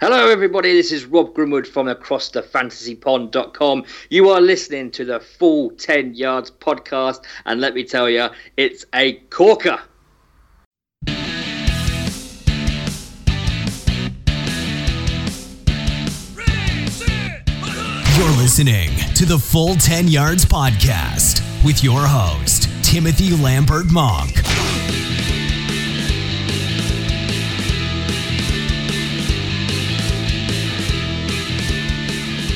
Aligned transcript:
Hello, 0.00 0.30
everybody. 0.30 0.72
This 0.72 0.92
is 0.92 1.04
Rob 1.04 1.34
Grimwood 1.34 1.66
from 1.66 1.86
AcrossTheFantasyPond.com. 1.86 3.84
You 4.08 4.30
are 4.30 4.40
listening 4.40 4.90
to 4.92 5.04
the 5.04 5.20
Full 5.20 5.72
10 5.72 6.14
Yards 6.14 6.50
podcast, 6.50 7.24
and 7.44 7.60
let 7.60 7.74
me 7.74 7.84
tell 7.84 8.08
you, 8.08 8.28
it's 8.56 8.86
a 8.94 9.16
corker. 9.28 9.78
You're 11.06 11.16
listening 18.38 18.96
to 19.16 19.26
the 19.26 19.38
Full 19.38 19.74
10 19.74 20.08
Yards 20.08 20.46
podcast 20.46 21.42
with 21.62 21.84
your 21.84 22.00
host, 22.00 22.70
Timothy 22.82 23.36
Lambert 23.36 23.92
Monk. 23.92 24.30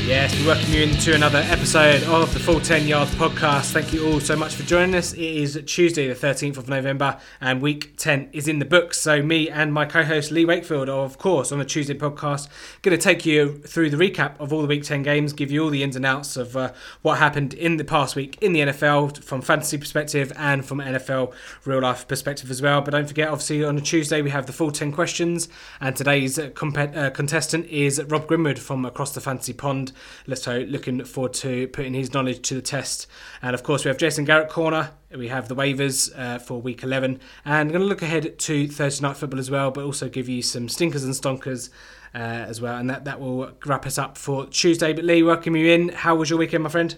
Yes, 0.06 0.38
we 0.38 0.46
welcome 0.46 0.70
you 0.70 0.82
into 0.82 1.14
another 1.14 1.38
episode 1.38 2.02
of 2.02 2.34
the 2.34 2.38
Full 2.38 2.60
10 2.60 2.86
Yards 2.86 3.14
podcast. 3.14 3.72
Thank 3.72 3.90
you 3.94 4.06
all 4.06 4.20
so 4.20 4.36
much 4.36 4.54
for 4.54 4.62
joining 4.62 4.94
us. 4.94 5.14
It 5.14 5.22
is 5.22 5.58
Tuesday, 5.64 6.06
the 6.06 6.14
13th 6.14 6.58
of 6.58 6.68
November, 6.68 7.18
and 7.40 7.62
week 7.62 7.96
10 7.96 8.28
is 8.32 8.46
in 8.46 8.58
the 8.58 8.66
books. 8.66 9.00
So, 9.00 9.22
me 9.22 9.48
and 9.48 9.72
my 9.72 9.86
co 9.86 10.04
host 10.04 10.30
Lee 10.30 10.44
Wakefield 10.44 10.90
are, 10.90 11.06
of 11.06 11.16
course, 11.16 11.50
on 11.52 11.58
the 11.58 11.64
Tuesday 11.64 11.94
podcast, 11.94 12.48
going 12.82 12.94
to 12.94 13.02
take 13.02 13.24
you 13.24 13.56
through 13.60 13.88
the 13.88 13.96
recap 13.96 14.38
of 14.38 14.52
all 14.52 14.60
the 14.60 14.68
week 14.68 14.82
10 14.82 15.02
games, 15.02 15.32
give 15.32 15.50
you 15.50 15.64
all 15.64 15.70
the 15.70 15.82
ins 15.82 15.96
and 15.96 16.04
outs 16.04 16.36
of 16.36 16.54
uh, 16.54 16.72
what 17.00 17.16
happened 17.16 17.54
in 17.54 17.78
the 17.78 17.84
past 17.84 18.14
week 18.14 18.36
in 18.42 18.52
the 18.52 18.60
NFL 18.60 19.24
from 19.24 19.40
fantasy 19.40 19.78
perspective 19.78 20.30
and 20.36 20.66
from 20.66 20.80
NFL 20.80 21.32
real 21.64 21.80
life 21.80 22.06
perspective 22.06 22.50
as 22.50 22.60
well. 22.60 22.82
But 22.82 22.90
don't 22.90 23.08
forget, 23.08 23.28
obviously, 23.28 23.64
on 23.64 23.78
a 23.78 23.80
Tuesday, 23.80 24.20
we 24.20 24.28
have 24.28 24.44
the 24.44 24.52
full 24.52 24.70
10 24.70 24.92
questions, 24.92 25.48
and 25.80 25.96
today's 25.96 26.38
comp- 26.54 26.76
uh, 26.76 27.08
contestant 27.08 27.66
is 27.68 28.02
Rob 28.04 28.26
Grimwood 28.26 28.58
from 28.58 28.84
Across 28.84 29.12
the 29.12 29.22
Fantasy 29.22 29.54
Pond. 29.54 29.92
So 30.34 30.58
looking 30.60 31.04
forward 31.04 31.34
to 31.34 31.68
putting 31.68 31.94
his 31.94 32.12
knowledge 32.12 32.42
to 32.48 32.54
the 32.54 32.62
test. 32.62 33.06
And 33.42 33.54
of 33.54 33.62
course, 33.62 33.84
we 33.84 33.88
have 33.88 33.98
Jason 33.98 34.24
Garrett 34.24 34.48
corner. 34.48 34.90
We 35.14 35.28
have 35.28 35.48
the 35.48 35.56
waivers 35.56 36.16
uh, 36.18 36.38
for 36.38 36.60
week 36.60 36.82
11, 36.82 37.20
and 37.44 37.70
going 37.70 37.82
to 37.82 37.86
look 37.86 38.02
ahead 38.02 38.38
to 38.38 38.68
Thursday 38.68 39.06
night 39.06 39.16
football 39.16 39.38
as 39.38 39.50
well, 39.50 39.70
but 39.70 39.84
also 39.84 40.08
give 40.08 40.28
you 40.28 40.42
some 40.42 40.68
stinkers 40.68 41.04
and 41.04 41.14
stonkers. 41.14 41.70
Uh, 42.16 42.46
as 42.46 42.60
well, 42.60 42.76
and 42.76 42.88
that, 42.88 43.04
that 43.06 43.18
will 43.20 43.50
wrap 43.66 43.84
us 43.84 43.98
up 43.98 44.16
for 44.16 44.46
Tuesday. 44.46 44.92
But 44.92 45.04
Lee, 45.04 45.24
welcome 45.24 45.56
you 45.56 45.72
in. 45.72 45.88
How 45.88 46.14
was 46.14 46.30
your 46.30 46.38
weekend, 46.38 46.62
my 46.62 46.70
friend? 46.70 46.96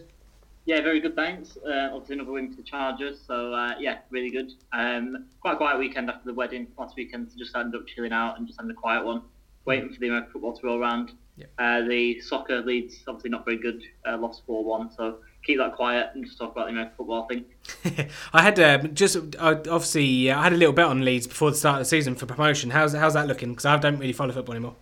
Yeah, 0.66 0.80
very 0.80 0.98
good, 1.00 1.14
thanks. 1.14 1.56
Uh, 1.56 1.90
obviously, 1.92 2.16
another 2.16 2.32
win 2.32 2.50
for 2.50 2.56
the 2.56 2.64
Chargers, 2.64 3.20
so 3.24 3.54
uh, 3.54 3.74
yeah, 3.78 3.98
really 4.10 4.30
good. 4.30 4.50
Um, 4.72 5.26
quite 5.40 5.54
a 5.54 5.56
quiet 5.56 5.78
weekend 5.78 6.10
after 6.10 6.26
the 6.26 6.34
wedding 6.34 6.66
last 6.76 6.96
weekend, 6.96 7.30
so 7.30 7.38
just 7.38 7.56
ended 7.56 7.80
up 7.80 7.86
chilling 7.86 8.12
out 8.12 8.36
and 8.36 8.48
just 8.48 8.58
having 8.58 8.72
a 8.72 8.74
quiet 8.74 9.04
one, 9.04 9.22
waiting 9.64 9.92
for 9.92 10.00
the 10.00 10.08
American 10.08 10.32
football 10.32 10.56
to 10.56 10.66
roll 10.66 10.78
around. 10.80 11.12
Yep. 11.36 11.50
Uh, 11.58 11.80
the 11.82 12.20
soccer 12.20 12.62
Leeds 12.62 13.02
obviously 13.06 13.30
not 13.30 13.44
very 13.44 13.58
good, 13.58 13.82
uh, 14.08 14.16
lost 14.16 14.42
4 14.46 14.64
1, 14.64 14.92
so 14.96 15.18
keep 15.42 15.58
that 15.58 15.76
quiet 15.76 16.10
and 16.14 16.24
just 16.24 16.38
talk 16.38 16.52
about 16.52 16.66
the 16.66 16.72
American 16.72 16.94
football, 16.96 17.24
I 17.24 17.34
think. 17.34 18.10
I 18.32 18.42
had 18.42 18.58
um, 18.58 18.94
just 18.94 19.16
uh, 19.16 19.56
obviously 19.70 20.30
I 20.30 20.42
had 20.42 20.52
a 20.52 20.56
little 20.56 20.72
bet 20.72 20.86
on 20.86 21.04
Leeds 21.04 21.26
before 21.26 21.50
the 21.50 21.56
start 21.56 21.76
of 21.76 21.80
the 21.80 21.84
season 21.90 22.14
for 22.14 22.26
promotion. 22.26 22.70
How's 22.70 22.94
how's 22.94 23.14
that 23.14 23.26
looking? 23.26 23.50
Because 23.50 23.66
I 23.66 23.76
don't 23.76 23.98
really 23.98 24.12
follow 24.12 24.32
football 24.32 24.54
anymore. 24.54 24.74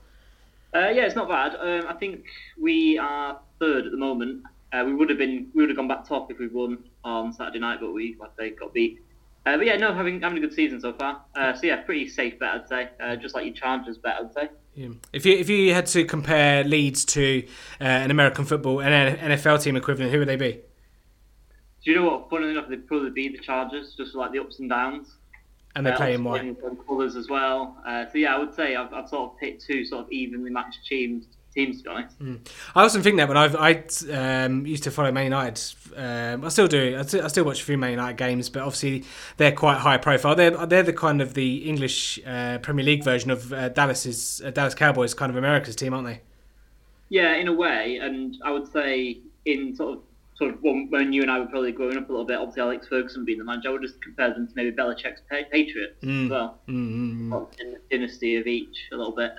Uh, 0.75 0.89
yeah, 0.89 1.05
it's 1.05 1.15
not 1.15 1.29
bad. 1.29 1.55
Um, 1.55 1.87
I 1.89 1.95
think 1.95 2.25
we 2.61 2.99
are 2.99 3.39
third 3.61 3.87
at 3.87 3.93
the 3.93 3.99
moment. 3.99 4.43
Uh, 4.73 4.83
we 4.85 4.95
would 4.95 5.09
have 5.09 5.19
been 5.19 5.49
we 5.55 5.63
would 5.63 5.71
have 5.71 5.77
gone 5.77 5.89
back 5.89 6.07
top 6.07 6.31
if 6.31 6.39
we 6.39 6.49
won 6.49 6.79
on 7.05 7.33
Saturday 7.33 7.61
night, 7.61 7.79
but 7.81 7.93
we 7.93 8.17
like 8.19 8.35
they 8.37 8.51
got 8.51 8.73
beat. 8.73 9.01
Uh, 9.47 9.59
but 9.59 9.67
yeah, 9.67 9.77
no, 9.77 9.93
having 9.93 10.21
having 10.23 10.39
a 10.39 10.41
good 10.41 10.55
season 10.55 10.81
so 10.81 10.93
far. 10.95 11.23
Uh, 11.37 11.53
so 11.55 11.67
yeah, 11.67 11.77
pretty 11.83 12.09
safe 12.09 12.39
bet 12.39 12.55
I'd 12.55 12.69
say. 12.69 12.89
Uh, 12.99 13.17
just 13.17 13.35
like 13.35 13.45
your 13.45 13.55
Chargers 13.55 13.99
bet 13.99 14.17
I'd 14.21 14.33
say. 14.33 14.49
Yeah. 14.75 14.89
If 15.13 15.27
you 15.27 15.35
if 15.37 15.49
you 15.51 15.75
had 15.75 15.87
to 15.87 16.05
compare 16.05 16.65
Leeds 16.65 17.05
to 17.07 17.45
uh, 17.81 17.85
an 17.85 18.11
American 18.11 18.45
football 18.47 18.81
and 18.81 18.93
an 18.95 19.39
NFL 19.39 19.63
team 19.63 19.77
equivalent, 19.77 20.13
who 20.13 20.19
would 20.21 20.29
they 20.29 20.37
be? 20.37 20.53
Do 21.85 21.91
you 21.91 21.97
know 21.97 22.05
what? 22.05 22.31
Funny 22.31 22.49
enough, 22.51 22.69
they'd 22.69 22.87
probably 22.87 23.11
be 23.11 23.29
the 23.29 23.39
Chargers, 23.39 23.95
just 23.97 24.15
like 24.15 24.33
the 24.33 24.39
ups 24.39 24.59
and 24.61 24.71
downs. 24.71 25.17
And 25.77 25.85
they 25.85 25.91
Uh, 25.93 25.97
play 25.97 26.15
in 26.15 26.27
obviously 26.27 26.53
white. 26.53 26.87
colours 26.87 27.15
as 27.17 27.29
well. 27.29 27.77
Uh, 27.87 28.07
so 28.11 28.17
yeah, 28.19 28.35
I 28.35 28.39
would 28.39 28.55
say 28.55 28.77
I've, 28.77 28.93
I've 28.95 29.09
sort 29.09 29.33
of 29.33 29.39
picked 29.39 29.67
two 29.67 29.85
sort 29.85 30.05
of 30.07 30.11
evenly 30.13 30.51
matched 30.51 30.79
teams. 30.89 31.27
Teams, 31.55 31.79
to 31.79 31.85
be 31.85 31.91
honest. 31.91 32.17
I 32.75 32.83
often 32.85 33.03
think 33.03 33.17
that 33.19 33.29
when 33.29 33.37
I've, 33.37 33.55
I 33.57 33.85
um, 34.45 34.67
used 34.67 34.83
to 34.85 34.91
follow 34.91 35.13
Man 35.13 35.25
United, 35.25 35.63
um, 35.97 36.45
I 36.45 36.49
still 36.49 36.67
do. 36.67 36.97
I 36.99 37.03
still, 37.03 37.25
I 37.25 37.29
still 37.29 37.45
watch 37.45 37.61
a 37.63 37.65
few 37.65 37.79
Man 37.79 37.91
United 37.93 38.17
games, 38.17 38.51
but 38.51 38.63
obviously 38.63 39.05
they're 39.37 39.53
quite 39.53 39.79
high 39.79 39.97
profile. 39.99 40.35
They're 40.35 40.67
they're 40.67 40.83
the 40.83 40.93
kind 40.93 41.21
of 41.21 41.35
the 41.35 41.69
English 41.69 42.19
uh, 42.27 42.59
Premier 42.59 42.85
League 42.85 43.05
version 43.05 43.31
of 43.31 43.53
uh, 43.53 43.69
Dallas's 43.69 44.43
uh, 44.45 44.51
Dallas 44.51 44.75
Cowboys, 44.75 45.15
kind 45.15 45.31
of 45.31 45.37
America's 45.37 45.77
team, 45.77 45.95
aren't 45.95 46.07
they? 46.09 46.21
Yeah, 47.09 47.35
in 47.37 47.47
a 47.49 47.53
way, 47.53 47.99
and 48.03 48.37
I 48.45 48.51
would 48.51 48.71
say 48.73 49.19
in 49.45 49.77
sort 49.77 49.99
of 49.99 50.03
sort 50.37 50.53
of 50.55 50.63
when, 50.63 50.89
when 50.91 51.13
you 51.13 51.23
and 51.23 51.31
I 51.31 51.39
were 51.39 51.47
probably 51.47 51.71
growing 51.71 51.97
up 51.97 52.09
a 52.09 52.13
little 52.13 52.27
bit, 52.27 52.39
obviously 52.39 52.63
Alex 52.63 52.89
Ferguson 52.89 53.25
being 53.25 53.39
the 53.39 53.45
manager, 53.45 53.69
I 53.69 53.73
would 53.73 53.83
just 53.83 54.03
compare 54.03 54.35
them 54.35 54.49
to 54.49 54.53
maybe 54.57 54.75
Belichick's 54.75 55.21
Pa- 55.31 55.49
Patriots 55.53 56.03
Mm. 56.03 56.25
as 56.25 56.31
well. 56.31 56.59
Mm-hmm. 56.69 57.31
Sort 57.31 57.61
in 57.61 57.71
the 57.75 57.79
dynasty 57.91 58.37
of 58.37 58.47
each 58.49 58.89
a 58.93 58.97
little 58.97 59.15
bit. 59.15 59.33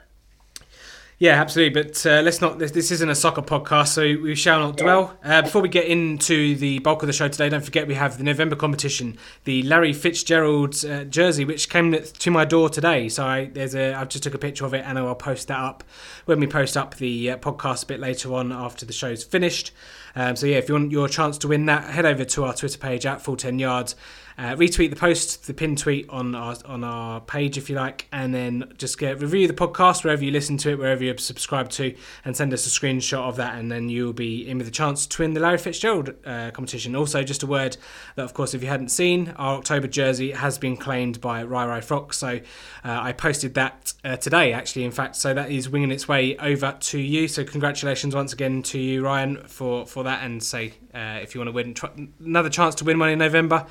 Yeah, 1.18 1.40
absolutely. 1.40 1.82
But 1.82 2.06
uh, 2.06 2.22
let's 2.22 2.42
not. 2.42 2.60
This, 2.60 2.72
this 2.72 2.92
isn't 2.92 3.10
a 3.10 3.16
soccer 3.16 3.42
podcast, 3.42 3.88
so 3.90 4.02
we 4.02 4.36
shall 4.36 4.60
not 4.60 4.78
dwell. 4.78 5.18
Uh, 5.24 5.42
before 5.42 5.62
we 5.62 5.70
get 5.70 5.86
into 5.86 6.56
the 6.56 6.80
bulk 6.80 7.04
of 7.04 7.08
the 7.08 7.14
show 7.14 7.30
today, 7.30 7.48
don't 7.48 7.64
forget 7.64 7.88
we 7.88 7.94
have 7.94 8.18
the 8.18 8.24
November 8.26 8.56
competition, 8.58 9.18
the 9.46 9.64
Larry 9.64 9.94
Fitzgerald 9.94 10.84
uh, 10.84 11.06
jersey, 11.06 11.46
which 11.46 11.70
came 11.70 11.96
to 12.04 12.32
my 12.32 12.44
door 12.44 12.70
today. 12.70 13.08
So 13.08 13.26
I, 13.26 13.46
there's 13.46 13.76
a. 13.76 13.94
I 13.94 14.04
just 14.04 14.26
took 14.26 14.34
a 14.34 14.38
picture 14.38 14.66
of 14.66 14.74
it, 14.74 14.84
and 14.86 15.00
I'll 15.00 15.16
post 15.16 15.48
that 15.48 15.60
up 15.60 15.86
when 16.26 16.42
we 16.42 16.48
post 16.48 16.76
up 16.76 16.96
the 16.96 17.32
uh, 17.32 17.38
podcast 17.38 17.84
a 17.84 17.88
bit 17.88 18.02
later 18.02 18.34
on 18.34 18.52
after 18.52 18.86
the 18.86 18.94
show's 18.94 19.24
finished. 19.24 19.72
Um, 20.18 20.36
so 20.36 20.48
yeah, 20.48 20.58
if 20.58 20.68
you 20.68 20.76
want 20.76 20.92
your 20.92 21.08
chance 21.08 21.38
to 21.40 21.48
win 21.48 21.66
that, 21.68 21.92
head 21.92 22.06
over 22.06 22.26
to 22.26 22.44
our 22.44 22.54
Twitter 22.54 22.78
page 22.78 23.06
at 23.06 23.22
Full 23.22 23.38
Ten 23.38 23.58
Yards. 23.58 23.96
Uh, 24.38 24.54
retweet 24.56 24.90
the 24.90 24.96
post, 24.96 25.48
the 25.48 25.54
pin 25.54 25.76
tweet 25.76 26.10
on 26.10 26.36
our 26.36 26.56
on 26.66 26.84
our 26.84 27.22
page 27.22 27.58
if 27.58 27.70
you 27.70 27.76
like, 27.76 28.08
and 28.12 28.34
then 28.34 28.74
just 28.78 28.98
get 28.98 29.22
review 29.22 29.48
the 29.48 29.54
podcast 29.54 30.04
wherever 30.04 30.24
you 30.24 30.32
listen 30.32 30.58
to 30.58 30.72
it, 30.72 30.78
wherever 30.78 31.04
you're 31.04 31.18
subscribed 31.18 31.72
to, 31.72 31.96
and 32.26 32.36
send 32.36 32.54
us 32.54 32.68
a 32.68 32.70
screenshot 32.70 33.20
of 33.20 33.38
that, 33.38 33.56
and 33.56 33.72
then 33.72 33.88
you'll 33.88 34.12
be 34.12 34.48
in 34.48 34.58
with 34.58 34.68
a 34.68 34.72
chance 34.72 35.08
to 35.08 35.22
win 35.22 35.34
the 35.34 35.40
Larry 35.40 35.58
Fitzgerald 35.58 36.14
uh, 36.26 36.52
competition. 36.52 36.96
Also, 36.96 37.24
just 37.24 37.44
a 37.44 37.48
word 37.48 37.78
that, 38.16 38.24
of 38.24 38.34
course, 38.34 38.54
if 38.54 38.62
you 38.62 38.68
hadn't 38.68 38.90
seen, 38.90 39.34
our 39.38 39.56
October 39.56 39.88
jersey 39.88 40.32
has 40.32 40.58
been 40.58 40.76
claimed 40.76 41.22
by 41.22 41.44
Rai 41.44 41.68
Rai 41.68 41.82
Fox, 41.82 42.18
so 42.18 42.28
uh, 42.28 42.40
I 42.84 43.14
posted 43.14 43.54
that 43.54 43.94
uh, 44.04 44.18
today, 44.18 44.52
actually, 44.52 44.84
in 44.84 44.92
fact, 44.92 45.16
so 45.16 45.34
that 45.34 45.50
is 45.50 45.70
winging 45.70 45.92
its 45.92 46.08
way 46.08 46.36
over 46.38 46.76
to 46.80 47.00
you. 47.00 47.28
So 47.28 47.46
congratulations 47.46 48.14
once 48.14 48.34
again 48.34 48.64
to 48.64 48.80
you, 48.80 49.04
Ryan, 49.04 49.44
for 49.48 49.86
for 49.86 50.04
that, 50.04 50.24
and 50.24 50.44
say 50.44 50.74
uh, 50.94 51.20
if 51.22 51.34
you 51.34 51.40
want 51.40 51.50
to 51.50 51.54
win 51.54 51.74
tr- 51.74 51.88
another 52.20 52.50
chance 52.50 52.76
to 52.76 52.84
win 52.84 53.00
one 53.00 53.10
in 53.10 53.20
November. 53.20 53.66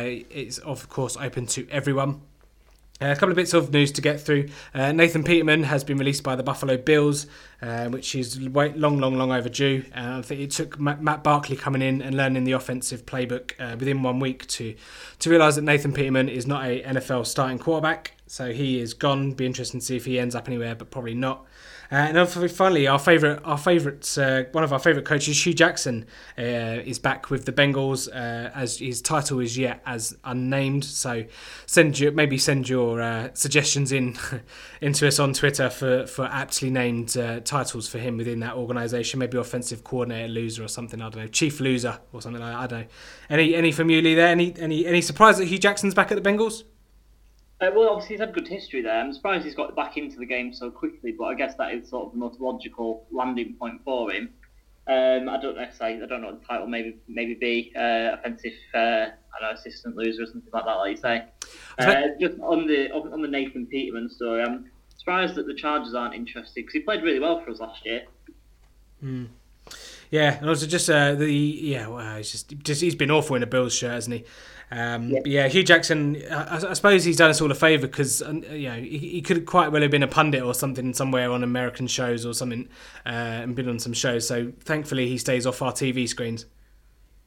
Uh, 0.00 0.24
it's 0.30 0.58
of 0.58 0.88
course 0.88 1.16
open 1.16 1.46
to 1.46 1.68
everyone. 1.70 2.22
Uh, 3.02 3.06
a 3.06 3.14
couple 3.14 3.30
of 3.30 3.36
bits 3.36 3.54
of 3.54 3.72
news 3.72 3.90
to 3.92 4.02
get 4.02 4.20
through. 4.20 4.46
Uh, 4.74 4.92
Nathan 4.92 5.24
Peterman 5.24 5.62
has 5.62 5.84
been 5.84 5.96
released 5.96 6.22
by 6.22 6.36
the 6.36 6.42
Buffalo 6.42 6.76
Bills, 6.76 7.26
uh, 7.62 7.88
which 7.88 8.14
is 8.14 8.38
wait, 8.48 8.76
long, 8.76 8.98
long, 8.98 9.14
long 9.14 9.32
overdue. 9.32 9.84
Uh, 9.96 10.18
I 10.18 10.22
think 10.22 10.40
it 10.42 10.50
took 10.50 10.78
Matt, 10.78 11.02
Matt 11.02 11.24
Barkley 11.24 11.56
coming 11.56 11.80
in 11.80 12.02
and 12.02 12.14
learning 12.14 12.44
the 12.44 12.52
offensive 12.52 13.06
playbook 13.06 13.52
uh, 13.58 13.76
within 13.78 14.02
one 14.02 14.20
week 14.20 14.46
to 14.48 14.74
to 15.20 15.30
realise 15.30 15.56
that 15.56 15.62
Nathan 15.62 15.92
Peterman 15.92 16.28
is 16.28 16.46
not 16.46 16.64
a 16.64 16.82
NFL 16.82 17.26
starting 17.26 17.58
quarterback. 17.58 18.12
So 18.26 18.52
he 18.52 18.80
is 18.80 18.92
gone. 18.94 19.32
Be 19.32 19.46
interesting 19.46 19.80
to 19.80 19.86
see 19.86 19.96
if 19.96 20.04
he 20.04 20.18
ends 20.18 20.34
up 20.34 20.46
anywhere, 20.46 20.74
but 20.74 20.90
probably 20.90 21.14
not. 21.14 21.46
Uh, 21.92 21.96
and 21.96 22.50
finally, 22.52 22.86
our 22.86 22.98
favourite, 23.00 23.40
our 23.44 23.58
favourite, 23.58 24.16
uh, 24.16 24.44
one 24.52 24.62
of 24.62 24.72
our 24.72 24.78
favourite 24.78 25.04
coaches, 25.04 25.44
Hue 25.44 25.52
Jackson, 25.52 26.06
uh, 26.38 26.42
is 26.42 27.00
back 27.00 27.30
with 27.30 27.46
the 27.46 27.52
Bengals. 27.52 28.08
Uh, 28.08 28.50
as 28.54 28.78
his 28.78 29.02
title 29.02 29.40
is 29.40 29.58
yet 29.58 29.82
as 29.86 30.16
unnamed, 30.24 30.84
so 30.84 31.24
send 31.66 31.98
your 31.98 32.12
maybe 32.12 32.38
send 32.38 32.68
your 32.68 33.00
uh, 33.02 33.30
suggestions 33.34 33.90
in 33.90 34.16
into 34.80 35.08
us 35.08 35.18
on 35.18 35.32
Twitter 35.32 35.68
for 35.68 36.06
for 36.06 36.26
aptly 36.26 36.70
named 36.70 37.16
uh, 37.16 37.40
titles 37.40 37.88
for 37.88 37.98
him 37.98 38.16
within 38.16 38.38
that 38.40 38.54
organisation. 38.54 39.18
Maybe 39.18 39.36
offensive 39.38 39.82
coordinator 39.82 40.28
loser 40.28 40.62
or 40.62 40.68
something. 40.68 41.02
I 41.02 41.08
don't 41.10 41.22
know, 41.22 41.28
chief 41.28 41.58
loser 41.58 41.98
or 42.12 42.22
something 42.22 42.40
like 42.40 42.52
that. 42.52 42.58
I 42.58 42.66
don't 42.68 42.80
know. 42.82 42.86
Any 43.30 43.54
any 43.56 43.72
from 43.72 43.90
you, 43.90 44.00
Lee? 44.00 44.14
There? 44.14 44.28
Any 44.28 44.54
any 44.58 44.86
any 44.86 45.02
surprise 45.02 45.38
that 45.38 45.46
Hue 45.46 45.58
Jackson's 45.58 45.94
back 45.94 46.12
at 46.12 46.22
the 46.22 46.28
Bengals? 46.28 46.62
Uh, 47.60 47.70
well, 47.74 47.90
obviously 47.90 48.14
he's 48.14 48.20
had 48.20 48.32
good 48.32 48.48
history 48.48 48.80
there. 48.80 48.98
I'm 48.98 49.12
surprised 49.12 49.44
he's 49.44 49.54
got 49.54 49.76
back 49.76 49.98
into 49.98 50.18
the 50.18 50.26
game 50.26 50.52
so 50.52 50.70
quickly, 50.70 51.12
but 51.12 51.24
I 51.24 51.34
guess 51.34 51.54
that 51.56 51.74
is 51.74 51.90
sort 51.90 52.06
of 52.06 52.12
the 52.12 52.18
most 52.18 52.40
logical 52.40 53.06
landing 53.10 53.54
point 53.58 53.82
for 53.84 54.10
him. 54.10 54.30
Um, 54.86 55.28
I 55.28 55.38
don't 55.40 55.56
know. 55.56 55.66
Say, 55.78 56.00
I 56.02 56.06
don't 56.06 56.22
know 56.22 56.28
what 56.28 56.40
the 56.40 56.46
title 56.46 56.66
maybe 56.66 56.96
maybe 57.06 57.34
be 57.34 57.72
uh, 57.76 58.14
offensive. 58.14 58.54
Uh, 58.74 58.78
I 58.78 59.40
don't 59.40 59.50
know, 59.50 59.50
assistant 59.52 59.94
loser 59.94 60.22
or 60.22 60.26
something 60.26 60.50
like 60.52 60.64
that, 60.64 60.74
like 60.74 60.90
you 60.90 60.96
say. 60.96 61.24
Uh, 61.78 62.08
just 62.18 62.40
on 62.40 62.66
the 62.66 62.90
on 62.92 63.20
the 63.20 63.28
Nathan 63.28 63.66
Peterman 63.66 64.08
story, 64.08 64.42
I'm 64.42 64.70
surprised 64.96 65.34
that 65.34 65.46
the 65.46 65.54
Chargers 65.54 65.94
aren't 65.94 66.14
interested 66.14 66.62
because 66.62 66.72
he 66.72 66.80
played 66.80 67.02
really 67.02 67.20
well 67.20 67.42
for 67.44 67.50
us 67.50 67.60
last 67.60 67.84
year. 67.84 68.04
Yeah, 70.10 70.38
and 70.38 70.48
also 70.48 70.66
just 70.66 70.90
uh, 70.90 71.14
the 71.14 71.30
yeah, 71.32 71.86
well, 71.86 72.16
he's 72.16 72.32
just 72.32 72.58
just 72.58 72.80
he's 72.80 72.96
been 72.96 73.10
awful 73.10 73.36
in 73.36 73.42
a 73.42 73.46
Bills 73.46 73.74
shirt, 73.74 73.92
hasn't 73.92 74.16
he? 74.16 74.24
Um, 74.72 75.08
yeah. 75.08 75.20
yeah. 75.24 75.48
Hue 75.48 75.64
Jackson. 75.64 76.22
I, 76.30 76.56
I, 76.70 76.74
suppose 76.74 77.02
he's 77.02 77.16
done 77.16 77.30
us 77.30 77.40
all 77.40 77.50
a 77.50 77.56
favour 77.56 77.88
because 77.88 78.22
uh, 78.22 78.32
you 78.32 78.68
know 78.68 78.76
he, 78.76 78.98
he, 78.98 79.22
could 79.22 79.44
quite 79.44 79.72
well 79.72 79.82
have 79.82 79.90
been 79.90 80.04
a 80.04 80.08
pundit 80.08 80.42
or 80.42 80.54
something 80.54 80.94
somewhere 80.94 81.32
on 81.32 81.42
American 81.42 81.88
shows 81.88 82.24
or 82.24 82.34
something, 82.34 82.68
uh, 83.04 83.08
and 83.08 83.56
been 83.56 83.68
on 83.68 83.80
some 83.80 83.92
shows. 83.92 84.28
So 84.28 84.52
thankfully 84.60 85.08
he 85.08 85.18
stays 85.18 85.44
off 85.44 85.60
our 85.60 85.72
TV 85.72 86.08
screens. 86.08 86.46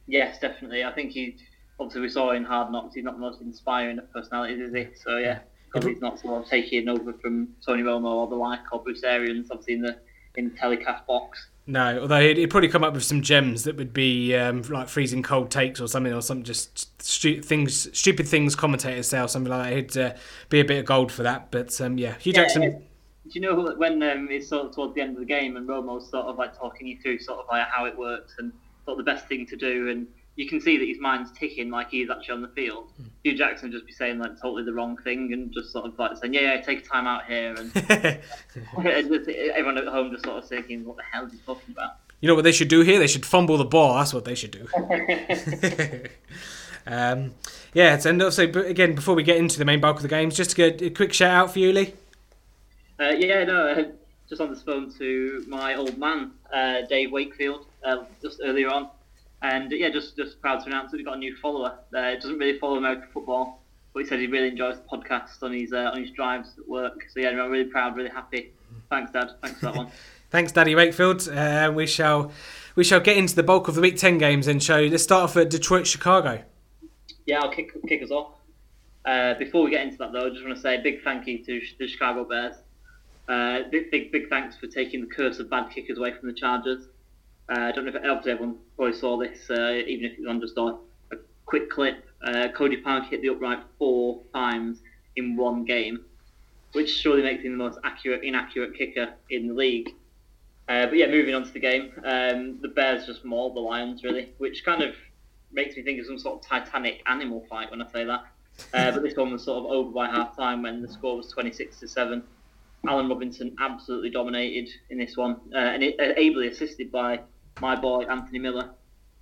Yes, 0.06 0.38
definitely. 0.38 0.84
I 0.84 0.92
think 0.92 1.12
he 1.12 1.36
obviously 1.78 2.00
we 2.02 2.08
saw 2.08 2.30
in 2.32 2.44
Hard 2.44 2.72
Knocks. 2.72 2.94
He's 2.94 3.04
not 3.04 3.14
the 3.14 3.20
most 3.20 3.40
inspiring 3.42 3.98
of 3.98 4.10
personalities, 4.12 4.60
is 4.60 4.74
he? 4.74 4.88
So 5.02 5.18
yeah, 5.18 5.40
because 5.66 5.86
he's 5.86 6.00
not 6.00 6.18
sort 6.18 6.42
of 6.42 6.48
taking 6.48 6.88
over 6.88 7.12
from 7.12 7.48
Tony 7.64 7.82
Romo 7.82 8.06
or 8.06 8.28
the 8.28 8.36
like 8.36 8.60
or 8.72 8.82
Bruce 8.82 9.02
Arians, 9.02 9.50
obviously 9.50 9.74
in 9.74 9.82
the 9.82 9.98
in 10.36 10.48
the 10.50 10.56
telecast 10.56 11.06
box. 11.06 11.48
No, 11.66 12.00
although 12.02 12.20
he'd, 12.20 12.36
he'd, 12.36 12.50
probably 12.50 12.68
come 12.68 12.84
up 12.84 12.92
with 12.92 13.04
some 13.04 13.22
gems 13.22 13.64
that 13.64 13.76
would 13.76 13.94
be 13.94 14.34
um, 14.34 14.60
like 14.62 14.88
freezing 14.88 15.22
cold 15.22 15.50
takes 15.50 15.80
or 15.80 15.88
something, 15.88 16.12
or 16.12 16.20
some 16.20 16.42
just 16.42 17.02
stu- 17.02 17.40
things, 17.40 17.88
stupid 17.98 18.28
things 18.28 18.54
commentators 18.54 19.08
say 19.08 19.18
or 19.18 19.28
something 19.28 19.50
like 19.50 19.70
that. 19.70 19.76
He'd 19.76 19.96
uh, 19.96 20.14
be 20.50 20.60
a 20.60 20.64
bit 20.64 20.80
of 20.80 20.84
gold 20.84 21.10
for 21.10 21.22
that. 21.22 21.50
But 21.50 21.80
um, 21.80 21.96
yeah, 21.96 22.16
Hue 22.18 22.32
yeah, 22.32 22.42
Jackson. 22.42 22.62
Do 22.62 23.30
you 23.32 23.40
know 23.40 23.74
when 23.78 24.02
um, 24.02 24.28
it's 24.30 24.48
sort 24.48 24.66
of 24.66 24.74
towards 24.74 24.94
the 24.94 25.00
end 25.00 25.12
of 25.14 25.20
the 25.20 25.26
game 25.26 25.56
and 25.56 25.66
Romo's 25.66 26.10
sort 26.10 26.26
of 26.26 26.36
like 26.36 26.54
talking 26.56 26.86
you 26.86 26.98
through 27.00 27.20
sort 27.20 27.38
of 27.38 27.46
like 27.50 27.66
how 27.68 27.86
it 27.86 27.96
works 27.96 28.34
and 28.38 28.52
sort 28.84 28.98
of 28.98 29.04
the 29.06 29.10
best 29.10 29.26
thing 29.26 29.46
to 29.46 29.56
do 29.56 29.88
and 29.88 30.06
you 30.36 30.48
can 30.48 30.60
see 30.60 30.76
that 30.78 30.86
his 30.86 30.98
mind's 30.98 31.30
ticking 31.32 31.70
like 31.70 31.90
he's 31.90 32.10
actually 32.10 32.34
on 32.34 32.42
the 32.42 32.48
field. 32.48 32.90
Mm. 33.00 33.06
Hue 33.22 33.36
Jackson 33.36 33.70
just 33.70 33.86
be 33.86 33.92
saying 33.92 34.18
like 34.18 34.40
totally 34.40 34.64
the 34.64 34.72
wrong 34.72 34.96
thing 34.96 35.32
and 35.32 35.52
just 35.52 35.70
sort 35.72 35.86
of 35.86 35.98
like 35.98 36.16
saying, 36.16 36.34
yeah, 36.34 36.54
yeah, 36.54 36.60
take 36.60 36.80
a 36.84 36.88
time 36.88 37.06
out 37.06 37.26
here, 37.26 37.54
and, 37.54 37.70
and 38.86 39.08
just, 39.08 39.28
everyone 39.28 39.78
at 39.78 39.86
home 39.86 40.10
just 40.10 40.24
sort 40.24 40.42
of 40.42 40.48
thinking, 40.48 40.84
what 40.84 40.96
the 40.96 41.04
hell 41.10 41.26
is 41.26 41.32
he 41.32 41.38
talking 41.38 41.72
about? 41.72 41.96
You 42.20 42.28
know 42.28 42.34
what 42.34 42.44
they 42.44 42.52
should 42.52 42.68
do 42.68 42.80
here? 42.80 42.98
They 42.98 43.06
should 43.06 43.26
fumble 43.26 43.58
the 43.58 43.64
ball. 43.64 43.96
That's 43.96 44.14
what 44.14 44.24
they 44.24 44.34
should 44.34 44.50
do. 44.50 44.66
um, 46.86 47.34
yeah, 47.74 47.94
it's, 47.94 48.06
and 48.06 48.20
also, 48.22 48.46
but 48.46 48.66
again, 48.66 48.94
before 48.94 49.14
we 49.14 49.22
get 49.22 49.36
into 49.36 49.58
the 49.58 49.64
main 49.64 49.80
bulk 49.80 49.96
of 49.96 50.02
the 50.02 50.08
games, 50.08 50.34
just 50.36 50.50
to 50.50 50.56
get 50.56 50.80
a 50.80 50.90
quick 50.90 51.12
shout 51.12 51.34
out 51.34 51.52
for 51.52 51.58
you, 51.58 51.72
Lee. 51.72 51.92
Uh, 52.98 53.10
yeah, 53.10 53.44
no, 53.44 53.68
uh, 53.68 53.84
just 54.28 54.40
on 54.40 54.50
the 54.50 54.56
phone 54.56 54.90
to 54.94 55.44
my 55.46 55.74
old 55.74 55.98
man, 55.98 56.32
uh, 56.52 56.82
Dave 56.88 57.12
Wakefield, 57.12 57.66
uh, 57.84 58.04
just 58.22 58.40
earlier 58.42 58.70
on. 58.70 58.88
And 59.44 59.70
yeah, 59.72 59.90
just 59.90 60.16
just 60.16 60.40
proud 60.40 60.60
to 60.60 60.66
announce 60.68 60.90
that 60.90 60.96
we've 60.96 61.04
got 61.04 61.16
a 61.16 61.18
new 61.18 61.36
follower. 61.36 61.78
Uh, 61.94 62.14
doesn't 62.14 62.38
really 62.38 62.58
follow 62.58 62.78
American 62.78 63.08
football, 63.12 63.60
but 63.92 64.00
he 64.00 64.08
said 64.08 64.18
he 64.18 64.26
really 64.26 64.48
enjoys 64.48 64.76
the 64.78 64.84
podcast 64.84 65.42
on 65.42 65.52
his 65.52 65.70
uh, 65.70 65.90
on 65.92 66.00
his 66.00 66.10
drives 66.12 66.54
at 66.58 66.66
work. 66.66 67.04
So 67.12 67.20
yeah, 67.20 67.28
I'm 67.28 67.50
really 67.50 67.68
proud, 67.68 67.94
really 67.94 68.08
happy. 68.08 68.52
Thanks, 68.88 69.12
Dad. 69.12 69.32
Thanks 69.42 69.60
for 69.60 69.66
that 69.66 69.76
one. 69.76 69.88
Thanks, 70.30 70.50
Daddy 70.50 70.74
Wakefield. 70.74 71.28
Uh, 71.28 71.70
we 71.74 71.86
shall 71.86 72.32
we 72.74 72.84
shall 72.84 73.00
get 73.00 73.18
into 73.18 73.36
the 73.36 73.42
bulk 73.42 73.68
of 73.68 73.74
the 73.74 73.82
Week 73.82 73.98
Ten 73.98 74.16
games 74.16 74.48
and 74.48 74.62
show. 74.62 74.78
You 74.78 74.90
let's 74.90 75.02
start 75.02 75.24
off 75.24 75.36
at 75.36 75.50
Detroit, 75.50 75.86
Chicago. 75.86 76.42
Yeah, 77.26 77.40
I'll 77.40 77.52
kick 77.52 77.70
kick 77.86 78.02
us 78.02 78.10
off. 78.10 78.32
Uh, 79.04 79.34
before 79.34 79.62
we 79.62 79.70
get 79.70 79.86
into 79.86 79.98
that, 79.98 80.12
though, 80.12 80.24
I 80.24 80.30
just 80.30 80.42
want 80.42 80.56
to 80.56 80.62
say 80.62 80.78
a 80.78 80.82
big 80.82 81.04
thank 81.04 81.26
you 81.26 81.44
to 81.44 81.60
the 81.78 81.86
Chicago 81.86 82.24
Bears. 82.24 82.56
Uh, 83.28 83.68
big, 83.70 83.90
big, 83.90 84.10
big 84.10 84.30
thanks 84.30 84.56
for 84.56 84.68
taking 84.68 85.02
the 85.02 85.06
curse 85.06 85.38
of 85.38 85.50
bad 85.50 85.70
kickers 85.70 85.98
away 85.98 86.14
from 86.14 86.28
the 86.28 86.34
Chargers. 86.34 86.86
Uh, 87.48 87.60
I 87.60 87.72
don't 87.72 87.84
know 87.84 87.90
if 87.90 87.96
obviously 87.96 88.32
everyone 88.32 88.56
probably 88.76 88.96
saw 88.96 89.18
this, 89.18 89.50
uh, 89.50 89.82
even 89.86 90.06
if 90.06 90.12
it 90.12 90.20
was 90.20 90.28
on 90.28 90.40
just 90.40 90.56
a, 90.56 91.14
a 91.14 91.18
quick 91.44 91.70
clip. 91.70 92.04
Uh, 92.24 92.48
Cody 92.54 92.80
Parkey 92.80 93.10
hit 93.10 93.22
the 93.22 93.28
upright 93.28 93.60
four 93.78 94.22
times 94.34 94.80
in 95.16 95.36
one 95.36 95.64
game, 95.64 96.04
which 96.72 96.90
surely 96.90 97.22
makes 97.22 97.44
him 97.44 97.52
the 97.52 97.58
most 97.58 97.78
accurate, 97.84 98.24
inaccurate 98.24 98.76
kicker 98.76 99.12
in 99.30 99.48
the 99.48 99.54
league. 99.54 99.90
Uh, 100.68 100.86
but 100.86 100.96
yeah, 100.96 101.06
moving 101.06 101.34
on 101.34 101.44
to 101.44 101.50
the 101.50 101.60
game, 101.60 101.92
um, 102.04 102.58
the 102.62 102.68
Bears 102.68 103.04
just 103.04 103.24
mauled 103.24 103.54
the 103.54 103.60
Lions 103.60 104.02
really, 104.02 104.30
which 104.38 104.64
kind 104.64 104.82
of 104.82 104.94
makes 105.52 105.76
me 105.76 105.82
think 105.82 106.00
of 106.00 106.06
some 106.06 106.18
sort 106.18 106.42
of 106.42 106.48
Titanic 106.48 107.02
animal 107.06 107.44
fight 107.50 107.70
when 107.70 107.82
I 107.82 107.90
say 107.92 108.04
that. 108.04 108.24
Uh, 108.72 108.90
but 108.90 109.02
this 109.02 109.16
one 109.16 109.32
was 109.32 109.44
sort 109.44 109.64
of 109.64 109.70
over 109.70 109.90
by 109.90 110.06
half 110.06 110.36
time 110.36 110.62
when 110.62 110.80
the 110.80 110.88
score 110.88 111.16
was 111.16 111.28
26 111.28 111.80
to 111.80 111.88
seven. 111.88 112.22
Allen 112.86 113.08
Robinson 113.08 113.54
absolutely 113.60 114.10
dominated 114.10 114.70
in 114.90 114.98
this 114.98 115.16
one, 115.16 115.40
uh, 115.54 115.58
and 115.58 115.82
it, 115.82 115.96
ably 115.98 116.48
assisted 116.48 116.90
by 116.92 117.20
my 117.60 117.76
boy 117.76 118.04
Anthony 118.04 118.38
Miller, 118.38 118.70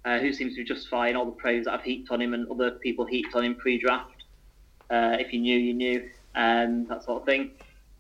uh, 0.05 0.19
who 0.19 0.32
seems 0.32 0.55
to 0.55 0.62
be 0.62 0.64
justifying 0.64 1.17
all 1.17 1.26
the 1.26 1.32
praise 1.32 1.64
that 1.64 1.75
I've 1.75 1.82
heaped 1.82 2.11
on 2.11 2.20
him 2.20 2.34
and 2.34 2.49
other 2.50 2.73
people 2.73 3.05
heaped 3.05 3.34
on 3.34 3.44
him 3.44 3.55
pre-draft. 3.55 4.25
Uh, 4.90 5.17
if 5.19 5.32
you 5.32 5.40
knew, 5.40 5.58
you 5.58 5.75
knew, 5.75 6.11
and 6.34 6.88
that 6.88 7.05
sort 7.05 7.23
of 7.23 7.26
thing. 7.26 7.52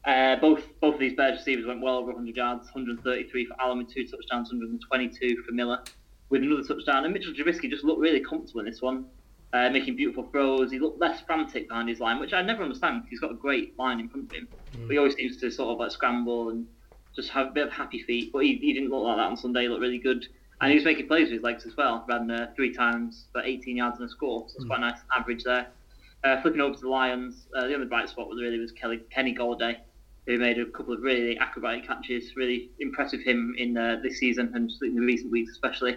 Uh, 0.04 0.34
both 0.36 0.64
both 0.80 0.94
of 0.94 1.00
these 1.00 1.14
Bears 1.14 1.38
receivers 1.38 1.64
went 1.64 1.80
well 1.80 1.96
over 1.96 2.08
100 2.08 2.36
yards, 2.36 2.64
133 2.72 3.46
for 3.46 3.54
Allen 3.60 3.78
with 3.78 3.92
two 3.92 4.04
touchdowns, 4.04 4.50
122 4.50 5.42
for 5.42 5.52
Miller 5.52 5.78
with 6.28 6.42
another 6.42 6.64
touchdown. 6.64 7.04
And 7.04 7.14
Mitchell 7.14 7.32
Trubisky 7.32 7.70
just 7.70 7.84
looked 7.84 8.00
really 8.00 8.20
comfortable 8.20 8.60
in 8.60 8.66
this 8.66 8.82
one, 8.82 9.04
uh, 9.52 9.70
making 9.70 9.96
beautiful 9.96 10.24
throws. 10.24 10.72
He 10.72 10.80
looked 10.80 11.00
less 11.00 11.20
frantic 11.20 11.68
behind 11.68 11.88
his 11.88 12.00
line, 12.00 12.18
which 12.18 12.32
I 12.32 12.42
never 12.42 12.64
understand. 12.64 13.04
He's 13.10 13.20
got 13.20 13.30
a 13.30 13.34
great 13.34 13.78
line 13.78 14.00
in 14.00 14.08
front 14.08 14.30
of 14.30 14.36
him, 14.36 14.48
mm. 14.74 14.86
but 14.86 14.90
he 14.90 14.98
always 14.98 15.14
seems 15.14 15.36
to 15.36 15.50
sort 15.50 15.70
of 15.70 15.78
like 15.78 15.92
scramble 15.92 16.50
and 16.50 16.66
just 17.14 17.30
have 17.30 17.48
a 17.48 17.50
bit 17.50 17.66
of 17.66 17.72
happy 17.72 18.02
feet. 18.02 18.32
But 18.32 18.40
he, 18.40 18.56
he 18.56 18.72
didn't 18.72 18.90
look 18.90 19.04
like 19.04 19.16
that 19.16 19.26
on 19.26 19.36
Sunday. 19.36 19.62
He 19.62 19.68
looked 19.68 19.82
really 19.82 19.98
good. 19.98 20.26
And 20.60 20.70
he 20.70 20.76
was 20.76 20.84
making 20.84 21.08
plays 21.08 21.24
with 21.24 21.32
his 21.32 21.42
legs 21.42 21.66
as 21.66 21.76
well. 21.76 22.04
Ran 22.08 22.30
uh, 22.30 22.52
three 22.54 22.72
times 22.72 23.26
for 23.32 23.42
18 23.42 23.76
yards 23.76 23.98
and 23.98 24.08
a 24.08 24.10
score. 24.10 24.44
So 24.48 24.56
it's 24.56 24.64
mm. 24.64 24.68
quite 24.68 24.78
a 24.78 24.82
nice 24.82 25.00
average 25.14 25.42
there. 25.44 25.66
Uh, 26.24 26.40
flipping 26.40 26.60
over 26.60 26.74
to 26.74 26.80
the 26.80 26.88
Lions, 26.88 27.46
uh, 27.56 27.66
the 27.66 27.74
only 27.74 27.86
bright 27.86 28.08
spot 28.08 28.28
was 28.28 28.40
really 28.40 28.58
was 28.58 28.70
Kelly, 28.70 29.00
Kenny 29.10 29.34
Golladay, 29.34 29.78
who 30.26 30.38
made 30.38 30.56
a 30.60 30.66
couple 30.66 30.94
of 30.94 31.02
really 31.02 31.36
acrobatic 31.36 31.84
catches. 31.84 32.36
Really 32.36 32.70
impressive 32.78 33.20
him 33.22 33.56
in 33.58 33.76
uh, 33.76 33.98
this 34.04 34.18
season 34.18 34.52
and 34.54 34.70
in 34.82 34.94
the 34.94 35.00
recent 35.00 35.32
weeks 35.32 35.50
especially. 35.50 35.94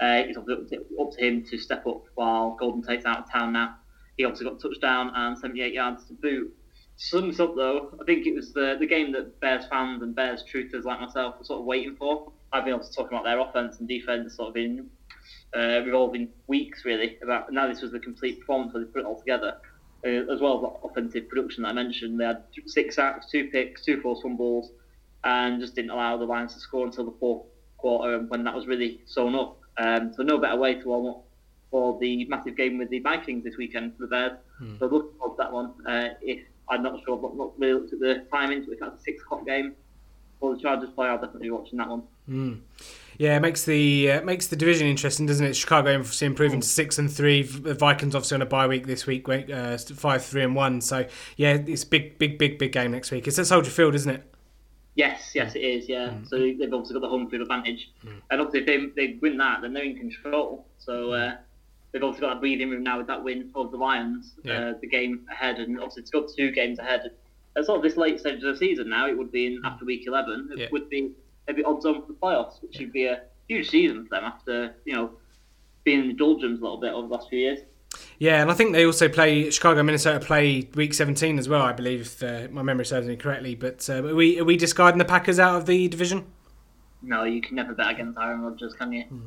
Uh, 0.00 0.26
it's 0.26 0.36
up 0.36 0.46
to, 0.46 0.84
up 1.00 1.12
to 1.12 1.24
him 1.24 1.44
to 1.44 1.56
step 1.56 1.86
up 1.86 2.02
while 2.16 2.56
Golden 2.58 2.82
Tate's 2.82 3.06
out 3.06 3.18
of 3.20 3.30
town 3.30 3.52
now. 3.52 3.76
He 4.16 4.24
obviously 4.24 4.46
got 4.46 4.56
a 4.56 4.68
touchdown 4.68 5.12
and 5.14 5.38
78 5.38 5.72
yards 5.72 6.04
to 6.06 6.14
boot. 6.14 6.52
Sum 6.96 7.28
this 7.28 7.40
up 7.40 7.56
though, 7.56 7.96
I 8.00 8.04
think 8.04 8.26
it 8.26 8.34
was 8.34 8.52
the 8.52 8.76
the 8.78 8.86
game 8.86 9.12
that 9.12 9.40
Bears 9.40 9.66
fans 9.66 10.02
and 10.02 10.14
Bears 10.14 10.44
truthers 10.44 10.84
like 10.84 11.00
myself 11.00 11.38
were 11.38 11.44
sort 11.44 11.60
of 11.60 11.66
waiting 11.66 11.96
for. 11.96 12.30
I've 12.52 12.64
been 12.64 12.74
able 12.74 12.84
to 12.84 12.92
talk 12.92 13.08
about 13.08 13.24
their 13.24 13.40
offense 13.40 13.80
and 13.80 13.88
defense 13.88 14.36
sort 14.36 14.50
of 14.50 14.56
in 14.56 14.88
uh, 15.56 15.82
revolving 15.84 16.28
weeks 16.46 16.84
really. 16.84 17.18
About 17.20 17.52
now 17.52 17.66
this 17.66 17.82
was 17.82 17.90
the 17.90 17.98
complete 17.98 18.40
performance 18.40 18.72
where 18.72 18.84
they 18.84 18.90
put 18.90 19.00
it 19.00 19.06
all 19.06 19.18
together, 19.18 19.56
uh, 20.06 20.32
as 20.32 20.40
well 20.40 20.56
as 20.56 20.62
the 20.62 20.88
offensive 20.88 21.28
production 21.28 21.64
that 21.64 21.70
I 21.70 21.72
mentioned. 21.72 22.20
They 22.20 22.26
had 22.26 22.44
six 22.66 22.94
sacks, 22.94 23.26
two 23.30 23.48
picks, 23.50 23.84
two 23.84 24.00
forced 24.00 24.22
fumbles, 24.22 24.70
and 25.24 25.60
just 25.60 25.74
didn't 25.74 25.90
allow 25.90 26.16
the 26.16 26.24
Lions 26.24 26.54
to 26.54 26.60
score 26.60 26.86
until 26.86 27.06
the 27.06 27.16
fourth 27.18 27.46
quarter 27.76 28.20
when 28.28 28.44
that 28.44 28.54
was 28.54 28.68
really 28.68 29.00
sewn 29.06 29.34
up. 29.34 29.58
Um, 29.78 30.12
so 30.14 30.22
no 30.22 30.38
better 30.38 30.56
way 30.56 30.74
to 30.74 30.88
warm 30.88 31.06
up 31.06 31.24
for 31.72 31.98
the 31.98 32.24
massive 32.26 32.56
game 32.56 32.78
with 32.78 32.88
the 32.88 33.00
Vikings 33.00 33.42
this 33.42 33.56
weekend 33.56 33.96
for 33.96 34.02
the 34.02 34.06
Bears. 34.06 34.38
Hmm. 34.58 34.76
So 34.78 34.86
looking 34.86 35.18
forward 35.18 35.36
to 35.36 35.42
that 35.42 35.52
one. 35.52 35.74
Uh, 35.84 36.14
if 36.22 36.38
I'm 36.68 36.82
not 36.82 37.00
sure, 37.04 37.16
but 37.16 37.36
not 37.36 37.58
really 37.58 37.74
looked 37.74 37.92
at 37.92 38.00
the 38.00 38.26
timing. 38.32 38.64
So 38.64 38.72
if 38.72 38.80
that's 38.80 39.00
a 39.00 39.02
six 39.02 39.22
o'clock 39.22 39.46
game 39.46 39.74
for 40.40 40.54
the 40.54 40.62
Chargers 40.62 40.90
play, 40.90 41.08
I'll 41.08 41.16
definitely 41.16 41.48
be 41.48 41.50
watching 41.50 41.78
that 41.78 41.88
one. 41.88 42.02
Mm. 42.28 42.60
Yeah, 43.18 43.36
it 43.36 43.40
makes 43.40 43.64
the 43.64 44.10
uh, 44.10 44.22
makes 44.22 44.48
the 44.48 44.56
division 44.56 44.88
interesting, 44.88 45.26
doesn't 45.26 45.46
it? 45.46 45.54
Chicago 45.54 45.94
obviously 45.94 46.26
improving 46.26 46.60
to 46.60 46.66
six 46.66 46.98
and 46.98 47.12
three. 47.12 47.42
The 47.42 47.74
Vikings 47.74 48.14
obviously 48.14 48.36
on 48.36 48.42
a 48.42 48.46
bye 48.46 48.66
week 48.66 48.86
this 48.86 49.06
week, 49.06 49.28
uh, 49.28 49.78
five 49.78 50.24
three 50.24 50.42
and 50.42 50.56
one. 50.56 50.80
So 50.80 51.06
yeah, 51.36 51.58
it's 51.66 51.84
big, 51.84 52.18
big, 52.18 52.38
big, 52.38 52.58
big 52.58 52.72
game 52.72 52.92
next 52.92 53.10
week. 53.10 53.28
It's 53.28 53.38
at 53.38 53.46
Soldier 53.46 53.70
Field, 53.70 53.94
isn't 53.94 54.10
it? 54.10 54.34
Yes, 54.96 55.32
yes, 55.34 55.54
it 55.54 55.60
is. 55.60 55.88
Yeah, 55.88 56.08
mm. 56.08 56.28
so 56.28 56.38
they've 56.38 56.72
obviously 56.72 56.94
got 56.94 57.02
the 57.02 57.08
home 57.08 57.28
field 57.28 57.42
advantage, 57.42 57.90
mm. 58.04 58.20
and 58.30 58.40
obviously 58.40 58.60
if 58.60 58.94
they, 58.94 59.06
they 59.06 59.18
win 59.20 59.36
that, 59.38 59.62
then 59.62 59.72
they're 59.72 59.84
in 59.84 59.96
control. 59.96 60.66
So 60.78 61.12
uh, 61.12 61.36
they've 61.94 62.02
also 62.02 62.20
got 62.20 62.36
a 62.36 62.40
breathing 62.40 62.68
room 62.68 62.82
now 62.82 62.98
with 62.98 63.06
that 63.06 63.22
win 63.22 63.50
over 63.54 63.70
the 63.70 63.76
Lions, 63.76 64.34
yeah. 64.42 64.70
uh, 64.70 64.74
the 64.80 64.86
game 64.88 65.24
ahead, 65.30 65.58
and 65.58 65.78
obviously 65.78 66.02
it's 66.02 66.10
got 66.10 66.28
two 66.36 66.50
games 66.50 66.80
ahead. 66.80 67.12
At 67.56 67.64
sort 67.64 67.78
of 67.78 67.84
this 67.84 67.96
late 67.96 68.18
stage 68.18 68.42
of 68.42 68.52
the 68.52 68.56
season 68.56 68.90
now, 68.90 69.06
it 69.08 69.16
would 69.16 69.30
be 69.30 69.46
in 69.46 69.62
after 69.64 69.84
week 69.84 70.02
11. 70.06 70.50
It 70.52 70.58
yeah. 70.58 70.66
would 70.72 70.90
be 70.90 71.12
maybe 71.46 71.62
odds 71.62 71.86
on 71.86 72.02
for 72.02 72.08
the 72.08 72.14
playoffs, 72.14 72.60
which 72.60 72.74
yeah. 72.74 72.80
would 72.82 72.92
be 72.92 73.06
a 73.06 73.22
huge 73.48 73.70
season 73.70 74.04
for 74.04 74.16
them 74.16 74.24
after 74.24 74.74
you 74.84 74.94
know 74.94 75.12
being 75.84 76.00
in 76.00 76.08
the 76.08 76.14
doldrums 76.14 76.60
a 76.60 76.62
little 76.62 76.80
bit 76.80 76.92
over 76.92 77.06
the 77.06 77.14
last 77.14 77.28
few 77.30 77.38
years. 77.38 77.60
Yeah, 78.18 78.42
and 78.42 78.50
I 78.50 78.54
think 78.54 78.72
they 78.72 78.84
also 78.84 79.08
play 79.08 79.50
Chicago, 79.50 79.82
Minnesota 79.84 80.24
play 80.24 80.68
week 80.74 80.94
17 80.94 81.38
as 81.38 81.48
well. 81.48 81.62
I 81.62 81.72
believe 81.72 82.00
if 82.00 82.22
uh, 82.22 82.48
my 82.50 82.62
memory 82.62 82.86
serves 82.86 83.06
me 83.06 83.16
correctly. 83.16 83.54
But 83.54 83.88
uh, 83.88 84.04
are 84.04 84.14
we 84.14 84.40
are 84.40 84.44
we 84.44 84.56
discarding 84.56 84.98
the 84.98 85.04
Packers 85.04 85.38
out 85.38 85.56
of 85.56 85.66
the 85.66 85.86
division? 85.86 86.26
No, 87.02 87.22
you 87.22 87.40
can 87.40 87.54
never 87.54 87.72
bet 87.72 87.90
against 87.90 88.18
Aaron 88.18 88.40
Rodgers, 88.40 88.74
can 88.74 88.92
you? 88.92 89.04
Hmm. 89.04 89.26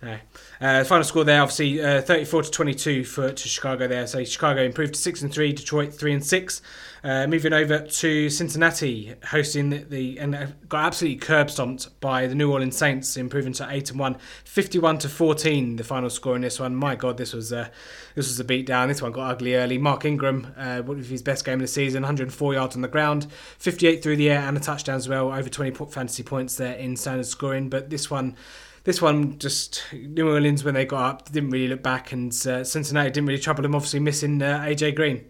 No. 0.00 0.16
Uh, 0.60 0.84
final 0.84 1.02
score 1.02 1.24
there, 1.24 1.42
obviously, 1.42 1.82
uh, 1.82 2.00
34 2.00 2.44
to 2.44 2.50
22 2.52 3.04
for 3.04 3.32
to 3.32 3.48
Chicago 3.48 3.88
there. 3.88 4.06
So 4.06 4.22
Chicago 4.22 4.62
improved 4.62 4.94
to 4.94 5.00
six 5.00 5.22
and 5.22 5.32
three, 5.32 5.52
Detroit 5.52 5.92
three 5.92 6.12
and 6.12 6.24
six. 6.24 6.62
Uh, 7.02 7.26
moving 7.26 7.52
over 7.52 7.80
to 7.80 8.30
Cincinnati, 8.30 9.14
hosting 9.30 9.70
the, 9.70 9.78
the 9.78 10.18
and 10.18 10.54
got 10.68 10.84
absolutely 10.86 11.18
curb 11.18 11.50
stomped 11.50 12.00
by 12.00 12.26
the 12.26 12.34
New 12.34 12.52
Orleans 12.52 12.76
Saints, 12.76 13.16
improving 13.16 13.52
to 13.54 13.66
eight 13.70 13.90
and 13.90 13.98
one, 13.98 14.16
51 14.44 14.98
to 14.98 15.08
14. 15.08 15.76
The 15.76 15.84
final 15.84 16.10
score 16.10 16.36
in 16.36 16.42
this 16.42 16.60
one. 16.60 16.76
My 16.76 16.94
God, 16.94 17.16
this 17.16 17.32
was 17.32 17.50
a 17.50 17.70
this 18.14 18.28
was 18.28 18.38
a 18.38 18.44
beatdown. 18.44 18.88
This 18.88 19.02
one 19.02 19.10
got 19.10 19.30
ugly 19.30 19.56
early. 19.56 19.78
Mark 19.78 20.04
Ingram, 20.04 20.54
uh, 20.56 20.82
one 20.82 20.98
of 20.98 21.06
his 21.06 21.22
best 21.22 21.44
game 21.44 21.54
of 21.54 21.60
the 21.60 21.68
season, 21.68 22.02
104 22.02 22.54
yards 22.54 22.76
on 22.76 22.82
the 22.82 22.88
ground, 22.88 23.26
58 23.58 24.02
through 24.02 24.16
the 24.16 24.30
air, 24.30 24.40
and 24.40 24.56
a 24.56 24.60
touchdown 24.60 24.96
as 24.96 25.08
well. 25.08 25.32
Over 25.32 25.48
20 25.48 25.72
fantasy 25.86 26.22
points 26.22 26.56
there 26.56 26.74
in 26.74 26.96
standard 26.96 27.26
scoring. 27.26 27.68
But 27.68 27.90
this 27.90 28.10
one 28.10 28.36
this 28.84 29.02
one 29.02 29.38
just 29.38 29.84
New 29.92 30.30
Orleans 30.30 30.64
when 30.64 30.74
they 30.74 30.84
got 30.84 31.04
up 31.04 31.32
didn't 31.32 31.50
really 31.50 31.68
look 31.68 31.82
back, 31.82 32.12
and 32.12 32.32
uh, 32.46 32.64
Cincinnati 32.64 33.10
didn't 33.10 33.26
really 33.26 33.40
trouble 33.40 33.62
them. 33.62 33.74
Obviously 33.74 34.00
missing 34.00 34.42
uh, 34.42 34.60
AJ 34.60 34.94
Green. 34.96 35.24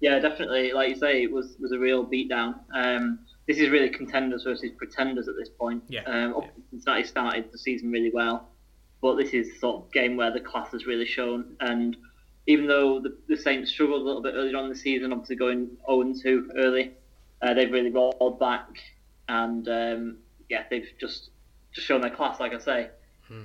Yeah, 0.00 0.18
definitely. 0.18 0.72
Like 0.72 0.90
you 0.90 0.96
say, 0.96 1.22
it 1.22 1.32
was 1.32 1.56
was 1.58 1.72
a 1.72 1.78
real 1.78 2.04
beatdown. 2.04 2.56
Um, 2.74 3.20
this 3.46 3.58
is 3.58 3.70
really 3.70 3.88
contenders 3.88 4.44
versus 4.44 4.70
pretenders 4.76 5.28
at 5.28 5.34
this 5.38 5.48
point. 5.48 5.82
Yeah. 5.88 6.02
Um, 6.02 6.34
yeah. 6.40 6.48
Cincinnati 6.70 7.04
started 7.04 7.52
the 7.52 7.58
season 7.58 7.90
really 7.90 8.10
well, 8.12 8.48
but 9.00 9.16
this 9.16 9.30
is 9.30 9.58
sort 9.60 9.84
of 9.84 9.92
game 9.92 10.16
where 10.16 10.32
the 10.32 10.40
class 10.40 10.72
has 10.72 10.86
really 10.86 11.06
shown. 11.06 11.56
And 11.60 11.96
even 12.46 12.66
though 12.66 13.00
the, 13.00 13.16
the 13.28 13.36
Saints 13.36 13.70
struggled 13.70 14.02
a 14.02 14.04
little 14.04 14.22
bit 14.22 14.34
earlier 14.34 14.56
on 14.56 14.64
in 14.64 14.70
the 14.70 14.76
season, 14.76 15.12
obviously 15.12 15.36
going 15.36 15.70
0 15.88 16.12
2 16.20 16.50
early, 16.58 16.92
uh, 17.42 17.54
they've 17.54 17.70
really 17.70 17.90
rolled 17.90 18.38
back, 18.40 18.68
and 19.28 19.68
um, 19.68 20.16
yeah, 20.48 20.64
they've 20.70 20.88
just 21.00 21.30
just 21.76 21.86
shown 21.86 22.00
their 22.00 22.10
class, 22.10 22.40
like 22.40 22.52
I 22.52 22.58
say. 22.58 22.88
Hmm. 23.28 23.44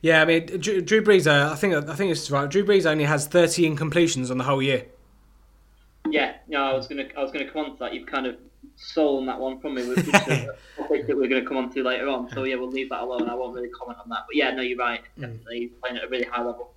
Yeah, 0.00 0.22
I 0.22 0.24
mean, 0.24 0.46
Drew, 0.46 0.80
Drew 0.80 1.02
Brees. 1.02 1.26
Uh, 1.26 1.52
I 1.52 1.54
think 1.54 1.74
I 1.74 1.94
think 1.94 2.10
it's 2.10 2.30
right. 2.30 2.50
Drew 2.50 2.64
Brees 2.64 2.86
only 2.86 3.04
has 3.04 3.26
30 3.28 3.70
incompletions 3.70 4.30
on 4.30 4.38
the 4.38 4.44
whole 4.44 4.62
year. 4.62 4.86
Yeah, 6.10 6.34
no, 6.48 6.62
I 6.64 6.74
was 6.74 6.88
gonna 6.88 7.06
I 7.16 7.22
was 7.22 7.30
gonna 7.30 7.50
come 7.50 7.64
on 7.64 7.72
to 7.72 7.78
that. 7.78 7.94
You've 7.94 8.06
kind 8.06 8.26
of 8.26 8.36
stolen 8.76 9.26
that 9.26 9.38
one 9.38 9.60
from 9.60 9.74
me, 9.74 9.88
which 9.88 9.98
is 9.98 10.08
a 10.08 10.48
topic 10.76 11.06
that 11.06 11.16
we're 11.16 11.28
going 11.28 11.42
to 11.42 11.48
come 11.48 11.56
on 11.56 11.72
to 11.72 11.82
later 11.82 12.08
on. 12.08 12.28
So 12.30 12.44
yeah, 12.44 12.56
we'll 12.56 12.70
leave 12.70 12.90
that 12.90 13.02
alone. 13.02 13.28
I 13.28 13.34
won't 13.34 13.54
really 13.54 13.68
comment 13.68 13.98
on 14.02 14.08
that. 14.10 14.24
But 14.26 14.36
yeah, 14.36 14.50
no, 14.50 14.62
you're 14.62 14.78
right. 14.78 15.00
Hmm. 15.16 15.20
Definitely 15.22 15.72
playing 15.80 15.98
at 15.98 16.04
a 16.04 16.08
really 16.08 16.24
high 16.24 16.42
level. 16.42 16.73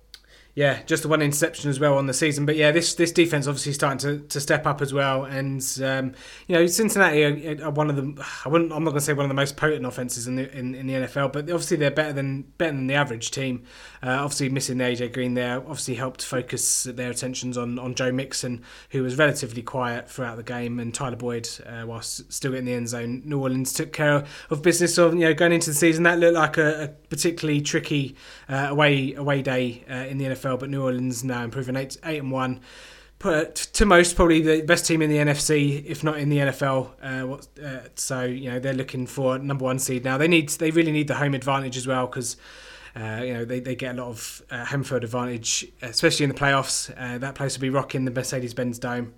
Yeah, 0.58 0.82
just 0.86 1.04
the 1.04 1.08
one 1.08 1.22
interception 1.22 1.70
as 1.70 1.78
well 1.78 1.96
on 1.98 2.06
the 2.06 2.12
season. 2.12 2.44
But 2.44 2.56
yeah, 2.56 2.72
this 2.72 2.96
this 2.96 3.12
defense 3.12 3.46
obviously 3.46 3.74
starting 3.74 3.98
to, 3.98 4.26
to 4.26 4.40
step 4.40 4.66
up 4.66 4.82
as 4.82 4.92
well. 4.92 5.22
And 5.22 5.64
um, 5.84 6.14
you 6.48 6.56
know, 6.56 6.66
Cincinnati 6.66 7.22
are, 7.22 7.66
are, 7.66 7.70
one 7.70 7.88
of 7.88 7.94
the 7.94 8.26
I 8.44 8.48
wouldn't 8.48 8.72
I'm 8.72 8.82
not 8.82 8.90
going 8.90 8.98
to 8.98 9.04
say 9.04 9.12
one 9.12 9.24
of 9.24 9.28
the 9.28 9.36
most 9.36 9.56
potent 9.56 9.86
offenses 9.86 10.26
in 10.26 10.34
the 10.34 10.50
in, 10.52 10.74
in 10.74 10.88
the 10.88 10.94
NFL, 10.94 11.32
but 11.32 11.42
obviously 11.42 11.76
they're 11.76 11.92
better 11.92 12.12
than 12.12 12.42
better 12.58 12.72
than 12.72 12.88
the 12.88 12.96
average 12.96 13.30
team. 13.30 13.62
Uh, 14.02 14.10
obviously 14.10 14.48
missing 14.48 14.78
the 14.78 14.84
AJ 14.84 15.12
Green 15.12 15.34
there 15.34 15.58
obviously 15.58 15.94
helped 15.94 16.24
focus 16.24 16.82
their 16.82 17.12
attentions 17.12 17.56
on, 17.56 17.78
on 17.78 17.94
Joe 17.94 18.10
Mixon, 18.10 18.64
who 18.90 19.04
was 19.04 19.16
relatively 19.16 19.62
quiet 19.62 20.10
throughout 20.10 20.38
the 20.38 20.42
game, 20.42 20.80
and 20.80 20.92
Tyler 20.92 21.14
Boyd 21.14 21.48
uh, 21.66 21.84
whilst 21.86 22.32
still 22.32 22.54
in 22.54 22.64
the 22.64 22.74
end 22.74 22.88
zone. 22.88 23.22
New 23.24 23.40
Orleans 23.40 23.72
took 23.72 23.92
care 23.92 24.24
of 24.50 24.62
business 24.62 24.98
of 24.98 25.14
you 25.14 25.20
know 25.20 25.34
going 25.34 25.52
into 25.52 25.70
the 25.70 25.76
season. 25.76 26.02
That 26.02 26.18
looked 26.18 26.34
like 26.34 26.58
a, 26.58 26.82
a 26.82 26.88
particularly 26.88 27.60
tricky 27.60 28.16
uh, 28.48 28.66
away 28.70 29.14
away 29.14 29.40
day 29.40 29.84
uh, 29.88 29.94
in 29.94 30.18
the 30.18 30.24
NFL 30.24 30.47
but 30.56 30.70
New 30.70 30.82
Orleans 30.82 31.24
now 31.24 31.44
improving 31.44 31.76
eight 31.76 31.96
eight 32.04 32.18
and 32.18 32.30
one. 32.30 32.60
Put 33.18 33.56
to 33.56 33.84
most 33.84 34.14
probably 34.14 34.40
the 34.40 34.62
best 34.62 34.86
team 34.86 35.02
in 35.02 35.10
the 35.10 35.16
NFC, 35.16 35.84
if 35.84 36.04
not 36.04 36.18
in 36.18 36.28
the 36.28 36.38
NFL. 36.38 36.90
Uh, 37.02 37.62
uh, 37.64 37.80
so 37.96 38.22
you 38.22 38.50
know 38.50 38.60
they're 38.60 38.72
looking 38.72 39.06
for 39.06 39.38
number 39.38 39.64
one 39.64 39.78
seed 39.78 40.04
now. 40.04 40.16
They 40.16 40.28
need 40.28 40.50
they 40.50 40.70
really 40.70 40.92
need 40.92 41.08
the 41.08 41.16
home 41.16 41.34
advantage 41.34 41.76
as 41.76 41.86
well 41.86 42.06
because. 42.06 42.36
Uh, 42.96 43.22
you 43.22 43.32
know 43.32 43.44
they, 43.44 43.60
they 43.60 43.76
get 43.76 43.94
a 43.94 44.02
lot 44.02 44.08
of 44.08 44.42
uh, 44.50 44.64
home 44.64 44.82
field 44.82 45.04
advantage, 45.04 45.64
especially 45.82 46.24
in 46.24 46.30
the 46.30 46.34
playoffs. 46.34 46.92
Uh, 46.98 47.18
that 47.18 47.36
place 47.36 47.56
will 47.56 47.62
be 47.62 47.70
rocking 47.70 48.04
the 48.04 48.10
Mercedes-Benz 48.10 48.78
Dome. 48.80 49.12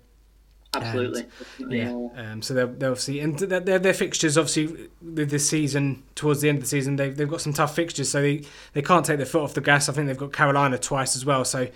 Absolutely. 0.73 1.25
And, 1.59 1.71
yeah. 1.71 2.31
Um, 2.31 2.41
so 2.41 2.53
they'll, 2.53 2.67
they're 2.67 2.91
obviously 2.91 3.19
and 3.19 3.37
their, 3.37 3.77
their 3.77 3.93
fixtures 3.93 4.37
obviously 4.37 4.89
with 5.01 5.29
this 5.29 5.49
season 5.49 6.03
towards 6.15 6.39
the 6.39 6.47
end 6.47 6.59
of 6.59 6.63
the 6.63 6.69
season 6.69 6.95
they've, 6.95 7.15
they've 7.15 7.29
got 7.29 7.41
some 7.41 7.51
tough 7.51 7.75
fixtures 7.75 8.09
so 8.09 8.21
they, 8.21 8.43
they 8.71 8.81
can't 8.81 9.05
take 9.05 9.17
their 9.17 9.25
foot 9.25 9.41
off 9.41 9.53
the 9.53 9.59
gas. 9.59 9.89
I 9.89 9.93
think 9.93 10.07
they've 10.07 10.17
got 10.17 10.31
Carolina 10.31 10.77
twice 10.77 11.17
as 11.17 11.25
well. 11.25 11.43
So 11.43 11.67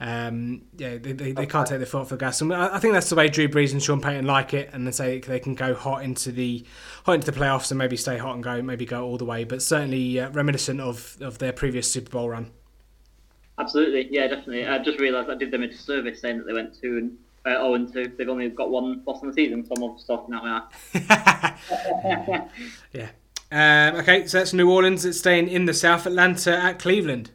um, 0.00 0.62
yeah, 0.76 0.98
they, 0.98 1.12
they, 1.12 1.32
they 1.32 1.46
can't 1.46 1.66
take 1.66 1.78
their 1.78 1.86
foot 1.86 2.02
off 2.02 2.08
the 2.10 2.16
gas. 2.16 2.40
And 2.40 2.52
I, 2.52 2.76
I 2.76 2.78
think 2.78 2.94
that's 2.94 3.08
the 3.08 3.16
way 3.16 3.28
Drew 3.28 3.48
Brees 3.48 3.72
and 3.72 3.82
Sean 3.82 4.00
Payton 4.00 4.26
like 4.26 4.54
it, 4.54 4.70
and 4.72 4.86
they 4.86 4.90
say 4.90 5.20
they 5.20 5.40
can 5.40 5.54
go 5.54 5.74
hot 5.74 6.02
into 6.02 6.32
the 6.32 6.64
hot 7.04 7.14
into 7.14 7.30
the 7.30 7.38
playoffs 7.38 7.70
and 7.70 7.78
maybe 7.78 7.96
stay 7.96 8.18
hot 8.18 8.34
and 8.34 8.42
go 8.42 8.60
maybe 8.62 8.86
go 8.86 9.04
all 9.04 9.18
the 9.18 9.24
way. 9.24 9.44
But 9.44 9.62
certainly 9.62 10.20
uh, 10.20 10.30
reminiscent 10.30 10.80
of 10.80 11.16
of 11.20 11.38
their 11.38 11.52
previous 11.52 11.90
Super 11.90 12.10
Bowl 12.10 12.30
run. 12.30 12.50
Absolutely, 13.58 14.08
yeah, 14.10 14.26
definitely. 14.26 14.66
I 14.66 14.78
just 14.78 14.98
realised 14.98 15.30
I 15.30 15.36
did 15.36 15.52
them 15.52 15.62
a 15.62 15.68
disservice 15.68 16.20
saying 16.20 16.38
that 16.38 16.46
they 16.46 16.52
went 16.52 16.74
two 16.80 16.98
and 16.98 17.16
uh, 17.46 17.50
0 17.50 17.74
and 17.74 17.92
2. 17.92 18.12
They've 18.16 18.28
only 18.28 18.48
got 18.48 18.70
one 18.70 19.02
loss 19.06 19.22
in 19.22 19.28
the 19.28 19.34
season, 19.34 19.64
so 19.66 19.74
I'm 19.76 19.96
just 19.96 20.06
talking 20.06 20.34
my 20.34 20.62
eye. 20.94 22.48
yeah. 22.92 23.10
Um, 23.52 23.96
okay, 24.00 24.26
so 24.26 24.38
that's 24.38 24.52
New 24.52 24.70
Orleans. 24.70 25.04
It's 25.04 25.18
staying 25.18 25.48
in 25.48 25.66
the 25.66 25.74
South. 25.74 26.06
Atlanta 26.06 26.56
at 26.56 26.78
Cleveland. 26.78 27.30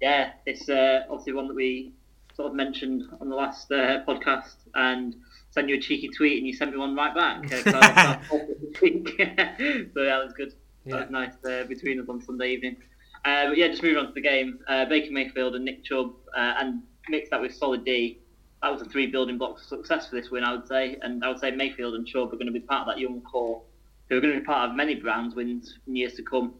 Yeah, 0.00 0.32
it's 0.44 0.68
uh, 0.68 1.04
obviously 1.10 1.32
one 1.32 1.48
that 1.48 1.54
we 1.54 1.92
sort 2.34 2.48
of 2.48 2.54
mentioned 2.54 3.04
on 3.20 3.30
the 3.30 3.34
last 3.34 3.70
uh, 3.72 4.04
podcast 4.06 4.56
and 4.74 5.16
sent 5.50 5.68
you 5.68 5.76
a 5.76 5.80
cheeky 5.80 6.08
tweet 6.08 6.36
and 6.38 6.46
you 6.46 6.52
sent 6.52 6.70
me 6.70 6.76
one 6.76 6.94
right 6.94 7.14
back. 7.14 7.44
Uh, 7.50 8.18
so 8.28 8.86
yeah, 8.86 9.56
that 9.56 10.22
was 10.22 10.34
good. 10.36 10.52
Yeah. 10.84 10.96
That 10.96 11.00
was 11.00 11.10
nice 11.10 11.32
uh, 11.44 11.64
between 11.64 11.98
us 11.98 12.08
on 12.08 12.20
Sunday 12.20 12.52
evening. 12.52 12.76
Uh, 13.24 13.48
but 13.48 13.56
yeah, 13.56 13.68
just 13.68 13.82
moving 13.82 13.98
on 13.98 14.06
to 14.08 14.12
the 14.12 14.20
game. 14.20 14.60
Uh, 14.68 14.84
Baker 14.84 15.10
Mayfield 15.10 15.56
and 15.56 15.64
Nick 15.64 15.82
Chubb 15.82 16.12
and 16.36 16.82
mix 17.08 17.30
that 17.30 17.40
with 17.40 17.54
solid 17.54 17.84
D 17.84 18.20
that 18.66 18.72
was 18.72 18.82
the 18.82 18.88
three 18.88 19.06
building 19.06 19.38
blocks 19.38 19.62
of 19.62 19.68
success 19.68 20.08
for 20.08 20.16
this 20.16 20.28
win, 20.28 20.42
I 20.42 20.52
would 20.52 20.66
say. 20.66 20.96
And 21.00 21.24
I 21.24 21.28
would 21.28 21.38
say 21.38 21.52
Mayfield 21.52 21.94
and 21.94 22.04
Chubb 22.04 22.32
are 22.32 22.36
going 22.36 22.46
to 22.46 22.52
be 22.52 22.58
part 22.58 22.80
of 22.80 22.86
that 22.88 22.98
young 22.98 23.20
core, 23.20 23.62
who 24.08 24.16
are 24.16 24.20
going 24.20 24.34
to 24.34 24.40
be 24.40 24.44
part 24.44 24.68
of 24.68 24.74
many 24.74 24.96
Browns 24.96 25.36
wins 25.36 25.78
in 25.86 25.94
years 25.94 26.14
to 26.14 26.24
come. 26.24 26.54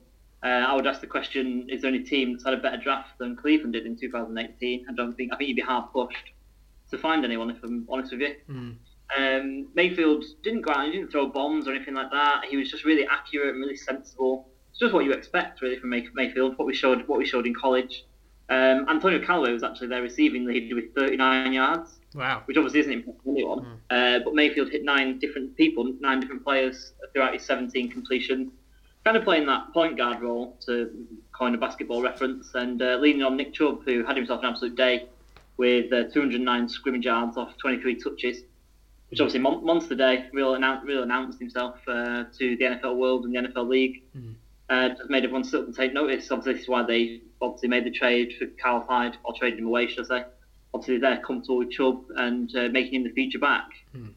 Uh, 0.44 0.46
I 0.48 0.74
would 0.76 0.86
ask 0.86 1.00
the 1.00 1.08
question: 1.08 1.66
Is 1.68 1.82
there 1.82 1.88
any 1.88 2.04
team 2.04 2.32
that's 2.32 2.44
had 2.44 2.54
a 2.54 2.58
better 2.58 2.76
draft 2.76 3.18
than 3.18 3.34
Cleveland 3.34 3.72
did 3.72 3.86
in 3.86 3.96
2018? 3.96 4.86
I 4.88 4.92
don't 4.92 5.16
think. 5.16 5.32
I 5.32 5.36
think 5.36 5.48
you'd 5.48 5.56
be 5.56 5.62
hard 5.62 5.92
pushed 5.92 6.30
to 6.92 6.98
find 6.98 7.24
anyone, 7.24 7.50
if 7.50 7.56
I'm 7.64 7.84
honest 7.90 8.12
with 8.12 8.20
you. 8.20 8.36
Mm. 8.48 8.76
Um, 9.18 9.68
Mayfield 9.74 10.24
didn't 10.44 10.62
go 10.62 10.72
out, 10.72 10.86
he 10.86 10.92
didn't 10.92 11.10
throw 11.10 11.26
bombs 11.26 11.66
or 11.66 11.74
anything 11.74 11.94
like 11.94 12.12
that. 12.12 12.44
He 12.48 12.56
was 12.56 12.70
just 12.70 12.84
really 12.84 13.04
accurate 13.06 13.54
and 13.54 13.60
really 13.60 13.76
sensible. 13.76 14.48
It's 14.70 14.78
just 14.78 14.94
what 14.94 15.04
you 15.04 15.10
expect, 15.12 15.60
really, 15.60 15.80
from 15.80 15.90
Mayfield. 15.90 16.56
What 16.56 16.66
we 16.66 16.74
showed, 16.74 17.08
what 17.08 17.18
we 17.18 17.26
showed 17.26 17.48
in 17.48 17.54
college. 17.54 18.04
Um, 18.48 18.86
Antonio 18.88 19.24
Callaway 19.24 19.52
was 19.52 19.62
actually 19.62 19.88
their 19.88 20.02
receiving 20.02 20.46
the 20.46 20.52
lead 20.52 20.72
with 20.72 20.94
39 20.94 21.52
yards. 21.52 21.95
Wow. 22.16 22.42
Which 22.46 22.56
obviously 22.56 22.80
isn't 22.80 22.92
impressive 22.92 23.20
for 23.22 23.30
anyone. 23.30 23.78
Mm. 23.90 24.20
Uh, 24.20 24.24
but 24.24 24.34
Mayfield 24.34 24.70
hit 24.70 24.84
nine 24.84 25.18
different 25.18 25.54
people, 25.56 25.92
nine 26.00 26.20
different 26.20 26.42
players 26.42 26.92
throughout 27.12 27.34
his 27.34 27.42
17 27.42 27.90
completion. 27.90 28.50
Kind 29.04 29.16
of 29.16 29.22
playing 29.22 29.46
that 29.46 29.72
point 29.72 29.96
guard 29.96 30.22
role, 30.22 30.56
to 30.66 30.90
coin 31.32 31.54
a 31.54 31.58
basketball 31.58 32.02
reference, 32.02 32.54
and 32.54 32.80
uh, 32.80 32.96
leaning 32.96 33.22
on 33.22 33.36
Nick 33.36 33.52
Chubb, 33.52 33.84
who 33.84 34.04
had 34.04 34.16
himself 34.16 34.42
an 34.42 34.48
absolute 34.48 34.74
day 34.74 35.06
with 35.58 35.92
uh, 35.92 36.04
209 36.04 36.68
scrimmage 36.68 37.04
yards 37.04 37.36
off 37.36 37.56
23 37.58 38.00
touches. 38.02 38.42
Which 39.10 39.20
obviously 39.20 39.40
mon- 39.40 39.64
monster 39.64 39.94
day, 39.94 40.26
real, 40.32 40.54
annou- 40.54 40.82
real 40.82 41.04
announced 41.04 41.38
himself 41.38 41.76
uh, 41.86 42.24
to 42.38 42.56
the 42.56 42.64
NFL 42.64 42.96
world 42.96 43.24
and 43.24 43.34
the 43.34 43.38
NFL 43.38 43.68
league. 43.68 44.02
Mm. 44.16 44.34
Uh, 44.68 44.88
just 44.88 45.08
made 45.08 45.22
everyone 45.22 45.44
sit 45.44 45.60
up 45.60 45.66
and 45.66 45.76
take 45.76 45.92
notice. 45.92 46.28
Obviously, 46.30 46.54
this 46.54 46.62
is 46.62 46.68
why 46.68 46.82
they 46.82 47.20
obviously 47.40 47.68
made 47.68 47.84
the 47.84 47.90
trade 47.90 48.34
for 48.36 48.46
Carl 48.60 48.84
Hyde, 48.88 49.16
or 49.22 49.32
traded 49.38 49.60
him 49.60 49.66
away, 49.66 49.86
should 49.86 50.10
I 50.10 50.22
say. 50.22 50.24
Obviously, 50.76 50.98
they're 50.98 51.22
comfortable 51.26 51.56
with 51.56 51.70
Chubb 51.70 52.04
and 52.16 52.54
uh, 52.54 52.68
making 52.68 52.96
him 52.96 53.04
the 53.04 53.10
feature 53.10 53.38
back. 53.38 53.70
Hmm. 53.92 54.08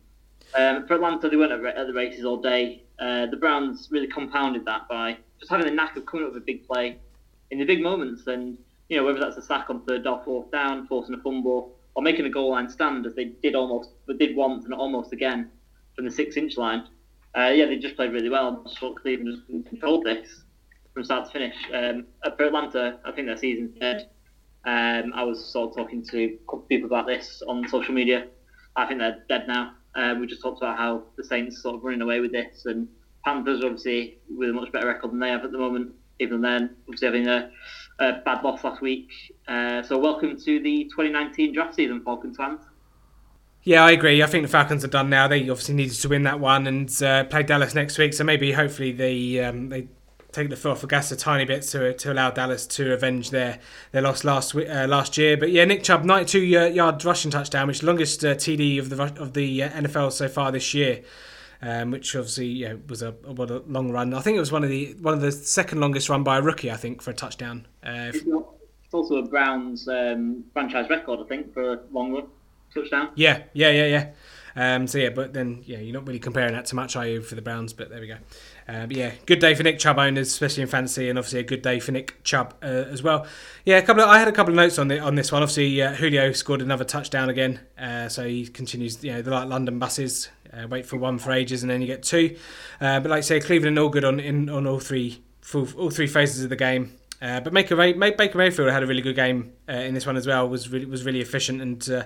Um, 0.57 0.87
for 0.87 0.95
Atlanta, 0.95 1.29
they 1.29 1.37
weren't 1.37 1.53
at, 1.53 1.77
at 1.77 1.87
the 1.87 1.93
races 1.93 2.25
all 2.25 2.41
day. 2.41 2.83
Uh, 2.99 3.27
the 3.27 3.37
Browns 3.37 3.87
really 3.91 4.07
compounded 4.07 4.65
that 4.65 4.89
by 4.89 5.15
just 5.39 5.49
having 5.49 5.65
the 5.67 5.71
knack 5.71 5.95
of 5.95 6.05
coming 6.05 6.25
up 6.25 6.33
with 6.33 6.43
a 6.43 6.45
big 6.45 6.67
play 6.67 6.97
in 7.49 7.59
the 7.59 7.65
big 7.65 7.81
moments. 7.81 8.27
And, 8.27 8.57
you 8.89 8.97
know, 8.97 9.05
whether 9.05 9.21
that's 9.21 9.37
a 9.37 9.41
sack 9.41 9.69
on 9.69 9.85
third 9.85 10.05
or 10.05 10.21
fourth 10.25 10.51
down, 10.51 10.85
forcing 10.87 11.15
a 11.15 11.19
fumble, 11.19 11.77
or 11.93 12.03
making 12.03 12.25
a 12.25 12.29
goal 12.29 12.51
line 12.51 12.69
stand, 12.69 13.05
as 13.05 13.15
they 13.15 13.25
did 13.41 13.55
almost, 13.55 13.91
but 14.05 14.17
did 14.17 14.35
once 14.35 14.65
and 14.65 14.73
almost 14.73 15.13
again 15.13 15.49
from 15.95 16.03
the 16.03 16.11
six 16.11 16.35
inch 16.35 16.57
line. 16.57 16.83
Uh, 17.37 17.51
yeah, 17.55 17.65
they 17.67 17.77
just 17.77 17.95
played 17.95 18.11
really 18.11 18.29
well. 18.29 18.65
Cleveland 19.01 19.37
just 19.47 19.69
controlled 19.69 20.03
this 20.03 20.43
from 20.93 21.05
start 21.05 21.25
to 21.25 21.31
finish. 21.31 21.55
Um, 21.73 22.07
for 22.35 22.45
Atlanta, 22.45 22.99
I 23.05 23.11
think 23.13 23.27
their 23.27 23.37
season's 23.37 23.79
dead. 23.79 24.09
Um, 24.69 25.13
I 25.15 25.23
was 25.23 25.43
sort 25.43 25.71
of 25.71 25.75
talking 25.75 26.03
to 26.03 26.17
a 26.25 26.37
couple 26.45 26.59
of 26.59 26.69
people 26.69 26.85
about 26.85 27.07
this 27.07 27.41
on 27.47 27.67
social 27.67 27.93
media. 27.93 28.27
I 28.75 28.85
think 28.85 28.99
they're 28.99 29.23
dead 29.27 29.47
now. 29.47 29.73
Um, 29.95 30.19
we 30.19 30.27
just 30.27 30.43
talked 30.43 30.59
about 30.59 30.77
how 30.77 31.05
the 31.17 31.23
Saints 31.23 31.63
sort 31.63 31.75
of 31.75 31.83
running 31.83 32.01
away 32.01 32.19
with 32.19 32.31
this, 32.31 32.65
and 32.65 32.87
Panthers 33.25 33.63
obviously 33.63 34.19
with 34.29 34.51
a 34.51 34.53
much 34.53 34.71
better 34.71 34.85
record 34.85 35.11
than 35.11 35.19
they 35.19 35.29
have 35.29 35.43
at 35.43 35.51
the 35.51 35.57
moment. 35.57 35.93
Even 36.19 36.39
then, 36.41 36.75
obviously 36.83 37.07
having 37.07 37.27
a, 37.27 37.49
a 37.97 38.21
bad 38.23 38.43
loss 38.43 38.63
last 38.63 38.79
week. 38.79 39.09
Uh, 39.47 39.81
so 39.81 39.97
welcome 39.97 40.37
to 40.37 40.59
the 40.59 40.83
2019 40.83 41.51
draft 41.51 41.73
season, 41.73 42.03
Falcons 42.03 42.37
fans. 42.37 42.59
Yeah, 43.63 43.83
I 43.83 43.91
agree. 43.91 44.21
I 44.21 44.27
think 44.27 44.43
the 44.43 44.51
Falcons 44.51 44.85
are 44.85 44.89
done 44.89 45.09
now. 45.09 45.27
They 45.27 45.49
obviously 45.49 45.73
needed 45.73 45.95
to 45.95 46.09
win 46.09 46.23
that 46.23 46.39
one 46.39 46.67
and 46.67 47.01
uh, 47.01 47.23
play 47.23 47.41
Dallas 47.41 47.73
next 47.73 47.97
week. 47.97 48.13
So 48.13 48.23
maybe, 48.23 48.51
hopefully, 48.51 48.91
they 48.91 49.39
um, 49.43 49.69
they 49.69 49.87
take 50.31 50.49
the 50.49 50.55
foot 50.55 50.71
off 50.71 50.81
the 50.81 50.87
gas 50.87 51.11
a 51.11 51.15
tiny 51.15 51.45
bit 51.45 51.63
to 51.63 51.93
to 51.93 52.11
allow 52.11 52.31
Dallas 52.31 52.65
to 52.67 52.93
avenge 52.93 53.31
their 53.31 53.59
their 53.91 54.01
loss 54.01 54.23
last 54.23 54.55
uh, 54.55 54.85
last 54.87 55.17
year. 55.17 55.37
But 55.37 55.51
yeah, 55.51 55.65
Nick 55.65 55.83
Chubb, 55.83 56.03
92 56.03 56.39
yard 56.39 57.03
rushing 57.03 57.31
touchdown, 57.31 57.67
which 57.67 57.77
is 57.77 57.81
the 57.81 57.87
longest 57.87 58.23
uh, 58.23 58.35
TD 58.35 58.79
of 58.79 58.89
the 58.89 59.01
of 59.21 59.33
the 59.33 59.63
uh, 59.63 59.69
NFL 59.69 60.11
so 60.11 60.27
far 60.27 60.51
this 60.51 60.73
year. 60.73 61.01
Um, 61.61 61.91
which 61.91 62.15
obviously 62.15 62.45
yeah, 62.45 62.75
was 62.87 63.01
a, 63.01 63.13
a, 63.25 63.31
a, 63.31 63.59
long 63.67 63.91
run. 63.91 64.13
I 64.13 64.21
think 64.21 64.37
it 64.37 64.39
was 64.39 64.51
one 64.51 64.63
of 64.63 64.69
the 64.69 64.95
one 65.01 65.13
of 65.13 65.19
the 65.19 65.33
second 65.33 65.81
longest 65.81 66.07
run 66.07 66.23
by 66.23 66.37
a 66.37 66.41
rookie. 66.41 66.71
I 66.71 66.77
think 66.77 67.01
for 67.01 67.11
a 67.11 67.13
touchdown. 67.13 67.67
Uh, 67.85 68.11
it's, 68.13 68.19
it's, 68.19 68.93
also 68.93 69.17
a 69.17 69.23
Browns 69.23 69.85
um, 69.89 70.45
franchise 70.53 70.89
record. 70.89 71.19
I 71.19 71.27
think 71.27 71.53
for 71.53 71.73
a 71.73 71.79
long 71.91 72.13
run 72.13 72.27
touchdown. 72.73 73.09
Yeah, 73.15 73.43
yeah, 73.51 73.71
yeah, 73.71 73.85
yeah. 73.87 74.09
Um, 74.55 74.87
so 74.87 74.97
yeah, 74.97 75.09
but 75.09 75.33
then 75.33 75.63
yeah, 75.65 75.79
you're 75.79 75.93
not 75.93 76.07
really 76.07 76.19
comparing 76.19 76.53
that 76.53 76.65
to 76.67 76.75
much, 76.75 76.95
are 76.95 77.07
you, 77.07 77.21
for 77.21 77.35
the 77.35 77.41
Browns? 77.41 77.73
But 77.73 77.89
there 77.89 77.99
we 77.99 78.07
go. 78.07 78.17
Uh, 78.69 78.85
yeah, 78.91 79.11
good 79.25 79.39
day 79.39 79.55
for 79.55 79.63
Nick 79.63 79.79
Chubb 79.79 79.97
owners, 79.97 80.27
especially 80.27 80.61
in 80.61 80.69
fantasy, 80.69 81.09
and 81.09 81.17
obviously 81.17 81.39
a 81.39 81.43
good 81.43 81.63
day 81.63 81.79
for 81.79 81.91
Nick 81.91 82.23
Chubb 82.23 82.53
uh, 82.61 82.67
as 82.67 83.01
well. 83.01 83.25
Yeah, 83.65 83.77
a 83.77 83.81
couple. 83.81 84.03
Of, 84.03 84.09
I 84.09 84.19
had 84.19 84.27
a 84.27 84.31
couple 84.31 84.53
of 84.53 84.57
notes 84.57 84.77
on 84.77 84.89
the 84.89 84.99
on 84.99 85.15
this 85.15 85.31
one. 85.31 85.41
Obviously, 85.41 85.81
uh, 85.81 85.95
Julio 85.95 86.31
scored 86.33 86.61
another 86.61 86.83
touchdown 86.83 87.29
again, 87.29 87.61
uh, 87.79 88.09
so 88.09 88.27
he 88.27 88.45
continues. 88.45 89.03
You 89.03 89.13
know, 89.13 89.21
the 89.23 89.31
like 89.31 89.47
London 89.47 89.79
buses. 89.79 90.29
Uh, 90.53 90.67
wait 90.67 90.85
for 90.85 90.97
one 90.97 91.17
for 91.17 91.31
ages, 91.31 91.63
and 91.63 91.69
then 91.71 91.81
you 91.81 91.87
get 91.87 92.03
two. 92.03 92.37
But 92.79 93.07
like 93.07 93.17
I 93.17 93.21
say, 93.21 93.39
Cleveland 93.39 93.69
and 93.75 93.79
all 93.79 93.89
good 93.89 94.05
on 94.05 94.19
in 94.19 94.49
on 94.49 94.67
all 94.67 94.79
three 94.79 95.23
full, 95.41 95.67
all 95.75 95.89
three 95.89 96.07
phases 96.07 96.43
of 96.43 96.51
the 96.51 96.55
game. 96.55 96.93
But 97.19 97.51
Baker, 97.51 97.75
Baker 97.75 98.37
Mayfield 98.37 98.69
had 98.69 98.83
a 98.83 98.87
really 98.87 99.01
good 99.01 99.15
game 99.15 99.51
in 99.67 99.95
this 99.95 100.05
one 100.05 100.15
as 100.15 100.27
well. 100.27 100.47
was 100.47 100.69
really, 100.69 100.85
was 100.85 101.03
really 101.03 101.21
efficient 101.21 101.59
and 101.59 102.05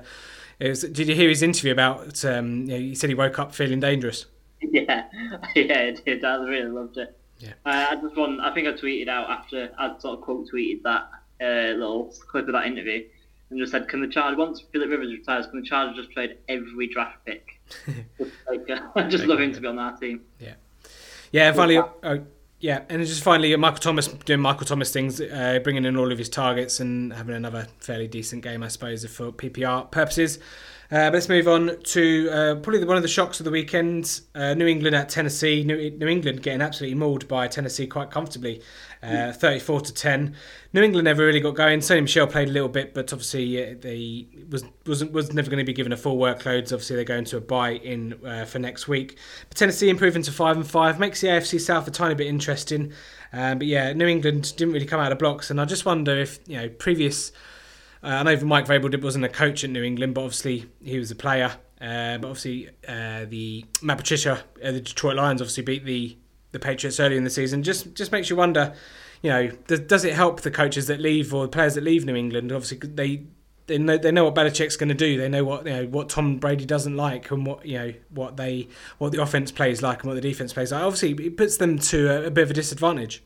was, 0.59 0.81
did 0.83 1.09
you 1.09 1.15
hear 1.15 1.27
his 1.27 1.43
interview 1.43 1.73
about? 1.73 2.23
Um, 2.23 2.61
you 2.61 2.67
know, 2.67 2.77
he 2.77 2.95
said 2.95 3.09
he 3.09 3.15
woke 3.15 3.37
up 3.37 3.53
feeling 3.53 3.81
dangerous. 3.81 4.27
Yeah, 4.71 5.05
yeah, 5.55 5.77
I 5.79 5.91
did. 5.91 6.23
I 6.23 6.35
really 6.43 6.69
loved 6.69 6.97
it. 6.97 7.17
Yeah. 7.39 7.53
Uh, 7.65 7.87
I 7.91 7.95
just 7.95 8.15
want. 8.15 8.39
I 8.39 8.53
think 8.53 8.67
I 8.67 8.71
tweeted 8.71 9.07
out 9.07 9.29
after 9.29 9.71
I'd 9.77 10.01
sort 10.01 10.19
of 10.19 10.23
quote 10.23 10.47
tweeted 10.51 10.83
that 10.83 11.09
uh, 11.41 11.77
little 11.77 12.13
clip 12.29 12.47
of 12.47 12.53
that 12.53 12.65
interview 12.65 13.03
and 13.49 13.59
just 13.59 13.71
said, 13.71 13.87
"Can 13.87 14.01
the 14.01 14.07
Chargers 14.07 14.37
once 14.37 14.63
Philip 14.71 14.89
Rivers 14.89 15.11
retires, 15.11 15.47
can 15.47 15.59
the 15.61 15.65
Chargers 15.65 15.97
just 15.97 16.11
trade 16.11 16.37
every 16.47 16.87
draft 16.87 17.17
pick? 17.25 17.59
just 18.17 18.31
like, 18.49 18.69
uh, 18.69 18.87
I 18.95 19.03
just 19.03 19.25
love 19.25 19.39
him 19.39 19.53
to 19.53 19.61
be 19.61 19.67
on 19.67 19.75
that 19.75 19.99
team." 19.99 20.21
Yeah. 20.39 20.53
Yeah. 21.31 21.51
Finally, 21.51 21.81
uh, 22.03 22.17
yeah, 22.63 22.83
and 22.87 23.05
just 23.05 23.23
finally, 23.23 23.53
Michael 23.57 23.79
Thomas 23.79 24.07
doing 24.07 24.39
Michael 24.39 24.65
Thomas 24.65 24.91
things, 24.91 25.19
uh, 25.19 25.59
bringing 25.63 25.83
in 25.83 25.97
all 25.97 26.11
of 26.13 26.17
his 26.17 26.29
targets 26.29 26.79
and 26.79 27.11
having 27.11 27.35
another 27.35 27.67
fairly 27.79 28.07
decent 28.07 28.41
game, 28.41 28.63
I 28.63 28.69
suppose, 28.69 29.05
for 29.05 29.33
PPR 29.33 29.91
purposes. 29.91 30.39
Uh, 30.93 31.07
but 31.07 31.13
let's 31.13 31.27
move 31.27 31.47
on 31.47 31.75
to 31.81 32.29
uh, 32.29 32.53
probably 32.57 32.85
one 32.85 32.95
of 32.95 33.01
the 33.01 33.09
shocks 33.09 33.39
of 33.39 33.45
the 33.45 33.49
weekend. 33.49 34.21
Uh, 34.35 34.53
New 34.53 34.67
England 34.67 34.95
at 34.95 35.09
Tennessee. 35.09 35.63
New, 35.63 35.89
New, 35.89 36.05
England 36.05 36.43
getting 36.43 36.61
absolutely 36.61 36.93
mauled 36.93 37.27
by 37.27 37.47
Tennessee 37.47 37.87
quite 37.87 38.11
comfortably, 38.11 38.61
uh, 39.01 39.31
34 39.31 39.81
to 39.81 39.91
10. 39.91 40.35
New 40.71 40.83
England 40.83 41.05
never 41.05 41.25
really 41.25 41.39
got 41.39 41.55
going. 41.55 41.79
Sony 41.79 42.03
Michel 42.03 42.27
played 42.27 42.47
a 42.47 42.51
little 42.51 42.69
bit, 42.69 42.93
but 42.93 43.11
obviously 43.11 43.71
uh, 43.71 43.73
they 43.81 44.27
was 44.51 44.65
was 44.85 45.03
was 45.05 45.33
never 45.33 45.49
going 45.49 45.57
to 45.57 45.65
be 45.65 45.73
given 45.73 45.91
a 45.91 45.97
full 45.97 46.17
workload. 46.17 46.61
Obviously 46.71 46.95
they're 46.95 47.05
going 47.05 47.25
to 47.25 47.37
a 47.37 47.41
bye 47.41 47.71
in 47.71 48.13
uh, 48.23 48.45
for 48.45 48.59
next 48.59 48.87
week. 48.87 49.17
But 49.49 49.57
Tennessee 49.57 49.89
improving 49.89 50.21
to 50.21 50.31
five 50.31 50.57
and 50.57 50.67
five 50.67 50.99
makes 50.99 51.21
the 51.21 51.29
AFC 51.29 51.59
South 51.59 51.87
a 51.87 51.91
tiny 51.91 52.13
bit 52.13 52.27
interesting. 52.27 52.93
Um, 53.31 53.57
but 53.57 53.65
yeah, 53.65 53.93
New 53.93 54.05
England 54.05 54.55
didn't 54.57 54.75
really 54.75 54.85
come 54.85 54.99
out 54.99 55.11
of 55.11 55.17
blocks, 55.17 55.49
and 55.49 55.59
I 55.59 55.65
just 55.65 55.85
wonder 55.85 56.15
if 56.15 56.37
you 56.45 56.57
know 56.57 56.69
previous 56.69 57.31
uh, 58.03 58.07
I 58.07 58.23
know 58.23 58.35
Mike 58.45 58.65
Vrabel 58.65 59.01
wasn't 59.01 59.25
a 59.25 59.29
coach 59.29 59.63
at 59.63 59.69
New 59.69 59.83
England, 59.83 60.13
but 60.15 60.21
obviously 60.21 60.69
he 60.83 60.99
was 60.99 61.09
a 61.11 61.15
player. 61.15 61.55
Uh, 61.79 62.17
but 62.17 62.27
obviously, 62.29 62.69
uh, 62.87 63.25
the 63.25 63.65
Matt 63.81 63.97
Patricia, 63.97 64.43
uh, 64.63 64.71
the 64.71 64.81
Detroit 64.81 65.15
Lions, 65.15 65.41
obviously 65.41 65.63
beat 65.63 65.85
the 65.85 66.17
the 66.51 66.59
Patriots 66.59 66.99
early 66.99 67.17
in 67.17 67.23
the 67.23 67.29
season. 67.29 67.63
Just 67.63 67.93
just 67.93 68.11
makes 68.11 68.29
you 68.29 68.35
wonder, 68.35 68.73
you 69.21 69.29
know, 69.29 69.47
does, 69.67 69.81
does 69.81 70.05
it 70.05 70.13
help 70.13 70.41
the 70.41 70.51
coaches 70.51 70.87
that 70.87 70.99
leave 70.99 71.33
or 71.33 71.43
the 71.43 71.49
players 71.49 71.75
that 71.75 71.83
leave 71.83 72.05
New 72.05 72.15
England? 72.15 72.51
Obviously, 72.51 72.77
they 72.77 73.23
they 73.67 73.77
know 73.77 73.97
they 73.97 74.11
know 74.11 74.25
what 74.25 74.35
Belichick's 74.35 74.77
going 74.77 74.89
to 74.89 74.95
do. 74.95 75.17
They 75.17 75.29
know 75.29 75.43
what 75.43 75.65
you 75.65 75.73
know 75.73 75.85
what 75.87 76.09
Tom 76.09 76.37
Brady 76.37 76.65
doesn't 76.65 76.95
like 76.95 77.31
and 77.31 77.45
what 77.45 77.65
you 77.65 77.77
know 77.77 77.93
what 78.09 78.37
they 78.37 78.67
what 78.97 79.11
the 79.11 79.21
offense 79.21 79.51
plays 79.51 79.81
like 79.81 80.03
and 80.03 80.07
what 80.09 80.15
the 80.15 80.21
defense 80.21 80.53
plays 80.53 80.71
like. 80.71 80.83
Obviously, 80.83 81.25
it 81.25 81.37
puts 81.37 81.57
them 81.57 81.79
to 81.79 82.09
a, 82.09 82.27
a 82.27 82.31
bit 82.31 82.43
of 82.43 82.51
a 82.51 82.53
disadvantage. 82.53 83.23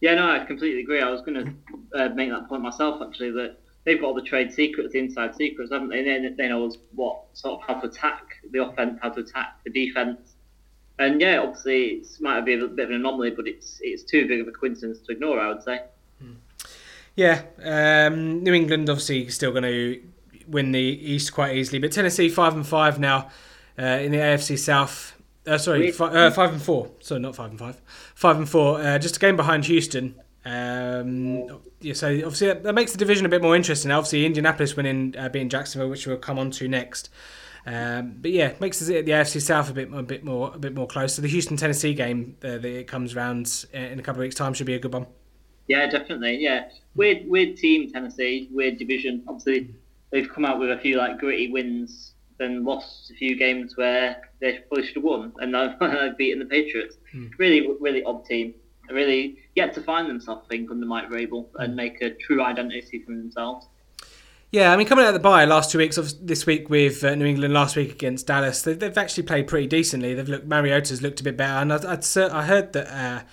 Yeah, 0.00 0.14
no, 0.14 0.30
I 0.30 0.44
completely 0.44 0.82
agree. 0.82 1.00
I 1.00 1.10
was 1.10 1.22
going 1.22 1.34
to 1.44 2.00
uh, 2.00 2.08
make 2.10 2.30
that 2.30 2.48
point 2.48 2.62
myself 2.62 3.02
actually 3.02 3.32
that 3.32 3.56
they've 3.88 4.00
got 4.00 4.08
all 4.08 4.14
the 4.14 4.20
trade 4.20 4.52
secrets, 4.52 4.92
the 4.92 4.98
inside 4.98 5.34
secrets, 5.34 5.72
haven't 5.72 5.88
they? 5.88 6.04
They, 6.04 6.28
they 6.36 6.48
know 6.48 6.70
what 6.94 7.24
sort 7.32 7.60
of 7.60 7.66
how 7.66 7.80
to 7.80 7.86
attack 7.86 8.22
the 8.50 8.62
offense, 8.62 8.98
how 9.00 9.08
to 9.08 9.20
attack 9.20 9.60
the 9.64 9.70
defense. 9.70 10.34
And 10.98 11.20
yeah, 11.20 11.38
obviously 11.40 11.84
it 11.84 12.06
might 12.20 12.42
be 12.42 12.54
a 12.54 12.66
bit 12.66 12.84
of 12.84 12.90
an 12.90 12.96
anomaly, 12.96 13.30
but 13.30 13.48
it's 13.48 13.78
it's 13.80 14.02
too 14.02 14.28
big 14.28 14.40
of 14.40 14.48
a 14.48 14.52
coincidence 14.52 14.98
to 15.00 15.12
ignore. 15.12 15.40
I 15.40 15.48
would 15.48 15.62
say. 15.62 15.82
Yeah, 17.16 17.42
um, 17.64 18.44
New 18.44 18.52
England 18.52 18.88
obviously 18.88 19.28
still 19.30 19.50
going 19.50 19.64
to 19.64 20.00
win 20.46 20.70
the 20.70 20.80
East 20.80 21.32
quite 21.32 21.56
easily, 21.56 21.78
but 21.80 21.90
Tennessee 21.90 22.28
five 22.28 22.54
and 22.54 22.66
five 22.66 23.00
now 23.00 23.30
uh, 23.78 23.82
in 23.82 24.12
the 24.12 24.18
AFC 24.18 24.58
South. 24.58 25.14
Uh, 25.46 25.56
sorry, 25.56 25.90
fi- 25.92 26.10
uh, 26.10 26.30
five 26.30 26.52
and 26.52 26.62
four. 26.62 26.90
Sorry, 27.00 27.20
not 27.20 27.34
five 27.34 27.50
and 27.50 27.58
five. 27.58 27.80
Five 28.14 28.36
and 28.36 28.48
four. 28.48 28.80
Uh, 28.80 28.98
just 28.98 29.16
a 29.16 29.20
game 29.20 29.36
behind 29.36 29.64
Houston. 29.64 30.14
Um, 30.48 31.60
yeah, 31.80 31.92
so 31.92 32.08
obviously 32.08 32.46
that, 32.46 32.62
that, 32.62 32.72
makes 32.72 32.92
the 32.92 32.98
division 32.98 33.26
a 33.26 33.28
bit 33.28 33.42
more 33.42 33.54
interesting. 33.54 33.90
Obviously, 33.90 34.24
Indianapolis 34.24 34.76
winning, 34.76 35.14
uh, 35.18 35.28
being 35.28 35.50
Jacksonville, 35.50 35.90
which 35.90 36.06
we'll 36.06 36.16
come 36.16 36.38
on 36.38 36.50
to 36.52 36.66
next. 36.68 37.10
Um, 37.66 38.14
but 38.18 38.30
yeah, 38.30 38.54
makes 38.58 38.78
the, 38.78 39.02
the 39.02 39.12
AFC 39.12 39.42
South 39.42 39.68
a 39.68 39.74
bit 39.74 39.92
a 39.92 40.02
bit 40.02 40.24
more 40.24 40.52
a 40.54 40.58
bit 40.58 40.74
more 40.74 40.86
close. 40.86 41.14
So 41.14 41.22
the 41.22 41.28
Houston 41.28 41.58
Tennessee 41.58 41.92
game 41.92 42.36
uh, 42.42 42.56
that 42.58 42.64
it 42.64 42.86
comes 42.86 43.14
around 43.14 43.66
in 43.74 43.98
a 43.98 44.02
couple 44.02 44.22
of 44.22 44.24
weeks' 44.24 44.36
time 44.36 44.54
should 44.54 44.66
be 44.66 44.74
a 44.74 44.78
good 44.78 44.94
one. 44.94 45.06
Yeah, 45.66 45.86
definitely. 45.86 46.38
Yeah, 46.38 46.70
weird 46.94 47.28
weird 47.28 47.58
team 47.58 47.90
Tennessee, 47.92 48.48
weird 48.50 48.78
division. 48.78 49.22
Obviously, 49.28 49.74
they've 50.10 50.30
come 50.32 50.46
out 50.46 50.58
with 50.58 50.70
a 50.70 50.78
few 50.78 50.96
like 50.96 51.18
gritty 51.18 51.52
wins, 51.52 52.14
then 52.38 52.64
lost 52.64 53.10
a 53.10 53.14
few 53.14 53.36
games 53.36 53.76
where 53.76 54.22
they 54.40 54.60
probably 54.60 54.86
should 54.86 54.96
have 54.96 55.04
won, 55.04 55.34
and 55.40 55.52
now 55.52 55.76
they've 55.80 56.16
beaten 56.16 56.38
the 56.38 56.46
Patriots. 56.46 56.96
Hmm. 57.12 57.26
Really, 57.36 57.68
really 57.80 58.02
odd 58.02 58.24
team 58.24 58.54
really 58.90 59.38
yet 59.54 59.74
to 59.74 59.82
find 59.82 60.08
themselves, 60.08 60.42
I 60.46 60.48
think, 60.48 60.70
under 60.70 60.86
Mike 60.86 61.08
Vrabel 61.10 61.46
and 61.56 61.74
make 61.74 62.00
a 62.00 62.10
true 62.10 62.42
identity 62.42 63.00
for 63.00 63.12
themselves. 63.12 63.66
Yeah, 64.50 64.72
I 64.72 64.76
mean, 64.78 64.86
coming 64.86 65.04
out 65.04 65.08
of 65.08 65.14
the 65.14 65.20
bye 65.20 65.44
last 65.44 65.70
two 65.70 65.76
weeks, 65.76 65.98
of 65.98 66.26
this 66.26 66.46
week 66.46 66.70
with 66.70 67.04
uh, 67.04 67.14
New 67.14 67.26
England, 67.26 67.52
last 67.52 67.76
week 67.76 67.92
against 67.92 68.26
Dallas, 68.26 68.62
they've, 68.62 68.78
they've, 68.78 68.96
actually 68.96 69.24
played 69.24 69.46
pretty 69.46 69.66
decently. 69.66 70.14
They've 70.14 70.28
looked 70.28 70.46
Mariota's 70.46 71.02
looked 71.02 71.20
a 71.20 71.24
bit 71.24 71.36
better, 71.36 71.58
and 71.58 71.70
I, 71.70 71.92
I'd, 71.92 72.18
I 72.32 72.44
heard 72.44 72.72
that 72.72 72.88
uh, 72.88 73.24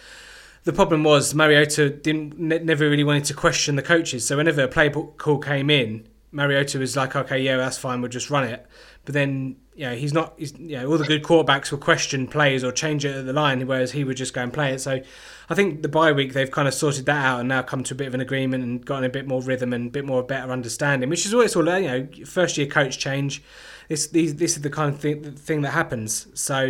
the 0.66 0.74
problem 0.74 1.06
was 1.06 1.34
Mariota 1.34 1.90
didn't 1.90 2.38
never 2.38 2.90
really 2.90 3.06
wanted 3.06 3.24
to 3.26 3.34
question 3.34 3.78
the 3.78 3.82
coaches. 3.82 4.28
So 4.28 4.36
whenever 4.36 4.64
a 4.64 4.68
play 4.68 4.90
call 4.90 5.38
came 5.38 5.70
in, 5.70 6.06
Mariota 6.34 6.80
was 6.80 6.98
like, 6.98 7.16
"Okay, 7.16 7.40
yeah, 7.40 7.56
that's 7.56 7.78
fine, 7.78 8.02
we'll 8.02 8.10
just 8.12 8.30
run 8.30 8.44
it." 8.44 8.66
But 9.06 9.14
then, 9.14 9.56
you 9.76 9.86
know, 9.86 9.96
he's 9.96 10.14
not. 10.14 10.34
He's, 10.38 10.58
you 10.58 10.78
know, 10.78 10.90
all 10.90 10.98
the 10.98 11.06
good 11.06 11.24
quarterbacks 11.24 11.72
will 11.72 11.78
question 11.78 12.28
plays 12.28 12.64
or 12.64 12.72
change 12.72 13.06
it 13.06 13.16
at 13.16 13.26
the 13.26 13.34
line, 13.34 13.66
whereas 13.68 13.92
he 13.92 14.04
would 14.04 14.18
just 14.18 14.34
go 14.34 14.42
and 14.42 14.52
play 14.52 14.74
it. 14.74 14.80
So 14.80 15.02
I 15.50 15.56
think 15.56 15.84
the 15.84 15.88
bye 15.88 16.12
week 16.12 16.34
they've 16.34 16.50
kind 16.50 16.68
of 16.68 16.74
sorted 16.74 17.06
that 17.06 17.24
out 17.26 17.40
and 17.40 17.48
now 17.48 17.62
come 17.62 17.84
to 17.84 17.94
a 17.94 17.98
bit 17.98 18.08
of 18.08 18.16
an 18.16 18.22
agreement 18.22 18.64
and 18.64 18.84
gotten 18.84 19.04
a 19.04 19.10
bit 19.10 19.28
more 19.28 19.42
rhythm 19.42 19.74
and 19.74 19.88
a 19.88 19.92
bit 19.92 20.06
more 20.06 20.24
better 20.24 20.52
understanding, 20.52 21.10
which 21.10 21.26
is 21.26 21.36
what 21.36 21.46
it's 21.46 21.56
all 21.56 21.66
you 21.80 21.88
know. 21.88 22.08
First 22.26 22.58
year 22.58 22.68
coach 22.68 22.98
change. 22.98 23.44
This 23.88 24.08
these 24.08 24.36
this 24.36 24.56
is 24.56 24.64
the 24.64 24.72
kind 24.72 24.94
of 24.94 25.00
thing, 25.00 25.22
thing 25.34 25.62
that 25.62 25.72
happens. 25.72 26.28
So 26.34 26.62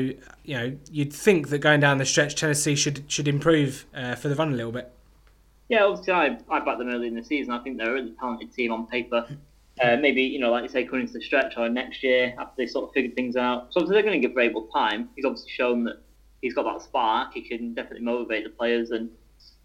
you 0.43 0.57
know 0.57 0.77
you'd 0.91 1.13
think 1.13 1.47
that 1.49 1.59
going 1.59 1.79
down 1.79 1.97
the 1.97 2.05
stretch, 2.05 2.35
Tennessee 2.35 2.75
should 2.75 3.05
should 3.07 3.29
improve 3.29 3.85
uh, 3.95 4.15
for 4.15 4.27
the 4.27 4.35
run 4.35 4.51
a 4.51 4.55
little 4.55 4.73
bit. 4.73 4.91
Yeah, 5.69 5.85
obviously 5.85 6.13
I 6.13 6.37
I 6.49 6.59
backed 6.59 6.79
them 6.79 6.89
early 6.89 7.07
in 7.07 7.15
the 7.15 7.23
season. 7.23 7.53
I 7.53 7.59
think 7.59 7.77
they're 7.77 7.91
a 7.91 7.93
really 7.93 8.13
talented 8.19 8.53
team 8.53 8.73
on 8.73 8.87
paper. 8.87 9.25
Uh, 9.81 9.97
maybe 9.97 10.21
you 10.21 10.39
know, 10.39 10.51
like 10.51 10.63
you 10.63 10.69
say, 10.69 10.85
coming 10.85 11.01
into 11.01 11.13
the 11.13 11.21
stretch 11.21 11.55
or 11.57 11.67
next 11.67 12.01
year 12.01 12.33
after 12.39 12.53
they 12.57 12.65
sort 12.65 12.85
of 12.85 12.93
figured 12.93 13.15
things 13.15 13.35
out. 13.35 13.73
So 13.73 13.81
obviously 13.81 13.95
they're 13.95 14.09
going 14.09 14.21
to 14.21 14.27
give 14.27 14.35
Vrabel 14.35 14.71
time. 14.71 15.09
He's 15.15 15.25
obviously 15.25 15.51
shown 15.51 15.83
that 15.83 15.97
he's 16.41 16.53
got 16.53 16.63
that 16.63 16.81
spark. 16.81 17.33
He 17.33 17.41
can 17.41 17.73
definitely 17.73 18.05
motivate 18.05 18.45
the 18.45 18.51
players, 18.51 18.91
and 18.91 19.09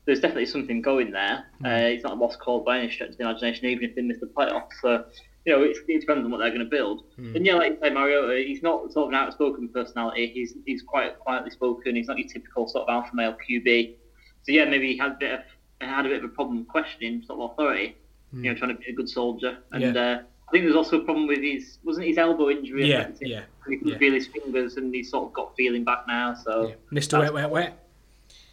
there's 0.06 0.20
definitely 0.20 0.46
something 0.46 0.82
going 0.82 1.12
there. 1.12 1.44
Mm. 1.62 1.66
Uh, 1.66 1.90
he's 1.90 2.02
not 2.02 2.12
a 2.12 2.14
lost 2.16 2.40
cause 2.40 2.64
by 2.64 2.80
any 2.80 2.90
stretch 2.90 3.10
of 3.10 3.18
the 3.18 3.24
imagination, 3.24 3.66
even 3.66 3.84
if 3.84 3.94
they 3.94 4.02
miss 4.02 4.18
the 4.18 4.26
playoffs. 4.26 4.72
So, 4.82 5.04
you 5.44 5.52
know, 5.52 5.62
it, 5.62 5.76
it 5.86 6.00
depends 6.00 6.24
on 6.24 6.30
what 6.30 6.38
they're 6.38 6.50
going 6.50 6.60
to 6.60 6.64
build. 6.64 7.04
Mm. 7.18 7.36
And 7.36 7.46
yeah, 7.46 7.54
like 7.54 7.72
you 7.72 7.78
say 7.80 7.90
Mariota, 7.90 8.42
he's 8.44 8.62
not 8.62 8.92
sort 8.92 9.04
of 9.04 9.08
an 9.10 9.14
outspoken 9.14 9.68
personality. 9.68 10.32
He's 10.34 10.54
he's 10.66 10.82
quite 10.82 11.18
quietly 11.18 11.50
spoken. 11.50 11.94
He's 11.94 12.08
not 12.08 12.18
your 12.18 12.28
typical 12.28 12.66
sort 12.66 12.88
of 12.88 12.92
alpha 12.92 13.14
male 13.14 13.36
QB. 13.48 13.94
So 14.42 14.52
yeah, 14.52 14.64
maybe 14.64 14.92
he 14.92 14.98
had 14.98 15.12
a 15.12 15.16
bit 15.20 15.34
of 15.34 15.40
had 15.80 16.06
a 16.06 16.08
bit 16.08 16.24
of 16.24 16.30
a 16.30 16.34
problem 16.34 16.64
questioning 16.64 17.22
sort 17.22 17.40
of 17.40 17.52
authority. 17.52 17.96
Mm. 18.34 18.44
You 18.44 18.52
know, 18.52 18.58
trying 18.58 18.76
to 18.76 18.82
be 18.82 18.90
a 18.90 18.94
good 18.94 19.08
soldier 19.08 19.58
and. 19.72 19.94
Yeah. 19.94 20.02
Uh, 20.02 20.22
I 20.48 20.52
think 20.52 20.64
there's 20.64 20.74
also 20.74 21.00
a 21.00 21.04
problem 21.04 21.28
with 21.28 21.38
his 21.38 21.78
wasn't 21.84 22.08
his 22.08 22.18
elbow 22.18 22.50
injury. 22.50 22.90
Yeah, 22.90 23.06
yeah. 23.20 23.42
He 23.68 23.76
couldn't 23.76 23.92
yeah. 23.92 23.98
feel 23.98 24.12
his 24.12 24.26
fingers, 24.26 24.78
and 24.78 24.92
he's 24.92 25.08
sort 25.08 25.28
of 25.28 25.32
got 25.32 25.54
feeling 25.56 25.84
back 25.84 26.06
now. 26.08 26.34
So, 26.34 26.70
yeah. 26.70 26.74
Mr. 26.90 27.20
Wet, 27.20 27.32
wet, 27.32 27.50
wet. 27.50 27.86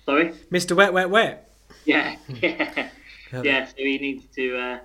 Sorry, 0.06 0.32
Mr. 0.52 0.76
Wet, 0.76 0.94
wet, 0.94 1.10
wet. 1.10 1.44
Yeah, 1.86 2.18
yeah, 2.28 2.90
yeah. 3.32 3.66
So 3.66 3.74
he 3.78 3.98
needs 3.98 4.26
to 4.36 4.58
uh, 4.58 4.80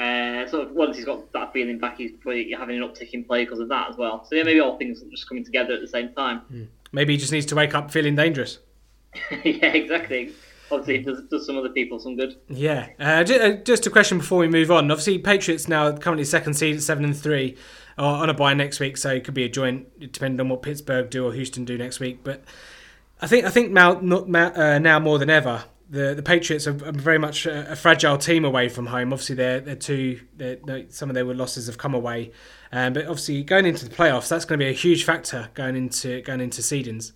uh, 0.00 0.46
sort 0.48 0.68
of 0.68 0.72
once 0.72 0.96
he's 0.96 1.06
got 1.06 1.32
that 1.32 1.52
feeling 1.52 1.78
back, 1.78 1.96
he's 1.96 2.12
probably 2.12 2.52
having 2.52 2.80
an 2.80 2.86
uptick 2.86 3.10
in 3.12 3.24
play 3.24 3.44
because 3.44 3.58
of 3.58 3.68
that 3.70 3.90
as 3.90 3.96
well. 3.96 4.24
So 4.24 4.34
yeah, 4.36 4.42
maybe 4.42 4.60
all 4.60 4.76
things 4.76 5.02
are 5.02 5.08
just 5.08 5.28
coming 5.28 5.44
together 5.44 5.72
at 5.72 5.80
the 5.80 5.88
same 5.88 6.12
time. 6.12 6.42
Mm. 6.52 6.66
Maybe 6.92 7.14
he 7.14 7.18
just 7.18 7.32
needs 7.32 7.46
to 7.46 7.54
wake 7.54 7.74
up 7.74 7.90
feeling 7.90 8.14
dangerous. 8.14 8.58
yeah, 9.44 9.68
exactly. 9.68 10.32
Obviously 10.70 10.96
it 10.96 11.06
does, 11.06 11.22
does 11.30 11.46
some 11.46 11.56
other 11.56 11.70
people 11.70 11.98
some 11.98 12.16
good. 12.16 12.36
Yeah. 12.48 12.88
Uh, 12.98 13.24
just, 13.24 13.40
uh, 13.40 13.52
just 13.64 13.86
a 13.86 13.90
question 13.90 14.18
before 14.18 14.38
we 14.38 14.48
move 14.48 14.70
on. 14.70 14.90
Obviously, 14.90 15.18
Patriots 15.18 15.68
now 15.68 15.96
currently 15.96 16.24
second 16.24 16.54
seed 16.54 16.76
at 16.76 16.82
seven 16.82 17.04
and 17.04 17.16
three, 17.16 17.56
are 17.98 18.22
on 18.22 18.30
a 18.30 18.34
bye 18.34 18.54
next 18.54 18.80
week, 18.80 18.96
so 18.96 19.10
it 19.10 19.24
could 19.24 19.34
be 19.34 19.44
a 19.44 19.48
joint 19.48 20.12
depending 20.12 20.40
on 20.40 20.48
what 20.48 20.62
Pittsburgh 20.62 21.08
do 21.08 21.26
or 21.26 21.32
Houston 21.32 21.64
do 21.64 21.78
next 21.78 22.00
week. 22.00 22.20
But 22.22 22.44
I 23.20 23.26
think 23.26 23.44
I 23.44 23.50
think 23.50 23.72
now 23.72 23.98
not, 24.00 24.28
uh, 24.34 24.78
now 24.78 24.98
more 24.98 25.18
than 25.18 25.30
ever. 25.30 25.64
The, 25.88 26.14
the 26.14 26.22
Patriots 26.22 26.66
are 26.66 26.72
very 26.72 27.18
much 27.18 27.46
a, 27.46 27.70
a, 27.70 27.76
fragile 27.76 28.18
team 28.18 28.44
away 28.44 28.68
from 28.68 28.86
home. 28.86 29.12
Obviously, 29.12 29.36
they're, 29.36 29.60
they're 29.60 29.76
two. 29.76 30.20
They're, 30.36 30.56
they're, 30.56 30.84
some 30.88 31.08
of 31.08 31.14
their 31.14 31.24
losses 31.24 31.68
have 31.68 31.78
come 31.78 31.94
away, 31.94 32.32
um, 32.72 32.92
but 32.92 33.02
obviously 33.02 33.44
going 33.44 33.66
into 33.66 33.88
the 33.88 33.94
playoffs, 33.94 34.28
that's 34.28 34.44
going 34.44 34.58
to 34.58 34.64
be 34.66 34.68
a 34.68 34.74
huge 34.74 35.04
factor 35.04 35.48
going 35.54 35.76
into 35.76 36.22
going 36.22 36.40
into 36.40 36.60
seedings. 36.60 37.12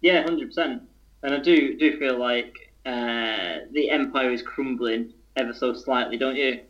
Yeah, 0.00 0.24
hundred 0.24 0.48
percent. 0.48 0.82
And 1.22 1.34
I 1.34 1.38
do 1.38 1.76
do 1.78 1.98
feel 1.98 2.18
like 2.18 2.69
uh, 2.86 3.66
the 3.72 3.90
empire 3.90 4.30
is 4.30 4.42
crumbling 4.42 5.12
ever 5.36 5.52
so 5.52 5.72
slightly, 5.72 6.16
don't 6.16 6.36
you? 6.36 6.60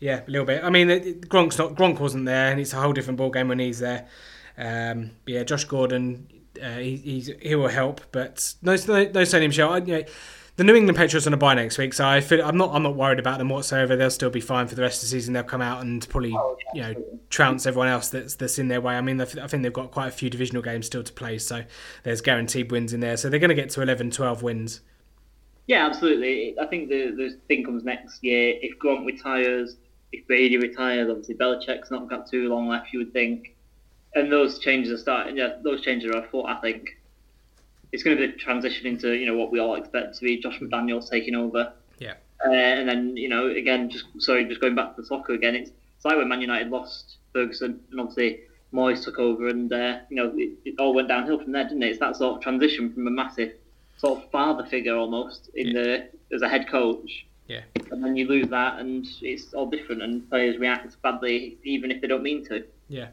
Yeah, 0.00 0.22
a 0.26 0.30
little 0.30 0.46
bit. 0.46 0.62
I 0.62 0.70
mean, 0.70 0.88
Gronk's 1.22 1.58
not 1.58 1.74
Gronk 1.74 1.98
wasn't 1.98 2.26
there, 2.26 2.50
and 2.50 2.60
it's 2.60 2.72
a 2.72 2.80
whole 2.80 2.92
different 2.92 3.18
ball 3.18 3.30
game 3.30 3.48
when 3.48 3.58
he's 3.58 3.80
there. 3.80 4.06
Um, 4.56 5.12
yeah, 5.26 5.42
Josh 5.44 5.64
Gordon, 5.64 6.28
uh, 6.62 6.76
he 6.76 7.34
he 7.40 7.54
will 7.54 7.68
help, 7.68 8.00
but 8.12 8.54
no 8.62 8.72
no, 8.72 9.04
no 9.04 9.22
Sony 9.22 9.48
Michel. 9.48 9.72
I, 9.72 9.78
you 9.78 9.98
know, 9.98 10.04
the 10.56 10.64
New 10.64 10.74
England 10.74 10.96
Patriots 10.96 11.26
are 11.26 11.30
on 11.30 11.34
a 11.34 11.36
bye 11.36 11.54
next 11.54 11.78
week, 11.78 11.94
so 11.94 12.06
I 12.06 12.20
feel 12.20 12.44
I'm 12.44 12.56
not 12.56 12.74
I'm 12.74 12.82
not 12.82 12.96
worried 12.96 13.18
about 13.18 13.38
them 13.38 13.48
whatsoever. 13.48 13.96
They'll 13.96 14.10
still 14.10 14.30
be 14.30 14.40
fine 14.40 14.66
for 14.66 14.74
the 14.74 14.82
rest 14.82 15.02
of 15.02 15.08
the 15.08 15.10
season. 15.10 15.34
They'll 15.34 15.44
come 15.44 15.62
out 15.62 15.82
and 15.82 16.06
probably 16.08 16.32
oh, 16.34 16.56
you 16.74 16.82
know 16.82 16.94
trounce 17.30 17.66
everyone 17.66 17.88
else 17.88 18.08
that's 18.08 18.34
that's 18.34 18.58
in 18.58 18.68
their 18.68 18.80
way. 18.80 18.96
I 18.96 19.00
mean, 19.00 19.20
I 19.20 19.24
think 19.24 19.62
they've 19.62 19.72
got 19.72 19.90
quite 19.90 20.08
a 20.08 20.12
few 20.12 20.30
divisional 20.30 20.62
games 20.62 20.86
still 20.86 21.02
to 21.02 21.12
play, 21.12 21.38
so 21.38 21.64
there's 22.02 22.20
guaranteed 22.20 22.70
wins 22.70 22.92
in 22.92 23.00
there. 23.00 23.16
So 23.16 23.28
they're 23.28 23.40
going 23.40 23.50
to 23.50 23.54
get 23.54 23.70
to 23.70 23.82
11, 23.82 24.10
12 24.10 24.42
wins. 24.42 24.80
Yeah, 25.68 25.86
absolutely. 25.86 26.56
I 26.60 26.66
think 26.66 26.88
the 26.88 27.12
the 27.12 27.38
thing 27.46 27.64
comes 27.64 27.84
next 27.84 28.24
year 28.24 28.54
if 28.60 28.78
Gronk 28.78 29.06
retires 29.06 29.76
if 30.12 30.26
Brady 30.26 30.56
retires, 30.56 31.08
obviously 31.10 31.34
Belichick's 31.34 31.90
not 31.90 32.08
got 32.08 32.30
too 32.30 32.48
long 32.48 32.68
left, 32.68 32.92
you 32.92 33.00
would 33.00 33.12
think. 33.12 33.54
And 34.14 34.32
those 34.32 34.58
changes 34.58 34.92
are 34.92 34.98
starting. 34.98 35.36
Yeah, 35.36 35.56
those 35.62 35.82
changes 35.82 36.10
are 36.10 36.24
afoot. 36.24 36.46
I 36.46 36.60
think 36.60 36.98
it's 37.92 38.02
going 38.02 38.16
to 38.16 38.26
be 38.26 38.32
a 38.32 38.36
transition 38.36 38.86
into 38.86 39.12
you 39.12 39.26
know 39.26 39.36
what 39.36 39.52
we 39.52 39.58
all 39.58 39.74
expect 39.74 40.16
to 40.16 40.24
be 40.24 40.38
Josh 40.38 40.58
McDaniels 40.60 41.10
taking 41.10 41.34
over. 41.34 41.72
Yeah. 41.98 42.14
Uh, 42.44 42.52
and 42.52 42.88
then 42.88 43.16
you 43.16 43.28
know 43.28 43.48
again, 43.48 43.90
just 43.90 44.06
sorry, 44.18 44.46
just 44.46 44.60
going 44.60 44.74
back 44.74 44.96
to 44.96 45.02
the 45.02 45.06
soccer 45.06 45.34
again. 45.34 45.54
It's, 45.54 45.70
it's 45.96 46.04
like 46.04 46.16
when 46.16 46.28
Man 46.28 46.40
United 46.40 46.70
lost 46.70 47.16
Ferguson, 47.34 47.80
and 47.90 48.00
obviously 48.00 48.40
Moyes 48.72 49.04
took 49.04 49.18
over, 49.18 49.48
and 49.48 49.70
uh, 49.70 49.98
you 50.08 50.16
know 50.16 50.32
it, 50.34 50.52
it, 50.64 50.74
all 50.78 50.94
went 50.94 51.08
downhill 51.08 51.38
from 51.42 51.52
there, 51.52 51.64
didn't 51.64 51.82
it? 51.82 51.90
It's 51.90 51.98
that 51.98 52.16
sort 52.16 52.36
of 52.36 52.42
transition 52.42 52.92
from 52.94 53.06
a 53.06 53.10
massive 53.10 53.52
sort 53.98 54.24
of 54.24 54.30
father 54.30 54.64
figure 54.64 54.96
almost 54.96 55.50
in 55.54 55.68
yeah. 55.68 55.82
the 55.82 56.08
as 56.34 56.42
a 56.42 56.48
head 56.48 56.68
coach 56.68 57.26
yeah. 57.48 57.62
And 57.90 58.04
then 58.04 58.14
you 58.14 58.28
lose 58.28 58.48
that, 58.48 58.78
and 58.78 59.06
it's 59.22 59.54
all 59.54 59.66
different, 59.66 60.02
and 60.02 60.28
players 60.28 60.58
react 60.58 61.00
badly, 61.00 61.56
even 61.64 61.90
if 61.90 62.02
they 62.02 62.06
don't 62.06 62.22
mean 62.22 62.44
to. 62.46 62.64
Yeah, 62.88 63.08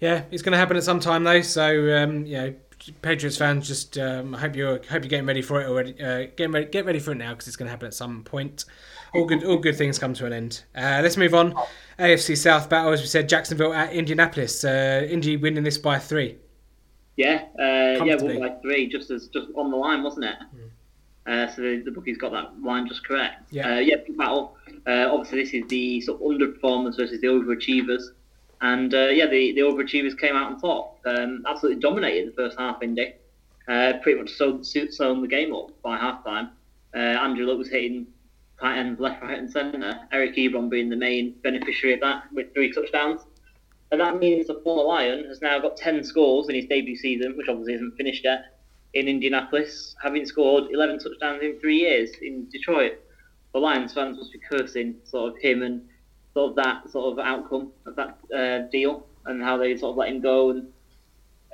yeah, 0.00 0.22
it's 0.30 0.42
going 0.42 0.52
to 0.52 0.58
happen 0.58 0.76
at 0.76 0.84
some 0.84 1.00
time 1.00 1.24
though. 1.24 1.40
So 1.40 1.96
um, 1.96 2.24
you 2.24 2.36
know, 2.36 2.54
Patriots 3.02 3.36
fans, 3.36 3.66
just 3.66 3.98
um, 3.98 4.32
hope 4.32 4.54
you're 4.54 4.76
hope 4.76 4.88
you're 4.88 5.00
getting 5.00 5.26
ready 5.26 5.42
for 5.42 5.60
it 5.60 5.68
already. 5.68 6.00
Uh, 6.00 6.28
get 6.36 6.50
ready, 6.50 6.66
get 6.66 6.86
ready 6.86 7.00
for 7.00 7.12
it 7.12 7.16
now 7.16 7.32
because 7.32 7.48
it's 7.48 7.56
going 7.56 7.66
to 7.66 7.70
happen 7.70 7.88
at 7.88 7.94
some 7.94 8.22
point. 8.22 8.64
All 9.12 9.26
good, 9.26 9.42
all 9.42 9.58
good 9.58 9.76
things 9.76 9.98
come 9.98 10.14
to 10.14 10.26
an 10.26 10.32
end. 10.32 10.62
Uh, 10.72 11.00
let's 11.02 11.16
move 11.16 11.34
on. 11.34 11.52
AFC 11.98 12.36
South 12.36 12.70
battle, 12.70 12.92
as 12.92 13.00
we 13.00 13.08
said, 13.08 13.28
Jacksonville 13.28 13.74
at 13.74 13.92
Indianapolis. 13.92 14.62
Uh, 14.62 15.04
Indy 15.10 15.36
winning 15.36 15.64
this 15.64 15.78
by 15.78 15.98
three. 15.98 16.38
Yeah, 17.16 17.44
uh, 17.58 18.04
yeah, 18.04 18.16
won 18.16 18.38
by 18.38 18.56
three, 18.62 18.88
just 18.88 19.10
as 19.10 19.28
just 19.28 19.48
on 19.54 19.70
the 19.70 19.76
line, 19.76 20.02
wasn't 20.02 20.26
it? 20.26 20.36
Mm. 20.54 20.70
Uh, 21.26 21.54
so 21.54 21.62
the, 21.62 21.82
the 21.84 21.90
bookies 21.90 22.16
got 22.16 22.32
that 22.32 22.62
line 22.62 22.88
just 22.88 23.06
correct. 23.06 23.42
Yeah, 23.50 23.74
uh, 23.74 23.78
yeah, 23.78 23.96
big 24.06 24.16
battle. 24.16 24.56
Uh, 24.86 25.08
obviously, 25.10 25.42
this 25.42 25.52
is 25.52 25.68
the 25.68 26.00
sort 26.00 26.20
of 26.20 26.26
underperformers 26.26 26.96
versus 26.96 27.20
the 27.20 27.26
overachievers, 27.26 28.02
and 28.62 28.94
uh, 28.94 29.08
yeah, 29.08 29.26
the, 29.26 29.52
the 29.52 29.60
overachievers 29.60 30.18
came 30.18 30.34
out 30.34 30.52
on 30.52 30.60
top. 30.60 30.98
Um, 31.04 31.44
absolutely 31.46 31.80
dominated 31.80 32.30
the 32.30 32.36
first 32.36 32.58
half. 32.58 32.82
Indy 32.82 33.14
uh, 33.70 33.94
pretty 34.02 34.20
much 34.20 34.32
sewn, 34.32 34.64
sewn 34.64 35.22
the 35.22 35.28
game 35.28 35.54
up 35.54 35.70
by 35.82 35.96
half 35.96 36.24
time. 36.24 36.50
Uh, 36.94 36.98
Andrew 36.98 37.46
Luck 37.46 37.58
was 37.58 37.68
hitting 37.68 38.06
tight 38.60 38.78
end 38.78 38.98
left, 38.98 39.22
right, 39.22 39.38
and 39.38 39.50
centre. 39.50 40.00
Eric 40.12 40.36
Ebron 40.36 40.68
being 40.68 40.88
the 40.88 40.96
main 40.96 41.34
beneficiary 41.42 41.94
of 41.94 42.00
that 42.00 42.24
with 42.32 42.52
three 42.52 42.72
touchdowns. 42.72 43.22
And 43.92 44.00
that 44.00 44.18
means 44.18 44.46
the 44.46 44.60
former 44.62 44.84
Lion 44.84 45.24
has 45.26 45.40
now 45.40 45.58
got 45.58 45.76
10 45.76 46.04
scores 46.04 46.48
in 46.48 46.54
his 46.54 46.66
debut 46.66 46.96
season, 46.96 47.36
which 47.36 47.48
obviously 47.48 47.74
isn't 47.74 47.96
finished 47.96 48.24
yet 48.24 48.56
in 48.94 49.08
Indianapolis, 49.08 49.94
having 50.02 50.26
scored 50.26 50.64
11 50.72 50.98
touchdowns 50.98 51.42
in 51.42 51.58
three 51.60 51.78
years 51.78 52.10
in 52.22 52.48
Detroit. 52.50 52.98
The 53.52 53.58
Lions 53.58 53.92
fans 53.92 54.16
must 54.16 54.32
be 54.32 54.38
cursing 54.38 54.96
sort 55.04 55.32
of 55.32 55.38
him 55.40 55.62
and 55.62 55.82
sort 56.34 56.50
of 56.50 56.56
that 56.56 56.90
sort 56.90 57.12
of 57.12 57.24
outcome 57.24 57.72
of 57.86 57.96
that 57.96 58.18
uh, 58.34 58.70
deal 58.70 59.06
and 59.26 59.42
how 59.42 59.56
they 59.56 59.76
sort 59.76 59.92
of 59.92 59.96
let 59.96 60.08
him 60.08 60.20
go. 60.20 60.50
And 60.50 60.68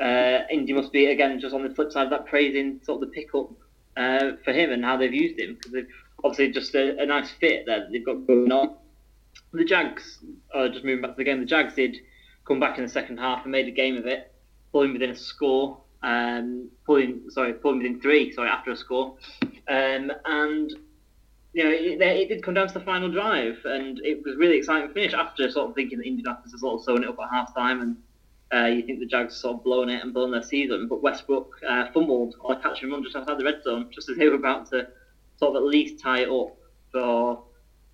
uh, 0.00 0.46
Indy 0.50 0.72
must 0.72 0.92
be 0.92 1.06
again 1.06 1.40
just 1.40 1.54
on 1.54 1.62
the 1.62 1.74
flip 1.74 1.90
side 1.92 2.04
of 2.04 2.10
that 2.10 2.26
praising 2.26 2.80
sort 2.82 3.02
of 3.02 3.08
the 3.08 3.14
pickup 3.14 3.50
uh, 3.96 4.32
for 4.44 4.52
him 4.52 4.72
and 4.72 4.84
how 4.84 4.96
they've 4.96 5.12
used 5.12 5.38
him 5.38 5.54
because 5.54 5.72
they've 5.72 5.88
obviously 6.22 6.52
just 6.52 6.74
a, 6.74 7.00
a, 7.00 7.06
nice 7.06 7.30
fit 7.30 7.64
that 7.66 7.90
they've 7.90 8.04
got 8.04 8.26
going 8.26 8.52
on. 8.52 8.76
The 9.52 9.64
Jags, 9.64 10.18
uh, 10.54 10.68
just 10.68 10.84
moving 10.84 11.00
back 11.00 11.12
to 11.12 11.16
the 11.16 11.24
game, 11.24 11.40
the 11.40 11.46
Jags 11.46 11.74
did 11.74 11.96
come 12.46 12.60
back 12.60 12.78
in 12.78 12.84
the 12.84 12.90
second 12.90 13.18
half 13.18 13.42
and 13.42 13.52
made 13.52 13.68
a 13.68 13.72
game 13.72 13.96
of 13.96 14.06
it, 14.06 14.32
pulling 14.72 14.92
within 14.92 15.10
a 15.10 15.16
score 15.16 15.78
um, 16.02 16.68
pulling 16.84 17.22
sorry 17.30 17.52
pulling 17.54 17.78
within 17.78 18.00
three 18.00 18.32
sorry 18.32 18.48
after 18.48 18.70
a 18.70 18.76
score, 18.76 19.16
um, 19.68 20.12
and 20.24 20.72
you 21.52 21.64
know 21.64 21.70
it, 21.70 22.00
it, 22.00 22.28
did 22.28 22.42
come 22.42 22.54
down 22.54 22.68
to 22.68 22.74
the 22.74 22.84
final 22.84 23.10
drive, 23.10 23.58
and 23.64 23.98
it 24.04 24.22
was 24.24 24.36
really 24.36 24.58
exciting 24.58 24.92
finish 24.92 25.14
after 25.14 25.50
sort 25.50 25.70
of 25.70 25.74
thinking 25.74 25.98
that 25.98 26.06
Indianapolis 26.06 26.52
has 26.52 26.60
sort 26.60 26.74
of 26.74 26.84
sewn 26.84 27.02
it 27.02 27.08
up 27.08 27.18
at 27.18 27.30
half 27.30 27.54
time, 27.54 27.80
and 27.80 27.96
uh, 28.54 28.66
you 28.66 28.82
think 28.82 29.00
the 29.00 29.06
Jags 29.06 29.34
sort 29.34 29.56
of 29.56 29.64
blown 29.64 29.88
it 29.88 30.02
and 30.02 30.14
blown 30.14 30.30
their 30.30 30.42
season, 30.42 30.86
but 30.86 31.02
Westbrook 31.02 31.60
uh, 31.68 31.90
fumbled 31.92 32.36
on 32.44 32.56
a 32.56 32.60
catch 32.60 32.82
and 32.82 32.92
run 32.92 33.02
just 33.02 33.16
outside 33.16 33.38
the 33.38 33.44
red 33.44 33.62
zone, 33.64 33.88
just 33.92 34.08
as 34.08 34.16
they 34.16 34.28
were 34.28 34.36
about 34.36 34.70
to 34.70 34.86
sort 35.38 35.56
of 35.56 35.62
at 35.62 35.66
least 35.66 36.00
tie 36.00 36.20
it 36.20 36.28
up 36.28 36.56
for 36.92 37.42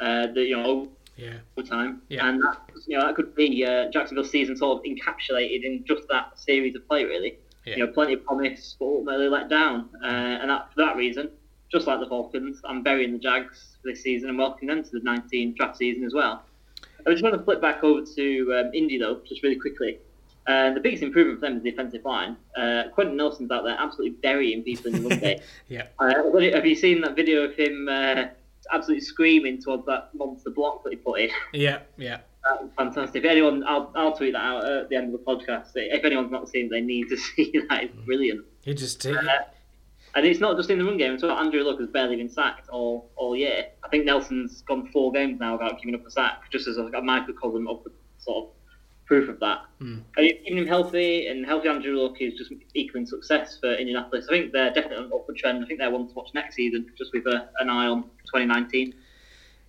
uh, 0.01 0.27
the 0.35 0.43
you 0.43 0.57
know 0.57 0.89
yeah. 1.17 1.35
time, 1.69 2.03
yeah. 2.09 2.29
and 2.29 2.43
that 2.43 2.59
you 2.87 2.99
know 2.99 3.07
that 3.07 3.15
could 3.15 3.35
be 3.35 3.65
uh, 3.65 3.91
Jacksonville's 3.91 4.31
season 4.31 4.57
sort 4.57 4.79
of 4.79 4.85
encapsulated 4.85 5.65
in 5.65 5.85
just 5.87 6.09
that 6.09 6.39
series 6.39 6.75
of 6.75 6.87
play 6.89 7.05
really. 7.05 7.39
Yeah. 7.65 7.77
You 7.77 7.87
know, 7.87 7.93
plenty 7.93 8.15
of 8.15 8.25
promise, 8.25 8.75
but 8.79 8.87
ultimately 8.87 9.29
let 9.29 9.49
down. 9.49 9.89
Uh, 10.03 10.07
and 10.07 10.51
that, 10.51 10.75
for 10.75 10.85
that 10.85 10.97
reason, 10.97 11.31
just 11.71 11.87
like 11.87 12.01
the 12.01 12.07
Falcons, 12.07 12.61
I'm 12.65 12.83
burying 12.83 13.13
the 13.13 13.19
Jags 13.19 13.77
this 13.85 14.03
season 14.03 14.29
and 14.29 14.39
welcoming 14.39 14.75
them 14.75 14.85
to 14.85 14.91
the 14.91 15.01
19 15.01 15.55
draft 15.55 15.77
season 15.77 16.05
as 16.05 16.13
well. 16.13 16.43
I 17.07 17.11
just 17.11 17.23
want 17.23 17.37
to 17.37 17.43
flip 17.43 17.61
back 17.61 17.83
over 17.83 18.05
to 18.05 18.55
um, 18.59 18.75
Indy 18.75 18.99
though, 18.99 19.21
just 19.29 19.43
really 19.43 19.59
quickly. 19.59 19.99
Uh, 20.47 20.73
the 20.73 20.81
biggest 20.81 21.03
improvement 21.03 21.39
for 21.39 21.47
them 21.47 21.57
is 21.57 21.63
the 21.63 21.71
defensive 21.71 22.05
line. 22.05 22.37
Uh, 22.57 22.85
Quenton 22.93 23.17
Nelson's 23.17 23.51
out 23.51 23.65
there 23.65 23.77
absolutely 23.79 24.17
burying 24.23 24.63
people 24.63 24.93
in 24.93 25.03
the 25.03 25.09
run 25.09 25.19
game. 25.21 25.41
yeah. 25.69 25.87
Uh, 25.99 26.13
have 26.53 26.67
you 26.67 26.75
seen 26.75 27.01
that 27.03 27.15
video 27.15 27.43
of 27.43 27.55
him 27.55 27.89
uh, 27.89 28.25
absolutely 28.73 29.05
screaming 29.05 29.61
towards 29.61 29.87
that 29.87 30.11
monster 30.15 30.51
block 30.51 30.85
that 30.85 30.91
he 30.91 30.97
put 30.97 31.21
in? 31.21 31.31
Yeah, 31.53 31.81
yeah. 31.97 32.19
That's 32.45 32.75
fantastic. 32.77 33.25
If 33.25 33.31
anyone, 33.31 33.63
I'll, 33.67 33.93
I'll 33.95 34.17
tweet 34.17 34.33
that 34.33 34.43
out 34.43 34.65
at 34.65 34.89
the 34.89 34.97
end 34.97 35.15
of 35.15 35.21
the 35.21 35.25
podcast. 35.25 35.71
If 35.75 36.05
anyone's 36.05 36.33
not 36.33 36.49
seen 36.49 36.67
it, 36.67 36.71
they 36.71 36.81
need 36.81 37.09
to 37.09 37.17
see 37.37 37.53
that. 37.69 37.85
It's 37.85 37.97
brilliant. 38.05 38.45
He 38.63 38.75
just 38.75 39.05
uh, 39.07 39.13
and 40.15 40.27
it's 40.27 40.41
not 40.41 40.57
just 40.57 40.71
in 40.71 40.79
the 40.79 40.85
run 40.85 40.99
game. 40.99 41.19
So 41.19 41.31
Andrew 41.31 41.63
Luck 41.63 41.81
has 41.81 41.89
barely 41.89 42.17
been 42.17 42.29
sacked 42.29 42.69
all, 42.69 43.11
all 43.17 43.35
year. 43.35 43.67
I 43.83 43.89
think 43.89 44.05
Nelson's 44.05 44.63
gone 44.63 44.89
four 44.89 45.13
games 45.13 45.41
now 45.41 45.53
without 45.53 45.81
giving 45.81 45.95
up 45.95 46.07
a 46.07 46.11
sack, 46.11 46.51
just 46.51 46.69
as 46.69 46.77
a, 46.77 46.85
a 46.87 47.03
microcosm 47.03 47.67
of 47.67 47.83
the 47.85 47.93
sort 48.19 48.45
of 48.45 48.51
proof 49.07 49.29
of 49.29 49.41
that. 49.41 49.63
Mm. 49.81 50.03
And 50.17 50.27
even 50.47 50.59
him 50.59 50.67
healthy 50.67 51.27
and 51.27 51.45
healthy 51.45 51.69
Andrew 51.69 51.97
Luck 51.97 52.21
is 52.21 52.35
just 52.35 52.53
equaling 52.75 53.07
success 53.07 53.59
for 53.61 53.75
Indianapolis. 53.75 54.27
I 54.29 54.33
think 54.33 54.53
they're 54.53 54.73
definitely 54.73 54.99
on 54.99 55.05
an 55.05 55.11
upward 55.15 55.37
trend. 55.37 55.65
I 55.65 55.67
think 55.67 55.79
they're 55.79 55.91
one 55.91 56.09
to 56.09 56.15
watch 56.15 56.31
next 56.35 56.55
season, 56.55 56.91
just 56.97 57.13
with 57.13 57.27
a, 57.27 57.49
an 57.59 57.69
eye 57.69 57.87
on 57.87 58.05
2019. 58.27 58.95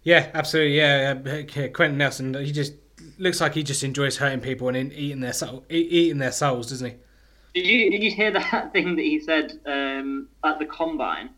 Yeah, 0.04 0.30
absolutely. 0.34 0.78
Yeah, 0.78 1.68
Quenton 1.70 1.98
Nelson. 1.98 2.34
He 2.34 2.52
just 2.52 2.74
looks 3.18 3.42
like 3.42 3.54
he 3.54 3.64
just 3.64 3.84
enjoys 3.84 4.18
hurting 4.18 4.42
people 4.42 4.70
and 4.70 4.94
eating 4.94 5.22
their 5.22 5.34
soul, 5.34 5.66
eating 5.70 6.18
their 6.18 6.32
souls, 6.32 6.70
doesn't 6.70 6.92
he? 6.92 6.98
Did 7.54 7.68
you 7.68 7.92
did 7.92 8.04
you 8.04 8.12
hear 8.12 8.32
that 8.32 8.72
thing 8.74 8.96
that 8.96 9.02
he 9.02 9.20
said 9.20 9.60
um, 9.66 10.28
at 10.44 10.60
the 10.60 10.66
combine? 10.66 11.30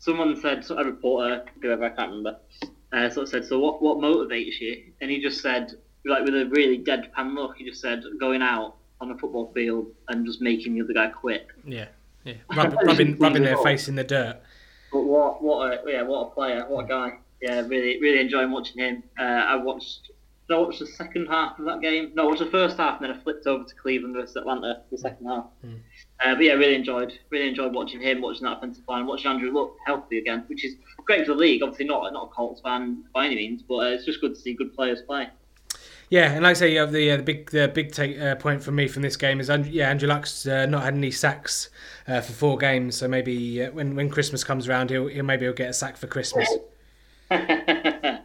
Someone 0.00 0.40
said, 0.40 0.64
a 0.70 0.84
reporter, 0.84 1.44
whoever 1.60 1.86
I 1.86 1.88
can't 1.88 2.10
remember, 2.10 2.38
uh, 2.92 3.10
sort 3.10 3.24
of 3.24 3.28
said, 3.28 3.44
"So 3.44 3.58
what 3.58 3.82
what 3.82 3.98
motivates 3.98 4.60
you?" 4.60 4.92
And 5.00 5.10
he 5.10 5.20
just 5.20 5.40
said, 5.40 5.74
like 6.04 6.24
with 6.24 6.34
a 6.34 6.46
really 6.46 6.78
deadpan 6.78 7.34
look, 7.34 7.56
he 7.56 7.64
just 7.64 7.80
said, 7.80 8.02
"Going 8.18 8.42
out 8.42 8.76
on 9.00 9.10
a 9.10 9.18
football 9.18 9.52
field 9.52 9.92
and 10.08 10.26
just 10.26 10.40
making 10.40 10.74
the 10.74 10.82
other 10.82 10.92
guy 10.92 11.08
quit." 11.08 11.46
Yeah, 11.64 11.88
yeah, 12.24 12.34
Rub, 12.54 12.74
rubbing 12.84 13.18
rubbing 13.18 13.42
their 13.42 13.58
face 13.58 13.88
in 13.88 13.94
the 13.94 14.04
dirt. 14.04 14.40
But 14.92 15.02
what 15.02 15.42
what 15.42 15.72
a 15.72 15.90
yeah 15.90 16.02
what 16.02 16.28
a 16.28 16.30
player, 16.30 16.64
what 16.68 16.84
a 16.84 16.88
guy. 16.88 17.18
Yeah, 17.40 17.60
really 17.60 18.00
really 18.00 18.20
enjoying 18.20 18.50
watching 18.50 18.78
him. 18.78 19.02
Uh, 19.18 19.22
I 19.22 19.56
watched 19.56 20.10
I 20.50 20.56
watched 20.56 20.78
the 20.78 20.86
second 20.86 21.26
half 21.26 21.58
of 21.58 21.66
that 21.66 21.82
game. 21.82 22.12
No, 22.14 22.24
I 22.24 22.26
watched 22.26 22.40
the 22.40 22.46
first 22.46 22.78
half, 22.78 23.00
and 23.00 23.10
then 23.10 23.16
I 23.16 23.22
flipped 23.22 23.46
over 23.46 23.64
to 23.64 23.74
Cleveland 23.74 24.14
versus 24.14 24.36
Atlanta 24.36 24.82
the 24.90 24.96
second 24.96 25.26
half. 25.26 25.44
Mm. 25.64 25.80
Uh, 26.24 26.34
but 26.34 26.42
yeah, 26.42 26.54
really 26.54 26.74
enjoyed 26.74 27.12
really 27.30 27.48
enjoyed 27.48 27.74
watching 27.74 28.00
him, 28.00 28.22
watching 28.22 28.44
that 28.44 28.56
offensive 28.56 28.84
line, 28.88 29.06
watching 29.06 29.30
Andrew 29.30 29.52
look 29.52 29.76
healthy 29.86 30.18
again, 30.18 30.44
which 30.48 30.64
is 30.64 30.74
great 31.04 31.26
for 31.26 31.34
the 31.34 31.38
league. 31.38 31.62
Obviously, 31.62 31.84
not 31.84 32.12
not 32.12 32.30
a 32.30 32.34
Colts 32.34 32.60
fan 32.62 33.04
by 33.14 33.26
any 33.26 33.36
means, 33.36 33.62
but 33.62 33.74
uh, 33.76 33.90
it's 33.90 34.06
just 34.06 34.20
good 34.20 34.34
to 34.34 34.40
see 34.40 34.54
good 34.54 34.74
players 34.74 35.02
play. 35.02 35.28
Yeah, 36.10 36.32
and 36.32 36.42
like 36.42 36.52
I 36.52 36.54
say, 36.54 36.86
the 36.86 37.10
uh, 37.10 37.16
the 37.16 37.22
big 37.22 37.50
the 37.50 37.68
big 37.68 37.92
take, 37.92 38.18
uh, 38.18 38.34
point 38.36 38.62
from 38.62 38.76
me 38.76 38.88
from 38.88 39.02
this 39.02 39.16
game 39.16 39.40
is 39.40 39.48
yeah 39.70 39.90
Andrew 39.90 40.08
Luck's 40.08 40.46
uh, 40.46 40.64
not 40.64 40.84
had 40.84 40.94
any 40.94 41.10
sacks 41.10 41.68
uh, 42.06 42.22
for 42.22 42.32
four 42.32 42.56
games, 42.56 42.96
so 42.96 43.08
maybe 43.08 43.62
uh, 43.62 43.70
when 43.72 43.94
when 43.94 44.08
Christmas 44.08 44.42
comes 44.42 44.68
around, 44.68 44.90
he'll, 44.90 45.08
he'll 45.08 45.24
maybe 45.24 45.44
he'll 45.44 45.52
get 45.52 45.68
a 45.68 45.74
sack 45.74 45.96
for 45.98 46.06
Christmas. 46.06 46.48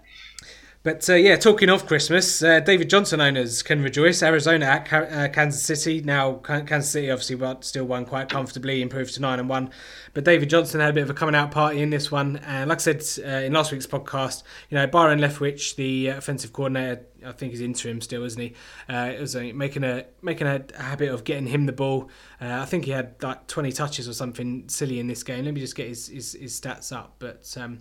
But 0.83 1.09
uh, 1.09 1.13
yeah, 1.13 1.37
talking 1.37 1.69
of 1.69 1.87
Christmas, 1.87 2.43
uh, 2.43 2.59
David 2.59 2.89
Johnson 2.89 3.21
owners 3.21 3.63
can 3.63 3.81
rejoice. 3.81 4.21
Arizona 4.21 4.65
at 4.65 4.91
uh, 4.91 5.29
Kansas 5.29 5.63
City. 5.63 6.01
Now, 6.01 6.33
Kansas 6.33 6.89
City 6.89 7.09
obviously 7.09 7.39
still 7.61 7.85
won 7.85 8.03
quite 8.03 8.27
comfortably, 8.27 8.81
improved 8.81 9.13
to 9.13 9.21
9 9.21 9.39
and 9.39 9.47
1. 9.47 9.69
But 10.13 10.25
David 10.25 10.49
Johnson 10.49 10.81
had 10.81 10.89
a 10.89 10.93
bit 10.93 11.03
of 11.03 11.09
a 11.09 11.13
coming 11.13 11.35
out 11.35 11.51
party 11.51 11.81
in 11.81 11.89
this 11.89 12.11
one. 12.11 12.35
And 12.45 12.67
like 12.69 12.79
I 12.79 12.81
said 12.81 13.03
uh, 13.25 13.45
in 13.45 13.53
last 13.53 13.71
week's 13.71 13.87
podcast, 13.87 14.43
you 14.69 14.75
know, 14.75 14.85
Byron 14.85 15.19
Leftwich, 15.19 15.77
the 15.77 16.07
offensive 16.07 16.51
coordinator, 16.51 17.05
I 17.25 17.31
think 17.31 17.53
he's 17.53 17.61
interim 17.61 18.01
still, 18.01 18.25
isn't 18.25 18.41
he? 18.41 18.53
Uh, 18.89 19.13
was 19.21 19.37
making 19.37 19.85
a 19.85 20.05
making 20.21 20.47
a 20.47 20.65
habit 20.77 21.13
of 21.13 21.23
getting 21.23 21.47
him 21.47 21.65
the 21.65 21.71
ball. 21.71 22.09
Uh, 22.41 22.59
I 22.61 22.65
think 22.65 22.83
he 22.83 22.91
had 22.91 23.15
like 23.23 23.47
20 23.47 23.71
touches 23.71 24.09
or 24.09 24.13
something 24.13 24.67
silly 24.67 24.99
in 24.99 25.07
this 25.07 25.23
game. 25.23 25.45
Let 25.45 25.53
me 25.53 25.61
just 25.61 25.77
get 25.77 25.87
his, 25.87 26.09
his, 26.09 26.33
his 26.33 26.59
stats 26.59 26.93
up. 26.93 27.15
But. 27.19 27.55
Um, 27.57 27.79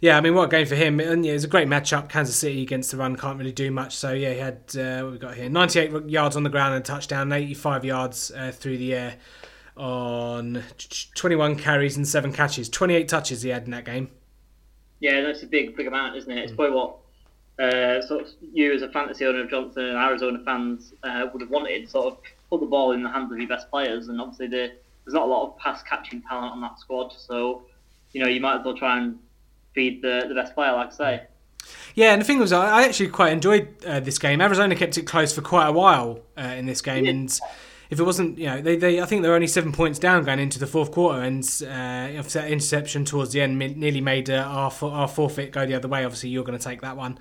yeah, 0.00 0.16
I 0.16 0.20
mean, 0.20 0.34
what 0.34 0.44
a 0.44 0.48
game 0.48 0.66
for 0.66 0.74
him. 0.74 1.00
And 1.00 1.24
yeah, 1.24 1.32
it 1.32 1.34
was 1.34 1.44
a 1.44 1.48
great 1.48 1.68
matchup. 1.68 2.08
Kansas 2.08 2.36
City 2.36 2.62
against 2.62 2.90
the 2.90 2.96
run 2.96 3.16
can't 3.16 3.38
really 3.38 3.52
do 3.52 3.70
much. 3.70 3.96
So 3.96 4.12
yeah, 4.12 4.32
he 4.32 4.38
had 4.38 4.76
uh, 4.76 5.04
what 5.04 5.12
we 5.12 5.18
got 5.18 5.34
here: 5.34 5.48
98 5.48 6.08
yards 6.08 6.36
on 6.36 6.42
the 6.42 6.50
ground 6.50 6.74
and 6.74 6.84
a 6.84 6.86
touchdown, 6.86 7.32
85 7.32 7.84
yards 7.84 8.30
uh, 8.30 8.52
through 8.52 8.78
the 8.78 8.94
air 8.94 9.16
on 9.76 10.64
21 11.14 11.56
carries 11.56 11.96
and 11.96 12.06
seven 12.06 12.32
catches. 12.32 12.68
28 12.68 13.08
touches 13.08 13.42
he 13.42 13.50
had 13.50 13.64
in 13.64 13.70
that 13.70 13.84
game. 13.84 14.10
Yeah, 15.00 15.20
that's 15.20 15.42
a 15.42 15.46
big, 15.46 15.76
big 15.76 15.86
amount, 15.86 16.16
isn't 16.16 16.30
it? 16.30 16.38
It's 16.38 16.52
mm. 16.52 16.56
probably 16.56 16.76
what 16.76 16.96
uh, 17.58 18.02
sort 18.02 18.22
of 18.22 18.28
you 18.52 18.72
as 18.72 18.82
a 18.82 18.90
fantasy 18.90 19.24
owner 19.26 19.42
of 19.42 19.50
Johnson 19.50 19.84
and 19.84 19.96
Arizona 19.96 20.40
fans 20.44 20.92
uh, 21.02 21.26
would 21.32 21.40
have 21.42 21.50
wanted. 21.50 21.88
Sort 21.88 22.14
of 22.14 22.18
put 22.50 22.60
the 22.60 22.66
ball 22.66 22.92
in 22.92 23.02
the 23.02 23.10
hands 23.10 23.32
of 23.32 23.38
your 23.38 23.48
best 23.48 23.70
players, 23.70 24.08
and 24.08 24.20
obviously 24.20 24.48
the, 24.48 24.72
there's 25.04 25.14
not 25.14 25.24
a 25.24 25.30
lot 25.30 25.46
of 25.46 25.58
pass 25.58 25.82
catching 25.82 26.22
talent 26.22 26.52
on 26.52 26.60
that 26.60 26.78
squad. 26.78 27.12
So 27.12 27.62
you 28.12 28.22
know 28.22 28.28
you 28.28 28.40
might 28.40 28.60
as 28.60 28.64
well 28.64 28.76
try 28.76 28.98
and 28.98 29.18
feed 29.78 30.02
the, 30.02 30.24
the 30.28 30.34
best 30.34 30.54
player, 30.54 30.72
like 30.72 30.88
I 30.88 30.90
say. 30.90 31.22
Yeah, 31.94 32.12
and 32.12 32.20
the 32.20 32.24
thing 32.24 32.40
was, 32.40 32.52
I 32.52 32.82
actually 32.82 33.08
quite 33.10 33.32
enjoyed 33.32 33.68
uh, 33.86 34.00
this 34.00 34.18
game. 34.18 34.40
Arizona 34.40 34.74
kept 34.74 34.98
it 34.98 35.02
close 35.02 35.32
for 35.32 35.40
quite 35.40 35.68
a 35.68 35.72
while 35.72 36.20
uh, 36.36 36.42
in 36.42 36.66
this 36.66 36.80
game, 36.80 37.04
yeah. 37.04 37.10
and 37.12 37.40
if 37.90 38.00
it 38.00 38.02
wasn't, 38.02 38.38
you 38.38 38.46
know, 38.46 38.60
they, 38.60 38.76
they 38.76 39.00
I 39.00 39.06
think 39.06 39.22
they 39.22 39.28
were 39.28 39.34
only 39.34 39.46
seven 39.46 39.72
points 39.72 39.98
down 39.98 40.24
going 40.24 40.40
into 40.40 40.58
the 40.58 40.66
fourth 40.66 40.90
quarter, 40.90 41.20
and 41.22 41.42
uh, 41.62 42.22
that 42.22 42.48
interception 42.48 43.04
towards 43.04 43.32
the 43.32 43.40
end 43.40 43.58
nearly 43.58 44.00
made 44.00 44.30
uh, 44.30 44.42
our 44.42 44.72
our 44.82 45.08
forfeit 45.08 45.52
go 45.52 45.64
the 45.64 45.74
other 45.74 45.88
way. 45.88 46.04
Obviously, 46.04 46.30
you're 46.30 46.44
going 46.44 46.58
to 46.58 46.64
take 46.64 46.80
that 46.80 46.96
one. 46.96 47.18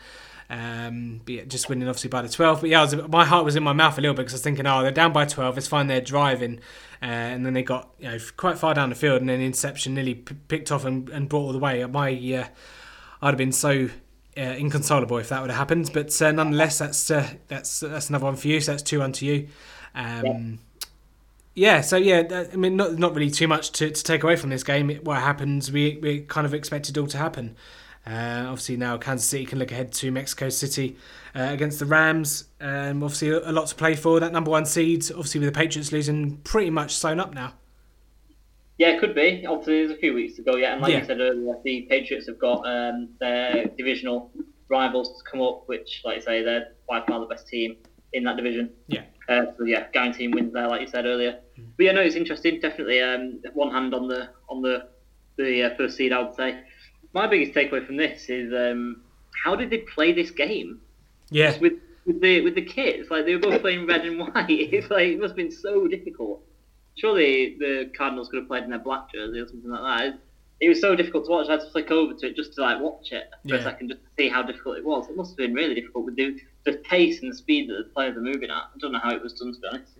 Um, 0.49 1.19
but 1.25 1.49
just 1.49 1.67
winning 1.67 1.87
obviously 1.89 2.09
by 2.09 2.21
the 2.21 2.29
12. 2.29 2.61
But 2.61 2.69
yeah, 2.69 2.81
was, 2.81 2.95
my 3.09 3.25
heart 3.25 3.43
was 3.43 3.55
in 3.55 3.63
my 3.63 3.73
mouth 3.73 3.97
a 3.97 4.01
little 4.01 4.15
bit 4.15 4.21
because 4.21 4.33
I 4.33 4.35
was 4.35 4.43
thinking, 4.43 4.65
oh, 4.65 4.81
they're 4.81 4.91
down 4.91 5.11
by 5.11 5.25
12. 5.25 5.57
It's 5.57 5.67
fine, 5.67 5.87
they're 5.87 5.99
driving. 5.99 6.59
Uh, 7.01 7.05
and 7.05 7.45
then 7.45 7.53
they 7.53 7.63
got 7.63 7.89
you 7.99 8.09
know 8.09 8.17
quite 8.37 8.57
far 8.57 8.73
down 8.73 8.89
the 8.89 8.95
field, 8.95 9.21
and 9.21 9.29
then 9.29 9.39
interception 9.39 9.93
nearly 9.93 10.15
p- 10.15 10.35
picked 10.47 10.71
off 10.71 10.83
and, 10.83 11.09
and 11.09 11.29
brought 11.29 11.41
all 11.41 11.53
the 11.53 11.59
way. 11.59 11.85
My 11.85 12.11
uh, 12.11 12.47
I'd 13.21 13.29
have 13.29 13.37
been 13.37 13.51
so 13.51 13.89
uh, 14.37 14.41
inconsolable 14.41 15.17
if 15.17 15.29
that 15.29 15.41
would 15.41 15.49
have 15.49 15.57
happened. 15.57 15.91
But 15.93 16.19
uh, 16.21 16.31
nonetheless, 16.31 16.79
that's 16.79 17.11
uh, 17.11 17.29
that's 17.47 17.81
that's 17.81 18.09
another 18.09 18.25
one 18.25 18.35
for 18.35 18.47
you. 18.47 18.59
So 18.61 18.71
that's 18.71 18.83
two 18.83 19.07
to 19.07 19.25
you. 19.25 19.47
Um, 19.93 20.59
yeah. 21.53 21.75
yeah. 21.75 21.81
So 21.81 21.97
yeah, 21.97 22.45
I 22.51 22.55
mean, 22.55 22.75
not 22.75 22.97
not 22.97 23.13
really 23.13 23.31
too 23.31 23.47
much 23.47 23.71
to, 23.73 23.91
to 23.91 24.03
take 24.03 24.23
away 24.23 24.35
from 24.35 24.49
this 24.49 24.63
game. 24.63 24.89
What 25.03 25.21
happens, 25.21 25.71
we 25.71 25.99
we 26.01 26.21
kind 26.21 26.47
of 26.47 26.53
expected 26.53 26.97
all 26.97 27.07
to 27.07 27.17
happen. 27.17 27.55
Uh, 28.07 28.45
obviously 28.47 28.77
now 28.77 28.97
Kansas 28.97 29.27
City 29.27 29.45
can 29.45 29.59
look 29.59 29.71
ahead 29.71 29.91
to 29.91 30.11
Mexico 30.11 30.47
City 30.47 30.95
uh, 31.35 31.49
against 31.51 31.79
the 31.79 31.85
Rams. 31.85 32.45
Um, 32.61 33.03
obviously 33.03 33.31
a 33.31 33.51
lot 33.51 33.67
to 33.67 33.75
play 33.75 33.95
for. 33.95 34.19
That 34.21 34.31
number 34.31 34.49
one 34.49 34.65
seed, 34.65 35.03
obviously 35.11 35.41
with 35.41 35.53
the 35.53 35.59
Patriots 35.59 35.91
losing, 35.91 36.37
pretty 36.37 36.69
much 36.69 36.95
sewn 36.95 37.19
up 37.19 37.33
now. 37.33 37.53
Yeah, 38.77 38.89
it 38.89 38.99
could 38.99 39.15
be. 39.15 39.45
Obviously, 39.45 39.85
there's 39.85 39.97
a 39.97 39.99
few 39.99 40.13
weeks 40.13 40.35
to 40.35 40.43
go 40.43 40.55
yet, 40.55 40.73
and 40.73 40.81
like 40.81 40.91
yeah. 40.91 40.99
you 40.99 41.05
said 41.05 41.19
earlier, 41.19 41.55
the 41.63 41.87
Patriots 41.89 42.27
have 42.27 42.37
got 42.37 42.59
um, 42.67 43.09
their 43.19 43.65
divisional 43.75 44.31
rivals 44.69 45.17
to 45.17 45.29
come 45.29 45.41
up, 45.41 45.63
which, 45.65 46.03
like 46.05 46.17
I 46.17 46.21
say, 46.21 46.43
they're 46.43 46.73
by 46.87 47.03
far 47.07 47.19
the 47.19 47.25
best 47.25 47.47
team 47.47 47.77
in 48.13 48.23
that 48.25 48.37
division. 48.37 48.69
Yeah. 48.87 49.05
Uh, 49.27 49.45
so 49.57 49.63
yeah, 49.63 49.87
guaranteeing 49.93 50.29
wins 50.29 50.53
there, 50.53 50.67
like 50.67 50.81
you 50.81 50.87
said 50.87 51.05
earlier. 51.05 51.39
Mm. 51.59 51.65
But 51.75 51.85
yeah, 51.85 51.91
no, 51.93 52.01
it's 52.01 52.15
interesting. 52.15 52.59
Definitely, 52.59 53.01
um, 53.01 53.41
one 53.53 53.71
hand 53.71 53.95
on 53.95 54.07
the 54.07 54.29
on 54.47 54.61
the 54.61 54.89
the 55.37 55.63
uh, 55.63 55.75
first 55.75 55.97
seed, 55.97 56.13
I 56.13 56.21
would 56.21 56.35
say 56.35 56.59
my 57.17 57.27
biggest 57.27 57.53
takeaway 57.53 57.85
from 57.85 57.97
this 57.97 58.29
is 58.29 58.53
um, 58.53 59.01
how 59.43 59.55
did 59.55 59.69
they 59.71 59.79
play 59.79 60.13
this 60.13 60.31
game? 60.31 60.79
Yeah. 61.29 61.57
with, 61.57 61.73
with 62.05 62.21
the 62.21 62.41
with 62.41 62.55
the 62.55 62.61
kids, 62.61 63.09
like 63.09 63.25
they 63.25 63.33
were 63.33 63.41
both 63.41 63.61
playing 63.61 63.87
red 63.87 64.05
and 64.05 64.19
white. 64.19 64.45
It's 64.49 64.89
like 64.89 65.07
it 65.07 65.19
must 65.19 65.31
have 65.31 65.35
been 65.35 65.51
so 65.51 65.87
difficult. 65.87 66.41
Surely 66.95 67.57
the 67.59 67.91
Cardinals 67.97 68.29
could 68.29 68.39
have 68.39 68.47
played 68.47 68.63
in 68.63 68.69
their 68.69 68.79
black 68.79 69.11
jersey 69.11 69.39
or 69.39 69.47
something 69.47 69.69
like 69.69 69.81
that. 69.81 70.19
It 70.59 70.69
was 70.69 70.79
so 70.79 70.95
difficult 70.95 71.25
to 71.25 71.31
watch. 71.31 71.47
I 71.49 71.53
had 71.53 71.61
to 71.61 71.69
flick 71.69 71.91
over 71.91 72.13
to 72.13 72.27
it 72.27 72.35
just 72.35 72.53
to 72.53 72.61
like 72.61 72.79
watch 72.81 73.11
it 73.11 73.29
for 73.43 73.55
yeah. 73.55 73.61
a 73.61 73.63
second, 73.63 73.89
just 73.89 74.01
to 74.01 74.09
see 74.17 74.29
how 74.29 74.41
difficult 74.41 74.77
it 74.77 74.85
was. 74.85 75.07
It 75.07 75.15
must 75.15 75.31
have 75.31 75.37
been 75.37 75.53
really 75.53 75.75
difficult 75.75 76.05
with 76.05 76.15
the 76.15 76.39
the 76.65 76.73
pace 76.89 77.21
and 77.21 77.31
the 77.31 77.35
speed 77.35 77.69
that 77.69 77.77
the 77.83 77.89
players 77.93 78.15
are 78.15 78.21
moving 78.21 78.49
at. 78.51 78.63
I 78.73 78.77
don't 78.79 78.91
know 78.91 78.99
how 78.99 79.11
it 79.11 79.21
was 79.21 79.33
done 79.33 79.53
to 79.53 79.59
be 79.59 79.67
honest. 79.67 79.93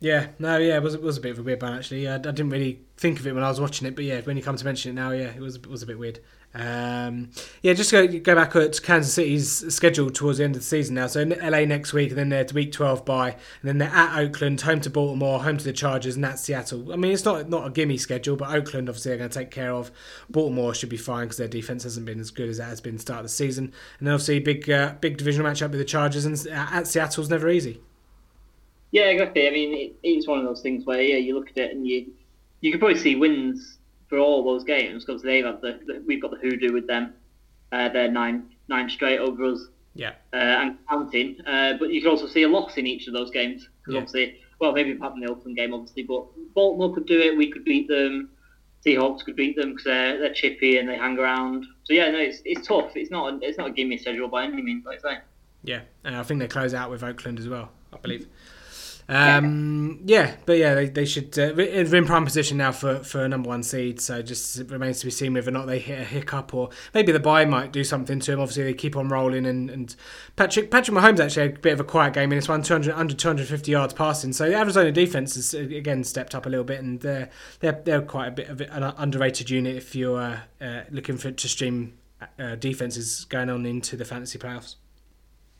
Yeah, 0.00 0.26
no, 0.40 0.58
yeah, 0.58 0.76
it 0.76 0.82
was 0.82 0.94
it 0.94 1.02
was 1.02 1.16
a 1.16 1.20
bit 1.20 1.30
of 1.30 1.38
a 1.38 1.42
weird 1.44 1.62
one 1.62 1.74
actually. 1.74 2.08
I, 2.08 2.16
I 2.16 2.18
didn't 2.18 2.50
really 2.50 2.80
think 2.96 3.20
of 3.20 3.26
it 3.26 3.34
when 3.34 3.44
I 3.44 3.48
was 3.48 3.60
watching 3.60 3.86
it, 3.86 3.94
but 3.94 4.04
yeah, 4.04 4.20
when 4.22 4.36
you 4.36 4.42
come 4.42 4.56
to 4.56 4.64
mention 4.64 4.90
it 4.90 5.00
now, 5.00 5.12
yeah, 5.12 5.28
it 5.28 5.40
was 5.40 5.54
it 5.54 5.68
was 5.68 5.84
a 5.84 5.86
bit 5.86 5.98
weird. 5.98 6.18
Um, 6.54 7.30
yeah, 7.62 7.72
just 7.72 7.90
go 7.90 8.06
go 8.06 8.34
back 8.34 8.52
to 8.52 8.70
Kansas 8.82 9.14
City's 9.14 9.74
schedule 9.74 10.10
towards 10.10 10.38
the 10.38 10.44
end 10.44 10.54
of 10.54 10.60
the 10.60 10.66
season 10.66 10.94
now. 10.94 11.06
So 11.06 11.22
LA 11.22 11.64
next 11.64 11.94
week, 11.94 12.10
and 12.10 12.18
then 12.18 12.28
they're 12.28 12.44
to 12.44 12.54
week 12.54 12.72
twelve 12.72 13.06
bye, 13.06 13.30
and 13.30 13.40
then 13.62 13.78
they're 13.78 13.88
at 13.88 14.18
Oakland, 14.18 14.60
home 14.60 14.80
to 14.82 14.90
Baltimore, 14.90 15.42
home 15.42 15.56
to 15.56 15.64
the 15.64 15.72
Chargers, 15.72 16.14
and 16.14 16.22
that's 16.22 16.42
Seattle. 16.42 16.92
I 16.92 16.96
mean, 16.96 17.12
it's 17.12 17.24
not 17.24 17.48
not 17.48 17.66
a 17.66 17.70
gimme 17.70 17.96
schedule, 17.96 18.36
but 18.36 18.50
Oakland 18.50 18.88
obviously 18.88 19.10
they're 19.10 19.18
going 19.18 19.30
to 19.30 19.38
take 19.38 19.50
care 19.50 19.72
of. 19.72 19.90
Baltimore 20.28 20.74
should 20.74 20.90
be 20.90 20.98
fine 20.98 21.24
because 21.24 21.38
their 21.38 21.48
defense 21.48 21.84
hasn't 21.84 22.04
been 22.04 22.20
as 22.20 22.30
good 22.30 22.50
as 22.50 22.58
it 22.58 22.64
has 22.64 22.80
been 22.80 22.98
start 22.98 23.20
of 23.20 23.24
the 23.24 23.30
season, 23.30 23.72
and 23.98 24.06
then 24.06 24.12
obviously 24.12 24.38
big 24.38 24.68
uh, 24.68 24.94
big 25.00 25.16
divisional 25.16 25.50
matchup 25.50 25.70
with 25.70 25.80
the 25.80 25.84
Chargers, 25.86 26.26
and 26.26 26.46
at 26.48 26.86
Seattle's 26.86 27.30
never 27.30 27.48
easy. 27.48 27.80
Yeah, 28.90 29.04
exactly. 29.04 29.48
I 29.48 29.50
mean, 29.52 29.72
it, 29.72 29.96
it's 30.02 30.28
one 30.28 30.38
of 30.38 30.44
those 30.44 30.60
things 30.60 30.84
where 30.84 31.00
yeah, 31.00 31.16
you 31.16 31.34
look 31.34 31.48
at 31.48 31.56
it 31.56 31.70
and 31.74 31.86
you 31.86 32.12
you 32.60 32.70
can 32.70 32.78
probably 32.78 32.98
see 32.98 33.16
wins 33.16 33.78
for 34.12 34.18
all 34.18 34.44
those 34.44 34.62
games 34.62 35.06
because 35.06 35.22
they've 35.22 35.46
had 35.46 35.62
the, 35.62 35.80
the, 35.86 36.02
we've 36.06 36.20
got 36.20 36.32
the 36.32 36.36
hoodoo 36.36 36.70
with 36.70 36.86
them. 36.86 37.14
Uh, 37.72 37.88
they're 37.88 38.10
nine 38.10 38.44
nine 38.68 38.90
straight 38.90 39.18
over 39.18 39.42
us. 39.42 39.68
Yeah. 39.94 40.10
Uh, 40.34 40.36
and 40.36 40.76
counting. 40.86 41.40
Uh, 41.46 41.78
but 41.78 41.90
you 41.90 42.02
can 42.02 42.10
also 42.10 42.26
see 42.26 42.42
a 42.42 42.48
loss 42.48 42.76
in 42.76 42.86
each 42.86 43.06
of 43.06 43.14
those 43.14 43.30
games 43.30 43.70
because 43.80 43.94
yeah. 43.94 44.00
obviously, 44.00 44.40
well, 44.60 44.72
maybe 44.72 44.92
apart 44.92 45.14
from 45.14 45.20
the 45.20 45.30
Oakland 45.30 45.56
game, 45.56 45.72
obviously, 45.72 46.02
but 46.02 46.26
Baltimore 46.52 46.94
could 46.94 47.06
do 47.06 47.18
it. 47.18 47.38
We 47.38 47.50
could 47.50 47.64
beat 47.64 47.88
them. 47.88 48.28
Seahawks 48.84 49.24
could 49.24 49.34
beat 49.34 49.56
them 49.56 49.70
because 49.70 49.84
they're, 49.84 50.18
they're 50.18 50.34
chippy 50.34 50.76
and 50.76 50.86
they 50.86 50.98
hang 50.98 51.18
around. 51.18 51.64
So 51.84 51.94
yeah, 51.94 52.10
no, 52.10 52.18
it's, 52.18 52.42
it's 52.44 52.66
tough. 52.66 52.94
It's 52.94 53.10
not 53.10 53.32
a, 53.32 53.38
it's 53.40 53.56
not 53.56 53.68
a 53.68 53.72
gimme 53.72 53.96
schedule 53.96 54.28
by 54.28 54.44
any 54.44 54.60
means, 54.60 54.84
like 54.84 54.98
I 55.06 55.14
say. 55.14 55.18
Yeah, 55.64 55.80
and 56.04 56.14
I 56.14 56.22
think 56.22 56.38
they 56.38 56.48
close 56.48 56.74
out 56.74 56.90
with 56.90 57.02
Oakland 57.02 57.38
as 57.38 57.48
well. 57.48 57.70
I 57.94 57.96
believe. 57.96 58.26
Um, 59.12 60.00
yeah. 60.04 60.26
yeah. 60.26 60.34
but 60.46 60.58
yeah, 60.58 60.74
they, 60.74 60.88
they 60.88 61.04
should. 61.04 61.38
Uh, 61.38 61.52
they're 61.52 61.94
in 61.94 62.06
prime 62.06 62.24
position 62.24 62.56
now 62.56 62.72
for, 62.72 62.98
for 63.04 63.24
a 63.24 63.28
number 63.28 63.48
one 63.48 63.62
seed, 63.62 64.00
so 64.00 64.22
just 64.22 64.58
remains 64.70 65.00
to 65.00 65.06
be 65.06 65.10
seen 65.10 65.34
whether 65.34 65.50
or 65.50 65.52
not 65.52 65.66
they 65.66 65.78
hit 65.78 66.00
a 66.00 66.04
hiccup 66.04 66.54
or 66.54 66.70
maybe 66.94 67.12
the 67.12 67.20
bye 67.20 67.44
might 67.44 67.72
do 67.72 67.84
something 67.84 68.20
to 68.20 68.30
them. 68.30 68.40
Obviously, 68.40 68.64
they 68.64 68.74
keep 68.74 68.96
on 68.96 69.08
rolling, 69.08 69.44
and, 69.44 69.68
and 69.68 69.94
Patrick 70.36 70.70
Patrick 70.70 70.96
Mahomes 70.96 71.20
actually 71.20 71.48
had 71.48 71.56
a 71.56 71.60
bit 71.60 71.72
of 71.74 71.80
a 71.80 71.84
quiet 71.84 72.14
game 72.14 72.32
in 72.32 72.38
this 72.38 72.48
one, 72.48 72.62
200, 72.62 72.94
under 72.94 73.14
250 73.14 73.70
yards 73.70 73.92
passing. 73.92 74.32
So 74.32 74.48
the 74.48 74.56
Arizona 74.56 74.90
defense 74.90 75.34
has 75.34 75.54
uh, 75.54 75.58
again 75.58 76.04
stepped 76.04 76.34
up 76.34 76.46
a 76.46 76.48
little 76.48 76.64
bit, 76.64 76.80
and 76.80 77.00
they're 77.00 77.28
they're, 77.60 77.80
they're 77.84 78.02
quite 78.02 78.28
a 78.28 78.32
bit 78.32 78.48
of 78.48 78.60
an 78.60 78.82
underrated 78.96 79.50
unit 79.50 79.76
if 79.76 79.94
you're 79.94 80.20
uh, 80.20 80.40
uh, 80.60 80.82
looking 80.90 81.18
for 81.18 81.30
to 81.30 81.48
stream 81.48 81.98
uh, 82.38 82.54
defenses 82.54 83.24
going 83.26 83.50
on 83.50 83.66
into 83.66 83.96
the 83.96 84.04
fantasy 84.04 84.38
playoffs. 84.38 84.76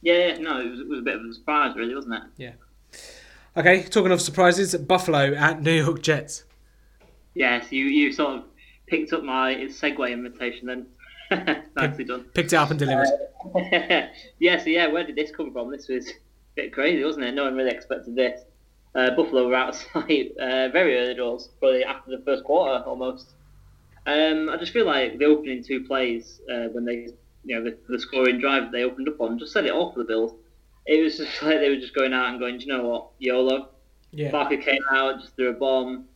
Yeah, 0.00 0.36
no, 0.38 0.60
it 0.60 0.70
was, 0.70 0.80
it 0.80 0.88
was 0.88 0.98
a 0.98 1.02
bit 1.02 1.16
of 1.16 1.24
a 1.24 1.32
surprise, 1.32 1.76
really, 1.76 1.94
wasn't 1.94 2.14
it? 2.14 2.22
Yeah. 2.36 2.52
Okay, 3.54 3.82
talking 3.82 4.12
of 4.12 4.22
surprises, 4.22 4.74
Buffalo 4.74 5.34
at 5.34 5.60
New 5.60 5.72
York 5.84 6.00
Jets. 6.00 6.44
Yes, 7.34 7.70
you, 7.70 7.84
you 7.84 8.10
sort 8.10 8.38
of 8.38 8.44
picked 8.86 9.12
up 9.12 9.24
my 9.24 9.54
segue 9.68 10.10
invitation 10.10 10.66
then. 10.66 10.86
Nicely 11.76 12.04
done. 12.04 12.24
Picked 12.32 12.54
it 12.54 12.56
up 12.56 12.70
and 12.70 12.78
delivered. 12.78 13.08
Uh, 13.54 13.60
yeah, 14.38 14.56
so 14.56 14.70
yeah, 14.70 14.86
where 14.86 15.04
did 15.04 15.16
this 15.16 15.30
come 15.30 15.52
from? 15.52 15.70
This 15.70 15.88
was 15.88 16.08
a 16.08 16.12
bit 16.54 16.72
crazy, 16.72 17.04
wasn't 17.04 17.26
it? 17.26 17.34
No 17.34 17.44
one 17.44 17.54
really 17.54 17.70
expected 17.70 18.16
this. 18.16 18.40
Uh, 18.94 19.10
Buffalo 19.10 19.46
were 19.46 19.54
out 19.54 19.68
of 19.68 19.74
sight 19.74 20.32
uh, 20.40 20.68
very 20.68 20.96
early 20.96 21.14
doors, 21.14 21.50
probably 21.58 21.84
after 21.84 22.10
the 22.10 22.24
first 22.24 22.44
quarter 22.44 22.82
almost. 22.86 23.32
Um, 24.06 24.48
I 24.48 24.56
just 24.56 24.72
feel 24.72 24.86
like 24.86 25.18
the 25.18 25.26
opening 25.26 25.62
two 25.62 25.84
plays 25.84 26.40
uh, 26.50 26.68
when 26.68 26.86
they, 26.86 27.08
you 27.44 27.54
know, 27.54 27.64
the, 27.64 27.76
the 27.86 28.00
scoring 28.00 28.40
drive 28.40 28.72
they 28.72 28.84
opened 28.84 29.10
up 29.10 29.20
on 29.20 29.38
just 29.38 29.52
set 29.52 29.66
it 29.66 29.72
off 29.72 29.92
for 29.92 29.98
the 29.98 30.06
Bills 30.06 30.32
it 30.86 31.02
was 31.02 31.16
just 31.16 31.42
like 31.42 31.58
they 31.60 31.68
were 31.68 31.76
just 31.76 31.94
going 31.94 32.12
out 32.12 32.28
and 32.28 32.38
going, 32.38 32.58
Do 32.58 32.66
you 32.66 32.72
know 32.72 32.84
what, 32.84 33.10
YOLO. 33.18 33.68
Yeah. 34.10 34.30
Barkley 34.30 34.58
came 34.58 34.82
out, 34.90 35.20
just 35.20 35.34
threw 35.36 35.50
a 35.50 35.54
bomb. 35.54 36.06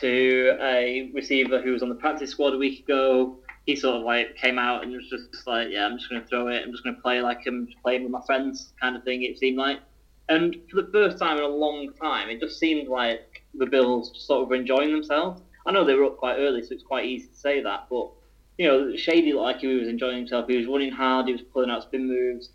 to 0.00 0.56
a 0.60 1.10
receiver 1.12 1.60
who 1.60 1.72
was 1.72 1.82
on 1.82 1.90
the 1.90 1.94
practice 1.94 2.30
squad 2.30 2.54
a 2.54 2.58
week 2.58 2.80
ago. 2.80 3.38
He 3.66 3.76
sort 3.76 3.96
of 3.96 4.02
like 4.02 4.34
came 4.36 4.58
out 4.58 4.82
and 4.82 4.92
was 4.92 5.08
just 5.08 5.46
like, 5.46 5.68
yeah, 5.70 5.86
I'm 5.86 5.98
just 5.98 6.10
going 6.10 6.22
to 6.22 6.28
throw 6.28 6.48
it. 6.48 6.62
I'm 6.64 6.72
just 6.72 6.82
going 6.82 6.96
to 6.96 7.02
play 7.02 7.20
like 7.20 7.40
I'm 7.46 7.66
just 7.66 7.80
playing 7.82 8.02
with 8.02 8.10
my 8.10 8.22
friends, 8.26 8.72
kind 8.80 8.96
of 8.96 9.04
thing. 9.04 9.22
It 9.22 9.38
seemed 9.38 9.58
like, 9.58 9.80
and 10.28 10.56
for 10.70 10.82
the 10.82 10.90
first 10.90 11.18
time 11.18 11.36
in 11.36 11.44
a 11.44 11.48
long 11.48 11.92
time, 12.00 12.30
it 12.30 12.40
just 12.40 12.58
seemed 12.58 12.88
like 12.88 13.42
the 13.54 13.66
Bills 13.66 14.10
just 14.10 14.26
sort 14.26 14.42
of 14.42 14.48
were 14.48 14.56
enjoying 14.56 14.92
themselves. 14.92 15.42
I 15.66 15.72
know 15.72 15.84
they 15.84 15.94
were 15.94 16.06
up 16.06 16.16
quite 16.16 16.36
early, 16.36 16.62
so 16.62 16.68
it's 16.72 16.82
quite 16.82 17.04
easy 17.04 17.28
to 17.28 17.36
say 17.36 17.62
that, 17.62 17.86
but 17.88 18.10
you 18.58 18.66
know, 18.66 18.96
Shady 18.96 19.32
looked 19.32 19.44
like 19.44 19.58
he 19.58 19.66
was 19.68 19.88
enjoying 19.88 20.18
himself. 20.18 20.46
He 20.48 20.56
was 20.56 20.66
running 20.66 20.92
hard. 20.92 21.26
He 21.26 21.32
was 21.32 21.42
pulling 21.42 21.70
out 21.70 21.82
spin 21.82 22.06
moves. 22.06 22.50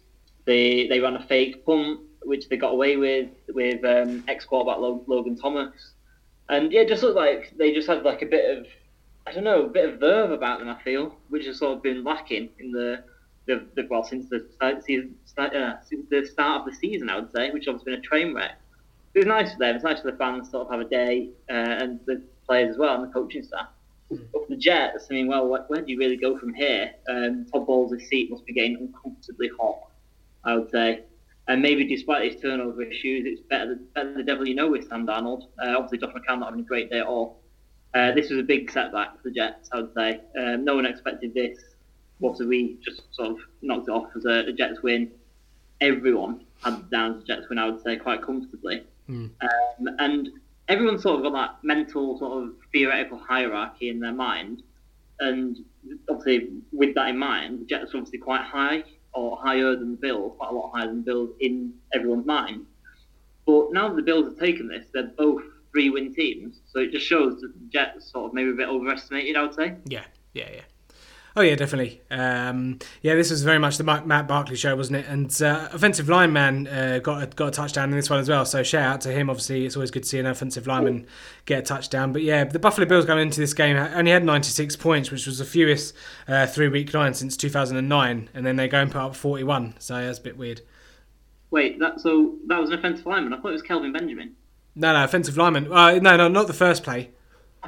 They 0.47 0.87
they 0.87 0.99
ran 0.99 1.15
a 1.15 1.23
fake 1.27 1.63
punt, 1.65 1.99
which 2.23 2.49
they 2.49 2.57
got 2.57 2.71
away 2.71 2.97
with 2.97 3.29
with 3.49 3.83
um, 3.85 4.23
ex 4.27 4.45
quarterback 4.45 4.79
Logan 4.79 5.37
Thomas, 5.37 5.93
and 6.49 6.71
yeah, 6.71 6.81
it 6.81 6.87
just 6.87 7.03
looked 7.03 7.17
like 7.17 7.53
they 7.57 7.73
just 7.73 7.87
had 7.87 8.03
like 8.03 8.23
a 8.23 8.25
bit 8.25 8.57
of 8.57 8.65
I 9.27 9.33
don't 9.33 9.43
know, 9.43 9.65
a 9.65 9.69
bit 9.69 9.89
of 9.89 9.99
verve 9.99 10.31
about 10.31 10.59
them. 10.59 10.69
I 10.69 10.81
feel, 10.81 11.13
which 11.27 11.45
has 11.47 11.59
sort 11.59 11.75
of 11.75 11.83
been 11.83 12.03
lacking 12.03 12.49
in 12.59 12.71
the 12.71 13.03
the, 13.45 13.65
the 13.75 13.85
well 13.89 14.03
since 14.03 14.29
the 14.29 14.45
season, 14.85 15.15
uh, 15.37 15.73
since 15.83 16.05
the 16.09 16.25
start 16.25 16.61
of 16.61 16.71
the 16.71 16.75
season, 16.77 17.09
I 17.09 17.19
would 17.19 17.31
say, 17.33 17.51
which 17.51 17.65
has 17.65 17.83
been 17.83 17.95
a 17.95 18.01
train 18.01 18.33
wreck. 18.33 18.57
It 19.13 19.19
was 19.19 19.27
nice 19.27 19.51
for 19.51 19.59
them. 19.59 19.75
It's 19.75 19.83
nice 19.83 20.01
for 20.01 20.11
the 20.11 20.17
fans 20.17 20.47
to 20.47 20.51
sort 20.51 20.67
of 20.67 20.71
have 20.71 20.79
a 20.79 20.89
day, 20.89 21.29
uh, 21.49 21.53
and 21.53 21.99
the 22.05 22.21
players 22.45 22.71
as 22.71 22.77
well, 22.77 22.95
and 22.95 23.09
the 23.09 23.13
coaching 23.13 23.43
staff. 23.43 23.67
Mm. 24.11 24.27
But 24.31 24.43
for 24.43 24.49
the 24.49 24.57
Jets, 24.57 25.07
I 25.09 25.13
mean, 25.13 25.27
well, 25.27 25.47
where 25.67 25.81
do 25.81 25.91
you 25.91 25.97
really 25.97 26.17
go 26.17 26.37
from 26.37 26.53
here? 26.53 26.91
Um, 27.09 27.45
Todd 27.51 27.67
Bowles' 27.67 28.07
seat 28.07 28.29
must 28.31 28.45
be 28.45 28.53
getting 28.53 28.77
uncomfortably 28.77 29.49
hot, 29.59 29.86
I 30.47 30.55
would 30.55 30.71
say. 30.71 31.03
And 31.49 31.61
maybe 31.61 31.85
despite 31.85 32.31
his 32.31 32.41
turnover 32.41 32.81
issues, 32.81 33.25
it's 33.25 33.41
better, 33.41 33.77
better 33.93 34.13
the 34.13 34.23
devil 34.23 34.47
you 34.47 34.55
know 34.55 34.69
with 34.69 34.87
Sam 34.89 35.05
Darnold. 35.05 35.43
Uh, 35.63 35.75
obviously, 35.77 35.99
Josh 35.99 36.13
McCown 36.13 36.39
not 36.39 36.49
having 36.49 36.61
a 36.61 36.63
great 36.63 36.89
day 36.89 36.99
at 36.99 37.05
all. 37.05 37.41
Uh, 37.93 38.11
this 38.11 38.29
was 38.29 38.39
a 38.39 38.43
big 38.43 38.69
setback 38.71 39.15
for 39.17 39.29
the 39.29 39.31
Jets, 39.31 39.69
I 39.71 39.81
would 39.81 39.93
say. 39.93 40.21
Um, 40.37 40.65
no 40.65 40.75
one 40.75 40.85
expected 40.85 41.33
this. 41.33 41.57
What 42.19 42.37
did 42.37 42.47
we 42.47 42.77
just 42.83 43.03
sort 43.11 43.29
of 43.29 43.37
knocked 43.61 43.87
it 43.87 43.91
off 43.91 44.09
as 44.15 44.25
a, 44.25 44.49
a 44.49 44.53
Jets 44.53 44.81
win. 44.81 45.11
Everyone 45.79 46.41
had 46.63 46.89
down 46.89 47.21
a 47.21 47.23
Jets 47.23 47.47
win, 47.49 47.59
I 47.59 47.69
would 47.69 47.81
say, 47.81 47.95
quite 47.95 48.21
comfortably. 48.21 48.83
Mm. 49.09 49.29
Um, 49.41 49.95
and 49.99 50.29
everyone's 50.67 51.03
sort 51.03 51.17
of 51.17 51.31
got 51.31 51.33
that 51.33 51.63
mental 51.63 52.17
sort 52.19 52.43
of 52.43 52.55
theoretical 52.73 53.19
hierarchy 53.19 53.89
in 53.89 53.99
their 53.99 54.13
mind. 54.13 54.63
And 55.19 55.57
obviously, 56.09 56.49
with 56.73 56.93
that 56.95 57.09
in 57.09 57.17
mind, 57.17 57.61
the 57.61 57.65
Jets 57.65 57.93
are 57.93 57.97
obviously 57.97 58.19
quite 58.19 58.41
high 58.41 58.83
or 59.17 59.37
higher 59.37 59.75
than 59.75 59.91
the 59.91 59.97
Bills, 59.97 60.33
quite 60.37 60.51
a 60.51 60.53
lot 60.53 60.71
higher 60.73 60.87
than 60.87 60.97
the 60.97 61.03
Bills 61.03 61.31
in 61.39 61.73
everyone's 61.93 62.25
mind. 62.25 62.65
But 63.47 63.73
now 63.73 63.89
that 63.89 63.95
the 63.95 64.03
Bills 64.03 64.25
have 64.25 64.37
taken 64.37 64.67
this, 64.67 64.85
they're 64.93 65.11
both 65.17 65.41
three 65.71 65.89
win 65.89 66.13
teams. 66.13 66.59
So 66.67 66.79
it 66.79 66.91
just 66.91 67.07
shows 67.07 67.41
that 67.41 67.53
the 67.53 67.65
Jets 67.69 68.11
sort 68.11 68.25
of 68.27 68.33
maybe 68.33 68.51
a 68.51 68.53
bit 68.53 68.69
overestimated, 68.69 69.35
I 69.35 69.41
would 69.41 69.55
say. 69.55 69.75
Yeah, 69.85 70.03
yeah, 70.33 70.49
yeah. 70.53 70.61
Oh 71.37 71.41
yeah, 71.41 71.53
definitely. 71.53 72.01
Um, 72.09 72.79
yeah, 73.03 73.13
this 73.13 73.29
was 73.29 73.43
very 73.43 73.59
much 73.59 73.77
the 73.77 73.83
Matt 73.83 74.27
Barkley 74.27 74.55
show, 74.55 74.75
wasn't 74.75 74.97
it? 74.97 75.05
And 75.07 75.39
uh, 75.39 75.69
offensive 75.71 76.09
lineman 76.09 76.65
uh, 76.65 76.97
got 76.97 77.21
a, 77.21 77.27
got 77.27 77.49
a 77.49 77.51
touchdown 77.51 77.91
in 77.91 77.95
this 77.95 78.09
one 78.09 78.19
as 78.19 78.27
well. 78.27 78.43
So 78.43 78.63
shout 78.63 78.81
out 78.81 79.01
to 79.01 79.11
him. 79.11 79.29
Obviously, 79.29 79.63
it's 79.63 79.75
always 79.75 79.91
good 79.91 80.01
to 80.01 80.09
see 80.09 80.17
an 80.17 80.25
offensive 80.25 80.65
lineman 80.65 81.05
get 81.45 81.59
a 81.59 81.61
touchdown. 81.61 82.11
But 82.11 82.23
yeah, 82.23 82.43
the 82.43 82.57
Buffalo 82.57 82.87
Bills 82.87 83.05
going 83.05 83.21
into 83.21 83.39
this 83.39 83.53
game 83.53 83.77
only 83.77 84.09
had 84.09 84.25
96 84.25 84.77
points, 84.77 85.11
which 85.11 85.27
was 85.27 85.37
the 85.37 85.45
fewest 85.45 85.93
uh, 86.27 86.47
through 86.47 86.71
Week 86.71 86.91
Nine 86.91 87.13
since 87.13 87.37
2009, 87.37 88.29
and 88.33 88.43
then 88.43 88.55
they 88.55 88.67
go 88.67 88.81
and 88.81 88.91
put 88.91 89.01
up 89.01 89.15
41. 89.15 89.75
So 89.77 89.93
that's 89.93 90.17
a 90.17 90.23
bit 90.23 90.37
weird. 90.37 90.61
Wait, 91.51 91.77
that 91.77 91.99
so 91.99 92.33
that 92.47 92.59
was 92.59 92.71
an 92.71 92.79
offensive 92.79 93.05
lineman. 93.05 93.33
I 93.33 93.39
thought 93.39 93.49
it 93.49 93.51
was 93.51 93.61
Kelvin 93.61 93.93
Benjamin. 93.93 94.35
No, 94.73 94.91
no, 94.91 95.03
offensive 95.03 95.37
lineman. 95.37 95.71
Uh, 95.71 95.99
no, 95.99 96.17
no, 96.17 96.29
not 96.29 96.47
the 96.47 96.53
first 96.53 96.83
play. 96.83 97.11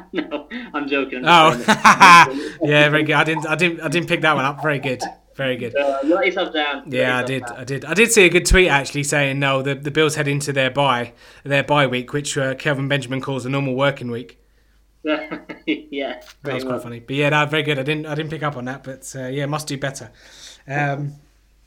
no, 0.13 0.47
I'm 0.73 0.87
joking. 0.87 1.25
I'm 1.25 1.61
oh, 1.65 2.57
yeah, 2.63 2.89
very 2.89 3.03
good. 3.03 3.15
I 3.15 3.23
didn't, 3.23 3.47
I 3.47 3.55
didn't, 3.55 3.81
I 3.81 3.87
didn't 3.87 4.07
pick 4.07 4.21
that 4.21 4.35
one 4.35 4.45
up. 4.45 4.61
Very 4.61 4.79
good, 4.79 5.01
very 5.35 5.57
good. 5.57 5.75
Uh, 5.75 5.99
let 6.03 6.25
yourself 6.25 6.53
down. 6.53 6.89
Yeah, 6.91 7.17
I 7.17 7.23
did, 7.23 7.45
down. 7.45 7.57
I 7.57 7.63
did, 7.63 7.85
I 7.85 7.93
did 7.93 8.11
see 8.11 8.25
a 8.25 8.29
good 8.29 8.45
tweet 8.45 8.67
actually 8.67 9.03
saying 9.03 9.39
no, 9.39 9.61
the 9.61 9.75
the 9.75 9.91
Bills 9.91 10.15
head 10.15 10.27
into 10.27 10.53
their 10.53 10.69
bye, 10.69 11.13
their 11.43 11.63
bye 11.63 11.87
week, 11.87 12.13
which 12.13 12.37
uh, 12.37 12.55
Kelvin 12.55 12.87
Benjamin 12.87 13.21
calls 13.21 13.45
a 13.45 13.49
normal 13.49 13.75
working 13.75 14.11
week. 14.11 14.39
yeah, 15.03 16.21
that 16.43 16.53
was 16.53 16.63
quite 16.63 16.81
funny. 16.81 16.99
But 16.99 17.15
yeah, 17.15 17.29
no, 17.29 17.45
very 17.45 17.63
good. 17.63 17.79
I 17.79 17.83
didn't, 17.83 18.05
I 18.05 18.15
didn't 18.15 18.31
pick 18.31 18.43
up 18.43 18.57
on 18.57 18.65
that, 18.65 18.83
but 18.83 19.11
uh, 19.15 19.27
yeah, 19.27 19.45
must 19.45 19.67
do 19.67 19.77
better. 19.77 20.11
Um, 20.67 21.15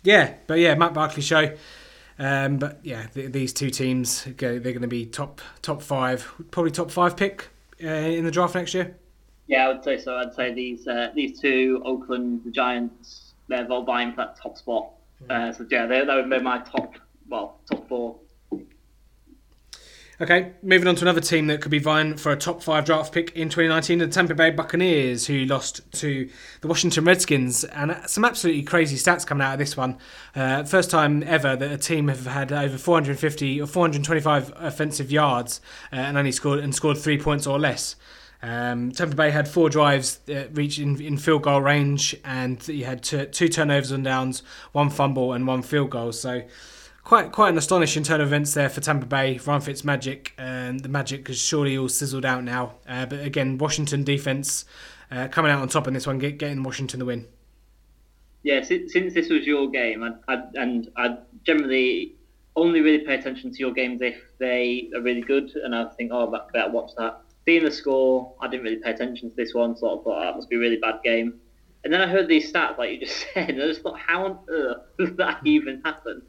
yeah, 0.03 0.35
but 0.47 0.59
yeah, 0.59 0.75
Matt 0.75 0.95
Barkley 0.95 1.23
show. 1.23 1.55
Um, 2.19 2.59
but 2.59 2.81
yeah, 2.83 3.07
th- 3.07 3.33
these 3.33 3.53
two 3.53 3.71
teams, 3.71 4.25
they're 4.25 4.61
going 4.61 4.83
to 4.83 4.89
be 4.89 5.07
top 5.07 5.41
top 5.63 5.83
five, 5.83 6.31
probably 6.51 6.71
top 6.71 6.91
five 6.91 7.17
pick 7.17 7.49
uh, 7.83 7.89
in 7.89 8.25
the 8.25 8.31
draft 8.31 8.55
next 8.55 8.75
year? 8.75 8.97
Yeah, 9.47 9.67
I 9.67 9.73
would 9.73 9.85
say 9.85 9.99
so. 9.99 10.17
I'd 10.17 10.35
say 10.35 10.53
these 10.53 10.87
uh, 10.87 11.11
these 11.15 11.41
two, 11.41 11.83
Oakland, 11.85 12.43
the 12.45 12.51
Giants, 12.51 13.35
they're 13.49 13.67
all 13.71 13.85
vying 13.85 14.11
for 14.11 14.19
that 14.19 14.37
top 14.37 14.57
spot. 14.57 14.93
Mm. 15.25 15.31
Uh, 15.31 15.53
so 15.53 15.67
yeah, 15.71 15.87
they 15.87 16.05
that 16.05 16.15
would 16.15 16.31
be 16.31 16.39
my 16.41 16.59
top, 16.59 16.95
well, 17.29 17.59
top 17.71 17.89
four. 17.89 18.17
Okay, 20.23 20.53
moving 20.63 20.87
on 20.87 20.95
to 20.95 21.03
another 21.03 21.21
team 21.21 21.49
that 21.49 21.61
could 21.61 21.73
be 21.73 21.81
vying 21.81 22.17
for 22.17 22.31
a 22.31 22.37
top 22.37 22.63
five 22.63 22.85
draft 22.85 23.13
pick 23.13 23.33
in 23.33 23.49
2019, 23.49 23.99
the 23.99 24.07
Tampa 24.07 24.37
Bay 24.37 24.51
Buccaneers, 24.51 25.27
who 25.27 25.45
lost 25.47 25.81
to 25.95 26.31
the 26.61 26.69
Washington 26.69 27.05
Redskins. 27.05 27.65
And 27.65 28.01
some 28.07 28.25
absolutely 28.25 28.63
crazy 28.63 28.95
stats 28.95 29.27
coming 29.27 29.45
out 29.45 29.55
of 29.55 29.59
this 29.59 29.77
one. 29.77 29.99
Uh, 30.37 30.63
first 30.63 30.93
time 30.93 31.25
ever 31.25 31.57
that 31.57 31.73
a 31.73 31.77
team 31.77 32.07
have 32.07 32.25
had 32.25 32.53
over 32.53 32.79
450 32.79 33.61
or 33.61 33.67
425 33.67 34.53
offensive 34.55 35.11
yards 35.11 35.61
uh, 35.93 35.97
and 35.97 36.17
only 36.17 36.31
scored 36.31 36.61
and 36.61 36.73
scored 36.73 36.99
three 36.99 37.19
points 37.19 37.49
or 37.49 37.59
less. 37.59 37.97
Um, 38.43 38.93
Tampa 38.93 39.17
Bay 39.17 39.33
had 39.33 39.49
four 39.49 39.71
drives 39.71 40.19
that 40.27 40.57
reached 40.57 40.79
in, 40.79 41.03
in 41.03 41.19
field 41.19 41.43
goal 41.43 41.61
range, 41.61 42.15
and 42.25 42.67
you 42.69 42.85
had 42.85 43.03
two, 43.03 43.25
two 43.27 43.49
turnovers 43.49 43.91
and 43.91 44.05
downs, 44.05 44.45
one 44.71 44.89
fumble, 44.89 45.33
and 45.33 45.49
one 45.49 45.63
field 45.63 45.91
goal. 45.91 46.13
So 46.13 46.43
quite 47.05 47.33
quite 47.33 47.51
an 47.51 47.59
astonishing 47.59 48.03
turn 48.03 48.21
of 48.21 48.29
events 48.29 48.55
there 48.55 48.69
for 48.69 48.81
Tampa 48.81 49.07
Bay. 49.07 49.39
Ryan 49.45 49.61
Fitz 49.61 49.85
magic, 49.85 50.33
and 50.39 50.81
the 50.81 50.89
magic 50.89 51.29
has 51.29 51.41
surely 51.41 51.77
all 51.77 51.89
sizzled 51.89 52.25
out 52.25 52.45
now. 52.45 52.75
Uh, 52.89 53.07
but 53.07 53.21
again, 53.21 53.59
Washington 53.59 54.05
defense 54.05 54.65
uh, 55.11 55.29
coming 55.29 55.51
out 55.51 55.61
on 55.61 55.69
top 55.69 55.87
in 55.87 55.95
this 55.95 56.07
one, 56.07 56.19
get, 56.19 56.39
getting 56.39 56.63
Washington 56.63 57.01
the 57.01 57.05
win. 57.05 57.27
Yeah, 58.43 58.63
since, 58.63 58.93
since 58.93 59.15
this 59.15 59.29
was 59.29 59.47
your 59.47 59.71
game, 59.71 60.03
I, 60.03 60.33
I, 60.33 60.43
and 60.55 60.91
I 60.97 61.19
generally 61.45 62.17
only 62.57 62.81
really 62.81 63.05
pay 63.05 63.15
attention 63.15 63.53
to 63.53 63.59
your 63.59 63.73
games 63.73 64.01
if 64.03 64.21
they 64.39 64.91
are 64.97 65.01
really 65.01 65.21
good, 65.21 65.55
and 65.55 65.75
I 65.75 65.89
think, 65.91 66.11
oh, 66.13 66.35
I 66.35 66.41
better 66.53 66.71
watch 66.71 66.91
that. 66.99 67.21
Seeing 67.45 67.65
the 67.65 67.71
score, 67.71 68.35
I 68.41 68.49
didn't 68.49 68.65
really 68.65 68.77
pay 68.77 68.91
attention 68.91 69.31
to 69.31 69.37
this 69.37 69.55
one, 69.55 69.77
so 69.77 69.87
I 69.87 70.03
thought 70.03 70.19
oh, 70.19 70.21
that 70.21 70.37
must 70.37 70.49
be 70.49 70.57
a 70.57 70.59
really 70.59 70.77
bad 70.77 71.01
game. 71.05 71.41
And 71.85 71.93
then 71.93 72.01
I 72.01 72.07
heard 72.07 72.29
these 72.29 72.53
stats, 72.53 72.79
like 72.79 72.91
you 72.91 73.01
just 73.01 73.27
said, 73.35 73.51
and 73.51 73.63
I 73.63 73.67
just 73.67 73.83
thought, 73.83 73.99
how 73.99 74.25
on 74.25 74.39
earth 74.49 74.83
does 74.99 75.17
that 75.17 75.41
even 75.45 75.81
happen? 75.85 76.23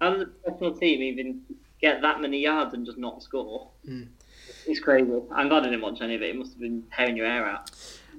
How 0.00 0.10
does 0.10 0.22
a 0.22 0.26
professional 0.26 0.76
team 0.76 1.02
even 1.02 1.42
get 1.80 2.02
that 2.02 2.20
many 2.20 2.40
yards 2.40 2.74
and 2.74 2.84
just 2.84 2.98
not 2.98 3.22
score? 3.22 3.68
Mm. 3.88 4.08
It's 4.66 4.80
crazy. 4.80 5.10
I'm 5.32 5.48
glad 5.48 5.62
I 5.62 5.66
didn't 5.66 5.82
watch 5.82 6.00
any 6.00 6.14
of 6.16 6.22
it. 6.22 6.30
It 6.30 6.36
must 6.36 6.52
have 6.52 6.60
been 6.60 6.84
tearing 6.94 7.16
your 7.16 7.26
hair 7.26 7.46
out. 7.46 7.70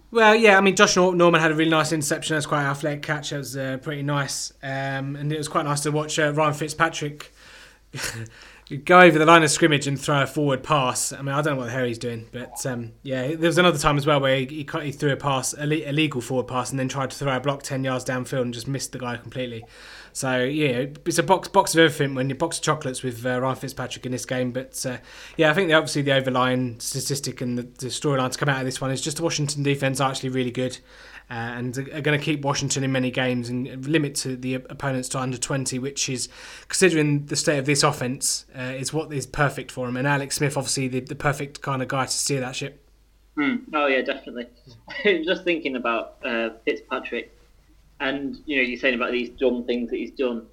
Well, 0.10 0.36
yeah, 0.36 0.58
I 0.58 0.62
mean, 0.62 0.76
Josh 0.76 0.96
Norman 0.96 1.42
had 1.42 1.52
a 1.52 1.56
really 1.56 1.70
nice 1.70 1.92
interception. 1.92 2.36
That's 2.36 2.46
quite 2.46 2.62
an 2.62 2.68
athletic 2.68 3.02
catch. 3.02 3.34
It 3.34 3.38
was 3.38 3.58
uh, 3.58 3.78
pretty 3.82 4.04
nice. 4.04 4.54
Um, 4.64 5.18
and 5.18 5.32
it 5.34 5.38
was 5.38 5.50
quite 5.50 5.66
nice 5.66 5.82
to 5.82 5.92
watch 5.92 6.18
uh, 6.18 6.32
Ryan 6.32 6.54
Fitzpatrick 6.54 7.34
go 8.86 9.02
over 9.02 9.20
the 9.20 9.26
line 9.26 9.44
of 9.44 9.52
scrimmage 9.52 9.86
and 9.86 10.00
throw 10.00 10.24
a 10.24 10.28
forward 10.28 10.64
pass. 10.64 11.12
I 11.12 11.22
mean, 11.22 11.36
I 11.36 11.42
don't 11.42 11.54
know 11.54 11.60
what 11.60 11.66
the 11.66 11.72
hell 11.72 11.86
he's 11.86 11.98
doing, 11.98 12.28
but 12.32 12.66
um, 12.66 12.94
yeah, 13.04 13.28
there 13.28 13.50
was 13.50 13.58
another 13.58 13.78
time 13.78 13.98
as 13.98 14.06
well 14.06 14.22
where 14.22 14.38
he, 14.38 14.46
he, 14.46 14.82
he 14.82 14.92
threw 14.92 15.12
a 15.12 15.18
pass, 15.18 15.54
a 15.58 15.66
legal 15.66 16.22
forward 16.22 16.48
pass, 16.48 16.70
and 16.70 16.80
then 16.80 16.88
tried 16.88 17.12
to 17.12 17.18
throw 17.18 17.36
a 17.36 17.40
block 17.42 17.64
10 17.64 17.84
yards 17.84 18.06
downfield 18.06 18.44
and 18.44 18.54
just 18.54 18.68
missed 18.68 18.94
the 18.94 19.00
guy 19.00 19.18
completely. 19.18 19.66
So 20.18 20.40
yeah, 20.40 20.88
it's 21.06 21.20
a 21.20 21.24
box 21.24 21.48
box 21.48 21.76
of 21.76 21.80
everything 21.80 22.16
when 22.16 22.28
you 22.28 22.34
box 22.34 22.58
of 22.58 22.64
chocolates 22.64 23.04
with 23.04 23.24
uh, 23.24 23.40
Ryan 23.40 23.56
Fitzpatrick 23.56 24.04
in 24.04 24.12
this 24.12 24.26
game. 24.26 24.52
But 24.52 24.84
uh, 24.84 24.98
yeah, 25.36 25.52
I 25.52 25.54
think 25.54 25.68
the, 25.68 25.76
obviously 25.76 26.02
the 26.02 26.14
overlying 26.14 26.80
statistic 26.80 27.40
and 27.40 27.56
the, 27.56 27.62
the 27.62 27.92
storyline 27.92 28.32
to 28.32 28.38
come 28.40 28.50
out 28.50 28.58
of 28.58 28.66
this 28.66 28.82
one 28.82 28.90
is 28.90 29.00
just 29.00 29.18
the 29.18 29.24
Washington 29.24 29.62
defense 29.62 30.02
are 30.02 30.10
actually 30.10 30.30
really 30.30 30.50
good. 30.50 30.80
Uh, 31.30 31.34
and 31.34 31.78
are 31.78 32.02
going 32.02 32.18
to 32.18 32.26
keep 32.26 32.42
Washington 32.42 32.84
in 32.84 32.92
many 32.92 33.12
games 33.12 33.50
and 33.50 33.86
limit 33.86 34.16
to 34.16 34.36
the 34.36 34.56
opponents 34.56 35.08
to 35.10 35.20
under 35.20 35.38
20, 35.38 35.78
which 35.78 36.10
is, 36.10 36.30
considering 36.68 37.28
the 37.28 37.36
state 37.36 37.60
of 37.60 37.66
this 37.66 37.84
offense, 37.84 38.46
uh, 38.58 38.62
is 38.62 38.92
what 38.92 39.14
is 39.14 39.28
perfect 39.28 39.70
for 39.70 39.88
him. 39.88 39.98
And 39.98 40.08
Alex 40.08 40.38
Smith, 40.38 40.58
obviously, 40.58 40.88
the, 40.88 41.02
the 41.02 41.16
perfect 41.16 41.62
kind 41.62 41.84
of 41.84 41.90
guy 41.90 42.06
to 42.06 42.12
steer 42.12 42.40
that 42.40 42.56
ship. 42.56 42.84
Mm. 43.38 43.66
Oh 43.74 43.86
yeah, 43.86 44.02
definitely. 44.02 44.48
Just 45.26 45.44
thinking 45.44 45.76
about 45.76 46.16
uh, 46.26 46.50
Fitzpatrick, 46.66 47.37
and 48.00 48.38
you 48.46 48.58
know, 48.58 48.64
you're 48.64 48.80
saying 48.80 48.96
about 48.96 49.12
these 49.12 49.30
dumb 49.30 49.66
things 49.66 49.90
that 49.90 49.98
he's 49.98 50.12
done, 50.12 50.46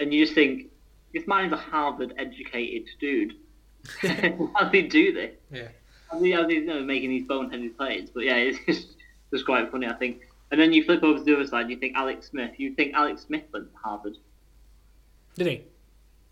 and 0.00 0.12
you 0.12 0.24
just 0.24 0.34
think 0.34 0.70
this 1.12 1.26
man's 1.26 1.52
a 1.52 1.56
Harvard-educated 1.56 2.88
dude. 3.00 3.34
how 4.00 4.64
does 4.64 4.72
he 4.72 4.82
do 4.82 5.12
this? 5.12 5.34
Yeah. 5.50 5.68
How's 6.10 6.22
he, 6.22 6.32
how's 6.32 6.48
he 6.48 6.56
you 6.56 6.66
know, 6.66 6.82
making 6.82 7.10
these 7.10 7.24
boneheaded 7.24 7.76
plays? 7.76 8.10
But 8.10 8.24
yeah, 8.24 8.36
it's 8.36 8.58
just, 8.66 8.96
just 9.32 9.44
quite 9.44 9.70
funny, 9.70 9.86
I 9.86 9.94
think. 9.94 10.22
And 10.50 10.60
then 10.60 10.72
you 10.72 10.84
flip 10.84 11.02
over 11.02 11.18
to 11.18 11.24
the 11.24 11.34
other 11.34 11.46
side, 11.46 11.62
and 11.62 11.70
you 11.70 11.76
think 11.76 11.96
Alex 11.96 12.28
Smith. 12.28 12.52
You 12.58 12.74
think 12.74 12.94
Alex 12.94 13.22
Smith 13.22 13.44
went 13.52 13.72
to 13.72 13.78
Harvard? 13.78 14.16
Did 15.36 15.46
he? 15.46 15.64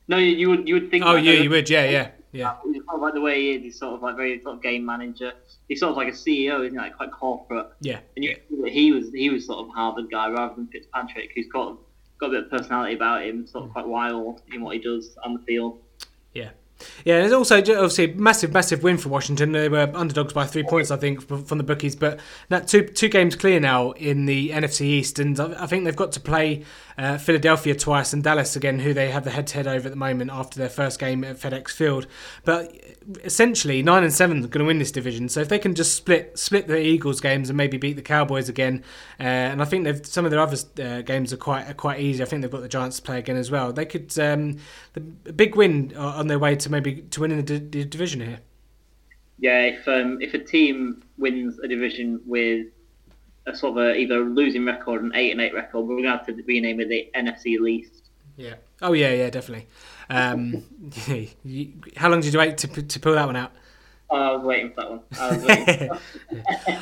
No, 0.08 0.18
you, 0.18 0.36
you 0.36 0.50
would 0.50 0.68
you 0.68 0.74
would 0.74 0.90
think. 0.90 1.04
Oh 1.04 1.16
yeah, 1.16 1.32
you 1.32 1.50
would. 1.50 1.68
Yeah, 1.68 1.84
yeah. 1.88 2.10
Yeah. 2.32 2.50
Uh, 2.50 2.94
of 2.94 3.00
like 3.00 3.14
the 3.14 3.20
way 3.20 3.40
he 3.40 3.50
is. 3.52 3.62
He's 3.62 3.78
sort 3.78 3.94
of 3.94 4.02
like 4.02 4.16
very 4.16 4.40
sort 4.42 4.56
of 4.56 4.62
game 4.62 4.84
manager. 4.84 5.32
He's 5.68 5.80
sort 5.80 5.90
of 5.90 5.96
like 5.96 6.08
a 6.08 6.16
CEO, 6.16 6.60
isn't 6.60 6.72
he? 6.72 6.78
Like 6.78 6.96
quite 6.96 7.12
corporate. 7.12 7.68
Yeah. 7.80 8.00
And 8.16 8.24
you 8.24 8.34
see 8.34 8.62
that 8.62 8.72
he 8.72 8.92
was 8.92 9.10
he 9.12 9.30
was 9.30 9.46
sort 9.46 9.60
of 9.60 9.74
Harvard 9.74 10.10
guy 10.10 10.30
rather 10.30 10.54
than 10.54 10.66
Fitzpatrick, 10.68 11.32
who's 11.34 11.48
got 11.48 11.76
got 12.18 12.28
a 12.28 12.30
bit 12.30 12.44
of 12.44 12.50
personality 12.50 12.94
about 12.94 13.24
him, 13.24 13.46
sort 13.46 13.64
of 13.64 13.70
mm. 13.70 13.72
quite 13.74 13.86
wild 13.86 14.42
in 14.52 14.62
what 14.62 14.74
he 14.74 14.82
does 14.82 15.16
on 15.24 15.34
the 15.34 15.40
field. 15.40 15.80
Yeah. 16.32 16.50
Yeah, 17.04 17.20
there's 17.20 17.32
also 17.32 17.58
obviously 17.58 18.12
a 18.12 18.14
massive, 18.16 18.52
massive 18.52 18.82
win 18.82 18.98
for 18.98 19.08
Washington. 19.08 19.52
They 19.52 19.68
were 19.68 19.90
underdogs 19.94 20.32
by 20.32 20.46
three 20.46 20.64
points, 20.64 20.90
I 20.90 20.96
think, 20.96 21.22
from 21.22 21.58
the 21.58 21.64
bookies. 21.64 21.94
But 21.94 22.20
that 22.48 22.68
two 22.68 22.82
two 22.82 23.08
games 23.08 23.36
clear 23.36 23.60
now 23.60 23.92
in 23.92 24.26
the 24.26 24.50
NFC 24.50 24.82
East, 24.82 25.18
and 25.18 25.38
I 25.38 25.66
think 25.66 25.84
they've 25.84 25.94
got 25.94 26.12
to 26.12 26.20
play 26.20 26.64
uh, 26.98 27.18
Philadelphia 27.18 27.74
twice 27.74 28.12
and 28.12 28.22
Dallas 28.22 28.56
again, 28.56 28.78
who 28.78 28.92
they 28.94 29.10
have 29.10 29.24
the 29.24 29.30
head-to-head 29.30 29.66
over 29.66 29.88
at 29.88 29.92
the 29.92 29.96
moment 29.96 30.30
after 30.30 30.58
their 30.58 30.68
first 30.68 30.98
game 30.98 31.24
at 31.24 31.36
FedEx 31.36 31.70
Field. 31.70 32.06
But 32.44 32.76
essentially, 33.24 33.82
nine 33.82 34.04
and 34.04 34.12
seven 34.12 34.38
are 34.38 34.48
going 34.48 34.60
to 34.60 34.64
win 34.64 34.78
this 34.78 34.92
division. 34.92 35.28
So 35.28 35.40
if 35.40 35.48
they 35.48 35.58
can 35.58 35.74
just 35.74 35.94
split 35.94 36.38
split 36.38 36.66
the 36.66 36.78
Eagles 36.78 37.20
games 37.20 37.50
and 37.50 37.56
maybe 37.56 37.76
beat 37.76 37.94
the 37.94 38.02
Cowboys 38.02 38.48
again, 38.48 38.84
uh, 39.18 39.22
and 39.22 39.62
I 39.62 39.64
think 39.64 39.84
they've 39.84 40.04
some 40.06 40.24
of 40.24 40.30
their 40.30 40.40
other 40.40 40.56
uh, 40.82 41.02
games 41.02 41.32
are 41.32 41.36
quite 41.38 41.68
are 41.68 41.74
quite 41.74 42.00
easy. 42.00 42.22
I 42.22 42.26
think 42.26 42.42
they've 42.42 42.50
got 42.50 42.62
the 42.62 42.68
Giants 42.68 42.96
to 42.96 43.02
play 43.02 43.18
again 43.18 43.36
as 43.36 43.50
well. 43.50 43.72
They 43.72 43.86
could 43.86 44.16
um, 44.18 44.58
the 44.92 45.02
a 45.26 45.32
big 45.32 45.56
win 45.56 45.92
uh, 45.96 46.00
on 46.00 46.26
their 46.26 46.38
way 46.38 46.56
to 46.56 46.70
maybe 46.70 47.02
to 47.02 47.20
winning 47.20 47.44
the, 47.44 47.58
di- 47.58 47.80
the 47.80 47.84
division 47.84 48.20
here. 48.20 48.40
Yeah, 49.38 49.62
if 49.62 49.88
um, 49.88 50.20
if 50.20 50.34
a 50.34 50.38
team 50.38 51.02
wins 51.18 51.58
a 51.58 51.66
division 51.66 52.20
with 52.26 52.66
a 53.46 53.56
sort 53.56 53.76
of 53.78 53.84
a, 53.84 53.96
either 53.96 54.20
losing 54.20 54.64
record, 54.64 55.02
an 55.02 55.12
eight 55.14 55.32
and 55.32 55.40
eight 55.40 55.54
record, 55.54 55.86
we're 55.86 55.96
gonna 55.96 56.16
have 56.16 56.26
to 56.26 56.42
rename 56.46 56.80
it 56.80 56.88
the 56.88 57.10
NFC 57.14 57.58
least. 57.58 58.10
Yeah. 58.36 58.54
Oh 58.80 58.92
yeah, 58.92 59.12
yeah, 59.12 59.30
definitely. 59.30 59.66
Um, 60.08 60.64
how 61.96 62.08
long 62.08 62.20
did 62.20 62.32
you 62.32 62.38
wait 62.38 62.58
to 62.58 62.68
to 62.82 63.00
pull 63.00 63.14
that 63.14 63.26
one 63.26 63.36
out? 63.36 63.52
Oh, 64.10 64.16
I 64.16 64.32
was 64.36 64.44
waiting 64.44 64.72
for 64.74 64.80
that 64.82 64.90
one. 64.90 65.00
I 65.18 65.36
was 65.36 65.44
waiting. 65.44 65.90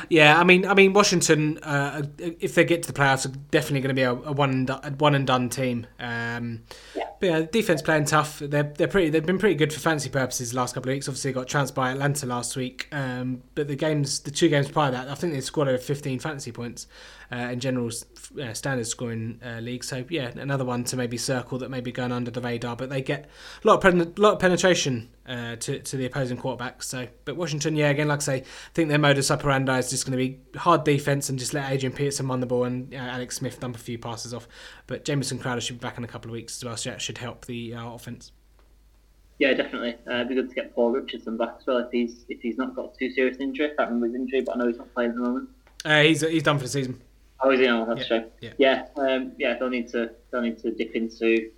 Yeah, 0.09 0.37
I 0.37 0.43
mean, 0.43 0.65
I 0.65 0.73
mean, 0.73 0.91
Washington, 0.91 1.57
uh, 1.59 2.03
if 2.17 2.55
they 2.55 2.65
get 2.65 2.83
to 2.83 2.91
the 2.91 2.99
playoffs, 2.99 3.25
are 3.25 3.37
definitely 3.49 3.79
going 3.79 3.95
to 3.95 3.99
be 3.99 4.01
a, 4.01 4.11
a 4.11 4.33
one 4.33 4.67
and 4.69 4.99
one 4.99 5.15
and 5.15 5.25
done 5.25 5.47
team. 5.47 5.87
Um, 5.97 6.63
But 7.21 7.29
yeah, 7.29 7.41
defense 7.41 7.83
playing 7.83 8.05
tough. 8.05 8.39
They're 8.39 8.63
they're 8.63 8.87
pretty. 8.87 9.11
They've 9.11 9.23
been 9.23 9.37
pretty 9.37 9.53
good 9.53 9.71
for 9.71 9.79
fancy 9.79 10.09
purposes 10.09 10.51
the 10.51 10.57
last 10.57 10.73
couple 10.73 10.89
of 10.89 10.95
weeks. 10.95 11.07
Obviously, 11.07 11.31
got 11.31 11.47
trounced 11.47 11.75
by 11.75 11.91
Atlanta 11.91 12.25
last 12.25 12.55
week. 12.55 12.87
Um, 12.91 13.43
but 13.53 13.67
the 13.67 13.75
games, 13.75 14.21
the 14.21 14.31
two 14.31 14.49
games 14.49 14.71
prior 14.71 14.89
to 14.89 14.97
that, 14.97 15.07
I 15.07 15.13
think 15.13 15.33
they 15.33 15.41
scored 15.41 15.67
over 15.67 15.77
15 15.77 16.17
fantasy 16.17 16.51
points 16.51 16.87
uh, 17.31 17.35
in 17.35 17.59
general 17.59 17.91
uh, 18.41 18.53
standard 18.53 18.87
scoring 18.87 19.39
uh, 19.45 19.59
league. 19.59 19.83
So 19.83 20.03
yeah, 20.09 20.31
another 20.35 20.65
one 20.65 20.83
to 20.85 20.97
maybe 20.97 21.15
circle 21.15 21.59
that 21.59 21.69
may 21.69 21.79
be 21.79 21.91
going 21.91 22.11
under 22.11 22.31
the 22.31 22.41
radar. 22.41 22.75
But 22.75 22.89
they 22.89 23.03
get 23.03 23.29
a 23.63 23.67
lot 23.67 23.75
of 23.75 23.81
pen- 23.81 24.13
lot 24.17 24.33
of 24.33 24.39
penetration 24.39 25.07
uh, 25.31 25.55
to 25.55 25.79
to 25.79 25.97
the 25.97 26.05
opposing 26.05 26.37
quarterbacks. 26.37 26.83
So, 26.83 27.07
but 27.25 27.35
Washington, 27.37 27.75
yeah, 27.75 27.89
again, 27.89 28.07
like 28.07 28.19
I 28.19 28.23
say, 28.23 28.37
I 28.41 28.45
think 28.73 28.89
their 28.89 28.99
modus 28.99 29.31
operandi 29.31 29.77
is 29.79 29.89
just 29.89 30.05
going 30.05 30.17
to 30.17 30.17
be 30.17 30.39
hard 30.59 30.83
defense 30.83 31.29
and 31.29 31.39
just 31.39 31.53
let 31.53 31.71
Adrian 31.71 31.93
Peterson 31.93 32.27
run 32.27 32.39
the 32.41 32.45
ball 32.45 32.65
and 32.65 32.93
uh, 32.93 32.97
Alex 32.97 33.37
Smith 33.37 33.59
dump 33.59 33.75
a 33.75 33.79
few 33.79 33.97
passes 33.97 34.33
off. 34.33 34.47
But 34.87 35.05
Jamison 35.05 35.39
Crowder 35.39 35.61
should 35.61 35.79
be 35.79 35.83
back 35.87 35.97
in 35.97 36.03
a 36.03 36.07
couple 36.07 36.29
of 36.29 36.33
weeks 36.33 36.57
as 36.57 36.65
well, 36.65 36.75
so 36.77 36.89
that 36.89 37.01
should 37.01 37.17
help 37.17 37.45
the 37.45 37.73
uh, 37.75 37.93
offense. 37.93 38.31
yeah, 39.39 39.53
definitely. 39.53 39.95
Uh, 40.09 40.15
it'd 40.15 40.29
be 40.29 40.35
good 40.35 40.49
to 40.49 40.55
get 40.55 40.75
Paul 40.75 40.91
Richardson 40.91 41.37
back 41.37 41.55
as 41.59 41.65
well 41.65 41.77
if 41.79 41.91
he's 41.91 42.25
if 42.29 42.41
he's 42.41 42.57
not 42.57 42.75
got 42.75 42.93
too 42.97 43.09
serious 43.11 43.37
injury. 43.37 43.67
I 43.71 43.75
can't 43.75 43.89
remember 43.91 44.07
his 44.07 44.15
injury, 44.15 44.41
but 44.41 44.55
I 44.55 44.59
know 44.59 44.67
he's 44.67 44.77
not 44.77 44.93
playing 44.93 45.11
at 45.11 45.15
the 45.15 45.21
moment. 45.21 45.49
Uh, 45.85 46.01
he's 46.03 46.21
he's 46.21 46.43
done 46.43 46.57
for 46.57 46.63
the 46.65 46.69
season. 46.69 47.01
Oh, 47.43 47.49
is 47.49 47.59
he? 47.59 47.67
Oh, 47.67 47.85
that's 47.85 48.01
Yeah, 48.01 48.05
shame. 48.19 48.25
yeah. 48.41 48.53
Yeah, 48.59 48.85
um, 49.03 49.31
yeah. 49.39 49.57
They'll 49.57 49.69
need 49.69 49.87
to 49.89 50.11
they'll 50.31 50.41
need 50.41 50.59
to 50.59 50.71
dip 50.71 50.91
into 50.93 51.49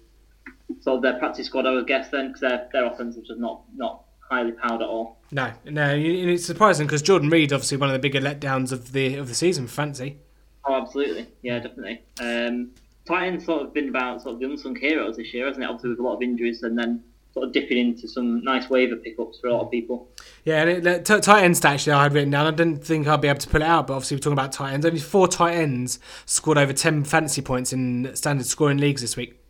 sort 0.82 0.98
of 0.98 1.02
their 1.02 1.20
practice 1.20 1.48
squad, 1.48 1.66
I 1.66 1.72
would 1.72 1.88
guess, 1.88 2.10
then, 2.10 2.28
because 2.28 2.42
their 2.42 2.70
their 2.72 2.86
offense 2.86 3.16
is 3.16 3.28
just 3.28 3.40
not 3.40 3.62
not 3.76 4.04
highly 4.30 4.52
powered 4.52 4.82
at 4.82 4.88
all. 4.88 5.18
No, 5.32 5.52
no, 5.66 5.90
and 5.90 6.30
it's 6.30 6.46
surprising 6.46 6.88
because 6.88 7.02
Jordan 7.02 7.30
Reed, 7.30 7.54
obviously 7.54 7.78
one 7.78 7.90
of 7.90 7.94
the 7.94 8.00
bigger 8.00 8.20
letdowns 8.20 8.72
of 8.72 8.92
the 8.92 9.16
of 9.16 9.28
the 9.28 9.36
season 9.36 9.68
fancy. 9.68 10.18
Oh, 10.66 10.82
absolutely. 10.82 11.28
Yeah, 11.42 11.60
definitely. 11.60 12.02
Um, 12.22 12.72
Tight 13.06 13.28
ends 13.28 13.46
sort 13.46 13.64
of 13.64 13.74
been 13.74 13.90
about 13.90 14.22
sort 14.22 14.36
of 14.36 14.40
the 14.40 14.46
unsung 14.46 14.76
heroes 14.76 15.18
this 15.18 15.34
year, 15.34 15.46
hasn't 15.48 15.64
it? 15.64 15.68
Obviously 15.68 15.90
with 15.90 16.00
a 16.00 16.04
lot 16.04 16.16
of 16.16 16.22
injuries 16.22 16.64
and 16.64 16.78
then 16.78 17.04
sort 17.34 17.48
of 17.48 17.52
dipping 17.52 17.78
into 17.78 18.08
some 18.08 18.44
nice 18.44 18.70
waiver 18.70 18.96
pickups 18.96 19.40
for 19.40 19.48
a 19.48 19.54
lot 19.54 19.66
of 19.66 19.72
people. 19.72 20.08
Yeah, 20.46 20.64
and 20.64 20.88
it, 20.88 21.06
t- 21.06 21.20
tight 21.20 21.44
ends 21.44 21.64
actually 21.66 21.94
I 21.94 22.04
had 22.04 22.14
written 22.14 22.30
down. 22.30 22.48
I 22.48 22.52
didn't 22.52 22.86
think 22.86 23.08
I'd 23.08 23.20
be 23.20 23.28
able 23.28 23.40
to 23.40 23.50
pull 23.50 23.62
it 23.62 23.68
out, 23.68 23.88
but 23.88 23.96
obviously 23.96 24.16
we're 24.16 24.22
talking 24.22 24.34
about 24.34 24.54
tight 24.54 24.74
ends. 24.74 24.86
Only 24.86 25.00
four 25.00 25.28
tight 25.28 25.56
ends 25.56 26.00
scored 26.26 26.58
over 26.58 26.72
ten 26.72 27.04
fantasy 27.04 27.42
points 27.42 27.74
in 27.74 28.16
standard 28.16 28.46
scoring 28.46 28.78
leagues 28.78 29.02
this 29.02 29.18
week. 29.18 29.43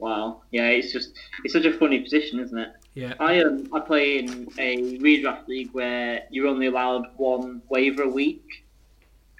Wow. 0.00 0.42
Yeah, 0.50 0.68
it's 0.68 0.92
just 0.92 1.12
it's 1.44 1.52
such 1.52 1.66
a 1.66 1.72
funny 1.72 2.00
position, 2.00 2.40
isn't 2.40 2.56
it? 2.56 2.72
Yeah, 2.94 3.14
I 3.20 3.40
um 3.42 3.68
I 3.72 3.80
play 3.80 4.18
in 4.18 4.48
a 4.58 4.98
redraft 4.98 5.46
league 5.46 5.70
where 5.72 6.22
you're 6.30 6.46
only 6.46 6.66
allowed 6.66 7.06
one 7.16 7.62
waiver 7.68 8.02
a 8.02 8.08
week, 8.08 8.64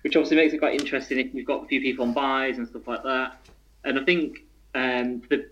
which 0.03 0.17
obviously 0.17 0.37
makes 0.37 0.53
it 0.53 0.59
quite 0.59 0.79
interesting 0.79 1.19
if 1.19 1.35
you've 1.35 1.47
got 1.47 1.65
a 1.65 1.67
few 1.67 1.81
people 1.81 2.05
on 2.05 2.13
byes 2.13 2.59
and 2.59 2.69
stuff 2.69 2.87
like 2.87 3.03
that. 3.03 3.39
And 3.85 3.99
I 3.99 4.05
think 4.05 4.41
um 4.75 5.23
the 5.31 5.49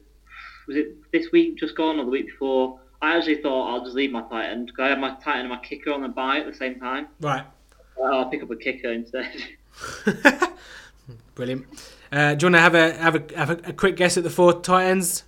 was 0.66 0.76
it 0.76 1.10
this 1.10 1.32
week 1.32 1.56
just 1.56 1.74
gone 1.74 1.98
or 1.98 2.04
the 2.04 2.10
week 2.10 2.26
before? 2.26 2.78
I 3.00 3.16
actually 3.16 3.40
thought 3.40 3.72
I'll 3.72 3.84
just 3.84 3.96
leave 3.96 4.10
my 4.10 4.22
tight 4.28 4.50
end 4.50 4.66
because 4.66 4.82
I 4.84 4.88
had 4.88 5.00
my 5.00 5.14
tight 5.14 5.38
end 5.38 5.40
and 5.40 5.48
my 5.48 5.58
kicker 5.58 5.92
on 5.92 6.02
the 6.02 6.08
bye 6.08 6.40
at 6.40 6.46
the 6.46 6.54
same 6.54 6.78
time. 6.78 7.08
right. 7.20 7.44
I'll 8.04 8.28
pick 8.28 8.42
up 8.42 8.50
a 8.50 8.56
kicker 8.56 8.92
instead. 8.92 9.32
Brilliant. 11.34 11.66
Uh, 12.10 12.34
do 12.34 12.46
you 12.46 12.52
want 12.52 12.56
to 12.56 12.60
have 12.60 12.74
a 12.74 12.92
have 12.98 13.14
a 13.14 13.36
have 13.36 13.50
a, 13.50 13.70
a 13.70 13.72
quick 13.72 13.96
guess 13.96 14.16
at 14.16 14.24
the 14.24 14.30
four 14.30 14.60
tight 14.60 14.86
ends? 14.86 15.24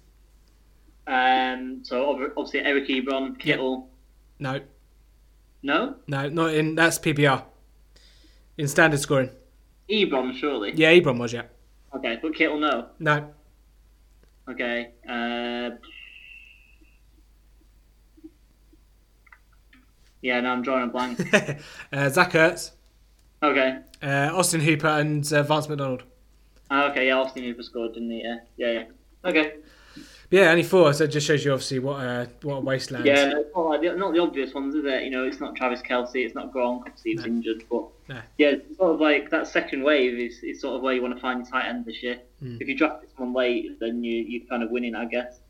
um, 1.07 1.81
so 1.83 2.31
obviously 2.37 2.61
Eric 2.61 2.89
Ebron, 2.89 3.39
Kittle. 3.39 3.89
No, 4.39 4.61
No, 5.63 5.97
no, 6.07 6.29
not 6.29 6.55
in. 6.55 6.75
That's 6.75 6.99
PPR. 6.99 7.45
In 8.57 8.69
standard 8.69 9.01
scoring. 9.01 9.31
Ebron 9.91 10.35
surely. 10.37 10.73
Yeah, 10.75 10.93
Ebron 10.93 11.19
was 11.19 11.33
yeah. 11.33 11.43
Okay, 11.95 12.19
but 12.23 12.35
Kittle 12.35 12.59
no. 12.59 12.87
No, 12.99 13.31
Okay. 14.49 14.91
Uh, 15.09 15.71
yeah, 20.23 20.41
now 20.41 20.53
I'm 20.53 20.63
drawing 20.63 20.85
a 20.85 20.87
blank. 20.89 21.21
uh, 21.93 22.09
Zach 22.09 22.33
Ertz, 22.33 22.73
okay. 23.43 23.79
uh, 24.03 24.31
Austin 24.33 24.61
Hooper, 24.61 24.89
and 24.89 25.31
uh, 25.33 25.43
Vance 25.43 25.69
McDonald. 25.69 26.05
Ah, 26.71 26.91
okay, 26.91 27.09
yeah, 27.09 27.19
Austin 27.19 27.43
Hooper 27.45 27.63
scored, 27.63 27.95
didn't 27.95 28.11
he? 28.11 28.23
Yeah, 28.23 28.37
yeah, 28.57 28.71
yeah. 28.73 28.85
Okay. 29.29 29.55
Yeah, 30.31 30.51
only 30.51 30.63
four. 30.63 30.93
So 30.93 31.05
it 31.05 31.09
just 31.09 31.27
shows 31.27 31.45
you 31.45 31.53
obviously 31.53 31.81
what 31.81 31.97
uh, 31.97 32.27
what 32.43 32.57
a 32.57 32.61
wasteland. 32.61 33.05
Yeah, 33.05 33.27
no, 33.27 33.45
not, 33.57 33.61
like 33.69 33.81
the, 33.81 33.97
not 33.97 34.13
the 34.15 34.21
obvious 34.21 34.55
ones, 34.55 34.77
is 34.77 34.85
it? 34.85 35.03
You 35.03 35.11
know, 35.11 35.25
it's 35.25 35.41
not 35.41 35.57
Travis 35.57 35.83
Kelce, 35.83 36.25
it's 36.25 36.37
not 36.37 36.53
Gronk, 36.53 36.83
obviously 36.87 37.13
he's 37.13 37.21
No. 37.23 37.27
injured, 37.27 37.65
but 37.69 37.85
No. 38.09 38.21
yeah, 38.39 38.55
sort 38.77 38.95
of 38.95 39.01
like 39.01 39.29
that 39.31 39.49
second 39.49 39.83
wave 39.83 40.17
is, 40.21 40.39
is 40.45 40.61
sort 40.61 40.77
of 40.77 40.83
where 40.83 40.95
you 40.95 41.03
want 41.03 41.15
to 41.17 41.21
find 41.21 41.41
your 41.41 41.51
tight 41.51 41.69
end 41.69 41.85
this 41.85 42.01
year. 42.01 42.21
Hmm. 42.39 42.59
If 42.61 42.69
you 42.69 42.77
draft 42.77 43.03
it 43.03 43.11
someone 43.17 43.35
late, 43.35 43.81
then 43.81 44.05
you 44.05 44.25
you're 44.29 44.47
kind 44.49 44.63
of 44.63 44.71
winning, 44.71 44.95
I 44.95 45.07
guess. 45.07 45.41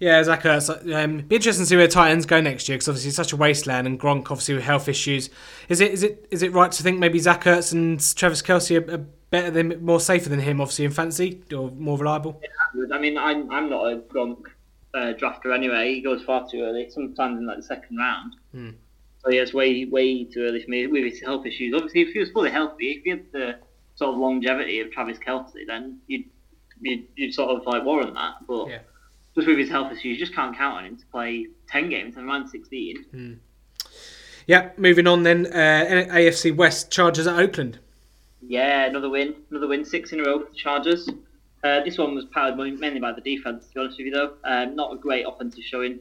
Yeah, 0.00 0.20
Zach 0.24 0.42
Ertz. 0.42 0.68
Um, 0.92 1.18
be 1.18 1.36
interesting 1.36 1.62
to 1.62 1.68
see 1.68 1.76
where 1.76 1.86
tight 1.86 2.10
ends 2.10 2.26
go 2.26 2.40
next 2.40 2.68
year 2.68 2.76
because 2.76 2.88
obviously 2.88 3.08
it's 3.10 3.16
such 3.16 3.32
a 3.32 3.36
wasteland 3.36 3.86
and 3.86 4.00
Gronk 4.00 4.22
obviously 4.32 4.54
with 4.56 4.64
health 4.64 4.88
issues. 4.88 5.30
Is 5.68 5.80
it 5.80 5.92
is 5.92 6.02
it 6.02 6.26
is 6.32 6.42
it 6.42 6.52
right 6.52 6.72
to 6.72 6.82
think 6.82 6.98
maybe 6.98 7.20
Zach 7.20 7.44
Ertz 7.44 7.72
and 7.72 8.00
Travis 8.16 8.42
Kelce 8.42 8.84
are, 8.84 8.94
are 8.96 9.06
better 9.32 9.50
than 9.50 9.84
more 9.84 9.98
safer 9.98 10.28
than 10.28 10.38
him 10.38 10.60
obviously 10.60 10.84
in 10.84 10.92
fantasy 10.92 11.42
or 11.56 11.72
more 11.72 11.98
reliable? 11.98 12.40
I 12.94 12.98
mean, 12.98 13.18
I'm 13.18 13.50
I'm 13.50 13.68
not 13.68 13.92
a 13.92 13.96
Gronk 13.96 14.44
uh, 14.94 15.14
drafter 15.20 15.52
anyway. 15.52 15.94
He 15.94 16.00
goes 16.02 16.22
far 16.22 16.48
too 16.48 16.60
early. 16.60 16.88
Sometimes 16.90 17.38
in 17.38 17.46
like 17.46 17.56
the 17.56 17.62
second 17.64 17.96
round. 17.96 18.34
Hmm. 18.52 18.70
So 19.24 19.30
yeah, 19.30 19.42
it's 19.42 19.54
way 19.54 19.84
way 19.86 20.24
too 20.24 20.42
early 20.42 20.62
for 20.62 20.70
me 20.70 20.86
with 20.86 21.02
his 21.04 21.20
health 21.20 21.46
issues. 21.46 21.74
Obviously, 21.74 22.02
if 22.02 22.12
he 22.12 22.18
was 22.20 22.30
fully 22.30 22.50
healthy, 22.50 22.90
if 22.92 23.02
he 23.04 23.10
had 23.10 23.24
the 23.32 23.56
sort 23.96 24.12
of 24.14 24.18
longevity 24.20 24.80
of 24.80 24.90
Travis 24.92 25.18
Kelce, 25.18 25.66
then 25.66 25.98
you'd 26.06 26.24
you'd, 26.80 27.06
you'd 27.16 27.34
sort 27.34 27.50
of 27.50 27.66
like 27.66 27.84
warrant 27.84 28.14
that. 28.14 28.34
But 28.46 28.68
Yeah. 28.68 28.78
just 29.34 29.46
with 29.48 29.58
his 29.58 29.70
health 29.70 29.90
issues, 29.92 30.04
you 30.04 30.16
just 30.18 30.34
can't 30.34 30.56
count 30.56 30.76
on 30.78 30.84
him 30.84 30.96
to 30.96 31.06
play 31.06 31.46
ten 31.68 31.88
games 31.88 32.16
and 32.16 32.26
run 32.26 32.46
sixteen. 32.48 33.40
Yeah, 34.46 34.70
moving 34.76 35.06
on 35.06 35.22
then. 35.22 35.46
Uh, 35.46 36.06
AFC 36.10 36.54
West 36.54 36.90
Chargers 36.90 37.26
at 37.26 37.38
Oakland. 37.38 37.78
Yeah, 38.52 38.84
another 38.84 39.08
win, 39.08 39.34
another 39.48 39.66
win, 39.66 39.82
six 39.82 40.12
in 40.12 40.20
a 40.20 40.24
row 40.24 40.40
for 40.40 40.50
the 40.50 40.54
Chargers. 40.54 41.08
Uh, 41.64 41.80
this 41.84 41.96
one 41.96 42.14
was 42.14 42.26
powered 42.26 42.58
mainly 42.58 43.00
by 43.00 43.10
the 43.10 43.22
defense, 43.22 43.66
to 43.68 43.74
be 43.74 43.80
honest 43.80 43.96
with 43.96 44.08
you, 44.08 44.12
though. 44.12 44.34
Um, 44.44 44.76
not 44.76 44.92
a 44.92 44.98
great 44.98 45.24
offensive 45.26 45.64
showing. 45.64 46.00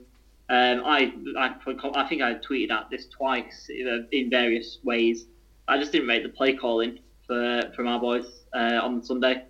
Um, 0.50 0.84
I, 0.86 1.14
I, 1.38 1.56
I 1.96 2.10
think 2.10 2.22
I 2.22 2.34
tweeted 2.34 2.70
at 2.72 2.90
this 2.90 3.08
twice 3.08 3.70
uh, 3.70 4.00
in 4.12 4.30
various 4.30 4.80
ways. 4.84 5.28
I 5.70 5.78
just 5.78 5.94
didn't 5.94 6.10
rate 6.10 6.24
the 6.24 6.30
play 6.30 6.54
calling 6.54 7.00
for 7.26 7.72
from 7.74 7.88
our 7.88 8.02
boys 8.02 8.44
uh, 8.54 8.82
on 8.84 9.02
Sunday. 9.02 9.46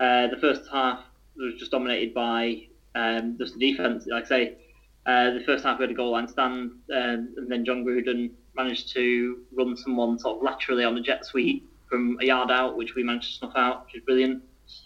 Uh, 0.00 0.26
the 0.26 0.38
first 0.40 0.62
half 0.72 1.04
was 1.36 1.54
just 1.54 1.70
dominated 1.70 2.12
by 2.14 2.66
um, 2.96 3.38
just 3.38 3.56
the 3.56 3.70
defense. 3.70 4.08
Like 4.10 4.24
I 4.24 4.28
say, 4.28 4.54
uh, 5.06 5.30
the 5.34 5.44
first 5.46 5.62
half 5.62 5.78
we 5.78 5.84
had 5.84 5.92
a 5.92 5.94
goal 5.94 6.10
line 6.10 6.26
stand, 6.26 6.72
um, 6.92 7.32
and 7.36 7.48
then 7.48 7.64
Jon 7.64 7.84
Gruden 7.84 8.32
managed 8.56 8.92
to 8.94 9.38
run 9.52 9.76
someone 9.76 10.18
sort 10.18 10.38
of 10.38 10.42
laterally 10.42 10.82
on 10.82 10.96
the 10.96 11.00
jet 11.00 11.24
sweep 11.24 11.69
from 11.90 12.16
a 12.20 12.24
yard 12.24 12.50
out, 12.50 12.76
which 12.76 12.94
we 12.94 13.02
managed 13.02 13.32
to 13.32 13.38
snuff 13.38 13.52
out, 13.56 13.84
which 13.84 13.96
is 13.96 14.04
brilliant. 14.04 14.42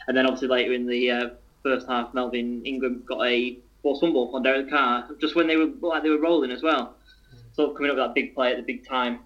And 0.09 0.17
then 0.17 0.27
obviously 0.27 0.49
later 0.49 0.73
in 0.73 0.87
the 0.87 1.11
uh, 1.11 1.29
first 1.63 1.87
half, 1.87 2.15
Melvin 2.15 2.65
Ingram 2.65 3.05
got 3.07 3.25
a 3.25 3.59
force 3.83 4.01
fumble 4.01 4.35
on 4.35 4.43
Derek 4.43 4.71
Carr 4.71 5.09
just 5.21 5.37
when 5.37 5.47
they 5.47 5.57
were 5.57 5.71
like 5.81 6.03
they 6.03 6.11
were 6.11 6.21
rolling 6.21 6.51
as 6.51 6.63
well, 6.63 6.97
So 7.53 7.71
coming 7.71 7.91
up 7.91 7.97
with 7.97 8.07
that 8.07 8.15
big 8.15 8.35
play 8.35 8.51
at 8.51 8.57
the 8.57 8.63
big 8.63 8.89
time, 8.89 9.21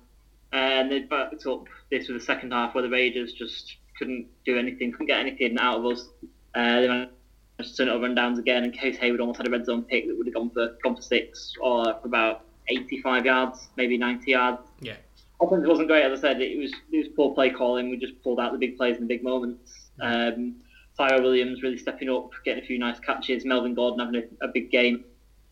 and 0.52 0.90
they 0.90 1.00
backed 1.00 1.46
up 1.46 1.64
this 1.90 2.08
with 2.08 2.18
the 2.18 2.24
second 2.24 2.52
half 2.52 2.74
where 2.74 2.82
the 2.82 2.90
Raiders 2.90 3.32
just 3.32 3.76
couldn't 3.96 4.26
do 4.44 4.58
anything, 4.58 4.92
couldn't 4.92 5.06
get 5.06 5.20
anything 5.20 5.58
out 5.58 5.78
of 5.78 5.86
us. 5.86 6.08
Uh, 6.54 6.80
they 6.80 6.88
managed 6.88 7.12
to 7.60 7.76
turn 7.76 7.88
it 7.88 7.92
over 7.92 8.06
and 8.06 8.16
downs 8.16 8.38
again, 8.38 8.64
and 8.64 8.72
Case 8.72 8.96
Hayward 8.98 9.20
almost 9.20 9.38
had 9.38 9.46
a 9.46 9.50
red 9.50 9.64
zone 9.64 9.84
pick 9.84 10.08
that 10.08 10.16
would 10.16 10.26
have 10.26 10.34
gone 10.34 10.50
for 10.50 10.76
gone 10.82 10.96
for 10.96 11.02
six 11.02 11.54
or 11.60 11.84
for 11.84 12.06
about 12.06 12.44
85 12.68 13.26
yards, 13.26 13.68
maybe 13.76 13.96
90 13.96 14.30
yards. 14.30 14.62
Yeah. 14.80 14.96
Offense 15.40 15.66
wasn't 15.66 15.88
great, 15.88 16.04
as 16.04 16.18
I 16.18 16.20
said. 16.20 16.40
It 16.40 16.58
was 16.58 16.72
it 16.92 16.98
was 16.98 17.08
poor 17.14 17.34
play 17.34 17.50
calling. 17.50 17.90
We 17.90 17.96
just 17.96 18.20
pulled 18.22 18.40
out 18.40 18.52
the 18.52 18.58
big 18.58 18.76
plays 18.76 18.96
in 18.96 19.02
the 19.02 19.06
big 19.06 19.22
moments. 19.22 19.90
Um, 20.00 20.56
Tyrell 20.96 21.22
Williams 21.22 21.62
really 21.62 21.78
stepping 21.78 22.10
up, 22.10 22.30
getting 22.44 22.62
a 22.62 22.66
few 22.66 22.78
nice 22.78 22.98
catches. 22.98 23.44
Melvin 23.44 23.74
Gordon 23.74 24.00
having 24.00 24.30
a, 24.40 24.46
a 24.46 24.48
big 24.48 24.70
game, 24.70 25.04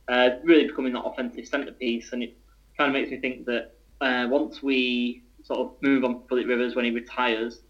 uh, 0.09 0.31
really 0.43 0.67
becoming 0.67 0.93
that 0.95 1.05
offensive 1.05 1.47
centerpiece. 1.47 2.13
And 2.13 2.23
it 2.23 2.37
kind 2.77 2.89
of 2.89 3.01
makes 3.01 3.11
me 3.11 3.19
think 3.19 3.47
that 3.47 3.75
uh, 4.01 4.27
once 4.29 4.63
we 4.63 5.23
sort 5.45 5.61
of 5.61 5.75
move 5.83 6.05
on 6.05 6.23
Philip 6.29 6.49
Rivers 6.49 6.75
when 6.75 6.85
he 6.85 6.91
retires, 6.91 7.61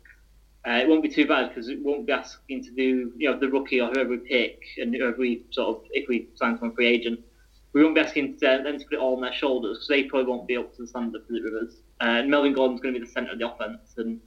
uh, 0.66 0.72
it 0.72 0.88
won't 0.88 1.02
be 1.02 1.08
too 1.08 1.26
bad 1.26 1.50
because 1.50 1.68
it 1.68 1.78
won't 1.82 2.06
be 2.06 2.12
asking 2.12 2.64
to 2.64 2.70
do 2.72 3.12
you 3.16 3.30
know 3.30 3.38
the 3.38 3.48
rookie 3.48 3.80
or 3.80 3.88
whoever 3.90 4.10
we 4.10 4.16
pick 4.16 4.60
and 4.78 4.94
whoever 4.94 5.16
we 5.16 5.44
sort 5.50 5.76
of 5.76 5.84
if 5.92 6.08
we 6.08 6.28
sign 6.34 6.58
from 6.58 6.70
a 6.70 6.74
free 6.74 6.88
agent, 6.88 7.20
we 7.76 7.84
won't 7.84 7.94
be 7.94 8.00
asking 8.00 8.38
to, 8.38 8.60
them 8.64 8.78
to 8.78 8.84
put 8.86 8.94
it 8.94 9.00
all 9.00 9.16
on 9.16 9.20
their 9.20 9.34
shoulders 9.34 9.76
because 9.76 9.88
they 9.88 10.04
probably 10.04 10.30
won't 10.30 10.48
be 10.48 10.56
up 10.56 10.74
to 10.74 10.82
the 10.82 10.88
standard 10.88 11.20
of 11.20 11.28
the 11.28 11.42
Rivers. 11.42 11.82
Uh, 12.00 12.20
and 12.20 12.30
Melvin 12.30 12.54
Gordon's 12.54 12.80
going 12.80 12.94
to 12.94 13.00
be 13.00 13.04
the 13.06 13.12
centre 13.12 13.32
of 13.32 13.38
the 13.38 13.50
offense 13.50 13.94
and 13.98 14.18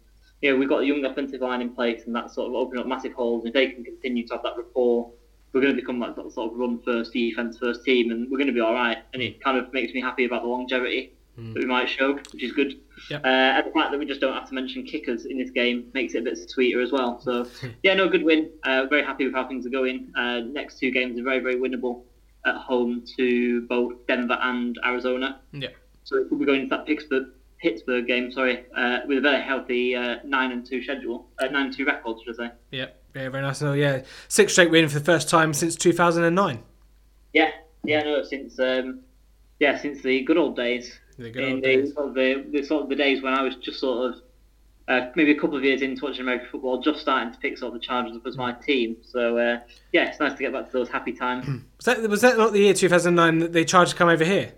you 0.42 0.52
know, 0.52 0.58
we've 0.58 0.70
got 0.70 0.84
a 0.84 0.86
young 0.86 1.04
offensive 1.04 1.42
line 1.42 1.62
in 1.62 1.70
place, 1.70 2.04
and 2.06 2.16
that's 2.16 2.36
sort 2.36 2.48
of 2.48 2.56
opening 2.56 2.82
up 2.82 2.88
massive 2.88 3.14
holes. 3.14 3.46
If 3.46 3.54
they 3.54 3.72
can 3.72 3.84
continue 3.84 4.26
to 4.28 4.36
have 4.36 4.44
that 4.44 4.56
rapport, 4.56 5.12
we're 5.52 5.62
going 5.62 5.76
to 5.76 5.82
become 5.82 6.00
like 6.00 6.16
that 6.16 6.32
sort 6.32 6.54
of 6.54 6.58
run 6.58 6.80
first, 6.84 7.12
defense 7.12 7.58
first 7.58 7.84
team, 7.84 8.12
and 8.12 8.30
we're 8.32 8.38
going 8.38 8.48
to 8.48 8.54
be 8.54 8.62
all 8.62 8.74
right. 8.74 9.00
And 9.14 9.22
it 9.22 9.44
kind 9.44 9.58
of 9.58 9.74
makes 9.74 9.94
me 9.94 10.02
happy 10.02 10.26
about 10.26 10.44
the 10.44 10.48
longevity 10.48 11.14
mm. 11.38 11.54
that 11.54 11.60
we 11.60 11.66
might 11.66 11.90
show, 11.90 12.14
which 12.14 12.44
is 12.44 12.54
good. 12.54 12.80
Yep. 13.10 13.26
Uh, 13.26 13.28
and 13.28 13.68
the 13.68 13.72
fact 13.72 13.92
that 13.92 13.98
we 13.98 14.06
just 14.06 14.22
don't 14.22 14.34
have 14.34 14.48
to 14.48 14.54
mention 14.54 14.84
kickers 14.84 15.26
in 15.26 15.38
this 15.38 15.50
game 15.50 15.90
makes 15.94 16.14
it 16.14 16.20
a 16.20 16.22
bit 16.22 16.38
sweeter 16.38 16.82
as 16.82 16.92
well. 16.92 17.20
So, 17.20 17.48
yeah, 17.84 17.96
no, 17.96 18.08
good 18.08 18.24
win. 18.24 18.52
Uh, 18.64 18.86
very 18.86 19.04
happy 19.04 19.26
with 19.26 19.34
how 19.34 19.48
things 19.48 19.66
are 19.66 19.72
going. 19.72 20.14
Uh, 20.16 20.40
next 20.40 20.80
two 20.80 20.92
games 20.92 21.20
are 21.20 21.24
very, 21.24 21.40
very 21.40 21.56
winnable 21.56 22.04
at 22.46 22.56
home 22.56 23.04
to 23.18 23.62
both 23.68 23.94
Denver 24.08 24.38
and 24.42 24.78
Arizona. 24.86 25.42
Yeah. 25.52 25.70
So 26.04 26.26
we'll 26.30 26.40
be 26.40 26.46
going 26.46 26.62
into 26.62 26.76
that 26.76 26.86
Pittsburgh 26.86 27.28
Pittsburgh 27.62 28.08
game, 28.08 28.32
sorry, 28.32 28.66
uh, 28.76 29.00
with 29.06 29.18
a 29.18 29.22
very 29.22 29.42
healthy 29.42 29.96
uh, 29.96 30.18
nine 30.24 30.52
and 30.52 30.66
two 30.66 30.82
schedule, 30.82 31.28
uh, 31.40 31.48
nine 31.48 31.68
and 31.68 31.76
two 31.76 31.86
record, 31.86 32.18
should 32.24 32.40
I 32.40 32.48
say? 32.48 32.54
Yeah, 32.72 32.86
yeah, 33.14 33.30
very 33.30 33.42
nice. 33.44 33.62
Oh, 33.62 33.74
yeah, 33.74 34.04
six 34.28 34.54
straight 34.54 34.72
win 34.72 34.88
for 34.88 35.00
the 35.00 35.06
first 35.06 35.30
time 35.30 35.54
since 35.54 35.76
2009. 35.76 36.64
Yeah, 37.34 37.52
yeah, 37.84 38.04
no, 38.04 38.24
since 38.24 38.58
um, 38.60 39.02
yeah, 39.60 39.78
since 39.78 40.02
the 40.02 40.24
good 40.24 40.38
old 40.38 40.56
days. 40.56 40.98
The 41.18 41.32
good 41.32 41.52
old 41.52 41.64
days. 41.64 41.94
Sort 41.94 42.08
of 42.08 42.14
the, 42.14 42.46
the, 42.52 42.64
sort 42.64 42.84
of 42.84 42.90
the 42.90 42.96
days 42.96 43.22
when 43.22 43.34
I 43.34 43.42
was 43.42 43.56
just 43.58 43.80
sort 43.80 44.10
of 44.14 44.22
uh, 44.90 45.12
maybe 45.16 45.32
a 45.32 45.40
couple 45.40 45.56
of 45.56 45.64
years 45.64 45.82
into 45.82 46.04
watching 46.04 46.22
American 46.22 46.50
football, 46.50 46.82
just 46.82 47.00
starting 47.00 47.32
to 47.32 47.40
pick 47.40 47.58
sort 47.58 47.74
of 47.74 47.80
the 47.80 47.86
Chargers 47.86 48.16
up 48.18 48.26
as 48.26 48.36
my 48.36 48.52
team. 48.52 48.98
So 49.04 49.38
uh, 49.38 49.60
yeah, 49.94 50.10
it's 50.10 50.20
nice 50.20 50.34
to 50.34 50.40
get 50.40 50.52
back 50.52 50.66
to 50.66 50.72
those 50.74 50.90
happy 50.90 51.14
times. 51.14 51.46
was 51.78 51.86
that 51.86 52.02
was 52.10 52.22
that 52.22 52.38
not 52.38 52.52
the 52.54 52.60
year 52.60 52.74
2009 52.74 53.40
that 53.40 53.54
the 53.54 53.64
Chargers 53.64 53.94
come 53.94 54.10
over 54.10 54.26
here? 54.26 54.52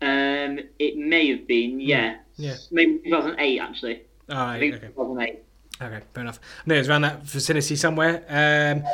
Um, 0.00 0.60
it 0.78 0.96
may 0.96 1.28
have 1.30 1.46
been, 1.46 1.80
yeah. 1.80 2.18
Yeah. 2.36 2.54
Maybe 2.70 2.98
2008, 3.04 3.58
actually. 3.58 4.02
Oh, 4.28 4.36
I 4.36 4.58
think 4.58 4.76
okay. 4.76 4.86
2008. 4.88 5.42
Okay, 5.80 6.00
fair 6.12 6.22
enough. 6.22 6.40
No, 6.66 6.74
it 6.74 6.78
was 6.78 6.88
around 6.88 7.02
that 7.02 7.22
vicinity 7.22 7.76
somewhere. 7.76 8.24
Um, 8.28 8.84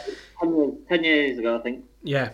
10 0.40 0.55
years, 0.55 0.74
10 0.88 1.05
years 1.05 1.38
ago, 1.38 1.59
I 1.59 1.62
think. 1.62 1.84
yeah. 2.02 2.30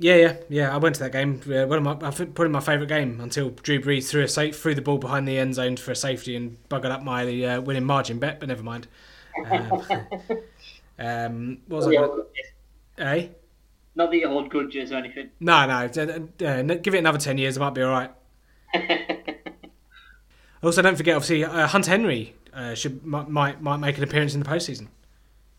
Yeah, 0.00 0.14
yeah, 0.16 0.36
yeah. 0.48 0.74
I 0.74 0.78
went 0.78 0.94
to 0.94 1.02
that 1.02 1.12
game. 1.12 1.42
Uh, 1.46 1.66
one 1.66 1.86
of 1.86 2.00
my, 2.00 2.10
probably 2.10 2.48
my 2.48 2.60
favourite 2.60 2.88
game 2.88 3.20
until 3.20 3.50
Drew 3.50 3.78
Brees 3.80 4.08
threw 4.08 4.22
a 4.22 4.28
safe, 4.28 4.58
threw 4.58 4.74
the 4.74 4.80
ball 4.80 4.96
behind 4.96 5.28
the 5.28 5.38
end 5.38 5.54
zone 5.54 5.76
for 5.76 5.90
a 5.92 5.96
safety 5.96 6.34
and 6.36 6.56
buggered 6.70 6.90
up 6.90 7.02
my 7.02 7.44
uh, 7.44 7.60
winning 7.60 7.84
margin 7.84 8.18
bet. 8.18 8.40
But 8.40 8.48
never 8.48 8.62
mind. 8.62 8.88
Um, 9.50 9.70
um, 10.98 11.58
what 11.68 11.76
was 11.76 11.86
Not 11.86 11.90
the 11.90 11.98
I? 11.98 12.02
old 12.02 12.26
Gonna, 12.96 13.10
eh? 13.10 13.28
Not 13.94 14.10
that 14.10 14.16
you 14.16 14.28
hold 14.28 14.48
grudges 14.48 14.90
or 14.90 14.96
anything. 14.96 15.30
No, 15.38 15.66
no. 15.66 15.74
uh, 15.84 15.88
give 16.76 16.94
it 16.94 16.98
another 16.98 17.18
ten 17.18 17.36
years, 17.36 17.58
I 17.58 17.60
might 17.60 17.74
be 17.74 17.82
all 17.82 17.90
right. 17.90 18.10
Also, 20.62 20.82
don't 20.82 20.96
forget, 20.96 21.16
obviously, 21.16 21.42
uh, 21.42 21.66
Hunter 21.66 21.90
Henry 21.90 22.34
uh, 22.52 22.74
should 22.74 23.02
might, 23.04 23.30
might 23.30 23.62
might 23.62 23.78
make 23.78 23.96
an 23.96 24.04
appearance 24.04 24.34
in 24.34 24.40
the 24.42 24.46
postseason. 24.48 24.88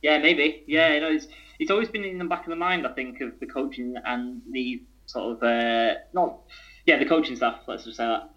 Yeah, 0.02 0.20
maybe. 0.20 0.64
Yeah, 0.68 0.94
you 0.94 1.00
know, 1.02 1.12
it's 1.12 1.28
it's 1.62 1.70
always 1.72 1.90
been 1.90 2.04
in 2.04 2.18
the 2.18 2.26
back 2.26 2.44
of 2.46 2.50
the 2.50 2.56
mind. 2.56 2.88
I 2.88 2.92
think 2.94 3.22
of 3.22 3.40
the 3.40 3.46
coaching 3.46 3.94
and 4.04 4.42
the 4.52 4.82
sort 5.06 5.38
of 5.38 5.44
uh, 5.44 5.94
not 6.14 6.40
yeah 6.88 6.98
the 6.98 7.06
coaching 7.06 7.36
staff. 7.36 7.60
Let's 7.68 7.86
just 7.86 7.98
say 7.98 8.06
that 8.06 8.30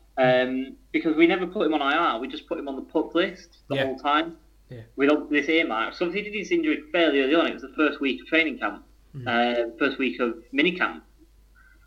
um, 0.47 0.77
because 0.93 1.17
we 1.17 1.27
never 1.27 1.47
put 1.47 1.67
him 1.67 1.75
on 1.75 1.81
IR. 1.81 2.21
We 2.21 2.29
just 2.29 2.47
put 2.47 2.59
him 2.59 2.69
on 2.69 2.77
the 2.77 2.83
PUP 2.83 3.15
list 3.15 3.49
the 3.69 3.77
Yeah. 3.77 3.85
whole 3.87 3.99
time. 3.99 4.37
Yeah. 4.71 4.81
With 4.97 5.31
this 5.31 5.49
earmark. 5.49 5.95
So 5.95 6.07
obviously 6.07 6.31
he 6.31 6.37
did 6.37 6.39
his 6.39 6.51
injury 6.53 6.83
fairly 6.93 7.21
early 7.23 7.35
on. 7.35 7.47
It 7.47 7.55
was 7.55 7.63
the 7.63 7.73
first 7.77 8.01
week 8.01 8.21
of 8.23 8.27
training 8.27 8.59
camp, 8.59 8.85
uh, 9.27 9.55
first 9.79 9.99
week 9.99 10.21
of 10.21 10.35
mini 10.53 10.73
camp. 10.73 11.05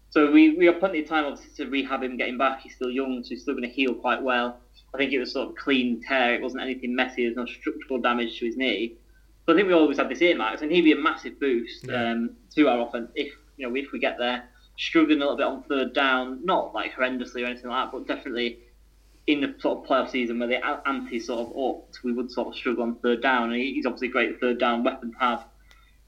So 0.09 0.31
we, 0.31 0.55
we 0.57 0.65
have 0.67 0.79
plenty 0.79 1.01
of 1.01 1.07
time 1.07 1.25
obviously 1.25 1.65
to 1.65 1.69
rehab 1.69 2.01
him, 2.03 2.17
getting 2.17 2.37
back. 2.37 2.61
He's 2.61 2.75
still 2.75 2.89
young, 2.91 3.23
so 3.23 3.29
he's 3.29 3.41
still 3.41 3.55
going 3.55 3.67
to 3.69 3.75
heal 3.75 3.93
quite 3.93 4.21
well. 4.23 4.59
I 4.93 4.97
think 4.97 5.11
it 5.11 5.19
was 5.19 5.31
sort 5.33 5.49
of 5.49 5.55
clean 5.55 6.01
tear. 6.07 6.35
It 6.35 6.41
wasn't 6.41 6.63
anything 6.63 6.95
messy. 6.95 7.25
There's 7.25 7.35
no 7.35 7.45
structural 7.45 7.99
damage 7.99 8.39
to 8.39 8.45
his 8.45 8.55
knee. 8.57 8.95
So 9.47 9.53
I 9.53 9.55
think 9.55 9.69
we 9.69 9.73
always 9.73 9.97
had 9.97 10.09
this 10.09 10.21
earmarks, 10.21 10.61
and 10.61 10.69
he'd 10.69 10.81
be 10.81 10.91
a 10.91 10.97
massive 10.97 11.39
boost 11.39 11.85
Yeah. 11.87 12.11
um, 12.11 12.31
to 12.55 12.67
our 12.67 12.85
offense 12.85 13.09
if 13.15 13.33
you 13.55 13.67
know 13.67 13.73
if 13.75 13.91
we 13.93 13.99
get 13.99 14.17
there. 14.17 14.49
Struggling 14.77 15.17
a 15.21 15.21
little 15.21 15.37
bit 15.37 15.45
on 15.45 15.63
third 15.63 15.93
down, 15.93 16.43
not 16.45 16.73
like 16.73 16.93
horrendously 16.93 17.41
or 17.43 17.45
anything 17.45 17.69
like 17.69 17.85
that, 17.85 17.91
but 17.97 18.07
definitely 18.07 18.59
in 19.25 19.39
the 19.41 19.55
sort 19.59 19.79
of 19.79 19.85
playoff 19.89 20.09
season 20.09 20.37
where 20.39 20.47
the 20.49 20.55
a- 20.57 20.81
ante 20.85 21.19
sort 21.19 21.39
of 21.47 21.57
upped, 21.57 22.03
we 22.03 22.11
would 22.11 22.29
sort 22.29 22.49
of 22.49 22.55
struggle 22.55 22.83
on 22.83 22.95
third 22.97 23.21
down. 23.21 23.51
And 23.51 23.59
he's 23.61 23.85
obviously 23.85 24.09
a 24.09 24.11
great 24.11 24.39
third 24.39 24.59
down 24.59 24.83
weapon 24.83 25.11
to 25.13 25.17
have. 25.17 25.45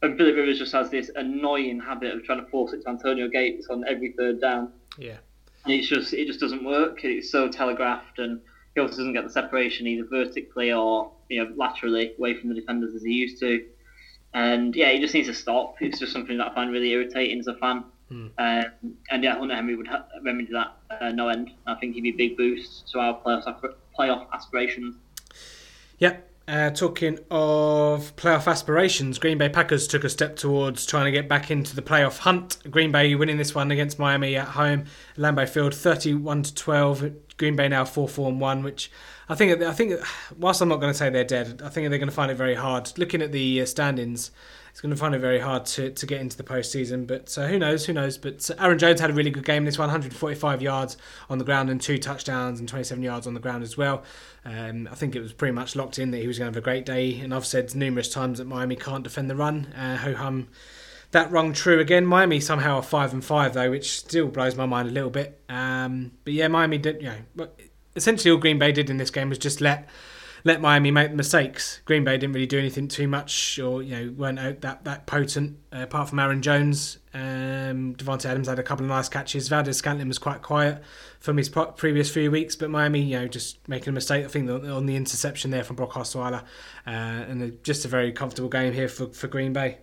And 0.01 0.17
Philip 0.17 0.35
Rivers 0.35 0.59
just 0.59 0.71
has 0.73 0.89
this 0.89 1.09
annoying 1.15 1.79
habit 1.79 2.13
of 2.13 2.23
trying 2.23 2.43
to 2.43 2.49
force 2.51 2.73
it 2.73 2.81
to 2.83 2.89
Antonio 2.89 3.27
Gates 3.29 3.67
on 3.69 3.83
every 3.87 4.11
third 4.17 4.39
down. 4.39 4.71
Yeah. 4.97 5.17
And 5.63 5.73
it's 5.73 5.87
just 5.87 6.13
it 6.13 6.27
just 6.27 6.39
doesn't 6.41 6.63
work. 6.63 7.03
It's 7.05 7.29
so 7.31 7.47
telegraphed, 7.49 8.19
and 8.19 8.39
he 8.75 8.81
also 8.81 8.97
doesn't 8.97 9.13
get 9.13 9.23
the 9.23 9.29
separation 9.29 9.87
either 9.87 10.07
vertically 10.07 10.71
or 10.71 11.11
you 11.29 11.43
know 11.43 11.51
laterally 11.55 12.13
away 12.17 12.35
from 12.35 12.49
the 12.49 12.55
defenders 12.55 12.93
as 12.95 13.03
he 13.03 13.11
used 13.11 13.39
to. 13.39 13.65
And 14.33 14.75
yeah, 14.75 14.91
he 14.91 14.99
just 14.99 15.13
needs 15.13 15.27
to 15.27 15.33
stop. 15.33 15.81
It's 15.81 15.99
just 15.99 16.13
something 16.13 16.37
that 16.37 16.51
I 16.51 16.55
find 16.55 16.71
really 16.71 16.91
irritating 16.91 17.39
as 17.39 17.47
a 17.47 17.55
fan. 17.55 17.83
Um, 18.11 18.31
and 18.39 19.23
yeah, 19.23 19.37
Hunter 19.37 19.53
Henry 19.53 19.75
would 19.75 19.87
ha- 19.87 20.05
remedy 20.23 20.51
that 20.51 20.75
uh, 20.89 21.09
no 21.09 21.29
end. 21.29 21.51
I 21.67 21.75
think 21.75 21.93
he'd 21.93 22.01
be 22.01 22.09
a 22.09 22.13
big 22.13 22.37
boost 22.37 22.91
to 22.91 22.99
our 22.99 23.19
playoff 23.21 23.73
playoff 23.97 24.25
aspirations. 24.33 24.95
Yep. 25.99 26.25
Uh, 26.47 26.71
talking 26.71 27.19
of 27.29 28.15
playoff 28.15 28.47
aspirations, 28.47 29.19
Green 29.19 29.37
Bay 29.37 29.49
Packers 29.49 29.87
took 29.87 30.03
a 30.03 30.09
step 30.09 30.35
towards 30.35 30.83
trying 30.87 31.05
to 31.05 31.11
get 31.11 31.29
back 31.29 31.51
into 31.51 31.75
the 31.75 31.81
playoff 31.83 32.17
hunt. 32.17 32.57
Green 32.71 32.91
Bay 32.91 33.13
winning 33.13 33.37
this 33.37 33.53
one 33.53 33.69
against 33.69 33.99
Miami 33.99 34.35
at 34.35 34.47
home, 34.47 34.85
Lambeau 35.15 35.47
Field, 35.47 35.75
thirty-one 35.75 36.41
to 36.41 36.55
twelve. 36.55 37.11
Green 37.39 37.55
Bay 37.55 37.67
now 37.67 37.85
four 37.85 38.07
four 38.07 38.29
and 38.29 38.39
one, 38.39 38.61
which 38.61 38.91
I 39.27 39.33
think 39.33 39.63
I 39.63 39.73
think 39.73 39.99
whilst 40.37 40.61
I'm 40.61 40.69
not 40.69 40.79
going 40.79 40.93
to 40.93 40.97
say 40.97 41.09
they're 41.09 41.23
dead, 41.23 41.61
I 41.63 41.69
think 41.69 41.89
they're 41.89 41.97
going 41.97 42.09
to 42.09 42.15
find 42.15 42.29
it 42.29 42.35
very 42.35 42.55
hard. 42.55 42.95
Looking 42.99 43.21
at 43.23 43.31
the 43.31 43.61
uh, 43.61 43.65
standings, 43.65 44.29
it's 44.69 44.81
going 44.81 44.93
to 44.93 44.99
find 44.99 45.15
it 45.15 45.19
very 45.19 45.39
hard 45.39 45.65
to, 45.67 45.89
to 45.91 46.05
get 46.05 46.21
into 46.21 46.37
the 46.37 46.43
postseason. 46.43 47.07
But 47.07 47.35
uh, 47.37 47.47
who 47.47 47.57
knows? 47.57 47.85
Who 47.85 47.93
knows? 47.93 48.17
But 48.17 48.49
uh, 48.51 48.55
Aaron 48.63 48.77
Jones 48.77 48.99
had 48.99 49.09
a 49.09 49.13
really 49.13 49.31
good 49.31 49.45
game 49.45 49.65
this 49.65 49.77
one 49.77 49.87
145 49.87 50.61
yards 50.61 50.97
on 51.29 51.37
the 51.37 51.45
ground 51.45 51.69
and 51.69 51.81
two 51.81 51.97
touchdowns 51.97 52.59
and 52.59 52.67
27 52.67 53.01
yards 53.01 53.25
on 53.25 53.33
the 53.33 53.39
ground 53.39 53.63
as 53.63 53.77
well. 53.77 54.03
Um, 54.45 54.87
I 54.91 54.95
think 54.95 55.15
it 55.15 55.21
was 55.21 55.33
pretty 55.33 55.53
much 55.53 55.75
locked 55.75 55.97
in 55.97 56.11
that 56.11 56.17
he 56.17 56.27
was 56.27 56.37
going 56.37 56.51
to 56.51 56.55
have 56.55 56.61
a 56.61 56.63
great 56.63 56.85
day. 56.85 57.19
And 57.19 57.33
I've 57.33 57.45
said 57.45 57.73
numerous 57.73 58.09
times 58.09 58.39
that 58.39 58.45
Miami 58.45 58.75
can't 58.75 59.03
defend 59.03 59.29
the 59.29 59.35
run. 59.35 59.67
Uh, 59.73 59.97
Ho 59.97 60.13
hum. 60.13 60.47
That 61.11 61.31
rung 61.31 61.53
true 61.53 61.79
again. 61.79 62.05
Miami 62.05 62.39
somehow 62.39 62.75
are 62.75 62.83
five 62.83 63.13
and 63.13 63.25
five 63.25 63.53
though, 63.53 63.71
which 63.71 63.99
still 63.99 64.27
blows 64.27 64.55
my 64.55 64.65
mind 64.65 64.89
a 64.89 64.91
little 64.91 65.09
bit. 65.09 65.41
Um, 65.49 66.11
but 66.23 66.33
yeah, 66.33 66.47
Miami 66.47 66.77
did. 66.77 67.01
You 67.01 67.13
know, 67.37 67.47
essentially 67.95 68.31
all 68.31 68.37
Green 68.37 68.59
Bay 68.59 68.71
did 68.71 68.89
in 68.89 68.97
this 68.97 69.09
game 69.09 69.29
was 69.29 69.39
just 69.39 69.59
let 69.59 69.89
let 70.43 70.61
Miami 70.61 70.91
make 70.91 71.11
mistakes. 71.11 71.81
Green 71.85 72.03
Bay 72.03 72.17
didn't 72.17 72.33
really 72.33 72.45
do 72.45 72.59
anything 72.59 72.87
too 72.87 73.07
much, 73.07 73.59
or 73.59 73.81
you 73.81 73.95
know, 73.95 74.13
weren't 74.15 74.61
that 74.61 74.83
that 74.83 75.05
potent. 75.05 75.57
Uh, 75.73 75.81
apart 75.81 76.09
from 76.09 76.19
Aaron 76.19 76.41
Jones, 76.41 76.99
um, 77.13 77.95
Davante 77.95 78.25
Adams 78.25 78.47
had 78.47 78.59
a 78.59 78.63
couple 78.63 78.85
of 78.85 78.89
nice 78.89 79.09
catches. 79.09 79.47
Valdes-Scantling 79.47 80.07
was 80.07 80.19
quite 80.19 80.41
quiet 80.41 80.81
from 81.19 81.37
his 81.37 81.49
previous 81.49 82.09
few 82.09 82.31
weeks, 82.31 82.55
but 82.55 82.69
Miami, 82.69 83.01
you 83.01 83.19
know, 83.19 83.27
just 83.27 83.67
making 83.67 83.89
a 83.89 83.93
mistake. 83.93 84.25
I 84.25 84.27
think 84.27 84.49
on 84.49 84.85
the 84.85 84.95
interception 84.95 85.51
there 85.51 85.63
from 85.63 85.75
Brock 85.75 85.91
Osweiler, 85.93 86.43
uh, 86.87 86.89
and 86.89 87.63
just 87.63 87.85
a 87.85 87.87
very 87.87 88.11
comfortable 88.11 88.49
game 88.49 88.73
here 88.73 88.87
for, 88.87 89.07
for 89.07 89.27
Green 89.27 89.53
Bay. 89.53 89.79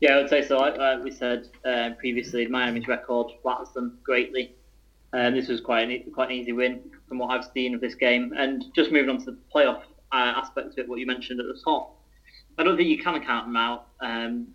Yeah, 0.00 0.14
I 0.14 0.16
would 0.22 0.28
say 0.28 0.42
so. 0.42 0.58
Like, 0.58 1.02
we 1.02 1.10
said 1.10 1.48
uh, 1.64 1.90
previously, 1.98 2.46
Miami's 2.46 2.88
record 2.88 3.32
flatters 3.42 3.70
them 3.70 3.98
greatly. 4.02 4.54
Um, 5.12 5.34
this 5.34 5.48
was 5.48 5.60
quite 5.60 5.88
an, 5.88 6.10
quite 6.12 6.30
an 6.30 6.36
easy 6.36 6.52
win 6.52 6.80
from 7.08 7.18
what 7.18 7.30
I've 7.30 7.48
seen 7.54 7.74
of 7.74 7.80
this 7.80 7.94
game. 7.94 8.32
And 8.36 8.64
just 8.74 8.90
moving 8.90 9.10
on 9.10 9.18
to 9.24 9.32
the 9.32 9.38
playoff 9.54 9.82
uh, 10.12 10.34
aspect 10.36 10.72
of 10.72 10.78
it, 10.78 10.88
what 10.88 10.98
you 10.98 11.06
mentioned 11.06 11.40
at 11.40 11.46
the 11.46 11.58
top, 11.64 11.96
I 12.58 12.64
don't 12.64 12.76
think 12.76 12.88
you 12.88 13.02
can 13.02 13.24
count 13.24 13.46
them 13.46 13.56
out. 13.56 13.88
Um, 14.00 14.48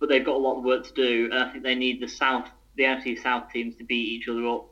but 0.00 0.08
they've 0.08 0.24
got 0.24 0.36
a 0.36 0.38
lot 0.38 0.58
of 0.58 0.64
work 0.64 0.84
to 0.86 0.92
do, 0.94 1.26
and 1.26 1.34
I 1.34 1.52
think 1.52 1.62
they 1.62 1.74
need 1.74 2.00
the 2.00 2.08
South, 2.08 2.48
the 2.76 2.84
NFC 2.84 3.22
South 3.22 3.50
teams 3.52 3.76
to 3.76 3.84
beat 3.84 4.08
each 4.08 4.28
other 4.28 4.46
up 4.48 4.66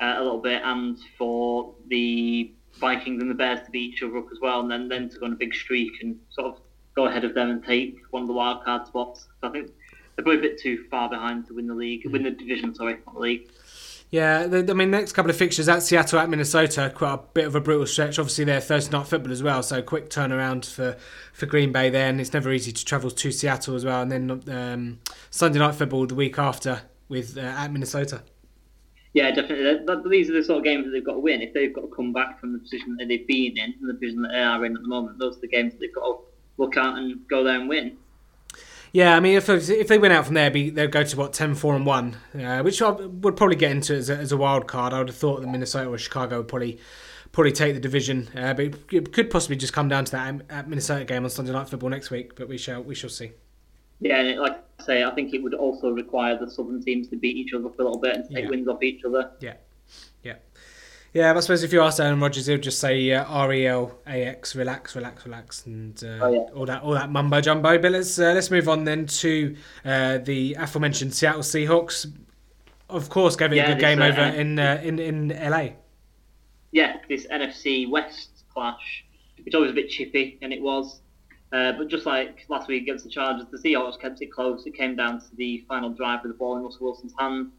uh, 0.00 0.14
a 0.16 0.22
little 0.22 0.40
bit, 0.40 0.62
and 0.64 0.98
for 1.18 1.74
the 1.88 2.52
Vikings 2.80 3.20
and 3.20 3.30
the 3.30 3.34
Bears 3.34 3.60
to 3.66 3.70
beat 3.70 3.94
each 3.94 4.02
other 4.02 4.16
up 4.16 4.26
as 4.32 4.38
well, 4.40 4.60
and 4.60 4.70
then 4.70 4.88
then 4.88 5.10
to 5.10 5.18
go 5.18 5.26
on 5.26 5.34
a 5.34 5.36
big 5.36 5.54
streak 5.54 5.92
and 6.00 6.18
sort 6.30 6.46
of 6.46 6.62
go 6.98 7.06
ahead 7.06 7.24
of 7.24 7.32
them 7.32 7.48
and 7.48 7.64
take 7.64 8.00
one 8.10 8.22
of 8.22 8.26
the 8.26 8.34
wild 8.34 8.64
card 8.64 8.84
spots. 8.84 9.28
So 9.40 9.48
I 9.48 9.52
think 9.52 9.70
they're 10.16 10.24
probably 10.24 10.40
a 10.40 10.42
bit 10.42 10.58
too 10.58 10.84
far 10.90 11.08
behind 11.08 11.46
to 11.46 11.54
win 11.54 11.68
the 11.68 11.74
league, 11.74 12.04
win 12.10 12.24
the 12.24 12.32
division. 12.32 12.74
Sorry, 12.74 12.98
not 13.06 13.14
the 13.14 13.20
league. 13.20 13.48
Yeah, 14.10 14.48
I 14.50 14.72
mean, 14.72 14.90
next 14.90 15.12
couple 15.12 15.30
of 15.30 15.36
fixtures 15.36 15.68
at 15.68 15.82
Seattle, 15.82 16.18
at 16.18 16.28
Minnesota, 16.28 16.90
quite 16.92 17.12
a 17.12 17.20
bit 17.34 17.46
of 17.46 17.54
a 17.54 17.60
brutal 17.60 17.86
stretch. 17.86 18.18
Obviously, 18.18 18.44
they're 18.44 18.60
Thursday 18.60 18.96
night 18.96 19.06
football 19.06 19.30
as 19.30 19.42
well, 19.42 19.62
so 19.62 19.80
quick 19.80 20.08
turnaround 20.08 20.64
for, 20.64 20.96
for 21.32 21.46
Green 21.46 21.70
Bay 21.70 21.88
then. 21.88 22.18
it's 22.18 22.32
never 22.32 22.50
easy 22.50 22.72
to 22.72 22.84
travel 22.84 23.10
to 23.10 23.30
Seattle 23.30 23.76
as 23.76 23.84
well. 23.84 24.02
And 24.02 24.10
then 24.10 24.42
um, 24.50 24.98
Sunday 25.30 25.60
night 25.60 25.76
football 25.76 26.06
the 26.06 26.16
week 26.16 26.38
after 26.38 26.80
with 27.08 27.36
uh, 27.36 27.42
at 27.42 27.70
Minnesota. 27.70 28.22
Yeah, 29.12 29.30
definitely. 29.30 29.84
But 29.86 30.08
these 30.08 30.30
are 30.30 30.34
the 30.34 30.42
sort 30.42 30.58
of 30.58 30.64
games 30.64 30.86
that 30.86 30.90
they've 30.90 31.04
got 31.04 31.14
to 31.14 31.20
win. 31.20 31.42
If 31.42 31.52
they've 31.52 31.72
got 31.72 31.82
to 31.82 31.94
come 31.94 32.12
back 32.12 32.40
from 32.40 32.54
the 32.54 32.58
position 32.58 32.96
that 32.96 33.08
they've 33.08 33.26
been 33.26 33.56
in, 33.58 33.74
and 33.80 33.88
the 33.88 33.94
position 33.94 34.22
that 34.22 34.32
they 34.32 34.42
are 34.42 34.64
in 34.64 34.74
at 34.74 34.82
the 34.82 34.88
moment, 34.88 35.18
those 35.18 35.36
are 35.36 35.40
the 35.40 35.48
games 35.48 35.74
that 35.74 35.80
they've 35.80 35.94
got 35.94 36.06
to 36.06 36.27
look 36.58 36.76
at 36.76 36.98
and 36.98 37.26
go 37.28 37.42
there 37.44 37.58
and 37.58 37.68
win. 37.68 37.96
Yeah, 38.92 39.16
I 39.16 39.20
mean, 39.20 39.36
if 39.36 39.48
if 39.48 39.88
they 39.88 39.98
went 39.98 40.14
out 40.14 40.24
from 40.24 40.34
there, 40.34 40.50
be 40.50 40.70
they'd 40.70 40.90
go 40.90 41.04
to 41.04 41.16
what 41.16 41.32
10 41.32 41.54
4 41.54 41.76
and 41.76 41.86
one, 41.86 42.16
uh, 42.34 42.62
which 42.62 42.80
I 42.80 42.90
would 42.90 43.36
probably 43.36 43.56
get 43.56 43.70
into 43.70 43.94
as 43.94 44.08
a, 44.08 44.16
as 44.16 44.32
a 44.32 44.36
wild 44.36 44.66
card. 44.66 44.92
I 44.92 44.98
would 44.98 45.08
have 45.08 45.16
thought 45.16 45.40
that 45.40 45.46
Minnesota 45.46 45.90
or 45.90 45.98
Chicago 45.98 46.38
would 46.38 46.48
probably 46.48 46.78
probably 47.32 47.52
take 47.52 47.74
the 47.74 47.80
division, 47.80 48.28
uh, 48.34 48.54
but 48.54 48.74
it 48.90 49.12
could 49.12 49.30
possibly 49.30 49.56
just 49.56 49.72
come 49.72 49.88
down 49.88 50.06
to 50.06 50.12
that 50.48 50.68
Minnesota 50.68 51.04
game 51.04 51.24
on 51.24 51.30
Sunday 51.30 51.52
Night 51.52 51.68
Football 51.68 51.90
next 51.90 52.10
week. 52.10 52.34
But 52.34 52.48
we 52.48 52.56
shall 52.56 52.82
we 52.82 52.94
shall 52.94 53.10
see. 53.10 53.32
Yeah, 54.00 54.20
and 54.20 54.40
like 54.40 54.64
I 54.80 54.84
say, 54.84 55.04
I 55.04 55.14
think 55.14 55.34
it 55.34 55.42
would 55.42 55.54
also 55.54 55.90
require 55.90 56.38
the 56.38 56.50
southern 56.50 56.82
teams 56.82 57.08
to 57.08 57.16
beat 57.16 57.36
each 57.36 57.52
other 57.52 57.68
for 57.68 57.82
a 57.82 57.84
little 57.84 58.00
bit 58.00 58.16
and 58.16 58.30
take 58.30 58.44
yeah. 58.44 58.50
wins 58.50 58.68
off 58.68 58.82
each 58.82 59.04
other. 59.04 59.32
Yeah. 59.40 59.54
Yeah, 61.14 61.34
I 61.34 61.40
suppose 61.40 61.62
if 61.62 61.72
you 61.72 61.80
ask 61.80 62.00
Aaron 62.00 62.20
Rodgers, 62.20 62.46
he'll 62.46 62.58
just 62.58 62.80
say 62.80 63.12
uh, 63.12 63.24
R 63.24 63.52
E 63.52 63.66
L 63.66 63.98
A 64.06 64.24
X, 64.24 64.54
relax, 64.54 64.94
relax, 64.94 65.24
relax, 65.24 65.64
and 65.64 66.02
uh, 66.04 66.18
oh, 66.20 66.32
yeah. 66.32 66.54
all 66.54 66.66
that 66.66 66.82
all 66.82 66.92
that 66.92 67.10
mumbo 67.10 67.40
jumbo. 67.40 67.78
But 67.78 67.92
let's 67.92 68.18
uh, 68.18 68.32
let's 68.34 68.50
move 68.50 68.68
on 68.68 68.84
then 68.84 69.06
to 69.06 69.56
uh, 69.86 70.18
the 70.18 70.54
aforementioned 70.58 71.14
Seattle 71.14 71.40
Seahawks. 71.40 72.12
Of 72.90 73.08
course, 73.08 73.36
gave 73.36 73.52
it 73.52 73.56
yeah, 73.56 73.70
a 73.70 73.74
good 73.74 73.80
game 73.80 74.02
uh, 74.02 74.06
over 74.08 74.20
in 74.20 74.58
uh, 74.58 74.80
in 74.82 74.98
in 74.98 75.28
LA. 75.28 75.70
Yeah, 76.72 76.98
this 77.08 77.26
NFC 77.28 77.88
West 77.88 78.44
clash, 78.52 79.04
which 79.42 79.54
always 79.54 79.70
a 79.70 79.74
bit 79.74 79.88
chippy, 79.88 80.38
and 80.42 80.52
it 80.52 80.60
was. 80.60 81.00
but 81.50 81.88
just 81.88 82.04
like 82.04 82.44
last 82.50 82.68
week 82.68 82.82
against 82.82 83.04
the 83.04 83.10
Chargers, 83.10 83.46
the 83.50 83.56
Seahawks 83.56 83.98
kept 83.98 84.20
it 84.20 84.30
close. 84.30 84.66
It 84.66 84.74
came 84.74 84.94
down 84.94 85.20
to 85.20 85.36
the 85.36 85.64
final 85.68 85.88
drive 85.88 86.20
with 86.22 86.32
the 86.32 86.38
ball 86.38 86.58
in 86.58 86.64
Russell 86.64 86.84
Wilson's 86.84 87.14
hand. 87.18 87.50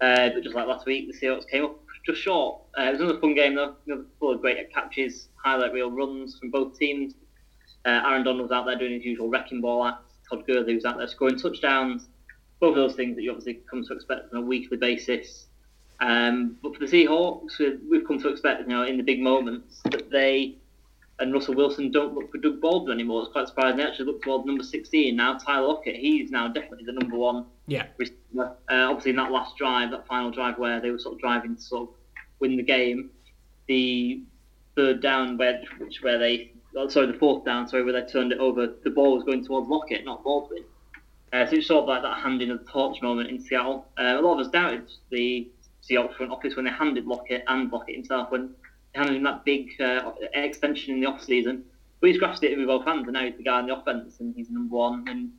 but 0.00 0.42
just 0.42 0.54
like 0.54 0.66
last 0.66 0.86
week, 0.86 1.06
the 1.12 1.18
Seahawks 1.18 1.46
came 1.46 1.66
up 1.66 1.83
just 2.04 2.20
short. 2.20 2.60
Uh, 2.78 2.82
it 2.82 2.92
was 2.92 3.00
another 3.00 3.20
fun 3.20 3.34
game 3.34 3.54
though, 3.54 3.74
another 3.86 4.04
full 4.18 4.34
of 4.34 4.40
great 4.40 4.72
catches, 4.72 5.28
highlight 5.42 5.72
reel 5.72 5.90
runs 5.90 6.38
from 6.38 6.50
both 6.50 6.78
teams. 6.78 7.14
Uh, 7.84 8.02
Aaron 8.06 8.24
Donald 8.24 8.42
was 8.42 8.50
out 8.50 8.66
there 8.66 8.78
doing 8.78 8.94
his 8.94 9.04
usual 9.04 9.28
wrecking 9.28 9.60
ball 9.60 9.84
act. 9.86 10.02
Todd 10.28 10.46
Gurley 10.46 10.74
was 10.74 10.84
out 10.84 10.96
there 10.96 11.08
scoring 11.08 11.38
touchdowns. 11.38 12.08
Both 12.60 12.70
of 12.70 12.76
those 12.76 12.94
things 12.94 13.16
that 13.16 13.22
you 13.22 13.30
obviously 13.30 13.60
come 13.70 13.84
to 13.84 13.92
expect 13.92 14.32
on 14.32 14.42
a 14.42 14.44
weekly 14.44 14.76
basis. 14.76 15.46
Um, 16.00 16.58
but 16.62 16.74
for 16.74 16.86
the 16.86 16.86
Seahawks, 16.86 17.58
we've 17.88 18.06
come 18.06 18.20
to 18.20 18.28
expect, 18.28 18.62
you 18.62 18.68
know, 18.68 18.84
in 18.84 18.96
the 18.96 19.02
big 19.02 19.20
moments 19.20 19.80
that 19.90 20.10
they 20.10 20.56
and 21.20 21.32
Russell 21.32 21.54
Wilson 21.54 21.92
don't 21.92 22.14
look 22.14 22.30
for 22.32 22.38
Doug 22.38 22.60
Baldwin 22.60 22.98
anymore. 22.98 23.22
It's 23.22 23.32
quite 23.32 23.46
surprising. 23.46 23.76
They 23.76 23.84
actually 23.84 24.06
look 24.06 24.22
towards 24.22 24.46
number 24.46 24.64
16 24.64 25.14
now. 25.14 25.38
Tyler 25.38 25.68
Lockett, 25.68 25.94
he's 25.96 26.30
now 26.30 26.48
definitely 26.48 26.84
the 26.84 26.92
number 26.92 27.16
one 27.16 27.46
yeah. 27.66 27.86
Uh, 28.38 28.50
obviously, 28.68 29.10
in 29.10 29.16
that 29.16 29.30
last 29.30 29.56
drive, 29.56 29.90
that 29.90 30.06
final 30.06 30.30
drive 30.30 30.58
where 30.58 30.80
they 30.80 30.90
were 30.90 30.98
sort 30.98 31.14
of 31.14 31.20
driving 31.20 31.56
to 31.56 31.62
sort 31.62 31.88
of 31.88 31.94
win 32.40 32.56
the 32.56 32.62
game, 32.62 33.10
the 33.68 34.22
third 34.76 35.00
down 35.00 35.36
where 35.36 35.62
which 35.78 36.02
where 36.02 36.18
they 36.18 36.52
oh, 36.76 36.88
sorry 36.88 37.06
the 37.06 37.18
fourth 37.18 37.44
down 37.44 37.68
sorry 37.68 37.84
where 37.84 37.92
they 37.92 38.06
turned 38.06 38.32
it 38.32 38.38
over, 38.38 38.74
the 38.82 38.90
ball 38.90 39.14
was 39.14 39.24
going 39.24 39.44
towards 39.44 39.68
Lockett, 39.68 40.04
not 40.04 40.24
Baldwin. 40.24 40.64
Uh, 41.32 41.46
so 41.46 41.56
it's 41.56 41.66
sort 41.66 41.82
of 41.82 41.88
like 41.88 42.02
that 42.02 42.18
handing 42.18 42.50
of 42.50 42.64
the 42.64 42.70
torch 42.70 43.02
moment 43.02 43.28
in 43.28 43.40
Seattle. 43.40 43.86
Uh, 43.98 44.16
a 44.18 44.20
lot 44.20 44.38
of 44.38 44.46
us 44.46 44.52
doubted 44.52 44.88
the 45.10 45.48
Seahawks 45.82 46.16
front 46.16 46.30
office 46.30 46.54
when 46.56 46.64
they 46.64 46.70
handed 46.70 47.06
Lockett 47.06 47.44
and 47.48 47.70
Lockett 47.72 47.96
himself 47.96 48.30
when 48.30 48.50
handed 48.94 49.16
him 49.16 49.24
that 49.24 49.44
big 49.44 49.70
uh, 49.80 50.12
extension 50.34 50.94
in 50.94 51.00
the 51.00 51.06
off 51.06 51.22
season. 51.22 51.64
But 52.00 52.10
he's 52.10 52.18
grasped 52.18 52.44
it 52.44 52.56
with 52.56 52.66
both 52.66 52.84
hands, 52.84 53.04
and 53.04 53.14
now 53.14 53.24
he's 53.24 53.36
the 53.36 53.42
guy 53.42 53.60
in 53.60 53.66
the 53.66 53.76
offense, 53.76 54.20
and 54.20 54.34
he's 54.36 54.50
number 54.50 54.76
one. 54.76 55.06
And 55.08 55.30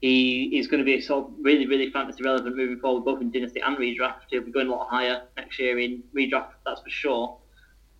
he 0.00 0.58
is 0.58 0.66
going 0.66 0.78
to 0.78 0.84
be 0.84 0.94
a 0.94 1.00
sort 1.00 1.26
of 1.26 1.32
really, 1.40 1.66
really 1.66 1.90
fantasy 1.90 2.22
relevant 2.22 2.56
moving 2.56 2.78
forward, 2.78 3.04
both 3.04 3.20
in 3.20 3.30
dynasty 3.30 3.60
and 3.60 3.76
redraft. 3.76 4.14
He'll 4.30 4.42
be 4.42 4.50
going 4.50 4.68
a 4.68 4.70
lot 4.70 4.88
higher 4.88 5.22
next 5.36 5.58
year 5.58 5.78
in 5.78 6.02
redraft, 6.16 6.52
that's 6.64 6.80
for 6.80 6.90
sure. 6.90 7.36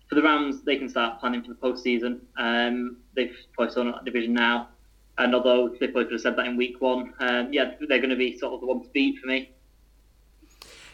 For 0.09 0.15
the 0.15 0.23
Rams, 0.23 0.63
they 0.63 0.77
can 0.77 0.89
start 0.89 1.19
planning 1.19 1.43
for 1.43 1.49
the 1.49 1.55
postseason. 1.55 2.21
Um, 2.37 2.97
they've 3.15 3.35
probably 3.53 3.71
still 3.71 3.85
that 3.85 4.03
division 4.03 4.33
now, 4.33 4.69
and 5.19 5.33
although 5.35 5.69
they 5.69 5.87
probably 5.87 6.05
could 6.05 6.13
have 6.13 6.21
said 6.21 6.35
that 6.37 6.47
in 6.47 6.57
week 6.57 6.81
one, 6.81 7.13
um, 7.19 7.53
yeah, 7.53 7.75
they're 7.87 7.99
going 7.99 8.09
to 8.09 8.15
be 8.15 8.37
sort 8.37 8.53
of 8.53 8.61
the 8.61 8.65
one 8.65 8.81
to 8.81 8.89
beat 8.89 9.19
for 9.19 9.27
me. 9.27 9.51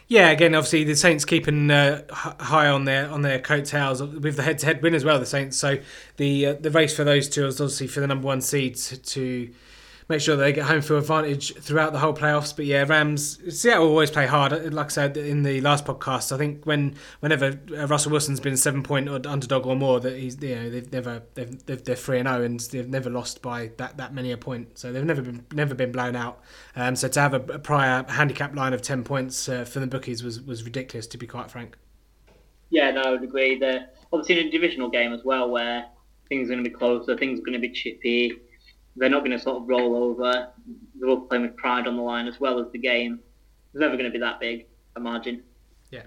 Yeah, 0.08 0.30
again, 0.30 0.54
obviously 0.54 0.84
the 0.84 0.96
Saints 0.96 1.26
keeping 1.26 1.70
uh, 1.70 2.02
high 2.10 2.68
on 2.68 2.84
their 2.84 3.10
on 3.10 3.20
their 3.20 3.38
coattails 3.38 4.02
with 4.02 4.36
the 4.36 4.42
head-to-head 4.42 4.82
win 4.82 4.94
as 4.94 5.04
well. 5.04 5.18
The 5.18 5.26
Saints, 5.26 5.58
so 5.58 5.78
the 6.16 6.46
uh, 6.46 6.52
the 6.54 6.70
race 6.70 6.96
for 6.96 7.04
those 7.04 7.28
two 7.28 7.46
is 7.46 7.60
obviously 7.60 7.88
for 7.88 8.00
the 8.00 8.06
number 8.06 8.26
one 8.26 8.40
seeds 8.40 8.96
to 8.96 9.50
make 10.08 10.20
sure 10.22 10.36
they 10.36 10.52
get 10.52 10.64
home 10.64 10.80
field 10.80 11.02
advantage 11.02 11.54
throughout 11.56 11.92
the 11.92 11.98
whole 11.98 12.14
playoffs. 12.14 12.54
But 12.56 12.64
yeah, 12.64 12.84
Rams, 12.88 13.38
Seattle 13.56 13.88
always 13.88 14.10
play 14.10 14.26
hard. 14.26 14.72
Like 14.72 14.86
I 14.86 14.88
said 14.88 15.16
in 15.16 15.42
the 15.42 15.60
last 15.60 15.84
podcast, 15.84 16.32
I 16.32 16.38
think 16.38 16.64
when 16.64 16.94
whenever 17.20 17.58
uh, 17.76 17.86
Russell 17.86 18.12
Wilson's 18.12 18.40
been 18.40 18.54
a 18.54 18.58
seven 18.58 18.82
point 18.82 19.08
underdog 19.26 19.66
or 19.66 19.76
more, 19.76 20.00
that 20.00 20.16
he's 20.16 20.42
you 20.42 20.54
know 20.54 20.70
they've 20.70 20.92
never 20.92 21.22
they've, 21.34 21.64
they're 21.64 21.94
three 21.94 22.18
and 22.18 22.28
zero 22.28 22.42
and 22.42 22.60
they've 22.60 22.88
never 22.88 23.10
lost 23.10 23.42
by 23.42 23.70
that, 23.76 23.98
that 23.98 24.14
many 24.14 24.32
a 24.32 24.38
point. 24.38 24.78
So 24.78 24.92
they've 24.92 25.04
never 25.04 25.22
been 25.22 25.44
never 25.52 25.74
been 25.74 25.92
blown 25.92 26.16
out. 26.16 26.40
Um, 26.74 26.96
so 26.96 27.08
to 27.08 27.20
have 27.20 27.34
a, 27.34 27.40
a 27.52 27.58
prior 27.58 28.04
handicap 28.08 28.54
line 28.54 28.72
of 28.72 28.82
ten 28.82 29.04
points 29.04 29.48
uh, 29.48 29.64
for 29.64 29.80
the 29.80 29.86
bookies 29.86 30.22
was 30.22 30.40
was 30.40 30.64
ridiculous 30.64 31.06
to 31.08 31.18
be 31.18 31.26
quite 31.26 31.50
frank. 31.50 31.76
Yeah, 32.70 32.90
no, 32.90 33.02
I 33.02 33.10
would 33.10 33.22
agree. 33.22 33.58
They're 33.58 33.88
obviously 34.12 34.40
in 34.40 34.48
a 34.48 34.50
divisional 34.50 34.90
game 34.90 35.12
as 35.12 35.24
well 35.24 35.50
where 35.50 35.86
things 36.28 36.48
are 36.48 36.52
going 36.52 36.64
to 36.64 36.68
be 36.68 36.74
closer, 36.74 37.16
things 37.16 37.40
are 37.40 37.42
going 37.42 37.54
to 37.54 37.58
be 37.58 37.70
chippy 37.70 38.32
they're 38.98 39.08
not 39.08 39.20
going 39.20 39.36
to 39.36 39.38
sort 39.38 39.62
of 39.62 39.68
roll 39.68 39.96
over. 39.96 40.48
They're 40.98 41.08
all 41.08 41.20
playing 41.22 41.42
with 41.42 41.56
pride 41.56 41.86
on 41.86 41.96
the 41.96 42.02
line 42.02 42.26
as 42.26 42.38
well 42.40 42.58
as 42.58 42.70
the 42.72 42.78
game. 42.78 43.20
It's 43.72 43.80
never 43.80 43.94
going 43.96 44.06
to 44.06 44.10
be 44.10 44.18
that 44.18 44.40
big 44.40 44.66
a 44.96 45.00
margin. 45.00 45.42
Yeah. 45.90 46.02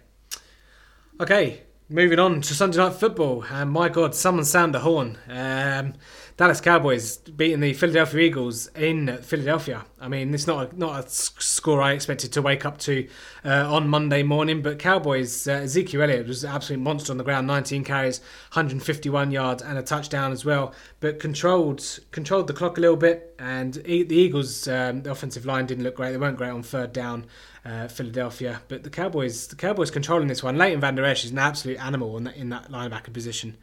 Okay, 1.19 1.61
moving 1.91 2.19
on 2.19 2.39
to 2.39 2.53
Sunday 2.53 2.77
night 2.77 2.93
football. 2.93 3.43
And 3.51 3.69
my 3.69 3.89
God, 3.89 4.15
someone 4.15 4.45
sound 4.45 4.73
the 4.73 4.79
horn. 4.79 5.17
Um, 5.27 5.93
Dallas 6.37 6.61
Cowboys 6.61 7.17
beating 7.17 7.59
the 7.59 7.73
Philadelphia 7.73 8.21
Eagles 8.21 8.67
in 8.75 9.17
Philadelphia. 9.21 9.85
I 9.99 10.07
mean, 10.07 10.33
it's 10.33 10.47
not 10.47 10.73
a, 10.73 10.79
not 10.79 11.05
a 11.05 11.09
score 11.09 11.81
I 11.81 11.91
expected 11.91 12.31
to 12.33 12.41
wake 12.41 12.65
up 12.65 12.77
to 12.79 13.07
uh, 13.43 13.71
on 13.71 13.89
Monday 13.89 14.23
morning, 14.23 14.61
but 14.61 14.79
Cowboys, 14.79 15.47
uh, 15.47 15.51
Ezekiel 15.51 16.01
Elliott 16.01 16.27
was 16.27 16.43
an 16.43 16.51
absolute 16.51 16.79
monster 16.79 17.11
on 17.11 17.17
the 17.17 17.23
ground, 17.23 17.45
19 17.45 17.83
carries, 17.83 18.19
151 18.53 19.31
yards, 19.31 19.61
and 19.61 19.77
a 19.77 19.83
touchdown 19.83 20.31
as 20.31 20.45
well. 20.45 20.73
But 20.99 21.19
controlled 21.19 21.99
controlled 22.11 22.47
the 22.47 22.53
clock 22.53 22.77
a 22.77 22.81
little 22.81 22.97
bit, 22.97 23.35
and 23.37 23.75
the 23.75 24.15
Eagles, 24.15 24.67
um, 24.67 25.03
the 25.03 25.11
offensive 25.11 25.45
line 25.45 25.65
didn't 25.65 25.83
look 25.83 25.95
great. 25.95 26.11
They 26.11 26.17
weren't 26.17 26.37
great 26.37 26.51
on 26.51 26.63
third 26.63 26.93
down. 26.93 27.25
Uh, 27.63 27.87
Philadelphia, 27.87 28.59
but 28.69 28.81
the 28.81 28.89
Cowboys, 28.89 29.45
the 29.45 29.55
Cowboys 29.55 29.91
controlling 29.91 30.27
this 30.27 30.41
one. 30.41 30.57
Leighton 30.57 30.81
Vander 30.81 31.05
Esch 31.05 31.23
is 31.23 31.29
an 31.29 31.37
absolute 31.37 31.79
animal 31.79 32.17
in 32.17 32.23
that, 32.23 32.35
in 32.35 32.49
that 32.49 32.71
linebacker 32.71 33.13
position. 33.13 33.55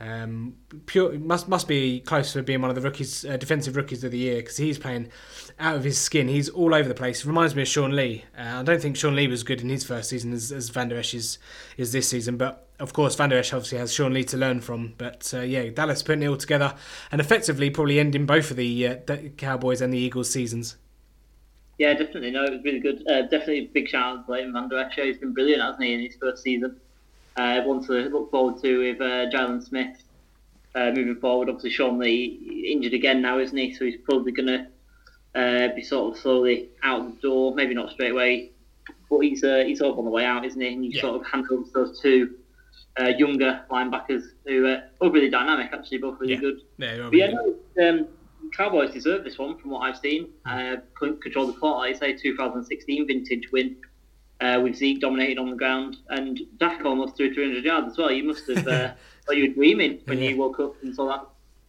Um, 0.00 0.56
pure 0.86 1.12
must 1.18 1.48
must 1.48 1.68
be 1.68 2.00
close 2.00 2.32
to 2.32 2.42
being 2.42 2.60
one 2.60 2.70
of 2.70 2.74
the 2.74 2.82
rookies, 2.82 3.24
uh, 3.24 3.36
defensive 3.36 3.76
rookies 3.76 4.02
of 4.02 4.10
the 4.10 4.18
year 4.18 4.36
because 4.36 4.56
he's 4.56 4.78
playing 4.78 5.10
out 5.58 5.76
of 5.76 5.84
his 5.84 5.98
skin. 5.98 6.26
He's 6.26 6.48
all 6.48 6.74
over 6.74 6.88
the 6.88 6.94
place. 6.94 7.24
Reminds 7.24 7.54
me 7.54 7.62
of 7.62 7.68
Sean 7.68 7.94
Lee. 7.94 8.24
Uh, 8.36 8.60
I 8.60 8.62
don't 8.64 8.82
think 8.82 8.96
Sean 8.96 9.14
Lee 9.14 9.28
was 9.28 9.44
good 9.44 9.60
in 9.60 9.68
his 9.68 9.84
first 9.84 10.10
season 10.10 10.32
as, 10.32 10.50
as 10.50 10.68
Vander 10.68 10.96
Esch 10.96 11.14
is, 11.14 11.38
is 11.76 11.92
this 11.92 12.08
season, 12.08 12.36
but 12.36 12.68
of 12.80 12.92
course 12.92 13.14
Vander 13.14 13.38
Esch 13.38 13.52
obviously 13.52 13.78
has 13.78 13.92
Sean 13.92 14.12
Lee 14.12 14.24
to 14.24 14.36
learn 14.36 14.60
from. 14.60 14.94
But 14.98 15.32
uh, 15.32 15.40
yeah, 15.42 15.68
Dallas 15.70 16.02
putting 16.02 16.24
it 16.24 16.26
all 16.26 16.36
together 16.36 16.74
and 17.12 17.20
effectively 17.20 17.70
probably 17.70 18.00
ending 18.00 18.26
both 18.26 18.50
of 18.50 18.56
the, 18.56 18.88
uh, 18.88 18.96
the 19.06 19.30
Cowboys 19.36 19.80
and 19.80 19.92
the 19.92 19.98
Eagles 19.98 20.28
seasons. 20.28 20.76
Yeah, 21.78 21.94
definitely. 21.94 22.30
No, 22.30 22.44
it 22.44 22.52
was 22.52 22.64
really 22.64 22.80
good. 22.80 23.04
Uh, 23.08 23.22
definitely 23.22 23.58
a 23.58 23.66
big 23.66 23.88
shout 23.88 24.18
out 24.18 24.26
to 24.26 24.32
Leighton 24.32 24.52
Vander 24.52 24.78
Esch. 24.78 24.94
He's 24.94 25.18
been 25.18 25.32
brilliant, 25.32 25.62
hasn't 25.62 25.82
he, 25.82 25.94
in 25.94 26.00
his 26.00 26.16
first 26.20 26.42
season? 26.42 26.80
uh, 27.36 27.62
one 27.62 27.84
to 27.84 27.92
look 28.10 28.30
forward 28.30 28.62
to 28.62 28.78
with 28.78 29.00
uh, 29.00 29.30
Jaylon 29.30 29.62
Smith 29.62 30.02
uh, 30.74 30.90
moving 30.94 31.16
forward. 31.16 31.48
Obviously, 31.48 31.70
Sean 31.70 31.98
Lee 31.98 32.70
injured 32.72 32.94
again 32.94 33.20
now, 33.20 33.38
isn't 33.38 33.56
he? 33.56 33.74
So 33.74 33.84
he's 33.84 34.00
probably 34.04 34.32
going 34.32 34.46
to 34.46 34.66
uh, 35.40 35.74
be 35.74 35.82
sort 35.82 36.14
of 36.14 36.22
slowly 36.22 36.68
out 36.82 37.14
the 37.14 37.20
door. 37.20 37.54
Maybe 37.54 37.74
not 37.74 37.90
straight 37.90 38.12
away, 38.12 38.52
but 39.10 39.20
he's 39.20 39.42
uh, 39.42 39.64
he's 39.66 39.78
sort 39.78 39.92
of 39.92 39.98
on 39.98 40.04
the 40.04 40.10
way 40.10 40.24
out, 40.24 40.44
isn't 40.44 40.60
he? 40.60 40.72
And 40.72 40.84
you 40.84 40.92
yeah. 40.94 41.00
sort 41.00 41.20
of 41.20 41.26
hand 41.26 41.46
over 41.50 41.64
those 41.74 42.00
two 42.00 42.34
uh, 43.00 43.08
younger 43.18 43.64
linebackers 43.70 44.22
who 44.46 44.66
are 44.66 44.82
really 45.00 45.30
dynamic, 45.30 45.72
actually, 45.72 45.98
both 45.98 46.20
really 46.20 46.34
yeah. 46.34 46.40
good. 46.40 46.60
Yeah, 46.78 46.92
really 46.92 47.18
yeah, 47.18 47.32
no, 47.76 47.88
um, 47.88 48.08
Cowboys 48.52 48.92
deserve 48.92 49.24
this 49.24 49.38
one 49.38 49.58
from 49.58 49.70
what 49.70 49.80
I've 49.80 49.98
seen. 49.98 50.28
Uh, 50.44 50.76
control 50.98 51.46
the 51.46 51.66
like 51.66 51.96
I 51.96 51.98
say, 51.98 52.16
2016 52.16 53.06
vintage 53.06 53.50
win 53.52 53.76
uh, 54.40 54.60
with 54.62 54.76
Zeke 54.76 55.00
dominating 55.00 55.38
on 55.38 55.50
the 55.50 55.56
ground 55.56 55.96
and 56.08 56.40
Dak 56.58 56.84
almost 56.84 57.16
threw 57.16 57.32
300 57.32 57.64
yards 57.64 57.92
as 57.92 57.98
well. 57.98 58.10
You 58.10 58.24
must 58.24 58.48
have, 58.48 58.66
uh, 58.66 58.94
you 59.30 59.48
were 59.48 59.54
dreaming 59.54 60.00
when 60.04 60.18
yeah. 60.18 60.30
you 60.30 60.36
woke 60.36 60.60
up 60.60 60.74
and 60.82 60.94
saw 60.94 61.08
that. 61.08 61.26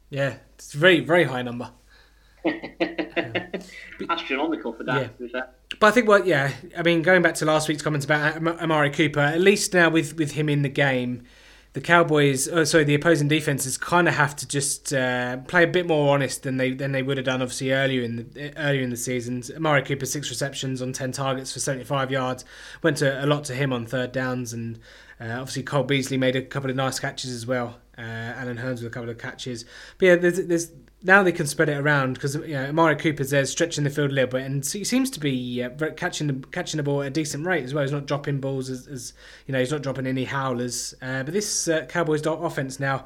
Yeah, 0.10 0.36
it's 0.56 0.74
a 0.74 0.78
very, 0.78 1.00
very 1.00 1.24
high 1.24 1.42
number. 1.42 1.72
Astronomical 4.10 4.74
for 4.74 4.84
Dak, 4.84 5.12
yeah. 5.20 5.42
But 5.80 5.88
I 5.88 5.92
think, 5.92 6.08
well, 6.08 6.26
yeah, 6.26 6.52
I 6.78 6.84
mean, 6.84 7.02
going 7.02 7.22
back 7.22 7.34
to 7.36 7.46
last 7.46 7.68
week's 7.68 7.82
comments 7.82 8.06
about 8.06 8.38
Amari 8.62 8.92
Cooper, 8.92 9.20
at 9.20 9.42
least 9.42 9.74
now 9.74 9.90
with, 9.90 10.16
with 10.18 10.34
him 10.34 10.48
in 10.48 10.62
the 10.62 10.70
game, 10.70 11.24
the 11.76 11.82
Cowboys, 11.82 12.48
oh, 12.48 12.64
sorry, 12.64 12.86
the 12.86 12.96
opposing 12.96 13.28
defenses 13.28 13.78
kind 13.78 14.08
of 14.08 14.14
have 14.14 14.34
to 14.38 14.48
just 14.48 14.94
uh, 14.94 15.36
play 15.40 15.66
a 15.66 15.68
bit 15.68 15.86
more 15.86 16.14
honest 16.14 16.44
than 16.44 16.56
they 16.56 16.72
than 16.72 16.94
they 16.94 17.04
would 17.04 17.18
have 17.18 17.26
done 17.26 17.42
obviously 17.42 17.74
earlier 17.74 18.02
in 18.02 18.16
the 18.16 18.54
earlier 18.58 18.82
in 18.82 18.92
the 18.92 18.96
season. 18.96 19.44
Amari 19.54 19.82
Cooper 19.82 20.06
six 20.06 20.30
receptions 20.30 20.82
on 20.82 20.94
ten 20.94 21.12
targets 21.12 21.52
for 21.52 21.60
seventy 21.60 21.84
five 21.84 22.12
yards, 22.12 22.46
went 22.82 22.96
to, 22.98 23.22
a 23.22 23.28
lot 23.28 23.44
to 23.46 23.54
him 23.54 23.74
on 23.74 23.86
third 23.86 24.14
downs, 24.14 24.54
and 24.54 24.80
uh, 25.20 25.26
obviously 25.26 25.64
Cole 25.64 25.84
Beasley 25.84 26.16
made 26.16 26.38
a 26.38 26.42
couple 26.42 26.70
of 26.70 26.78
nice 26.78 26.98
catches 26.98 27.32
as 27.32 27.46
well. 27.46 27.78
Uh, 27.98 28.02
Allen 28.04 28.58
Hurns 28.58 28.76
with 28.76 28.86
a 28.86 28.90
couple 28.90 29.10
of 29.10 29.18
catches, 29.18 29.66
but 29.98 30.06
yeah, 30.06 30.16
there's, 30.16 30.48
there's 30.48 30.72
now 31.06 31.22
they 31.22 31.32
can 31.32 31.46
spread 31.46 31.70
it 31.70 31.78
around 31.78 32.16
because 32.16 32.36
you 32.36 32.54
know 32.54 32.66
Amari 32.66 32.96
Cooper's 32.96 33.30
there 33.30 33.46
stretching 33.46 33.84
the 33.84 33.90
field 33.90 34.10
a 34.10 34.14
little 34.14 34.30
bit, 34.32 34.44
and 34.44 34.66
he 34.66 34.84
seems 34.84 35.12
to 35.12 35.20
be 35.20 35.64
uh, 35.64 35.70
catching 35.96 36.28
the 36.28 36.48
catching 36.48 36.78
the 36.78 36.84
ball 36.84 37.02
at 37.02 37.08
a 37.08 37.12
decent 37.12 37.46
rate 37.46 37.64
as 37.64 37.74
well. 37.74 37.84
He's 37.84 37.92
not 37.92 38.08
dropping 38.08 38.40
balls 38.40 38.70
as, 38.70 38.88
as 38.88 39.14
you 39.46 39.54
know 39.54 39.60
he's 39.60 39.72
not 39.72 39.84
dropping 39.84 40.08
any 40.08 40.26
howlers. 40.26 40.96
Uh, 41.02 41.22
but 41.24 41.34
this 41.34 41.68
uh, 41.68 41.86
Cowboys 41.88 42.26
offense 42.26 42.80
now. 42.80 43.06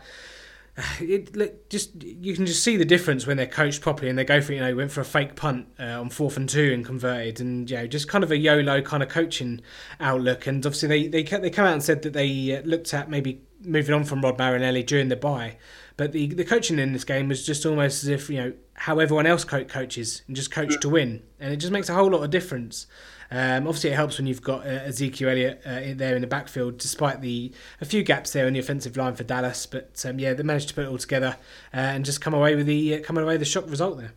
It, 1.01 1.69
just 1.69 2.01
you 2.01 2.33
can 2.33 2.45
just 2.45 2.63
see 2.63 2.77
the 2.77 2.85
difference 2.85 3.27
when 3.27 3.35
they're 3.35 3.47
coached 3.47 3.81
properly 3.81 4.07
and 4.07 4.17
they 4.17 4.23
go 4.23 4.39
for 4.39 4.53
you 4.53 4.61
know 4.61 4.73
went 4.73 4.93
for 4.93 5.01
a 5.01 5.05
fake 5.05 5.35
punt 5.35 5.67
uh, 5.77 5.99
on 5.99 6.09
fourth 6.09 6.37
and 6.37 6.47
two 6.47 6.71
and 6.73 6.85
converted 6.85 7.41
and 7.41 7.69
you 7.69 7.75
know 7.75 7.87
just 7.87 8.07
kind 8.07 8.23
of 8.23 8.31
a 8.31 8.37
YOLO 8.37 8.81
kind 8.81 9.03
of 9.03 9.09
coaching 9.09 9.59
outlook 9.99 10.47
and 10.47 10.65
obviously 10.65 10.87
they 10.87 11.07
they 11.07 11.23
they 11.23 11.49
come 11.49 11.65
out 11.65 11.73
and 11.73 11.83
said 11.83 12.03
that 12.03 12.13
they 12.13 12.55
uh, 12.55 12.61
looked 12.61 12.93
at 12.93 13.09
maybe 13.09 13.41
moving 13.65 13.93
on 13.93 14.05
from 14.05 14.21
Rod 14.21 14.37
Marinelli 14.37 14.83
during 14.83 15.09
the 15.09 15.17
bye 15.17 15.57
but 15.99 16.13
the, 16.13 16.27
the 16.27 16.45
coaching 16.45 16.79
in 16.79 16.93
this 16.93 17.03
game 17.03 17.27
was 17.27 17.45
just 17.45 17.65
almost 17.65 18.03
as 18.03 18.07
if, 18.07 18.29
you 18.29 18.37
know, 18.37 18.53
how 18.73 18.99
everyone 18.99 19.25
else 19.25 19.43
co- 19.43 19.65
coaches 19.65 20.21
and 20.27 20.35
just 20.35 20.49
coach 20.49 20.79
to 20.79 20.87
win. 20.87 21.21
And 21.41 21.51
it 21.51 21.57
just 21.57 21.73
makes 21.73 21.89
a 21.89 21.93
whole 21.93 22.09
lot 22.09 22.23
of 22.23 22.29
difference. 22.29 22.87
Um, 23.29 23.67
obviously, 23.67 23.89
it 23.89 23.95
helps 23.95 24.17
when 24.17 24.25
you've 24.25 24.41
got 24.41 24.65
uh, 24.65 24.69
Ezekiel 24.69 25.27
Elliott 25.27 25.61
uh, 25.65 25.81
there 25.93 26.15
in 26.15 26.21
the 26.21 26.27
backfield, 26.27 26.77
despite 26.77 27.19
the 27.19 27.51
a 27.81 27.85
few 27.85 28.01
gaps 28.01 28.31
there 28.31 28.47
in 28.47 28.53
the 28.53 28.61
offensive 28.61 28.95
line 28.95 29.13
for 29.13 29.25
Dallas. 29.25 29.65
But 29.65 30.01
um, 30.07 30.19
yeah, 30.19 30.33
they 30.33 30.41
managed 30.41 30.69
to 30.69 30.73
put 30.73 30.85
it 30.85 30.87
all 30.87 30.97
together 30.97 31.35
uh, 31.73 31.77
and 31.77 32.05
just 32.05 32.21
come 32.21 32.33
away 32.33 32.55
with 32.55 32.65
the 32.65 32.95
uh, 32.95 33.03
come 33.03 33.17
away 33.17 33.33
with 33.33 33.41
the 33.41 33.45
shock 33.45 33.69
result 33.69 33.97
there. 33.97 34.13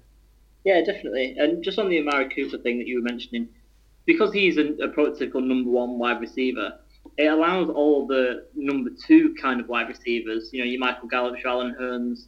Yeah, 0.63 0.83
definitely. 0.85 1.35
And 1.37 1.65
just 1.65 1.81
on 1.81 1.89
the 1.89 1.99
Amari 1.99 2.33
Cooper 2.33 2.59
thing 2.59 2.79
that 2.79 2.87
you 2.87 3.03
were 3.03 3.11
mentioning, 3.11 3.49
because 4.07 4.33
he's 4.33 4.57
a 4.57 4.63
prototypical 4.97 5.45
number 5.45 5.69
one 5.69 5.99
wide 5.99 6.21
receiver, 6.21 6.79
it 7.17 7.27
allows 7.27 7.69
all 7.69 8.07
the 8.07 8.47
number 8.55 8.91
two 9.07 9.35
kind 9.41 9.61
of 9.61 9.69
wide 9.69 9.89
receivers, 9.89 10.51
you 10.53 10.61
know, 10.61 10.65
your 10.65 10.81
Michael 10.81 11.09
Gallup, 11.09 11.37
Allen 11.45 11.75
Hurns, 11.79 12.27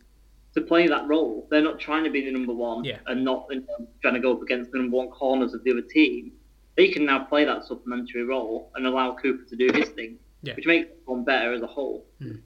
to 0.55 0.61
play 0.61 0.87
that 0.87 1.07
role. 1.09 1.47
They're 1.51 1.62
not 1.62 1.81
trying 1.81 2.05
to 2.05 2.11
be 2.11 2.25
the 2.25 2.31
number 2.31 2.53
one 2.53 2.85
yeah. 2.85 2.99
and 3.07 3.25
not 3.25 3.47
you 3.51 3.61
know, 3.61 3.89
trying 4.03 4.14
to 4.14 4.20
go 4.20 4.33
up 4.33 4.43
against 4.43 4.70
the 4.72 4.79
number 4.79 4.97
one 4.97 5.09
corners 5.09 5.55
of 5.55 5.64
the 5.64 5.72
other 5.72 5.83
team. 5.83 6.33
They 6.77 6.89
can 6.89 7.05
now 7.05 7.25
play 7.25 7.45
that 7.45 7.64
supplementary 7.64 8.25
role 8.25 8.70
and 8.75 8.87
allow 8.87 9.14
Cooper 9.14 9.45
to 9.49 9.57
do 9.57 9.70
his 9.72 9.89
thing, 9.91 10.18
yeah. 10.43 10.55
which 10.55 10.66
makes 10.66 10.89
them 11.07 11.25
better 11.25 11.53
as 11.53 11.62
a 11.62 11.66
whole. 11.66 12.05
Mm. 12.20 12.41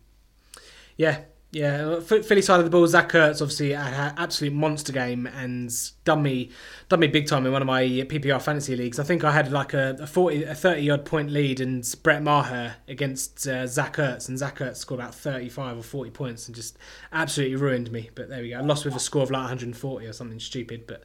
Yeah, 0.96 1.20
yeah, 1.50 2.00
Philly 2.00 2.42
side 2.42 2.58
of 2.58 2.64
the 2.64 2.70
ball, 2.70 2.86
Zach 2.86 3.10
Ertz 3.12 3.40
obviously 3.40 3.72
had 3.72 3.94
an 3.94 4.14
absolute 4.18 4.52
monster 4.52 4.92
game 4.92 5.26
and 5.26 5.72
done 6.04 6.22
me, 6.22 6.50
done 6.90 7.00
me 7.00 7.06
big 7.06 7.26
time 7.26 7.46
in 7.46 7.52
one 7.52 7.62
of 7.62 7.66
my 7.66 7.84
PPR 7.84 8.40
fantasy 8.40 8.76
leagues. 8.76 8.98
I 8.98 9.02
think 9.02 9.24
I 9.24 9.32
had 9.32 9.50
like 9.50 9.72
a, 9.72 9.96
a 9.98 10.06
forty, 10.06 10.44
a 10.44 10.54
thirty 10.54 10.90
odd 10.90 11.06
point 11.06 11.30
lead, 11.30 11.60
and 11.60 11.82
Brett 12.02 12.22
Maher 12.22 12.76
against 12.86 13.48
uh, 13.48 13.66
Zach 13.66 13.96
Ertz, 13.96 14.28
and 14.28 14.38
Zach 14.38 14.58
Ertz 14.58 14.76
scored 14.76 15.00
about 15.00 15.14
thirty 15.14 15.48
five 15.48 15.78
or 15.78 15.82
forty 15.82 16.10
points 16.10 16.48
and 16.48 16.54
just 16.54 16.76
absolutely 17.14 17.56
ruined 17.56 17.90
me. 17.90 18.10
But 18.14 18.28
there 18.28 18.42
we 18.42 18.50
go, 18.50 18.58
I 18.58 18.60
lost 18.60 18.84
with 18.84 18.94
a 18.94 19.00
score 19.00 19.22
of 19.22 19.30
like 19.30 19.40
one 19.40 19.48
hundred 19.48 19.68
and 19.68 19.76
forty 19.76 20.06
or 20.06 20.12
something 20.12 20.40
stupid, 20.40 20.86
but. 20.86 21.04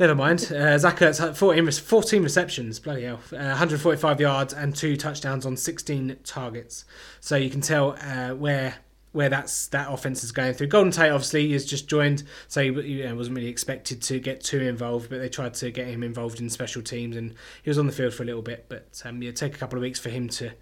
Never 0.00 0.14
mind. 0.16 0.50
Uh, 0.52 0.76
Zach 0.76 0.96
Ertz 0.96 1.20
had 1.20 1.36
14, 1.36 1.70
14 1.70 2.22
receptions, 2.22 2.80
bloody 2.80 3.04
hell, 3.04 3.20
uh, 3.32 3.54
145 3.54 4.20
yards 4.20 4.52
and 4.52 4.74
two 4.74 4.96
touchdowns 4.96 5.46
on 5.46 5.56
16 5.56 6.16
targets. 6.24 6.84
So 7.20 7.36
you 7.36 7.48
can 7.48 7.60
tell 7.60 7.96
uh, 8.02 8.34
where 8.34 8.74
where 9.18 9.28
that's 9.28 9.66
that 9.66 9.92
offense 9.92 10.22
is 10.22 10.30
going 10.30 10.54
through. 10.54 10.68
Golden 10.68 10.92
Tate 10.92 11.10
obviously 11.10 11.50
has 11.50 11.64
just 11.64 11.88
joined, 11.88 12.22
so 12.46 12.62
he 12.62 12.68
you 12.68 13.02
know, 13.02 13.16
wasn't 13.16 13.34
really 13.34 13.48
expected 13.48 14.00
to 14.02 14.20
get 14.20 14.44
too 14.44 14.60
involved, 14.60 15.10
but 15.10 15.18
they 15.18 15.28
tried 15.28 15.54
to 15.54 15.72
get 15.72 15.88
him 15.88 16.04
involved 16.04 16.38
in 16.38 16.48
special 16.48 16.82
teams, 16.82 17.16
and 17.16 17.34
he 17.64 17.68
was 17.68 17.78
on 17.78 17.88
the 17.88 17.92
field 17.92 18.14
for 18.14 18.22
a 18.22 18.26
little 18.26 18.42
bit. 18.42 18.66
But 18.68 19.02
um, 19.04 19.20
yeah, 19.20 19.32
take 19.32 19.56
a 19.56 19.58
couple 19.58 19.76
of 19.76 19.82
weeks 19.82 19.98
for 19.98 20.08
him 20.08 20.28
to 20.28 20.52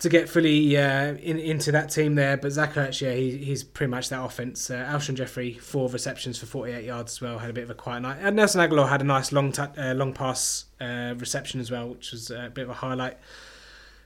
to 0.00 0.08
get 0.10 0.28
fully 0.28 0.76
uh, 0.76 1.14
in, 1.14 1.38
into 1.38 1.72
that 1.72 1.88
team 1.88 2.16
there. 2.16 2.36
But 2.36 2.52
Zach 2.52 2.74
Ertz, 2.74 3.00
yeah, 3.00 3.14
he, 3.14 3.38
he's 3.38 3.64
pretty 3.64 3.90
much 3.90 4.10
that 4.10 4.22
offense. 4.22 4.68
Uh, 4.68 4.86
Alshon 4.86 5.14
Jeffery, 5.14 5.54
four 5.54 5.88
receptions 5.88 6.38
for 6.38 6.44
48 6.44 6.84
yards 6.84 7.12
as 7.12 7.20
well, 7.22 7.38
had 7.38 7.48
a 7.48 7.54
bit 7.54 7.64
of 7.64 7.70
a 7.70 7.74
quiet 7.74 8.00
night. 8.00 8.18
And 8.20 8.36
Nelson 8.36 8.60
Agholor 8.60 8.90
had 8.90 9.00
a 9.00 9.04
nice 9.04 9.32
long 9.32 9.52
t- 9.52 9.62
uh, 9.62 9.94
long 9.94 10.12
pass 10.12 10.66
uh, 10.82 11.14
reception 11.16 11.60
as 11.60 11.70
well, 11.70 11.88
which 11.88 12.12
was 12.12 12.30
a 12.30 12.50
bit 12.52 12.64
of 12.64 12.68
a 12.68 12.74
highlight. 12.74 13.16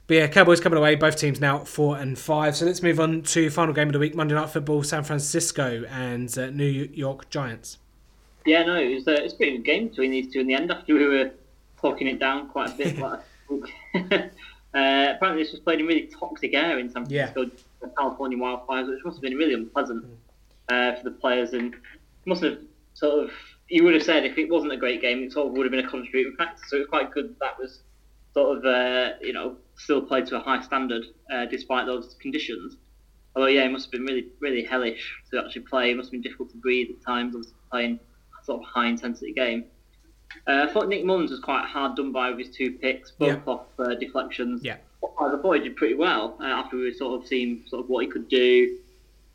But 0.07 0.15
yeah, 0.15 0.27
Cowboys 0.27 0.61
coming 0.61 0.79
away. 0.79 0.97
Both 0.97 1.17
teams 1.17 1.41
now 1.41 1.61
four 1.61 1.97
and 1.97 2.19
five. 2.19 2.57
So 2.57 2.67
let's 2.67 2.83
move 2.83 3.01
on 3.01 3.23
to 3.23 3.49
final 3.49 3.73
game 3.73 3.89
of 3.89 3.95
the 3.95 3.99
week: 3.99 4.15
Monday 4.15 4.35
Night 4.35 4.51
Football, 4.51 4.83
San 4.83 5.03
Francisco 5.03 5.85
and 5.89 6.37
uh, 6.37 6.51
New 6.51 6.65
York 6.65 7.31
Giants. 7.31 7.79
Yeah, 8.45 8.65
no, 8.65 8.77
it 8.77 8.95
was, 8.95 9.09
uh, 9.09 9.13
it's 9.13 9.33
a 9.33 9.37
pretty 9.37 9.57
good 9.57 9.65
game 9.65 9.89
between 9.89 10.11
these 10.11 10.31
two 10.31 10.41
in 10.41 10.47
the 10.47 10.55
end. 10.55 10.71
After 10.71 10.95
we 10.99 11.07
were 11.07 11.31
talking 11.81 12.07
it 12.07 12.19
down 12.19 12.49
quite 12.49 12.71
a 12.71 12.75
bit, 12.75 12.99
uh, 13.03 13.19
apparently 14.75 15.43
this 15.43 15.53
was 15.53 15.61
played 15.61 15.81
in 15.81 15.87
really 15.87 16.11
toxic 16.19 16.53
air 16.53 16.79
in 16.79 16.91
San 16.91 17.07
Francisco, 17.07 17.43
yeah. 17.43 17.49
the 17.81 17.89
California 17.97 18.37
wildfires, 18.37 18.89
which 18.89 19.03
must 19.05 19.17
have 19.17 19.23
been 19.23 19.37
really 19.37 19.55
unpleasant 19.55 20.05
uh, 20.69 20.95
for 20.97 21.05
the 21.05 21.13
players, 21.13 21.55
and 21.55 21.75
must 22.27 22.43
have 22.43 22.59
sort 22.93 23.25
of 23.25 23.31
you 23.69 23.83
would 23.85 23.95
have 23.95 24.03
said 24.03 24.27
if 24.27 24.37
it 24.37 24.51
wasn't 24.51 24.73
a 24.73 24.77
great 24.77 25.01
game, 25.01 25.23
it 25.23 25.33
sort 25.33 25.47
of 25.47 25.55
would 25.55 25.65
have 25.65 25.71
been 25.71 25.85
a 25.85 25.89
contributing 25.89 26.37
factor. 26.37 26.63
So 26.69 26.77
it 26.77 26.81
was 26.81 26.89
quite 26.89 27.11
good 27.11 27.35
that 27.41 27.59
was 27.59 27.81
sort 28.35 28.59
of 28.59 28.65
uh, 28.65 29.15
you 29.21 29.33
know 29.33 29.57
still 29.77 30.03
played 30.03 30.27
to 30.27 30.37
a 30.37 30.41
high 30.41 30.61
standard 30.61 31.05
uh, 31.33 31.47
despite 31.47 31.87
those 31.87 32.17
conditions. 32.21 32.77
Although 33.35 33.49
yeah, 33.49 33.65
it 33.65 33.73
must 33.73 33.87
have 33.87 33.93
been 33.93 34.05
really 34.05 34.27
really 34.41 34.65
hellish 34.65 35.17
to 35.31 35.43
actually 35.43 35.63
play. 35.63 35.91
It 35.91 35.97
must 35.97 36.09
have 36.09 36.13
been 36.13 36.23
difficult 36.23 36.51
to 36.51 36.57
breathe 36.57 36.89
at 36.91 37.05
times. 37.05 37.35
Obviously 37.35 37.57
playing 37.71 38.01
sort 38.45 38.61
of 38.61 38.67
high 38.67 38.87
intensity 38.87 39.33
game. 39.33 39.65
Uh, 40.47 40.67
I 40.69 40.73
thought 40.73 40.89
Nick 40.89 41.05
Mullens 41.05 41.31
was 41.31 41.41
quite 41.41 41.65
hard 41.65 41.97
done 41.97 42.13
by 42.13 42.31
with 42.31 42.47
his 42.47 42.55
two 42.55 42.73
picks, 42.73 43.13
both 43.13 43.41
yeah. 43.47 43.53
off 43.53 43.67
uh, 43.79 43.95
deflections. 43.95 44.63
Yeah. 44.65 44.77
I 45.21 45.37
thought 45.37 45.53
he 45.53 45.61
did 45.61 45.77
pretty 45.77 45.95
well 45.95 46.37
uh, 46.41 46.45
after 46.45 46.77
we 46.77 46.93
sort 46.93 47.21
of 47.21 47.27
seen 47.27 47.65
sort 47.69 47.85
of 47.85 47.89
what 47.89 48.05
he 48.05 48.11
could 48.11 48.29
do. 48.29 48.79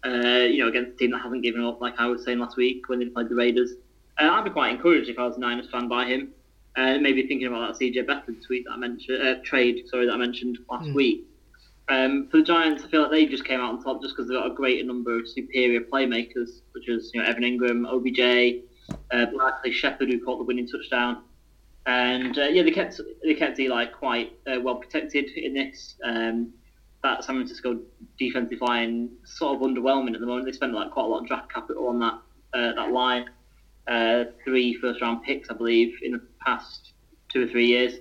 Uh, 0.06 0.46
you 0.50 0.60
know, 0.60 0.70
against 0.70 0.94
a 0.94 0.96
team 0.96 1.12
that 1.12 1.22
hasn't 1.22 1.44
given 1.44 1.64
up, 1.64 1.82
like 1.82 1.94
I 1.98 2.08
was 2.08 2.24
saying 2.24 2.40
last 2.40 2.56
week 2.56 2.88
when 2.88 3.00
they 3.00 3.06
played 3.06 3.28
the 3.28 3.36
Raiders. 3.36 3.74
Uh, 4.20 4.30
I'd 4.30 4.46
be 4.46 4.50
quite 4.50 4.74
encouraged 4.74 5.10
if 5.10 5.20
I 5.20 5.26
was 5.26 5.36
a 5.36 5.40
Niners 5.40 5.70
fan 5.70 5.90
by 5.90 6.06
him. 6.06 6.34
Uh, 6.76 6.98
maybe 7.00 7.28
thinking 7.28 7.48
about 7.48 7.74
that 7.74 7.80
CJ 7.80 8.06
Beathard 8.06 8.46
tweet 8.46 8.66
that 8.66 8.74
I 8.74 8.78
mentioned, 8.78 9.22
uh, 9.22 9.36
trade, 9.44 9.84
sorry, 9.88 10.06
that 10.06 10.14
I 10.14 10.18
mentioned 10.18 10.60
last 10.70 10.88
mm. 10.88 10.94
week. 10.94 11.26
Um, 11.90 12.28
for 12.30 12.38
the 12.38 12.44
Giants, 12.44 12.84
I 12.84 12.88
feel 12.88 13.02
like 13.02 13.12
they 13.12 13.26
just 13.26 13.46
came 13.46 13.60
out 13.60 13.74
on 13.74 13.84
top 13.84 14.02
just 14.02 14.16
because 14.16 14.30
they've 14.30 14.38
got 14.38 14.52
a 14.52 14.54
greater 14.54 14.86
number 14.86 15.18
of 15.18 15.28
superior 15.28 15.82
playmakers, 15.82 16.62
such 16.74 16.88
as 16.90 17.12
you 17.14 17.22
know 17.22 17.28
Evan 17.28 17.44
Engram, 17.44 17.88
OBJ, 17.88 18.64
uh, 19.12 19.26
Blakely 19.26 19.74
Shepard, 19.74 20.10
who 20.10 20.24
caught 20.24 20.38
the 20.38 20.44
winning 20.44 20.68
touchdown, 20.68 21.24
and 21.88 22.38
uh, 22.38 22.44
yeah, 22.44 22.62
they 22.62 22.72
kept 22.72 23.02
they 23.24 23.34
kept 23.34 23.60
Eli 23.60 23.86
quite 23.86 24.34
uh, 24.46 24.62
well 24.62 24.76
protected 24.76 25.32
in 25.32 25.54
this. 25.56 25.96
Um, 26.04 26.54
that 27.02 27.24
San 27.24 27.36
Francisco 27.36 27.80
defensive 28.18 28.62
line 28.62 29.10
sort 29.24 29.56
of 29.56 29.62
underwhelming 29.62 30.14
at 30.14 30.20
the 30.20 30.28
moment. 30.28 30.46
They 30.46 30.52
spent 30.52 30.74
like 30.74 30.92
quite 30.92 31.06
a 31.06 31.08
lot 31.08 31.22
of 31.22 31.28
draft 31.28 31.52
capital 31.52 31.88
on 31.88 32.00
that 32.00 32.20
uh, 32.54 32.74
that 32.74 32.92
line 32.92 33.26
uh, 33.88 34.26
three 34.44 34.76
first 34.76 35.02
round 35.02 35.24
picks, 35.24 35.50
I 35.50 35.54
believe, 35.54 35.98
in 36.04 36.12
the 36.12 36.22
past 36.46 36.94
two 37.32 37.44
or 37.44 37.48
three 37.48 37.68
years. 37.68 38.00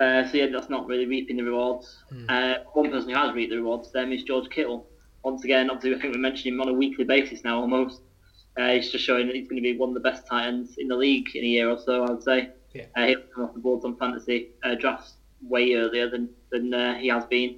Uh, 0.00 0.26
so 0.26 0.38
yeah, 0.38 0.46
that's 0.50 0.70
not 0.70 0.86
really 0.86 1.06
reaping 1.06 1.36
the 1.36 1.42
rewards. 1.42 2.02
Mm. 2.12 2.26
Uh, 2.28 2.64
one 2.72 2.90
person 2.90 3.10
who 3.10 3.16
has 3.16 3.34
reaped 3.34 3.50
the 3.50 3.56
rewards 3.56 3.92
them 3.92 4.12
is 4.12 4.22
George 4.22 4.48
Kittle. 4.50 4.86
Once 5.22 5.44
again, 5.44 5.68
obviously, 5.68 5.98
I 5.98 6.00
think 6.00 6.14
we 6.14 6.20
mentioned 6.20 6.54
him 6.54 6.60
on 6.60 6.68
a 6.68 6.72
weekly 6.72 7.04
basis 7.04 7.44
now 7.44 7.60
almost. 7.60 8.00
Uh, 8.58 8.70
he's 8.70 8.90
just 8.90 9.04
showing 9.04 9.26
that 9.26 9.36
he's 9.36 9.46
going 9.46 9.62
to 9.62 9.62
be 9.62 9.76
one 9.76 9.90
of 9.90 9.94
the 9.94 10.00
best 10.00 10.26
tight 10.26 10.46
ends 10.46 10.76
in 10.78 10.88
the 10.88 10.96
league 10.96 11.28
in 11.34 11.44
a 11.44 11.46
year 11.46 11.70
or 11.70 11.78
so, 11.78 12.04
I 12.04 12.10
would 12.10 12.22
say. 12.22 12.50
Yeah. 12.72 12.86
Uh, 12.96 13.06
he'll 13.06 13.22
come 13.34 13.44
off 13.44 13.54
the 13.54 13.60
boards 13.60 13.84
on 13.84 13.96
fantasy 13.96 14.50
uh, 14.64 14.74
drafts 14.74 15.14
way 15.42 15.74
earlier 15.74 16.08
than, 16.08 16.30
than 16.50 16.72
uh, 16.72 16.94
he 16.94 17.08
has 17.08 17.24
been. 17.26 17.56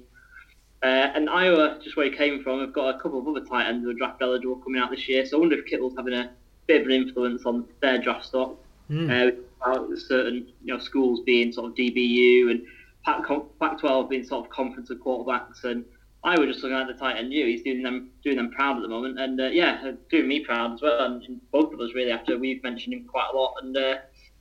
Uh, 0.83 1.11
and 1.15 1.29
Iowa, 1.29 1.79
just 1.81 1.95
where 1.95 2.11
he 2.11 2.15
came 2.15 2.43
from, 2.43 2.59
have 2.59 2.73
got 2.73 2.95
a 2.95 2.99
couple 2.99 3.19
of 3.19 3.27
other 3.27 3.45
tight 3.45 3.67
ends 3.67 3.85
who 3.85 3.91
are 3.91 3.93
draft 3.93 4.21
eligible 4.21 4.57
coming 4.57 4.81
out 4.81 4.91
this 4.91 5.07
year. 5.07 5.25
So 5.25 5.37
I 5.37 5.39
wonder 5.39 5.57
if 5.57 5.65
Kittle's 5.65 5.93
having 5.95 6.13
a 6.13 6.31
bit 6.67 6.81
of 6.81 6.87
an 6.87 6.93
influence 6.93 7.45
on 7.45 7.65
their 7.81 7.99
draft 7.99 8.25
stock. 8.25 8.55
Mm. 8.89 9.37
Uh, 9.65 9.95
certain 9.95 10.47
you 10.63 10.73
know 10.73 10.79
schools 10.79 11.21
being 11.25 11.51
sort 11.51 11.71
of 11.71 11.75
DBU 11.77 12.51
and 12.51 12.63
Pac-12 13.05 14.09
being 14.09 14.23
sort 14.23 14.45
of 14.45 14.51
conference 14.51 14.89
of 14.89 14.97
quarterbacks 14.97 15.63
and 15.63 15.85
I 16.25 16.39
was 16.39 16.47
just 16.47 16.63
looking 16.63 16.77
at 16.77 16.87
the 16.87 16.93
tight 16.93 17.17
end 17.17 17.33
you. 17.33 17.45
He's 17.45 17.63
doing 17.63 17.83
them 17.83 18.11
doing 18.23 18.37
them 18.37 18.51
proud 18.51 18.77
at 18.77 18.81
the 18.81 18.87
moment, 18.87 19.19
and 19.19 19.39
uh, 19.39 19.47
yeah, 19.47 19.91
doing 20.09 20.27
me 20.27 20.39
proud 20.39 20.73
as 20.73 20.81
well, 20.81 21.05
and, 21.05 21.41
both 21.51 21.73
of 21.73 21.79
us 21.81 21.93
really. 21.93 22.11
After 22.11 22.37
we've 22.37 22.63
mentioned 22.63 22.93
him 22.93 23.05
quite 23.05 23.29
a 23.33 23.37
lot, 23.37 23.55
and 23.61 23.75
uh, 23.75 23.95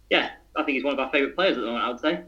yeah, 0.08 0.30
I 0.54 0.62
think 0.62 0.76
he's 0.76 0.84
one 0.84 0.92
of 0.92 1.00
our 1.00 1.10
favourite 1.10 1.34
players 1.34 1.56
at 1.56 1.60
the 1.60 1.66
moment. 1.66 1.84
I 1.84 1.88
would 1.88 2.00
say. 2.00 2.22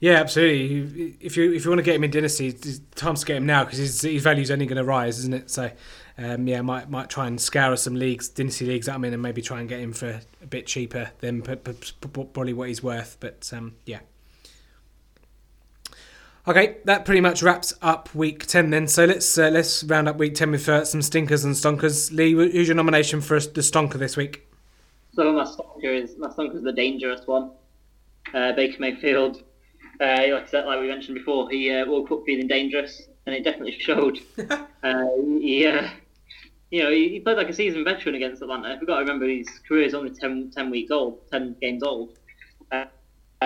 Yeah, 0.00 0.14
absolutely. 0.14 1.16
If 1.20 1.36
you 1.36 1.52
if 1.52 1.64
you 1.64 1.70
want 1.70 1.78
to 1.78 1.82
get 1.84 1.96
him 1.96 2.04
in 2.04 2.10
dynasty, 2.10 2.52
time 2.94 3.16
to 3.16 3.26
get 3.26 3.36
him 3.36 3.46
now 3.46 3.64
because 3.64 3.78
his 3.78 4.00
his 4.00 4.22
value's 4.22 4.50
only 4.50 4.66
going 4.66 4.76
to 4.76 4.84
rise, 4.84 5.18
isn't 5.18 5.34
it? 5.34 5.50
So, 5.50 5.70
um, 6.18 6.46
yeah, 6.46 6.62
might 6.62 6.88
might 6.88 7.10
try 7.10 7.26
and 7.26 7.40
scour 7.40 7.76
some 7.76 7.94
leagues, 7.94 8.28
dynasty 8.28 8.66
leagues 8.66 8.86
that 8.86 8.94
I'm 8.94 9.04
in, 9.04 9.12
and 9.12 9.22
maybe 9.22 9.42
try 9.42 9.60
and 9.60 9.68
get 9.68 9.80
him 9.80 9.92
for 9.92 10.20
a 10.42 10.46
bit 10.46 10.66
cheaper 10.66 11.10
than 11.20 11.42
probably 11.42 12.52
what 12.52 12.68
he's 12.68 12.82
worth. 12.82 13.16
But 13.20 13.50
um, 13.54 13.74
yeah. 13.84 14.00
Okay, 16.48 16.76
that 16.84 17.04
pretty 17.04 17.20
much 17.20 17.42
wraps 17.42 17.74
up 17.82 18.14
week 18.14 18.46
ten 18.46 18.70
then. 18.70 18.86
So 18.88 19.04
let's 19.04 19.36
uh, 19.36 19.50
let's 19.50 19.84
round 19.84 20.08
up 20.08 20.16
week 20.16 20.34
ten 20.34 20.50
with 20.50 20.68
uh, 20.68 20.84
some 20.84 21.02
stinkers 21.02 21.44
and 21.44 21.54
stonkers. 21.54 22.12
Lee, 22.12 22.32
who's 22.32 22.68
your 22.68 22.76
nomination 22.76 23.20
for 23.20 23.38
the 23.38 23.60
stonker 23.60 23.94
this 23.94 24.16
week? 24.16 24.46
So 25.12 25.32
my 25.32 25.44
stonker 25.44 26.02
is 26.02 26.16
my 26.18 26.28
stonker 26.28 26.56
is 26.56 26.62
the 26.62 26.72
dangerous 26.72 27.26
one. 27.26 27.50
Uh, 28.32 28.52
Baker 28.52 28.76
Mayfield 28.80 29.42
uh, 30.00 30.26
like, 30.30 30.48
said, 30.48 30.66
like 30.66 30.80
we 30.80 30.88
mentioned 30.88 31.16
before, 31.16 31.48
he 31.50 31.70
uh, 31.70 31.86
woke 31.86 32.10
up 32.10 32.22
feeling 32.26 32.46
dangerous, 32.46 33.02
and 33.26 33.34
it 33.34 33.44
definitely 33.44 33.78
showed. 33.78 34.18
uh, 34.82 35.06
he, 35.40 35.66
uh, 35.66 35.88
you 36.76 36.82
know, 36.82 36.90
he, 36.90 37.08
he, 37.08 37.20
played 37.20 37.38
like 37.38 37.48
a 37.48 37.54
seasoned 37.54 37.86
veteran 37.86 38.16
against 38.16 38.42
Atlanta. 38.42 38.76
We've 38.78 38.86
got 38.86 38.96
to 38.96 39.00
remember 39.00 39.26
his 39.26 39.48
career 39.66 39.84
is 39.84 39.94
only 39.94 40.10
10, 40.10 40.50
10 40.54 40.70
weeks 40.70 40.90
old, 40.90 41.20
10 41.32 41.56
games 41.58 41.82
old. 41.82 42.18
Uh, 42.70 42.84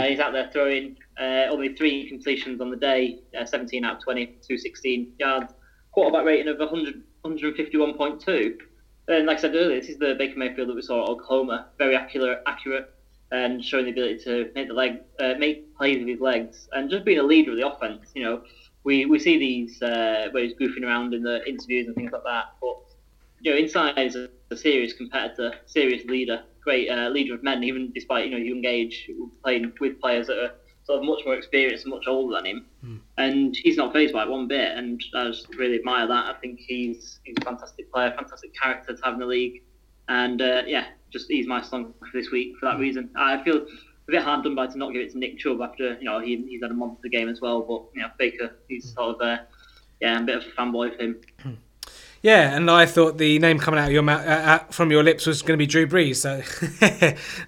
he's 0.02 0.18
out 0.18 0.32
there 0.32 0.50
throwing 0.52 0.96
uh, 1.20 1.46
only 1.48 1.76
three 1.76 2.08
completions 2.08 2.60
on 2.60 2.70
the 2.70 2.76
day, 2.76 3.20
17 3.44 3.84
out 3.84 3.98
of 3.98 4.02
20, 4.02 4.26
216 4.26 5.12
yards, 5.20 5.54
quarterback 5.92 6.24
rating 6.26 6.48
of 6.48 6.58
100, 6.58 7.04
151.2. 7.24 8.58
And 9.06 9.26
like 9.26 9.38
I 9.38 9.40
said 9.40 9.54
earlier, 9.54 9.80
this 9.80 9.90
is 9.90 9.98
the 9.98 10.16
Baker 10.18 10.36
Mayfield 10.36 10.68
that 10.68 10.74
we 10.74 10.82
saw 10.82 11.04
at 11.04 11.10
Oklahoma. 11.10 11.68
Very 11.78 11.94
accurate, 11.94 12.42
accurate 12.46 12.92
and 13.30 13.64
showing 13.64 13.84
the 13.84 13.92
ability 13.92 14.18
to 14.24 14.50
make 14.56 14.66
the 14.66 14.74
leg 14.74 15.02
uh, 15.20 15.34
make 15.38 15.72
plays 15.76 16.00
with 16.00 16.08
his 16.08 16.20
legs 16.20 16.68
and 16.72 16.90
just 16.90 17.04
being 17.04 17.20
a 17.20 17.22
leader 17.22 17.52
of 17.52 17.56
the 17.58 17.68
offense. 17.68 18.10
You 18.12 18.24
know, 18.24 18.42
we, 18.82 19.06
we 19.06 19.20
see 19.20 19.38
these 19.38 19.80
uh, 19.82 20.26
where 20.32 20.42
he's 20.42 20.54
goofing 20.54 20.84
around 20.84 21.14
in 21.14 21.22
the 21.22 21.46
interviews 21.48 21.86
and 21.86 21.94
things 21.94 22.10
like 22.10 22.24
that, 22.24 22.46
but 22.60 22.76
you 23.40 23.52
know, 23.52 23.58
inside 23.58 23.98
is 23.98 24.16
a, 24.16 24.28
a 24.50 24.56
serious 24.56 24.92
competitor, 24.92 25.54
serious 25.66 26.04
leader, 26.04 26.42
great 26.60 26.88
uh, 26.90 27.08
leader 27.08 27.34
of 27.34 27.42
men, 27.42 27.64
even 27.64 27.90
despite 27.92 28.26
you 28.26 28.30
know 28.32 28.36
young 28.36 28.64
age, 28.64 29.10
playing 29.42 29.72
with 29.80 30.00
players 30.00 30.26
that 30.26 30.38
are 30.38 30.52
sort 30.84 30.98
of 30.98 31.04
much 31.04 31.20
more 31.24 31.34
experienced 31.34 31.84
and 31.84 31.94
much 31.94 32.06
older 32.06 32.36
than 32.36 32.46
him, 32.46 32.66
mm. 32.84 33.00
and 33.18 33.56
he's 33.56 33.76
not 33.76 33.92
phased 33.92 34.12
by 34.12 34.24
it 34.24 34.28
one 34.28 34.48
bit. 34.48 34.76
And 34.76 35.02
I 35.14 35.24
just 35.24 35.54
really 35.54 35.76
admire 35.76 36.06
that. 36.06 36.34
I 36.34 36.38
think 36.40 36.60
he's 36.60 37.20
he's 37.24 37.36
a 37.40 37.44
fantastic 37.44 37.92
player, 37.92 38.12
fantastic 38.16 38.54
character 38.54 38.94
to 38.94 39.02
have 39.04 39.14
in 39.14 39.20
the 39.20 39.26
league, 39.26 39.62
and 40.08 40.40
uh, 40.42 40.62
yeah, 40.66 40.86
just 41.10 41.30
ease 41.30 41.46
my 41.46 41.62
song 41.62 41.94
for 41.98 42.08
this 42.12 42.30
week 42.30 42.56
for 42.58 42.66
that 42.66 42.76
hmm. 42.76 42.82
reason. 42.82 43.10
I 43.16 43.42
feel 43.42 43.56
a 43.56 44.10
bit 44.10 44.22
hard 44.22 44.44
done 44.44 44.54
by 44.54 44.66
to 44.66 44.78
not 44.78 44.92
give 44.92 45.02
it 45.02 45.12
to 45.12 45.18
Nick 45.18 45.38
Chubb 45.38 45.60
after 45.62 45.94
you 45.94 46.04
know 46.04 46.20
he, 46.20 46.44
he's 46.48 46.62
had 46.62 46.70
a 46.70 46.74
monster 46.74 47.08
game 47.08 47.28
as 47.28 47.40
well. 47.40 47.62
But 47.62 47.84
you 47.94 48.02
know 48.02 48.10
Baker, 48.18 48.56
he's 48.68 48.92
sort 48.92 49.16
of 49.16 49.20
uh, 49.20 49.38
yeah, 50.00 50.20
a 50.20 50.22
bit 50.22 50.36
of 50.36 50.44
a 50.44 50.50
fanboy 50.50 50.94
of 50.94 51.00
him. 51.00 51.20
Yeah, 52.22 52.54
and 52.54 52.70
I 52.70 52.84
thought 52.84 53.16
the 53.16 53.38
name 53.38 53.58
coming 53.58 53.80
out 53.80 53.86
of 53.86 53.92
your 53.92 54.02
mouth, 54.02 54.26
uh, 54.26 54.30
uh, 54.30 54.58
from 54.70 54.90
your 54.90 55.02
lips 55.02 55.24
was 55.24 55.40
going 55.40 55.58
to 55.58 55.62
be 55.62 55.66
Drew 55.66 55.86
Brees. 55.86 56.16
So, 56.16 56.42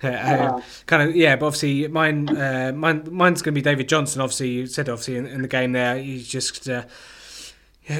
uh, 0.08 0.62
kind 0.86 1.10
of 1.10 1.14
yeah, 1.14 1.36
but 1.36 1.46
obviously 1.46 1.88
mine, 1.88 2.34
uh, 2.34 2.72
mine, 2.74 3.06
mine's 3.10 3.42
going 3.42 3.54
to 3.54 3.58
be 3.58 3.62
David 3.62 3.86
Johnson. 3.86 4.22
Obviously, 4.22 4.48
you 4.48 4.66
said 4.66 4.88
obviously 4.88 5.16
in, 5.16 5.26
in 5.26 5.42
the 5.42 5.48
game 5.48 5.72
there, 5.72 5.98
he's 5.98 6.26
just 6.26 6.70
uh, 6.70 6.84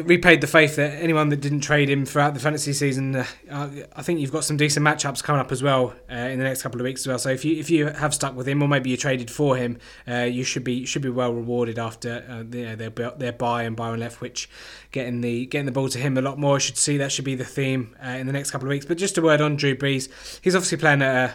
repaid 0.01 0.41
the 0.41 0.47
faith 0.47 0.77
that 0.77 1.03
anyone 1.03 1.29
that 1.29 1.41
didn't 1.41 1.61
trade 1.61 1.89
him 1.89 2.05
throughout 2.05 2.35
the 2.35 2.41
fantasy 2.41 2.73
season. 2.73 3.17
Uh, 3.17 3.27
I 3.51 4.03
think 4.03 4.21
you've 4.21 4.33
got 4.33 4.45
some 4.45 4.57
decent 4.57 4.87
matchups 4.87 5.23
coming 5.23 5.41
up 5.41 5.53
as 5.53 5.63
well 5.63 5.95
uh, 6.11 6.15
in 6.15 6.39
the 6.39 6.45
next 6.45 6.63
couple 6.63 6.81
of 6.81 6.85
weeks 6.85 7.03
as 7.03 7.09
well. 7.09 7.19
So 7.19 7.31
if 7.31 7.45
you 7.45 7.59
if 7.59 7.71
you 7.71 7.87
have 7.87 8.15
stuck 8.15 8.35
with 8.35 8.49
him 8.49 8.63
or 8.63 8.69
maybe 8.69 8.91
you 8.91 8.97
traded 8.97 9.31
for 9.31 9.57
him, 9.57 9.79
uh, 10.09 10.23
you 10.23 10.45
should 10.45 10.65
be 10.65 10.85
should 10.85 11.03
be 11.03 11.11
well 11.11 11.33
rewarded 11.33 11.79
after 11.79 12.25
uh, 12.29 12.43
their 12.47 12.77
their 12.77 13.33
bye 13.33 13.65
and 13.65 13.77
Byron 13.77 14.01
Leftwich 14.01 14.47
getting 14.93 15.21
the 15.21 15.47
getting 15.47 15.67
the 15.67 15.73
ball 15.73 15.89
to 15.89 15.99
him 15.99 16.17
a 16.17 16.23
lot 16.23 16.39
more. 16.39 16.57
I 16.57 16.59
should 16.59 16.77
see 16.77 16.97
that 16.99 17.11
should 17.11 17.25
be 17.25 17.35
the 17.35 17.45
theme 17.45 17.97
uh, 18.05 18.11
in 18.11 18.27
the 18.27 18.33
next 18.33 18.51
couple 18.51 18.69
of 18.69 18.71
weeks. 18.71 18.87
But 18.87 18.99
just 18.99 19.19
a 19.19 19.23
word 19.23 19.41
on 19.41 19.57
Drew 19.57 19.75
Brees, 19.75 20.09
he's 20.43 20.55
obviously 20.55 20.79
playing 20.79 21.03
at 21.03 21.31
a 21.31 21.35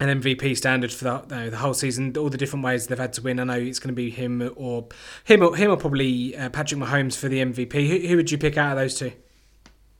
an 0.00 0.20
MVP 0.20 0.56
standard 0.56 0.92
for 0.92 1.04
the, 1.04 1.22
you 1.28 1.42
know, 1.42 1.50
the 1.50 1.56
whole 1.56 1.74
season. 1.74 2.16
All 2.16 2.30
the 2.30 2.38
different 2.38 2.64
ways 2.64 2.86
they've 2.86 2.98
had 2.98 3.12
to 3.14 3.22
win. 3.22 3.40
I 3.40 3.44
know 3.44 3.54
it's 3.54 3.78
going 3.78 3.94
to 3.94 3.96
be 3.96 4.10
him 4.10 4.52
or 4.56 4.88
him 5.24 5.42
or 5.42 5.56
him 5.56 5.70
or 5.70 5.76
probably 5.76 6.36
uh, 6.36 6.50
Patrick 6.50 6.80
Mahomes 6.80 7.16
for 7.16 7.28
the 7.28 7.40
MVP. 7.40 7.72
Who, 7.72 8.08
who, 8.08 8.16
would 8.16 8.30
you 8.30 8.38
pick 8.38 8.56
out 8.56 8.72
of 8.72 8.78
those 8.78 8.96
two? 8.96 9.12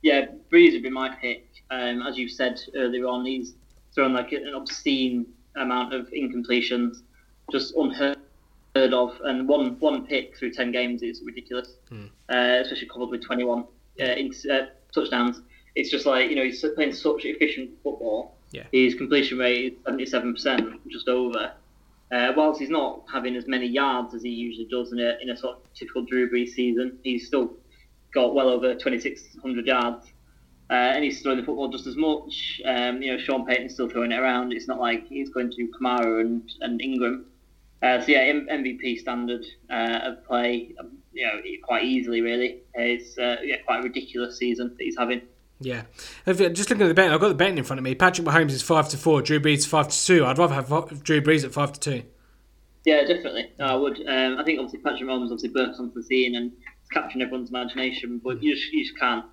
Yeah, 0.03 0.27
Brees 0.53 0.73
would 0.73 0.85
be 0.85 0.91
my 0.91 1.15
pick. 1.17 1.47
Um, 1.71 2.03
as 2.03 2.17
you 2.17 2.29
said 2.29 2.61
earlier 2.77 3.07
on, 3.07 3.27
he's 3.27 3.55
thrown 3.95 4.13
like 4.13 4.33
an 4.33 4.55
obscene 4.55 5.27
amount 5.57 5.93
of 5.93 6.09
incompletions, 6.11 7.03
just 7.51 7.75
unheard 7.75 8.17
of. 8.77 9.21
And 9.25 9.49
one 9.49 9.79
one 9.81 10.07
pick 10.07 10.37
through 10.37 10.53
ten 10.53 10.71
games 10.71 11.03
is 11.03 11.23
ridiculous, 11.25 11.75
hmm. 11.89 12.07
uh, 12.29 12.61
especially 12.63 12.87
coupled 12.87 13.11
with 13.11 13.25
twenty 13.25 13.43
one 13.43 13.65
uh, 14.01 14.05
uh, 14.05 14.67
touchdowns. 14.95 15.43
It's 15.75 15.91
just 15.91 16.07
like 16.07 16.31
you 16.31 16.37
know 16.37 16.45
he's 16.45 16.65
playing 16.77 16.95
such 16.95 17.25
efficient 17.25 17.71
football 17.83 18.38
yeah. 18.51 18.65
His 18.73 18.95
completion 18.95 19.39
rate 19.39 19.65
is 19.75 19.79
seventy 19.85 20.07
seven 20.07 20.35
percent, 20.35 20.81
just 20.89 21.09
over. 21.09 21.53
Uh, 22.11 22.33
whilst 22.35 22.59
he's 22.61 22.71
not 22.71 23.05
having 23.13 23.37
as 23.37 23.47
many 23.47 23.67
yards 23.67 24.15
as 24.15 24.23
he 24.23 24.31
usually 24.31 24.67
does 24.71 24.93
in 24.93 24.99
a 24.99 25.19
in 25.21 25.31
a 25.31 25.37
sort 25.37 25.57
of 25.57 25.75
typical 25.75 26.05
Drew 26.05 26.31
Brees 26.31 26.51
season, 26.51 26.99
he's 27.03 27.27
still 27.27 27.53
got 28.15 28.35
well 28.35 28.49
over 28.49 28.75
twenty 28.75 28.99
six 28.99 29.23
hundred 29.43 29.67
yards. 29.67 30.07
Uh, 30.71 30.75
and 30.75 31.03
he's 31.03 31.23
throwing 31.23 31.39
the 31.39 31.45
football 31.45 31.69
just 31.69 31.87
as 31.87 31.97
much. 31.97 32.61
Um, 32.67 33.01
you 33.01 33.11
know, 33.11 33.19
Sean 33.19 33.47
Payton's 33.47 33.73
still 33.73 33.89
throwing 33.89 34.13
it 34.13 34.19
around. 34.19 34.53
It's 34.53 34.69
not 34.69 34.79
like 34.79 35.07
he's 35.07 35.31
going 35.31 35.51
to 35.53 35.69
Kamara 35.69 36.21
and, 36.21 36.43
and 36.61 36.81
Ingram. 36.83 37.25
Uh, 37.81 38.01
so 38.01 38.09
yeah, 38.09 38.21
M- 38.21 38.49
MVP 38.51 38.99
standard 38.99 39.47
uh, 39.71 40.01
of 40.03 40.27
play, 40.27 40.75
um, 40.79 40.99
you 41.13 41.25
know, 41.27 41.41
quite 41.63 41.85
easily 41.85 42.21
really. 42.21 42.61
It's 42.75 43.17
uh, 43.17 43.37
yeah, 43.43 43.57
quite 43.65 43.81
a 43.81 43.83
ridiculous 43.83 44.37
season 44.37 44.75
that 44.77 44.83
he's 44.85 44.97
having. 44.99 45.23
Yeah, 45.61 45.83
if, 46.25 46.39
just 46.55 46.71
looking 46.71 46.83
at 46.85 46.89
the 46.89 46.95
betting, 46.95 47.13
I've 47.13 47.21
got 47.21 47.29
the 47.29 47.35
betting 47.35 47.59
in 47.59 47.65
front 47.65 47.79
of 47.79 47.85
me. 47.85 47.95
Patrick 47.95 48.27
Mahomes 48.27 48.53
is 48.53 48.63
five 48.63 48.89
to 48.91 48.97
four. 48.97 49.23
Drew 49.23 49.41
Brees 49.41 49.67
five 49.67 49.89
to 49.89 50.05
two. 50.05 50.25
I'd 50.25 50.39
rather 50.39 50.55
have 50.55 50.69
Drew 51.03 51.21
Brees 51.21 51.45
at 51.45 51.53
five 51.53 51.73
to 51.73 51.81
two. 51.81 52.03
Yeah, 52.85 53.03
definitely. 53.03 53.51
No, 53.59 53.67
I 53.67 53.75
would. 53.75 53.99
Um, 54.07 54.39
I 54.39 54.45
think 54.45 54.61
obviously 54.61 54.79
Patrick 54.79 55.09
Mahomes 55.09 55.25
obviously 55.25 55.49
bursts 55.49 55.81
onto 55.81 55.95
the 55.95 56.03
scene 56.03 56.37
and 56.37 56.53
it's 56.81 56.91
capturing 56.91 57.23
everyone's 57.23 57.51
imagination, 57.51 58.21
but 58.23 58.43
you 58.43 58.55
just, 58.55 58.73
you 58.73 58.85
just 58.85 58.99
can't 58.99 59.25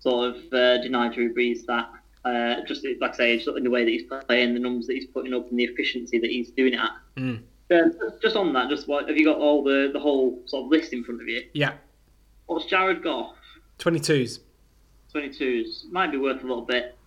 sort 0.00 0.34
of 0.34 0.52
uh, 0.52 0.78
deny 0.82 1.12
Drew 1.12 1.34
Brees 1.34 1.66
that. 1.66 1.90
Uh, 2.24 2.64
just 2.66 2.86
like 3.00 3.14
I 3.14 3.16
say, 3.16 3.36
just 3.36 3.48
in 3.56 3.62
the 3.62 3.70
way 3.70 3.84
that 3.84 3.90
he's 3.90 4.02
playing, 4.26 4.54
the 4.54 4.60
numbers 4.60 4.86
that 4.86 4.94
he's 4.94 5.06
putting 5.06 5.32
up, 5.32 5.48
and 5.50 5.58
the 5.58 5.64
efficiency 5.64 6.18
that 6.18 6.28
he's 6.28 6.50
doing 6.50 6.74
it 6.74 6.80
at. 6.80 6.90
Mm. 7.16 7.42
Uh, 7.70 8.10
just 8.20 8.36
on 8.36 8.52
that, 8.54 8.68
just 8.68 8.88
what 8.88 9.08
have 9.08 9.16
you 9.16 9.24
got 9.24 9.38
all 9.38 9.62
the 9.62 9.90
the 9.92 10.00
whole 10.00 10.42
sort 10.46 10.64
of 10.64 10.70
list 10.70 10.92
in 10.92 11.04
front 11.04 11.20
of 11.20 11.28
you? 11.28 11.42
Yeah. 11.52 11.74
What's 12.46 12.64
Jared 12.66 13.02
Goff? 13.02 13.36
Twenty 13.78 14.00
twos. 14.00 14.40
22s 15.14 15.90
might 15.90 16.10
be 16.10 16.18
worth 16.18 16.42
a 16.42 16.46
little 16.46 16.64
bit. 16.64 16.98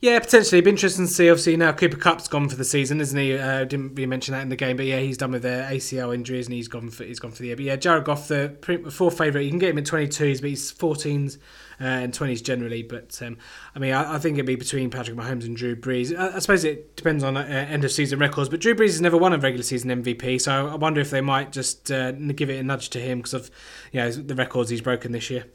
Yeah, 0.00 0.20
potentially. 0.20 0.58
It'd 0.58 0.64
be 0.64 0.70
interesting 0.70 1.06
to 1.06 1.12
see. 1.12 1.28
Obviously, 1.28 1.56
now 1.56 1.72
Cooper 1.72 1.96
Kupp's 1.96 2.28
gone 2.28 2.48
for 2.48 2.54
the 2.54 2.64
season, 2.64 3.00
isn't 3.00 3.18
he? 3.18 3.36
Uh, 3.36 3.64
didn't 3.64 3.96
really 3.96 4.06
mention 4.06 4.32
that 4.32 4.42
in 4.42 4.48
the 4.48 4.54
game, 4.54 4.76
but 4.76 4.86
yeah, 4.86 5.00
he's 5.00 5.18
done 5.18 5.32
with 5.32 5.42
the 5.42 5.66
ACL 5.68 6.14
injuries 6.14 6.46
and 6.46 6.54
he's 6.54 6.68
gone 6.68 6.88
for 6.88 7.02
he's 7.02 7.18
gone 7.18 7.32
for 7.32 7.38
the 7.38 7.48
year. 7.48 7.56
But 7.56 7.64
yeah, 7.64 7.74
Jared 7.74 8.04
Goff, 8.04 8.28
the 8.28 8.56
four 8.92 9.10
favourite. 9.10 9.42
You 9.42 9.50
can 9.50 9.58
get 9.58 9.70
him 9.70 9.78
in 9.78 9.82
22s, 9.82 10.40
but 10.40 10.50
he's 10.50 10.72
14s 10.72 11.38
uh, 11.80 11.84
and 11.84 12.12
20s 12.12 12.44
generally. 12.44 12.84
But 12.84 13.20
um, 13.22 13.38
I 13.74 13.80
mean, 13.80 13.92
I, 13.92 14.14
I, 14.14 14.18
think 14.20 14.34
it'd 14.34 14.46
be 14.46 14.54
between 14.54 14.88
Patrick 14.88 15.16
Mahomes 15.16 15.46
and 15.46 15.56
Drew 15.56 15.74
Brees. 15.74 16.16
I, 16.16 16.36
I 16.36 16.38
suppose 16.38 16.62
it 16.62 16.94
depends 16.94 17.24
on 17.24 17.36
uh, 17.36 17.40
end 17.40 17.84
of 17.84 17.90
season 17.90 18.20
records, 18.20 18.48
but 18.48 18.60
Drew 18.60 18.76
Brees 18.76 18.90
has 18.90 19.00
never 19.00 19.16
won 19.16 19.32
a 19.32 19.38
regular 19.38 19.64
season 19.64 19.90
MVP, 19.90 20.40
so 20.40 20.68
I 20.68 20.76
wonder 20.76 21.00
if 21.00 21.10
they 21.10 21.22
might 21.22 21.50
just 21.50 21.90
uh, 21.90 22.12
give 22.12 22.50
it 22.50 22.60
a 22.60 22.62
nudge 22.62 22.90
to 22.90 23.00
him 23.00 23.18
because 23.18 23.34
of 23.34 23.50
you 23.90 23.98
know, 23.98 24.12
the 24.12 24.36
records 24.36 24.70
he's 24.70 24.80
broken 24.80 25.10
this 25.10 25.28
year. 25.28 25.46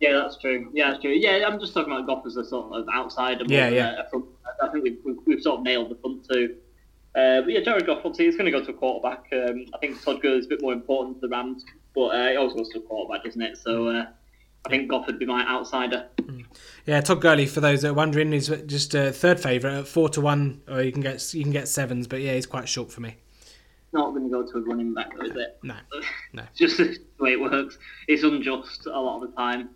Yeah, 0.00 0.12
that's 0.12 0.36
true. 0.38 0.70
Yeah, 0.74 0.90
that's 0.90 1.02
true. 1.02 1.12
Yeah, 1.12 1.46
I'm 1.46 1.58
just 1.58 1.72
talking 1.72 1.92
about 1.92 2.06
Goff 2.06 2.26
as 2.26 2.36
a 2.36 2.44
sort 2.44 2.72
of 2.72 2.86
outsider. 2.94 3.44
Yeah, 3.46 3.68
yeah. 3.68 4.02
I 4.62 4.68
think 4.68 4.84
we've, 4.84 4.98
we've, 5.04 5.16
we've, 5.26 5.42
sort 5.42 5.60
of 5.60 5.64
nailed 5.64 5.90
the 5.90 5.96
front 5.96 6.26
two. 6.28 6.56
Uh, 7.14 7.40
but 7.40 7.48
yeah, 7.48 7.60
Jared 7.60 7.86
Goff, 7.86 7.98
obviously, 7.98 8.26
he's 8.26 8.36
going 8.36 8.50
to 8.50 8.50
go 8.50 8.62
to 8.62 8.70
a 8.70 8.74
quarterback. 8.74 9.24
Um, 9.32 9.66
I 9.74 9.78
think 9.78 10.02
Todd 10.02 10.20
Gurley 10.20 10.38
is 10.38 10.46
a 10.46 10.48
bit 10.48 10.60
more 10.60 10.74
important 10.74 11.16
to 11.16 11.20
the 11.22 11.28
Rams, 11.28 11.64
but 11.94 12.08
uh, 12.08 12.28
he 12.28 12.36
always 12.36 12.54
goes 12.54 12.68
to 12.70 12.78
a 12.78 12.82
quarterback, 12.82 13.26
isn't 13.26 13.40
it? 13.40 13.56
So 13.56 13.88
uh, 13.88 14.06
I 14.66 14.68
think 14.68 14.90
Goff 14.90 15.06
would 15.06 15.18
be 15.18 15.24
my 15.24 15.46
outsider. 15.48 16.08
Hmm. 16.22 16.40
Yeah, 16.84 17.00
Todd 17.00 17.22
Gurley, 17.22 17.46
for 17.46 17.60
those 17.60 17.80
that 17.82 17.90
are 17.90 17.94
wondering, 17.94 18.34
is 18.34 18.48
just 18.66 18.94
a 18.94 19.12
third 19.12 19.40
favourite 19.40 19.78
at 19.78 19.88
four 19.88 20.10
to 20.10 20.20
one, 20.20 20.60
or 20.68 20.82
you 20.82 20.92
can 20.92 21.00
get 21.00 21.32
you 21.32 21.42
can 21.42 21.52
get 21.52 21.68
sevens, 21.68 22.06
but 22.06 22.20
yeah, 22.20 22.34
he's 22.34 22.46
quite 22.46 22.68
short 22.68 22.92
for 22.92 23.00
me 23.00 23.16
not 23.96 24.10
going 24.10 24.24
to 24.24 24.30
go 24.30 24.42
to 24.44 24.58
a 24.58 24.60
running 24.60 24.94
back, 24.94 25.10
though, 25.16 25.24
is 25.24 25.36
it? 25.36 25.58
No, 25.62 25.74
no. 26.32 26.42
just 26.54 26.76
the 26.76 26.98
way 27.18 27.32
it 27.32 27.40
works. 27.40 27.78
It's 28.08 28.22
unjust 28.22 28.86
a 28.86 28.90
lot 28.90 29.22
of 29.22 29.30
the 29.30 29.36
time. 29.36 29.70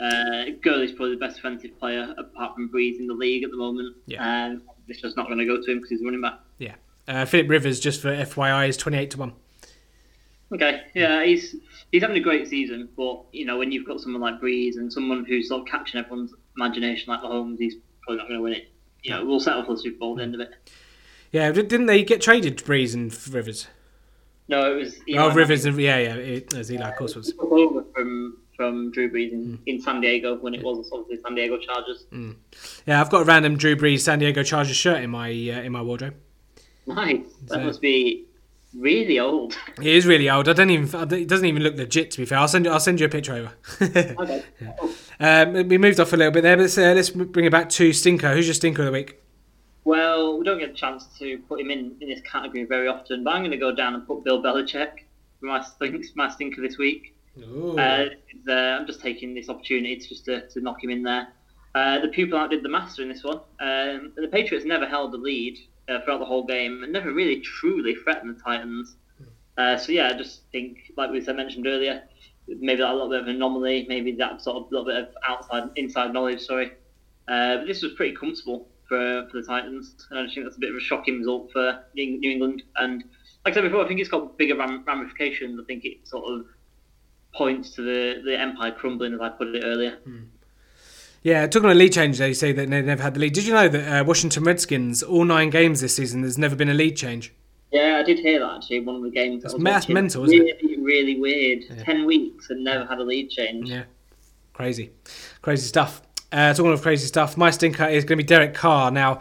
Uh, 0.00 0.44
Gurley's 0.62 0.92
probably 0.92 1.14
the 1.14 1.20
best 1.20 1.36
defensive 1.36 1.78
player 1.78 2.14
apart 2.16 2.54
from 2.54 2.70
Brees 2.70 2.98
in 2.98 3.06
the 3.06 3.14
league 3.14 3.44
at 3.44 3.50
the 3.50 3.56
moment. 3.56 3.96
Yeah. 4.06 4.46
Um, 4.46 4.62
it's 4.88 5.00
just 5.00 5.16
not 5.16 5.26
going 5.26 5.38
to 5.38 5.44
go 5.44 5.60
to 5.60 5.70
him 5.70 5.78
because 5.78 5.90
he's 5.90 6.02
running 6.02 6.22
back. 6.22 6.40
Yeah. 6.58 6.74
Uh, 7.06 7.24
Philip 7.24 7.48
Rivers, 7.48 7.80
just 7.80 8.00
for 8.00 8.08
FYI, 8.08 8.68
is 8.68 8.76
28 8.76 9.10
to 9.10 9.18
1. 9.18 9.32
Okay, 10.52 10.80
yeah, 10.94 11.24
he's 11.24 11.54
he's 11.92 12.02
having 12.02 12.16
a 12.16 12.20
great 12.20 12.48
season, 12.48 12.88
but 12.96 13.22
you 13.30 13.44
know 13.44 13.56
when 13.56 13.70
you've 13.70 13.86
got 13.86 14.00
someone 14.00 14.20
like 14.20 14.40
Brees 14.40 14.76
and 14.76 14.92
someone 14.92 15.24
who's 15.24 15.48
sort 15.48 15.62
of 15.62 15.68
catching 15.68 16.00
everyone's 16.00 16.34
imagination 16.56 17.12
like 17.12 17.20
Mahomes, 17.22 17.58
he's 17.58 17.76
probably 18.02 18.18
not 18.18 18.26
going 18.28 18.38
to 18.38 18.42
win 18.42 18.52
it. 18.54 18.68
You 19.02 19.12
know, 19.12 19.24
we'll 19.24 19.38
settle 19.38 19.64
for 19.64 19.74
the 19.74 19.80
Super 19.80 19.98
Bowl 19.98 20.14
at 20.14 20.16
the 20.16 20.22
end 20.24 20.34
of 20.34 20.40
it. 20.40 20.54
Yeah, 21.30 21.52
didn't 21.52 21.86
they 21.86 22.02
get 22.02 22.20
traded 22.20 22.58
to 22.58 22.64
Brees 22.64 22.94
and 22.94 23.16
Rivers? 23.32 23.68
No, 24.48 24.72
it 24.72 24.76
was. 24.76 25.00
oh, 25.16 25.32
Rivers 25.32 25.64
and 25.64 25.78
yeah, 25.78 25.98
yeah, 25.98 26.14
it, 26.14 26.52
as 26.54 26.72
Eli, 26.72 26.88
of 26.88 26.96
course, 26.96 27.14
was 27.14 27.32
over 27.38 27.84
from 27.94 28.38
from 28.60 28.90
Drew 28.90 29.10
Brees 29.10 29.32
in, 29.32 29.56
mm. 29.56 29.58
in 29.64 29.80
San 29.80 30.02
Diego 30.02 30.36
when 30.36 30.52
it 30.52 30.62
was 30.62 30.90
obviously 30.92 31.22
San 31.24 31.34
Diego 31.34 31.56
Chargers. 31.56 32.04
Mm. 32.12 32.36
Yeah, 32.84 33.00
I've 33.00 33.08
got 33.08 33.22
a 33.22 33.24
random 33.24 33.56
Drew 33.56 33.74
Brees 33.74 34.00
San 34.00 34.18
Diego 34.18 34.42
Chargers 34.42 34.76
shirt 34.76 35.02
in 35.02 35.08
my 35.08 35.30
uh, 35.30 35.62
in 35.62 35.72
my 35.72 35.80
wardrobe. 35.80 36.14
Nice. 36.86 37.24
That 37.46 37.54
so, 37.54 37.60
must 37.60 37.80
be 37.80 38.26
really 38.74 39.18
old. 39.18 39.56
It 39.78 39.86
is 39.86 40.04
really 40.04 40.28
old. 40.28 40.46
I 40.46 40.52
don't 40.52 40.68
even. 40.68 40.84
It 41.10 41.26
doesn't 41.26 41.46
even 41.46 41.62
look 41.62 41.76
legit. 41.76 42.10
To 42.10 42.18
be 42.18 42.26
fair, 42.26 42.36
I'll 42.36 42.48
send 42.48 42.66
you. 42.66 42.70
I'll 42.70 42.80
send 42.80 43.00
you 43.00 43.06
a 43.06 43.08
picture 43.08 43.32
over. 43.32 43.52
okay. 43.82 44.44
Um, 45.18 45.68
we 45.68 45.78
moved 45.78 45.98
off 45.98 46.12
a 46.12 46.16
little 46.18 46.32
bit 46.32 46.42
there, 46.42 46.56
but 46.58 46.64
let's, 46.64 46.76
uh, 46.76 46.92
let's 46.94 47.08
bring 47.08 47.46
it 47.46 47.52
back 47.52 47.70
to 47.70 47.94
Stinker. 47.94 48.34
Who's 48.34 48.46
your 48.46 48.54
Stinker 48.54 48.82
of 48.82 48.86
the 48.86 48.92
week? 48.92 49.22
Well, 49.84 50.38
we 50.38 50.44
don't 50.44 50.58
get 50.58 50.70
a 50.70 50.74
chance 50.74 51.06
to 51.18 51.38
put 51.48 51.60
him 51.60 51.70
in, 51.70 51.96
in 52.02 52.10
this 52.10 52.20
category 52.20 52.64
very 52.64 52.88
often, 52.88 53.24
but 53.24 53.30
I'm 53.30 53.40
going 53.40 53.52
to 53.52 53.56
go 53.56 53.74
down 53.74 53.94
and 53.94 54.06
put 54.06 54.22
Bill 54.22 54.42
Belichick 54.42 55.04
for 55.38 55.46
my, 55.46 55.62
stink, 55.62 56.04
my 56.14 56.28
Stinker 56.28 56.60
this 56.60 56.76
week. 56.76 57.14
Uh, 57.78 58.06
uh, 58.48 58.52
I'm 58.52 58.86
just 58.86 59.00
taking 59.00 59.34
this 59.34 59.48
opportunity 59.48 59.96
to 59.96 60.08
just 60.08 60.24
to, 60.26 60.48
to 60.48 60.60
knock 60.60 60.82
him 60.82 60.90
in 60.90 61.02
there. 61.02 61.28
Uh, 61.74 62.00
the 62.00 62.08
pupil 62.08 62.38
outdid 62.38 62.62
the 62.62 62.68
master 62.68 63.02
in 63.02 63.08
this 63.08 63.22
one. 63.22 63.40
Um, 63.60 64.12
the 64.16 64.28
Patriots 64.30 64.66
never 64.66 64.86
held 64.86 65.12
the 65.12 65.18
lead 65.18 65.58
uh, 65.88 66.00
throughout 66.00 66.18
the 66.18 66.24
whole 66.24 66.44
game 66.44 66.82
and 66.82 66.92
never 66.92 67.12
really 67.12 67.40
truly 67.40 67.94
threatened 67.94 68.36
the 68.36 68.42
Titans. 68.42 68.96
Uh, 69.56 69.76
so 69.76 69.92
yeah, 69.92 70.08
I 70.08 70.14
just 70.14 70.42
think, 70.50 70.92
like 70.96 71.10
we 71.10 71.20
said, 71.20 71.36
mentioned 71.36 71.66
earlier, 71.66 72.02
maybe 72.48 72.80
that 72.80 72.90
a 72.90 72.92
little 72.92 73.10
bit 73.10 73.20
of 73.20 73.28
an 73.28 73.36
anomaly, 73.36 73.86
maybe 73.88 74.12
that 74.12 74.40
sort 74.40 74.56
of 74.56 74.72
little 74.72 74.86
bit 74.86 74.96
of 74.96 75.08
outside, 75.28 75.64
inside 75.76 76.12
knowledge. 76.12 76.40
Sorry, 76.40 76.72
uh, 77.28 77.58
but 77.58 77.66
this 77.66 77.82
was 77.82 77.92
pretty 77.92 78.16
comfortable 78.16 78.68
for, 78.88 79.28
for 79.30 79.40
the 79.40 79.46
Titans, 79.46 80.06
and 80.10 80.18
I 80.18 80.22
just 80.24 80.34
think 80.34 80.46
that's 80.46 80.56
a 80.56 80.60
bit 80.60 80.70
of 80.70 80.76
a 80.76 80.80
shocking 80.80 81.18
result 81.18 81.52
for 81.52 81.84
New 81.94 82.30
England. 82.30 82.62
And 82.76 83.04
like 83.44 83.52
I 83.52 83.54
said 83.54 83.62
before, 83.62 83.84
I 83.84 83.88
think 83.88 84.00
it's 84.00 84.08
got 84.08 84.38
bigger 84.38 84.56
ramifications. 84.56 85.60
I 85.60 85.64
think 85.66 85.84
it 85.84 86.08
sort 86.08 86.24
of 86.24 86.46
points 87.34 87.70
to 87.72 87.82
the, 87.82 88.22
the 88.24 88.38
empire 88.38 88.72
crumbling, 88.72 89.14
as 89.14 89.20
I 89.20 89.28
put 89.28 89.54
it 89.54 89.62
earlier. 89.64 89.98
Hmm. 90.04 90.24
Yeah, 91.22 91.46
talking 91.46 91.66
about 91.66 91.76
lead 91.76 91.92
change, 91.92 92.16
they 92.16 92.32
say 92.32 92.52
that 92.52 92.70
they 92.70 92.82
never 92.82 93.02
had 93.02 93.14
the 93.14 93.20
lead. 93.20 93.34
Did 93.34 93.46
you 93.46 93.52
know 93.52 93.68
that 93.68 94.00
uh, 94.00 94.04
Washington 94.04 94.42
Redskins, 94.44 95.02
all 95.02 95.24
nine 95.24 95.50
games 95.50 95.82
this 95.82 95.96
season, 95.96 96.22
there's 96.22 96.38
never 96.38 96.56
been 96.56 96.70
a 96.70 96.74
lead 96.74 96.96
change? 96.96 97.34
Yeah, 97.70 97.98
I 98.00 98.02
did 98.02 98.18
hear 98.18 98.40
that 98.40 98.56
actually. 98.56 98.80
One 98.80 98.96
of 98.96 99.02
the 99.02 99.10
games. 99.10 99.42
That's, 99.42 99.54
that's 99.54 99.88
mental, 99.88 100.24
isn't 100.24 100.36
really, 100.36 100.50
it? 100.50 100.80
Really 100.80 101.20
weird. 101.20 101.64
Yeah. 101.68 101.84
Ten 101.84 102.06
weeks 102.06 102.50
and 102.50 102.64
never 102.64 102.86
had 102.86 102.98
a 102.98 103.04
lead 103.04 103.30
change. 103.30 103.68
Yeah, 103.68 103.84
crazy, 104.54 104.90
crazy 105.42 105.66
stuff. 105.66 106.02
Uh, 106.32 106.52
talking 106.54 106.72
of 106.72 106.82
crazy 106.82 107.06
stuff, 107.06 107.36
my 107.36 107.50
stinker 107.50 107.86
is 107.86 108.04
going 108.04 108.18
to 108.18 108.24
be 108.24 108.26
Derek 108.26 108.54
Carr. 108.54 108.90
Now, 108.90 109.20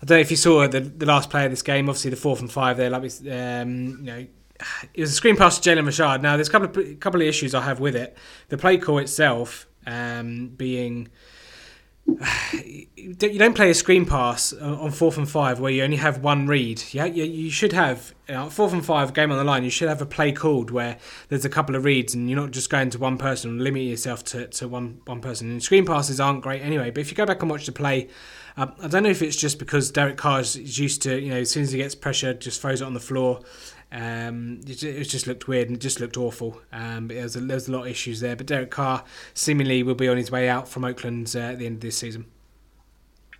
I 0.00 0.06
don't 0.06 0.16
know 0.16 0.20
if 0.20 0.30
you 0.30 0.36
saw 0.36 0.66
the 0.66 0.80
the 0.80 1.04
last 1.04 1.30
play 1.30 1.44
of 1.44 1.50
this 1.50 1.62
game. 1.62 1.88
Obviously, 1.88 2.10
the 2.10 2.16
fourth 2.16 2.40
and 2.40 2.50
five 2.50 2.76
there, 2.76 2.90
like 2.90 3.02
we, 3.02 3.30
um, 3.30 3.98
you 3.98 4.04
know, 4.04 4.26
it 4.94 5.00
was 5.00 5.10
a 5.10 5.14
screen 5.14 5.36
pass 5.36 5.58
to 5.58 5.70
Jalen 5.70 5.86
Richard. 5.86 6.22
Now, 6.22 6.36
there's 6.36 6.48
a 6.48 6.52
couple 6.52 6.82
of 6.82 7.00
couple 7.00 7.20
of 7.20 7.26
issues 7.26 7.54
I 7.54 7.62
have 7.62 7.80
with 7.80 7.96
it. 7.96 8.16
The 8.48 8.58
play 8.58 8.78
call 8.78 8.98
itself 8.98 9.66
um, 9.86 10.48
being 10.48 11.08
you 12.96 13.38
don't 13.38 13.54
play 13.54 13.70
a 13.70 13.74
screen 13.74 14.04
pass 14.04 14.52
on 14.52 14.90
fourth 14.90 15.16
and 15.16 15.28
five 15.28 15.60
where 15.60 15.70
you 15.70 15.82
only 15.82 15.96
have 15.96 16.22
one 16.22 16.46
read. 16.46 16.82
Yeah, 16.92 17.04
you, 17.04 17.50
should 17.50 17.72
have 17.72 18.14
you 18.28 18.34
know, 18.34 18.50
fourth 18.50 18.72
and 18.72 18.84
five 18.84 19.14
game 19.14 19.30
on 19.30 19.38
the 19.38 19.44
line. 19.44 19.64
You 19.64 19.70
should 19.70 19.88
have 19.88 20.02
a 20.02 20.06
play 20.06 20.32
called 20.32 20.70
where 20.70 20.98
there's 21.28 21.44
a 21.44 21.48
couple 21.48 21.76
of 21.76 21.84
reads 21.84 22.14
and 22.14 22.28
you're 22.28 22.40
not 22.40 22.50
just 22.50 22.70
going 22.70 22.90
to 22.90 22.98
one 22.98 23.18
person 23.18 23.50
and 23.50 23.62
limit 23.62 23.82
yourself 23.82 24.24
to, 24.26 24.46
to 24.48 24.68
one 24.68 25.00
one 25.04 25.20
person. 25.20 25.50
And 25.50 25.62
screen 25.62 25.86
passes 25.86 26.20
aren't 26.20 26.42
great 26.42 26.62
anyway. 26.62 26.90
But 26.90 27.00
if 27.00 27.10
you 27.10 27.16
go 27.16 27.26
back 27.26 27.42
and 27.42 27.50
watch 27.50 27.66
the 27.66 27.72
play, 27.72 28.08
um, 28.56 28.72
I 28.82 28.88
don't 28.88 29.02
know 29.02 29.10
if 29.10 29.22
it's 29.22 29.36
just 29.36 29.58
because 29.58 29.90
Derek 29.90 30.16
Carr 30.16 30.40
is 30.40 30.78
used 30.78 31.02
to 31.02 31.20
you 31.20 31.30
know 31.30 31.40
as 31.40 31.50
soon 31.50 31.62
as 31.62 31.72
he 31.72 31.78
gets 31.78 31.94
pressure, 31.94 32.34
just 32.34 32.60
throws 32.60 32.80
it 32.80 32.84
on 32.84 32.94
the 32.94 33.00
floor. 33.00 33.40
Um, 33.92 34.60
it, 34.66 34.82
it, 34.82 35.04
just 35.04 35.26
looked 35.26 35.48
weird 35.48 35.68
and 35.68 35.76
it 35.76 35.80
just 35.80 36.00
looked 36.00 36.16
awful. 36.16 36.60
Um, 36.72 37.08
but 37.08 37.14
there 37.14 37.24
was, 37.24 37.36
a, 37.36 37.40
there 37.40 37.56
was 37.56 37.68
a 37.68 37.72
lot 37.72 37.82
of 37.82 37.88
issues 37.88 38.20
there. 38.20 38.36
But 38.36 38.46
Derek 38.46 38.70
Carr 38.70 39.04
seemingly 39.34 39.82
will 39.82 39.94
be 39.94 40.08
on 40.08 40.16
his 40.16 40.30
way 40.30 40.48
out 40.48 40.68
from 40.68 40.84
Oakland 40.84 41.32
uh, 41.36 41.40
at 41.40 41.58
the 41.58 41.66
end 41.66 41.76
of 41.76 41.80
this 41.80 41.98
season. 41.98 42.26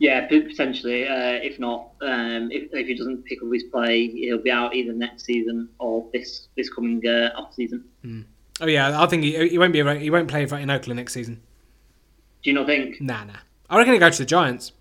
Yeah, 0.01 0.27
potentially. 0.29 1.07
Uh, 1.07 1.39
if 1.43 1.61
not, 1.61 1.91
um, 2.01 2.51
if, 2.51 2.73
if 2.73 2.87
he 2.87 2.95
doesn't 2.95 3.23
pick 3.27 3.43
up 3.43 3.53
his 3.53 3.65
play, 3.65 4.09
he'll 4.09 4.39
be 4.39 4.51
out 4.51 4.75
either 4.75 4.95
next 4.95 5.27
season 5.27 5.69
or 5.79 6.09
this 6.13 6.49
this 6.57 6.71
coming 6.71 7.07
uh, 7.07 7.31
off 7.37 7.53
season. 7.55 7.85
Mm. 8.03 8.25
Oh 8.63 8.67
yeah, 8.67 9.01
I 9.01 9.07
think 9.07 9.25
he, 9.25 9.49
he 9.49 9.59
won't 9.59 9.75
be 9.75 9.99
he 9.99 10.09
won't 10.09 10.29
play 10.29 10.43
in 10.43 10.71
Oakland 10.71 10.97
next 10.97 11.13
season. 11.13 11.43
Do 12.43 12.49
you 12.49 12.55
not 12.55 12.67
think? 12.67 12.99
Nah, 13.03 13.25
nah. 13.25 13.35
I 13.69 13.77
reckon 13.77 13.93
he 13.93 13.99
go 13.99 14.09
to 14.09 14.19
the 14.19 14.25
Giants. 14.25 14.73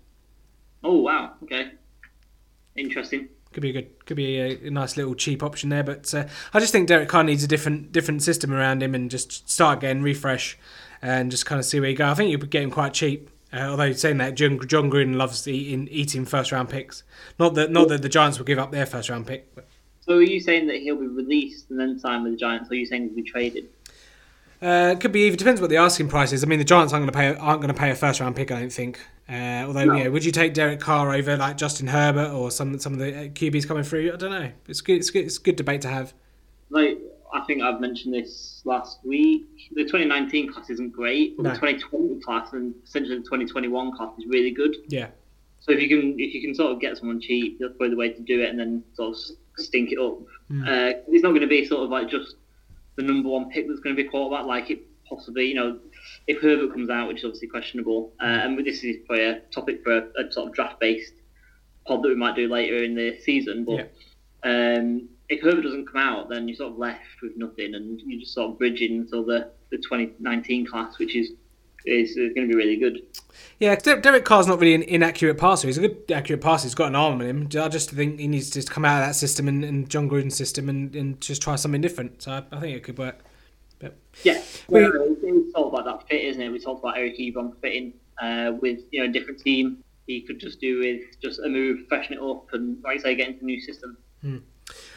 Oh 0.82 0.96
wow, 0.96 1.34
okay, 1.42 1.72
interesting. 2.76 3.28
Could 3.52 3.62
be 3.62 3.70
a 3.70 3.72
good, 3.72 4.06
could 4.06 4.16
be 4.16 4.38
a, 4.38 4.68
a 4.68 4.70
nice 4.70 4.96
little 4.96 5.14
cheap 5.14 5.42
option 5.42 5.70
there. 5.70 5.82
But 5.82 6.12
uh, 6.14 6.26
I 6.54 6.60
just 6.60 6.72
think 6.72 6.86
Derek 6.86 7.08
Carr 7.08 7.24
needs 7.24 7.42
a 7.42 7.48
different 7.48 7.90
different 7.90 8.22
system 8.22 8.52
around 8.52 8.82
him 8.82 8.94
and 8.94 9.10
just 9.10 9.50
start 9.50 9.78
again, 9.78 10.02
refresh, 10.02 10.56
and 11.02 11.30
just 11.30 11.46
kind 11.46 11.58
of 11.58 11.64
see 11.64 11.80
where 11.80 11.90
you 11.90 11.96
go. 11.96 12.08
I 12.08 12.14
think 12.14 12.30
you'll 12.30 12.40
get 12.40 12.62
him 12.62 12.70
quite 12.70 12.94
cheap. 12.94 13.28
Uh, 13.52 13.62
although 13.62 13.92
saying 13.92 14.18
that, 14.18 14.36
Jon, 14.36 14.58
Gruden 14.60 15.16
loves 15.16 15.48
eating, 15.48 15.88
eating 15.90 16.24
first 16.24 16.52
round 16.52 16.68
picks. 16.68 17.02
Not 17.38 17.54
that 17.54 17.72
not 17.72 17.88
that 17.88 18.02
the 18.02 18.08
Giants 18.08 18.38
will 18.38 18.46
give 18.46 18.58
up 18.58 18.70
their 18.70 18.86
first 18.86 19.08
round 19.08 19.26
pick. 19.26 19.52
But. 19.54 19.66
So 20.00 20.16
are 20.16 20.22
you 20.22 20.40
saying 20.40 20.68
that 20.68 20.76
he'll 20.76 20.96
be 20.96 21.06
released 21.08 21.70
and 21.70 21.78
then 21.78 21.98
signed 21.98 22.22
with 22.22 22.32
the 22.32 22.38
Giants, 22.38 22.70
or 22.70 22.72
are 22.72 22.76
you 22.76 22.86
saying 22.86 23.06
he'll 23.06 23.14
be 23.14 23.22
traded? 23.22 23.68
Uh, 24.62 24.92
it 24.92 25.00
could 25.00 25.12
be. 25.12 25.26
It 25.26 25.38
depends 25.38 25.60
what 25.60 25.70
the 25.70 25.78
asking 25.78 26.08
price 26.08 26.32
is. 26.32 26.44
I 26.44 26.46
mean, 26.46 26.58
the 26.58 26.64
Giants 26.64 26.92
aren't 26.92 27.10
going 27.10 27.12
to 27.12 27.34
pay 27.36 27.40
aren't 27.40 27.60
going 27.60 27.74
to 27.74 27.78
pay 27.78 27.90
a 27.90 27.96
first 27.96 28.20
round 28.20 28.36
pick. 28.36 28.52
I 28.52 28.60
don't 28.60 28.72
think. 28.72 29.00
Uh, 29.30 29.64
although, 29.66 29.84
no. 29.84 29.94
yeah, 29.94 30.08
would 30.08 30.24
you 30.24 30.32
take 30.32 30.54
Derek 30.54 30.80
Carr 30.80 31.14
over 31.14 31.36
like 31.36 31.56
Justin 31.56 31.86
Herbert 31.86 32.32
or 32.32 32.50
some 32.50 32.78
some 32.78 32.94
of 32.94 32.98
the 32.98 33.16
uh, 33.16 33.22
QBs 33.28 33.66
coming 33.68 33.84
through? 33.84 34.12
I 34.12 34.16
don't 34.16 34.30
know. 34.30 34.50
It's 34.66 34.80
good. 34.80 34.96
It's 34.96 35.10
good. 35.10 35.24
It's 35.24 35.38
good 35.38 35.56
debate 35.56 35.82
to 35.82 35.88
have. 35.88 36.12
Like 36.70 36.98
I 37.32 37.44
think 37.44 37.62
I've 37.62 37.80
mentioned 37.80 38.12
this 38.12 38.60
last 38.64 38.98
week. 39.04 39.46
The 39.74 39.84
2019 39.84 40.52
class 40.52 40.68
isn't 40.70 40.90
great, 40.92 41.36
but 41.36 41.44
no. 41.44 41.50
the 41.50 41.56
2020 41.56 42.20
class 42.22 42.52
and 42.52 42.74
essentially 42.84 43.18
the 43.18 43.24
2021 43.24 43.96
class 43.96 44.18
is 44.18 44.24
really 44.26 44.50
good. 44.50 44.74
Yeah. 44.88 45.08
So 45.60 45.72
if 45.72 45.80
you 45.80 45.88
can 45.88 46.18
if 46.18 46.34
you 46.34 46.40
can 46.40 46.54
sort 46.54 46.72
of 46.72 46.80
get 46.80 46.96
someone 46.96 47.20
cheap, 47.20 47.58
that's 47.60 47.72
probably 47.76 47.90
the 47.90 47.96
way 47.96 48.12
to 48.12 48.20
do 48.22 48.42
it, 48.42 48.50
and 48.50 48.58
then 48.58 48.82
sort 48.94 49.14
of 49.14 49.22
stink 49.58 49.92
it 49.92 49.98
up. 49.98 50.18
Mm. 50.50 50.66
Uh, 50.66 50.98
it's 51.06 51.22
not 51.22 51.30
going 51.30 51.42
to 51.42 51.46
be 51.46 51.64
sort 51.66 51.84
of 51.84 51.90
like 51.90 52.08
just 52.08 52.34
the 52.96 53.02
number 53.02 53.28
one 53.28 53.48
pick 53.50 53.68
that's 53.68 53.80
going 53.80 53.94
to 53.94 54.02
be 54.02 54.08
quarterback, 54.08 54.46
like 54.46 54.70
it 54.70 54.82
possibly, 55.08 55.46
you 55.46 55.54
know, 55.54 55.78
if 56.26 56.40
Herbert 56.40 56.72
comes 56.72 56.90
out, 56.90 57.08
which 57.08 57.18
is 57.18 57.24
obviously 57.24 57.48
questionable, 57.48 58.12
uh, 58.20 58.24
and 58.24 58.58
this 58.64 58.84
is 58.84 58.96
probably 59.06 59.24
a 59.24 59.40
topic 59.52 59.82
for 59.82 59.96
a, 59.96 60.26
a 60.26 60.32
sort 60.32 60.48
of 60.48 60.54
draft-based 60.54 61.14
pod 61.86 62.02
that 62.02 62.08
we 62.08 62.14
might 62.14 62.36
do 62.36 62.48
later 62.48 62.82
in 62.82 62.94
the 62.94 63.18
season, 63.20 63.64
but 63.64 63.90
yeah. 64.44 64.76
um, 64.78 65.08
if 65.28 65.40
Herbert 65.42 65.62
doesn't 65.62 65.86
come 65.86 66.00
out, 66.00 66.28
then 66.28 66.48
you're 66.48 66.56
sort 66.56 66.72
of 66.72 66.78
left 66.78 67.22
with 67.22 67.36
nothing, 67.36 67.74
and 67.74 68.00
you're 68.04 68.20
just 68.20 68.34
sort 68.34 68.50
of 68.50 68.58
bridging 68.58 68.98
until 68.98 69.24
the, 69.24 69.50
the 69.70 69.78
2019 69.78 70.66
class, 70.66 70.98
which 70.98 71.16
is 71.16 71.32
is, 71.86 72.10
is 72.10 72.32
going 72.34 72.46
to 72.46 72.48
be 72.48 72.54
really 72.54 72.76
good. 72.76 73.00
Yeah, 73.58 73.74
Derek 73.76 74.24
Carr's 74.24 74.46
not 74.46 74.58
really 74.58 74.74
an 74.74 74.82
inaccurate 74.82 75.36
passer. 75.36 75.66
He's 75.66 75.78
a 75.78 75.80
good 75.80 76.10
accurate 76.12 76.40
passer. 76.40 76.64
He's 76.64 76.74
got 76.74 76.88
an 76.88 76.94
arm 76.94 77.20
in 77.20 77.28
him. 77.28 77.62
I 77.62 77.68
just 77.68 77.90
think 77.90 78.20
he 78.20 78.28
needs 78.28 78.50
to 78.50 78.62
come 78.62 78.84
out 78.84 79.02
of 79.02 79.08
that 79.08 79.14
system 79.14 79.48
and, 79.48 79.64
and 79.64 79.88
Jon 79.88 80.08
Gruden's 80.08 80.36
system 80.36 80.68
and, 80.68 80.94
and 80.94 81.20
just 81.20 81.42
try 81.42 81.56
something 81.56 81.80
different. 81.80 82.22
So 82.22 82.32
I, 82.32 82.56
I 82.56 82.60
think 82.60 82.76
it 82.76 82.82
could 82.82 82.98
work. 82.98 83.24
But 83.80 83.96
yeah, 84.22 84.42
we, 84.68 84.80
talked 85.52 85.74
about 85.74 85.84
that 85.86 86.08
fit, 86.08 86.22
isn't 86.24 86.40
it? 86.40 86.50
We 86.50 86.60
talked 86.60 86.84
about 86.84 86.98
Eric 86.98 87.18
Ebron 87.18 87.58
fitting 87.60 87.94
uh, 88.20 88.52
with 88.60 88.80
you 88.92 89.02
know 89.02 89.08
a 89.08 89.12
different 89.12 89.40
team. 89.40 89.82
He 90.06 90.20
could 90.20 90.38
just 90.38 90.60
do 90.60 90.80
with 90.80 91.20
just 91.20 91.40
a 91.40 91.48
move, 91.48 91.86
freshen 91.88 92.14
it 92.14 92.20
up, 92.20 92.46
and 92.52 92.82
like 92.84 92.98
I 92.98 93.02
say, 93.02 93.14
get 93.14 93.28
into 93.28 93.42
a 93.42 93.46
new 93.46 93.60
system. 93.60 93.96
Hmm. 94.20 94.38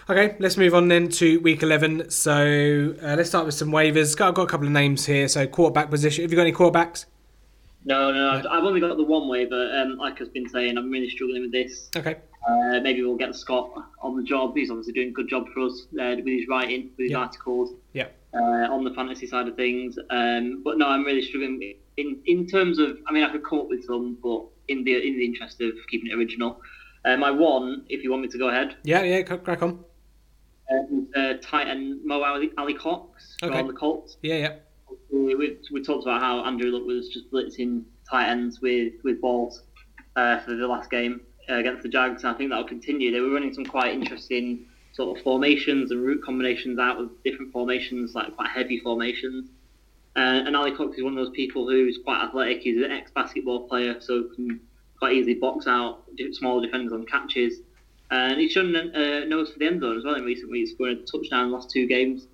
Okay, 0.10 0.36
let's 0.40 0.58
move 0.58 0.76
on 0.76 0.88
then 0.90 1.08
to 1.10 1.40
week 1.40 1.64
11. 1.64 2.10
So 2.10 2.94
uh, 3.02 3.16
let's 3.16 3.30
start 3.30 3.46
with 3.46 3.56
some 3.56 3.70
waivers. 3.72 4.18
Got, 4.18 4.30
I've 4.30 4.34
got 4.34 4.44
a 4.44 4.48
couple 4.48 4.68
of 4.68 4.74
names 4.74 5.06
here. 5.06 5.28
So 5.28 5.48
quarterback 5.48 5.90
position. 5.90 6.24
Have 6.24 6.32
you 6.32 6.36
got 6.36 6.44
any 6.44 6.52
quarterbacks? 6.52 7.06
No, 7.86 8.12
no, 8.12 8.30
I've, 8.30 8.46
I've 8.46 8.64
only 8.64 8.80
got 8.80 8.98
the 8.98 9.04
one 9.04 9.28
waiver. 9.28 9.72
Um, 9.76 9.98
like 9.98 10.22
I've 10.22 10.34
been 10.34 10.48
saying, 10.48 10.78
I'm 10.78 10.90
really 10.90 11.10
struggling 11.10 11.42
with 11.42 11.52
this. 11.52 11.90
Okay. 11.96 12.18
Uh, 12.48 12.80
maybe 12.82 13.02
we'll 13.02 13.18
get 13.18 13.36
Scott 13.36 13.72
on 14.02 14.18
the 14.18 14.24
job. 14.24 14.56
He's 14.56 14.70
obviously 14.70 14.94
doing 14.94 15.10
a 15.10 15.12
good 15.12 15.30
job 15.30 15.48
for 15.54 15.62
us 15.62 15.88
uh, 16.00 16.16
with 16.16 16.28
his 16.28 16.48
writing, 16.50 16.92
with 16.98 17.06
his 17.06 17.12
yeah. 17.12 17.18
articles. 17.18 17.74
Yeah. 17.94 18.08
Uh, 18.36 18.68
on 18.74 18.84
the 18.84 18.90
fantasy 18.96 19.28
side 19.28 19.48
of 19.48 19.56
things, 19.56 19.96
um, 20.10 20.64
but 20.64 20.80
no, 20.80 20.88
I'm 20.88 21.04
really 21.04 21.22
struggling 21.22 21.76
in 21.98 22.20
in 22.26 22.48
terms 22.48 22.80
of. 22.80 22.98
I 23.08 23.14
mean, 23.14 23.24
I 23.24 23.32
could 23.32 23.46
come 23.46 23.60
up 23.60 23.68
with 23.70 23.86
some, 23.86 24.18
but 24.24 24.46
in 24.70 24.84
the 24.84 24.96
in 24.96 25.18
the 25.18 25.26
interest 25.26 25.62
of 25.62 25.74
keeping 25.88 26.10
it 26.10 26.16
original, 26.16 26.60
uh, 27.06 27.18
my 27.18 27.30
one, 27.30 27.86
if 27.90 28.04
you 28.04 28.10
want 28.10 28.24
me 28.24 28.30
to 28.30 28.38
go 28.38 28.50
ahead. 28.50 28.78
Yeah, 28.84 29.04
yeah, 29.04 29.22
crack 29.22 29.62
on. 29.62 29.84
Uh, 30.72 31.20
uh, 31.20 31.34
tight 31.42 31.68
end 31.68 32.00
Mo 32.06 32.24
Alie-Cox 32.24 33.38
okay. 33.44 33.58
from 33.58 33.68
the 33.68 33.74
Colts. 33.74 34.18
Yeah, 34.22 34.36
yeah. 34.36 34.56
We, 35.12 35.36
we, 35.36 35.58
we, 35.72 35.84
talked 35.84 36.04
about 36.04 36.22
how 36.22 36.44
Andrew 36.46 36.72
Luck 36.72 36.86
was 36.86 37.10
just 37.10 37.32
blitzing 37.32 37.84
tight 38.10 38.30
ends 38.30 38.62
with 38.62 38.94
with 39.04 39.20
balls 39.22 39.64
uh, 40.16 40.40
for 40.40 40.56
the 40.56 40.66
last 40.66 40.90
game 40.90 41.22
uh, 41.50 41.56
against 41.56 41.84
the 41.84 41.90
Jags. 41.90 42.24
And 42.24 42.34
I 42.34 42.38
think 42.38 42.50
that 42.50 42.58
will 42.58 42.64
continue. 42.64 43.12
They 43.12 43.20
were 43.20 43.32
running 43.32 43.54
some 43.54 43.66
quite 43.66 43.94
interesting 43.94 44.66
sort 44.94 45.18
of 45.18 45.24
formations 45.24 45.92
and 45.92 46.02
route 46.04 46.24
combinations 46.24 46.80
out 46.80 47.00
with 47.00 47.24
different 47.24 47.52
formations, 47.52 48.16
like 48.16 48.36
quite 48.36 48.50
heavy 48.50 48.80
formations. 48.80 49.50
Uh, 50.16 50.46
and 50.46 50.56
Alie-Cox 50.56 50.98
is 50.98 51.04
one 51.04 51.18
of 51.18 51.26
those 51.26 51.36
people 51.36 51.68
who's 51.68 51.98
quite 52.04 52.24
athletic. 52.24 52.62
He's 52.62 52.78
an 52.78 52.92
ex-basketball 52.92 53.68
player, 53.68 54.00
so 54.00 54.24
can 54.36 54.60
quite 55.00 55.14
easily 55.14 55.34
box 55.34 55.66
out 55.68 56.04
smaller 56.34 56.64
defenders 56.64 56.94
on 56.94 57.06
catches. 57.06 57.62
And 58.12 58.40
he's 58.40 58.52
shown 58.52 58.76
a 58.76 59.24
uh, 59.24 59.26
nose 59.26 59.52
for 59.52 59.58
the 59.58 59.66
end 59.66 59.82
zone 59.82 59.98
as 59.98 60.04
well 60.04 60.14
in 60.14 60.24
recent 60.24 60.52
weeks, 60.52 60.72
scoring 60.72 61.00
a 61.00 61.06
touchdown 61.06 61.52
last 61.52 61.72
two 61.72 61.88
games. 61.88 62.28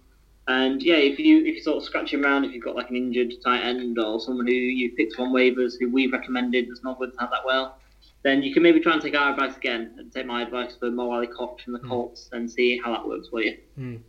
And 0.49 0.81
yeah, 0.81 0.95
if 0.95 1.19
you 1.19 1.45
if 1.45 1.55
you 1.55 1.61
sort 1.61 1.77
of 1.77 1.83
scratch 1.83 2.11
him 2.11 2.25
around, 2.25 2.43
if 2.43 2.53
you've 2.53 2.63
got 2.63 2.75
like 2.75 2.89
an 2.89 2.95
injured 2.95 3.31
tight 3.45 3.61
end 3.61 3.97
or 3.99 4.19
someone 4.19 4.47
who 4.47 4.53
you 4.53 4.91
picked 4.91 5.17
on 5.19 5.31
waivers 5.31 5.73
who 5.79 5.89
we've 5.89 6.11
recommended 6.11 6.67
that's 6.67 6.83
not 6.83 6.97
going 6.97 7.11
to 7.11 7.19
have 7.19 7.29
that 7.29 7.45
well, 7.45 7.77
then 8.23 8.43
you 8.43 8.53
can 8.53 8.63
maybe 8.63 8.79
try 8.79 8.93
and 8.93 9.01
take 9.01 9.15
our 9.15 9.31
advice 9.31 9.55
again 9.55 9.95
and 9.97 10.11
take 10.11 10.25
my 10.25 10.41
advice 10.41 10.75
for 10.77 10.91
Mo 10.91 11.11
Alie-Cox 11.11 11.63
from 11.63 11.73
the 11.73 11.79
hmm. 11.79 11.89
Colts 11.89 12.29
mm. 12.31 12.37
and 12.37 12.51
see 12.51 12.79
how 12.83 12.91
that 12.91 13.07
works 13.07 13.29
for 13.29 13.41
you. 13.41 13.57
Mm. 13.79 14.01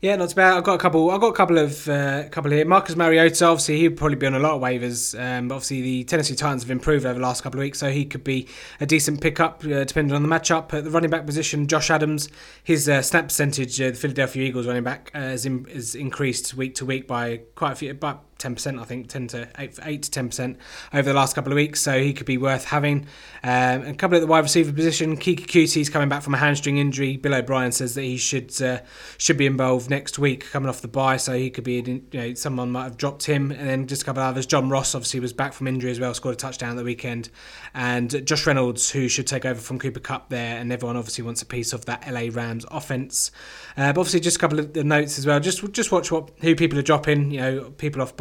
Yeah, 0.00 0.16
not 0.16 0.30
too 0.30 0.34
bad. 0.34 0.56
I've 0.56 0.64
got 0.64 0.74
a 0.74 0.78
couple. 0.78 1.10
I've 1.10 1.20
got 1.20 1.28
a 1.28 1.34
couple 1.34 1.58
of 1.58 1.88
uh, 1.88 2.28
couple 2.30 2.50
here. 2.50 2.64
Marcus 2.64 2.96
Mariota, 2.96 3.46
obviously, 3.46 3.78
he'd 3.78 3.96
probably 3.96 4.16
be 4.16 4.26
on 4.26 4.34
a 4.34 4.38
lot 4.38 4.54
of 4.54 4.60
waivers. 4.60 5.18
Um, 5.18 5.48
but 5.48 5.54
obviously, 5.54 5.80
the 5.80 6.04
Tennessee 6.04 6.34
Titans 6.34 6.64
have 6.64 6.70
improved 6.70 7.06
over 7.06 7.14
the 7.14 7.24
last 7.24 7.42
couple 7.42 7.60
of 7.60 7.62
weeks, 7.62 7.78
so 7.78 7.90
he 7.90 8.04
could 8.04 8.24
be 8.24 8.48
a 8.80 8.86
decent 8.86 9.20
pickup 9.20 9.64
uh, 9.64 9.84
depending 9.84 10.14
on 10.14 10.22
the 10.22 10.28
matchup. 10.28 10.74
At 10.74 10.84
the 10.84 10.90
running 10.90 11.10
back 11.10 11.26
position, 11.26 11.68
Josh 11.68 11.90
Adams, 11.90 12.28
his 12.64 12.88
uh, 12.88 13.02
snap 13.02 13.26
percentage, 13.26 13.80
uh, 13.80 13.90
the 13.90 13.96
Philadelphia 13.96 14.42
Eagles 14.42 14.66
running 14.66 14.84
back, 14.84 15.12
uh, 15.14 15.20
has, 15.20 15.46
in, 15.46 15.64
has 15.66 15.94
increased 15.94 16.54
week 16.54 16.74
to 16.76 16.84
week 16.84 17.06
by 17.06 17.42
quite 17.54 17.72
a 17.72 17.76
few, 17.76 17.90
about 17.92 18.24
ten 18.42 18.54
percent, 18.54 18.78
I 18.78 18.84
think, 18.84 19.08
ten 19.08 19.28
to 19.28 19.48
eight, 19.58 19.78
eight 19.84 20.02
to 20.02 20.10
ten 20.10 20.28
percent 20.28 20.58
over 20.92 21.08
the 21.08 21.14
last 21.14 21.34
couple 21.34 21.52
of 21.52 21.56
weeks. 21.56 21.80
So 21.80 21.98
he 22.00 22.12
could 22.12 22.26
be 22.26 22.38
worth 22.38 22.64
having. 22.64 23.06
Um, 23.44 23.82
a 23.82 23.94
couple 23.94 24.16
at 24.16 24.20
the 24.20 24.26
wide 24.26 24.40
receiver 24.40 24.72
position, 24.72 25.16
Keke 25.16 25.46
Coutee's 25.46 25.88
coming 25.88 26.08
back 26.08 26.22
from 26.22 26.34
a 26.34 26.38
hamstring 26.38 26.78
injury. 26.78 27.16
Bill 27.16 27.34
O'Brien 27.34 27.72
says 27.72 27.94
that 27.94 28.02
he 28.02 28.16
should 28.16 28.60
uh, 28.60 28.80
should 29.18 29.36
be 29.36 29.46
involved 29.46 29.88
next 29.88 30.18
week, 30.18 30.50
coming 30.50 30.68
off 30.68 30.80
the 30.80 30.88
bye, 30.88 31.16
so 31.16 31.32
he 31.34 31.50
could 31.50 31.64
be. 31.64 31.74
You 31.74 32.02
know, 32.12 32.34
someone 32.34 32.70
might 32.72 32.84
have 32.84 32.96
dropped 32.96 33.24
him, 33.24 33.50
and 33.50 33.68
then 33.68 33.86
just 33.86 34.02
a 34.02 34.04
couple 34.04 34.22
of 34.22 34.28
others. 34.28 34.46
John 34.46 34.68
Ross 34.68 34.94
obviously 34.94 35.20
was 35.20 35.32
back 35.32 35.52
from 35.52 35.68
injury 35.68 35.90
as 35.90 36.00
well, 36.00 36.12
scored 36.14 36.34
a 36.34 36.36
touchdown 36.36 36.76
the 36.76 36.84
weekend, 36.84 37.30
and 37.74 38.26
Josh 38.26 38.46
Reynolds, 38.46 38.90
who 38.90 39.08
should 39.08 39.26
take 39.26 39.44
over 39.44 39.60
from 39.60 39.78
Cooper 39.78 40.00
Kupp 40.00 40.28
there, 40.28 40.58
and 40.58 40.72
everyone 40.72 40.96
obviously 40.96 41.24
wants 41.24 41.42
a 41.42 41.46
piece 41.46 41.72
of 41.72 41.84
that 41.86 42.10
LA 42.10 42.28
Rams 42.32 42.66
offense. 42.70 43.30
Uh, 43.76 43.92
but 43.92 44.00
obviously, 44.00 44.20
just 44.20 44.36
a 44.36 44.40
couple 44.40 44.58
of 44.58 44.72
the 44.72 44.84
notes 44.84 45.18
as 45.18 45.26
well. 45.26 45.40
Just 45.40 45.72
just 45.72 45.92
watch 45.92 46.10
what 46.10 46.30
who 46.40 46.54
people 46.54 46.78
are 46.78 46.82
dropping. 46.82 47.30
You 47.30 47.40
know, 47.40 47.70
people 47.70 48.02
off 48.02 48.16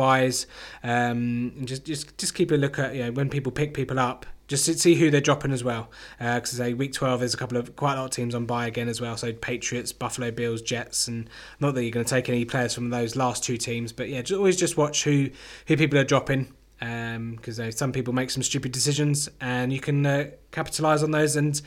Um, 0.84 1.54
and 1.58 1.68
just 1.68 1.86
just 1.86 2.18
just 2.18 2.34
keep 2.36 2.52
a 2.52 2.56
look 2.56 2.80
at 2.80 2.96
you 2.96 3.04
know 3.06 3.12
when 3.12 3.30
people 3.30 3.52
pick 3.52 3.74
people 3.74 4.00
up 4.00 4.26
just 4.52 4.66
to 4.66 4.78
see 4.78 4.96
who 4.96 5.10
they're 5.10 5.22
dropping 5.22 5.54
as 5.54 5.64
well. 5.64 5.90
Because 6.20 6.60
uh, 6.60 6.74
week 6.76 6.92
twelve, 6.92 7.22
there's 7.22 7.34
a 7.34 7.38
couple 7.38 7.58
of 7.58 7.76
quite 7.78 7.94
a 7.94 7.96
lot 7.98 8.06
of 8.06 8.12
teams 8.12 8.36
on 8.36 8.46
bye 8.46 8.68
again 8.68 8.90
as 8.90 9.00
well. 9.00 9.16
So 9.16 9.32
Patriots, 9.32 9.94
Buffalo 9.94 10.30
Bills, 10.30 10.62
Jets, 10.62 11.08
and 11.08 11.30
not 11.62 11.74
that 11.74 11.84
you're 11.84 11.92
going 11.92 12.06
to 12.06 12.10
take 12.10 12.28
any 12.28 12.44
players 12.44 12.76
from 12.76 12.90
those 12.90 13.16
last 13.16 13.44
two 13.44 13.56
teams, 13.56 13.94
but 13.94 14.10
yeah, 14.10 14.22
just, 14.22 14.38
always 14.38 14.58
just 14.58 14.76
watch 14.76 15.06
who 15.06 15.30
who 15.68 15.78
people 15.78 15.98
are 15.98 16.04
dropping. 16.04 16.54
Because 16.80 17.60
um, 17.60 17.68
uh, 17.68 17.72
some 17.72 17.92
people 17.92 18.12
make 18.12 18.32
some 18.32 18.42
stupid 18.44 18.72
decisions, 18.72 19.30
and 19.40 19.72
you 19.72 19.80
can 19.80 20.06
uh, 20.06 20.32
capitalize 20.52 21.04
on 21.04 21.12
those 21.12 21.36
and 21.36 21.62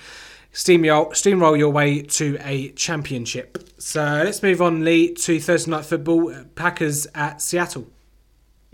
steam 0.52 0.84
your, 0.84 1.10
steamroll 1.10 1.56
your 1.56 1.70
way 1.70 2.02
to 2.02 2.36
a 2.40 2.70
championship. 2.70 3.58
So 3.78 4.02
let's 4.02 4.42
move 4.42 4.60
on, 4.60 4.84
Lee, 4.84 5.14
to 5.14 5.40
Thursday 5.40 5.70
night 5.70 5.84
football. 5.84 6.34
Packers 6.56 7.06
at 7.14 7.40
Seattle. 7.40 7.86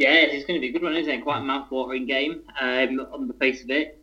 Yeah, 0.00 0.14
it's 0.14 0.46
going 0.46 0.58
to 0.58 0.62
be 0.62 0.70
a 0.70 0.72
good 0.72 0.82
one, 0.82 0.96
isn't 0.96 1.12
it? 1.12 1.22
Quite 1.22 1.40
a 1.40 1.42
mouth-watering 1.42 2.06
game 2.06 2.40
um, 2.58 3.06
on 3.12 3.28
the 3.28 3.34
face 3.34 3.62
of 3.62 3.68
it. 3.68 4.02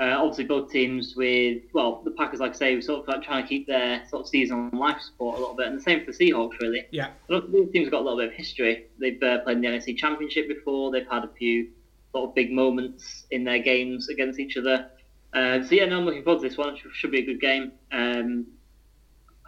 Uh, 0.00 0.16
obviously, 0.18 0.42
both 0.42 0.68
teams 0.68 1.14
with 1.16 1.62
well, 1.72 2.02
the 2.04 2.10
Packers, 2.10 2.40
like 2.40 2.56
I 2.56 2.58
say, 2.58 2.74
were 2.74 2.82
sort 2.82 3.02
of 3.02 3.08
like 3.08 3.22
trying 3.22 3.44
to 3.44 3.48
keep 3.48 3.68
their 3.68 4.02
sort 4.08 4.22
of 4.22 4.28
season 4.28 4.70
on 4.72 4.76
life 4.76 5.00
support 5.00 5.36
a 5.36 5.38
little 5.38 5.54
bit, 5.54 5.68
and 5.68 5.78
the 5.78 5.82
same 5.82 6.04
for 6.04 6.10
the 6.10 6.18
Seahawks, 6.18 6.58
really. 6.60 6.86
Yeah. 6.90 7.10
These 7.28 7.70
teams 7.70 7.86
have 7.86 7.92
got 7.92 8.00
a 8.00 8.04
little 8.04 8.18
bit 8.18 8.30
of 8.30 8.34
history. 8.34 8.86
They've 8.98 9.22
uh, 9.22 9.38
played 9.38 9.58
in 9.58 9.60
the 9.62 9.68
NFC 9.68 9.96
Championship 9.96 10.48
before. 10.48 10.90
They've 10.90 11.06
had 11.08 11.22
a 11.22 11.30
few 11.38 11.68
sort 12.10 12.30
of 12.30 12.34
big 12.34 12.50
moments 12.50 13.26
in 13.30 13.44
their 13.44 13.60
games 13.60 14.08
against 14.08 14.40
each 14.40 14.56
other. 14.56 14.90
Uh, 15.34 15.62
so 15.62 15.72
yeah, 15.72 15.84
no, 15.84 15.98
I'm 15.98 16.04
looking 16.04 16.24
forward 16.24 16.42
to 16.42 16.48
this 16.48 16.58
one. 16.58 16.74
It 16.74 16.80
should 16.94 17.12
be 17.12 17.20
a 17.20 17.24
good 17.24 17.40
game. 17.40 17.70
Um, 17.92 18.46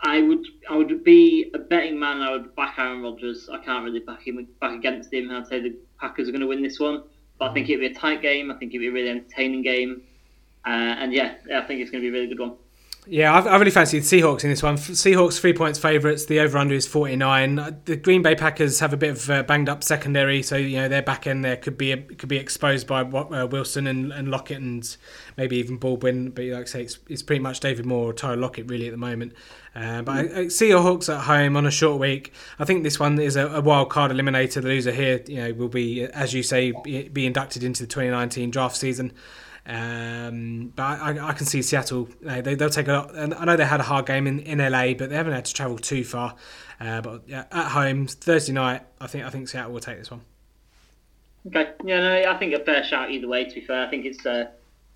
I 0.02 0.22
would, 0.22 0.46
I 0.68 0.76
would 0.76 1.04
be 1.04 1.50
a 1.54 1.58
betting 1.58 1.98
man. 1.98 2.22
I 2.22 2.32
would 2.32 2.54
back 2.56 2.78
Aaron 2.78 3.02
Rodgers. 3.02 3.48
I 3.52 3.58
can't 3.58 3.84
really 3.84 4.00
back 4.00 4.26
him 4.26 4.46
back 4.60 4.74
against 4.74 5.12
him. 5.12 5.30
I'd 5.30 5.46
say 5.46 5.60
the 5.60 5.76
Packers 5.98 6.28
are 6.28 6.32
going 6.32 6.40
to 6.40 6.46
win 6.46 6.62
this 6.62 6.80
one, 6.80 7.02
but 7.38 7.50
I 7.50 7.54
think 7.54 7.68
it'd 7.68 7.80
be 7.80 7.86
a 7.86 7.94
tight 7.94 8.22
game. 8.22 8.50
I 8.50 8.54
think 8.54 8.72
it'd 8.72 8.80
be 8.80 8.88
a 8.88 8.92
really 8.92 9.10
entertaining 9.10 9.62
game. 9.62 10.02
Uh, 10.66 10.70
and 10.70 11.12
yeah, 11.12 11.34
I 11.54 11.62
think 11.62 11.80
it's 11.80 11.90
going 11.90 12.02
to 12.02 12.10
be 12.10 12.16
a 12.16 12.20
really 12.20 12.28
good 12.34 12.40
one. 12.40 12.56
Yeah, 13.06 13.32
I, 13.32 13.40
I 13.40 13.56
really 13.56 13.70
fancy 13.70 13.98
the 13.98 14.04
Seahawks 14.04 14.44
in 14.44 14.50
this 14.50 14.62
one. 14.62 14.76
Seahawks 14.76 15.40
three 15.40 15.54
points 15.54 15.78
favourites. 15.78 16.26
The 16.26 16.40
over 16.40 16.58
under 16.58 16.74
is 16.74 16.86
forty 16.86 17.16
nine. 17.16 17.80
The 17.86 17.96
Green 17.96 18.20
Bay 18.20 18.34
Packers 18.34 18.80
have 18.80 18.92
a 18.92 18.96
bit 18.96 19.10
of 19.10 19.30
uh, 19.30 19.42
banged 19.42 19.70
up 19.70 19.82
secondary, 19.82 20.42
so 20.42 20.56
you 20.56 20.76
know 20.76 20.88
their 20.88 21.00
back 21.00 21.26
end 21.26 21.42
there 21.42 21.56
could 21.56 21.78
be 21.78 21.96
could 21.96 22.28
be 22.28 22.36
exposed 22.36 22.86
by 22.86 23.00
uh, 23.00 23.46
Wilson 23.46 23.86
and, 23.86 24.12
and 24.12 24.30
Lockett 24.30 24.58
and 24.58 24.96
maybe 25.38 25.56
even 25.56 25.78
Baldwin. 25.78 26.30
But 26.30 26.44
like 26.44 26.62
I 26.62 26.64
say, 26.66 26.82
it's, 26.82 26.98
it's 27.08 27.22
pretty 27.22 27.40
much 27.40 27.60
David 27.60 27.86
Moore 27.86 28.10
or 28.10 28.12
Tyler 28.12 28.36
Lockett 28.36 28.68
really 28.68 28.86
at 28.86 28.92
the 28.92 28.98
moment. 28.98 29.32
Uh, 29.74 30.02
but 30.02 30.12
I, 30.12 30.20
I 30.20 30.44
Seahawks 30.46 31.12
at 31.12 31.22
home 31.22 31.56
on 31.56 31.64
a 31.64 31.70
short 31.70 31.98
week. 31.98 32.34
I 32.58 32.66
think 32.66 32.84
this 32.84 33.00
one 33.00 33.18
is 33.18 33.34
a, 33.34 33.46
a, 33.48 33.60
wild 33.62 33.88
card 33.88 34.12
eliminator. 34.12 34.60
The 34.60 34.68
loser 34.68 34.92
here, 34.92 35.22
you 35.26 35.36
know, 35.36 35.54
will 35.54 35.68
be 35.68 36.04
as 36.04 36.34
you 36.34 36.42
say, 36.42 36.74
be, 36.84 37.08
be 37.08 37.24
inducted 37.24 37.64
into 37.64 37.82
the 37.82 37.86
2019 37.86 38.50
draft 38.50 38.76
season. 38.76 39.12
Um, 39.70 40.72
but 40.74 40.82
I, 40.82 41.28
I, 41.28 41.32
can 41.32 41.46
see 41.46 41.62
Seattle. 41.62 42.08
They, 42.20 42.56
they'll 42.56 42.70
take 42.70 42.88
a 42.88 42.92
lot. 42.92 43.14
And 43.14 43.32
I 43.34 43.44
know 43.44 43.56
they 43.56 43.64
had 43.64 43.78
a 43.78 43.84
hard 43.84 44.04
game 44.04 44.26
in, 44.26 44.40
in 44.40 44.58
LA, 44.58 44.94
but 44.94 45.10
they 45.10 45.14
haven't 45.14 45.32
had 45.32 45.44
to 45.44 45.54
travel 45.54 45.78
too 45.78 46.02
far. 46.02 46.34
Uh, 46.80 47.00
but 47.00 47.22
yeah, 47.28 47.44
at 47.52 47.68
home 47.68 48.08
Thursday 48.08 48.52
night, 48.52 48.82
I 49.00 49.06
think 49.06 49.24
I 49.24 49.30
think 49.30 49.48
Seattle 49.48 49.72
will 49.72 49.78
take 49.78 49.98
this 49.98 50.10
one. 50.10 50.22
Okay, 51.46 51.70
yeah, 51.84 52.00
no, 52.00 52.30
I 52.32 52.36
think 52.36 52.52
a 52.52 52.64
fair 52.64 52.82
shout 52.82 53.12
either 53.12 53.28
way. 53.28 53.44
To 53.44 53.54
be 53.54 53.60
fair, 53.60 53.86
I 53.86 53.90
think 53.90 54.06
it's 54.06 54.26
a 54.26 54.50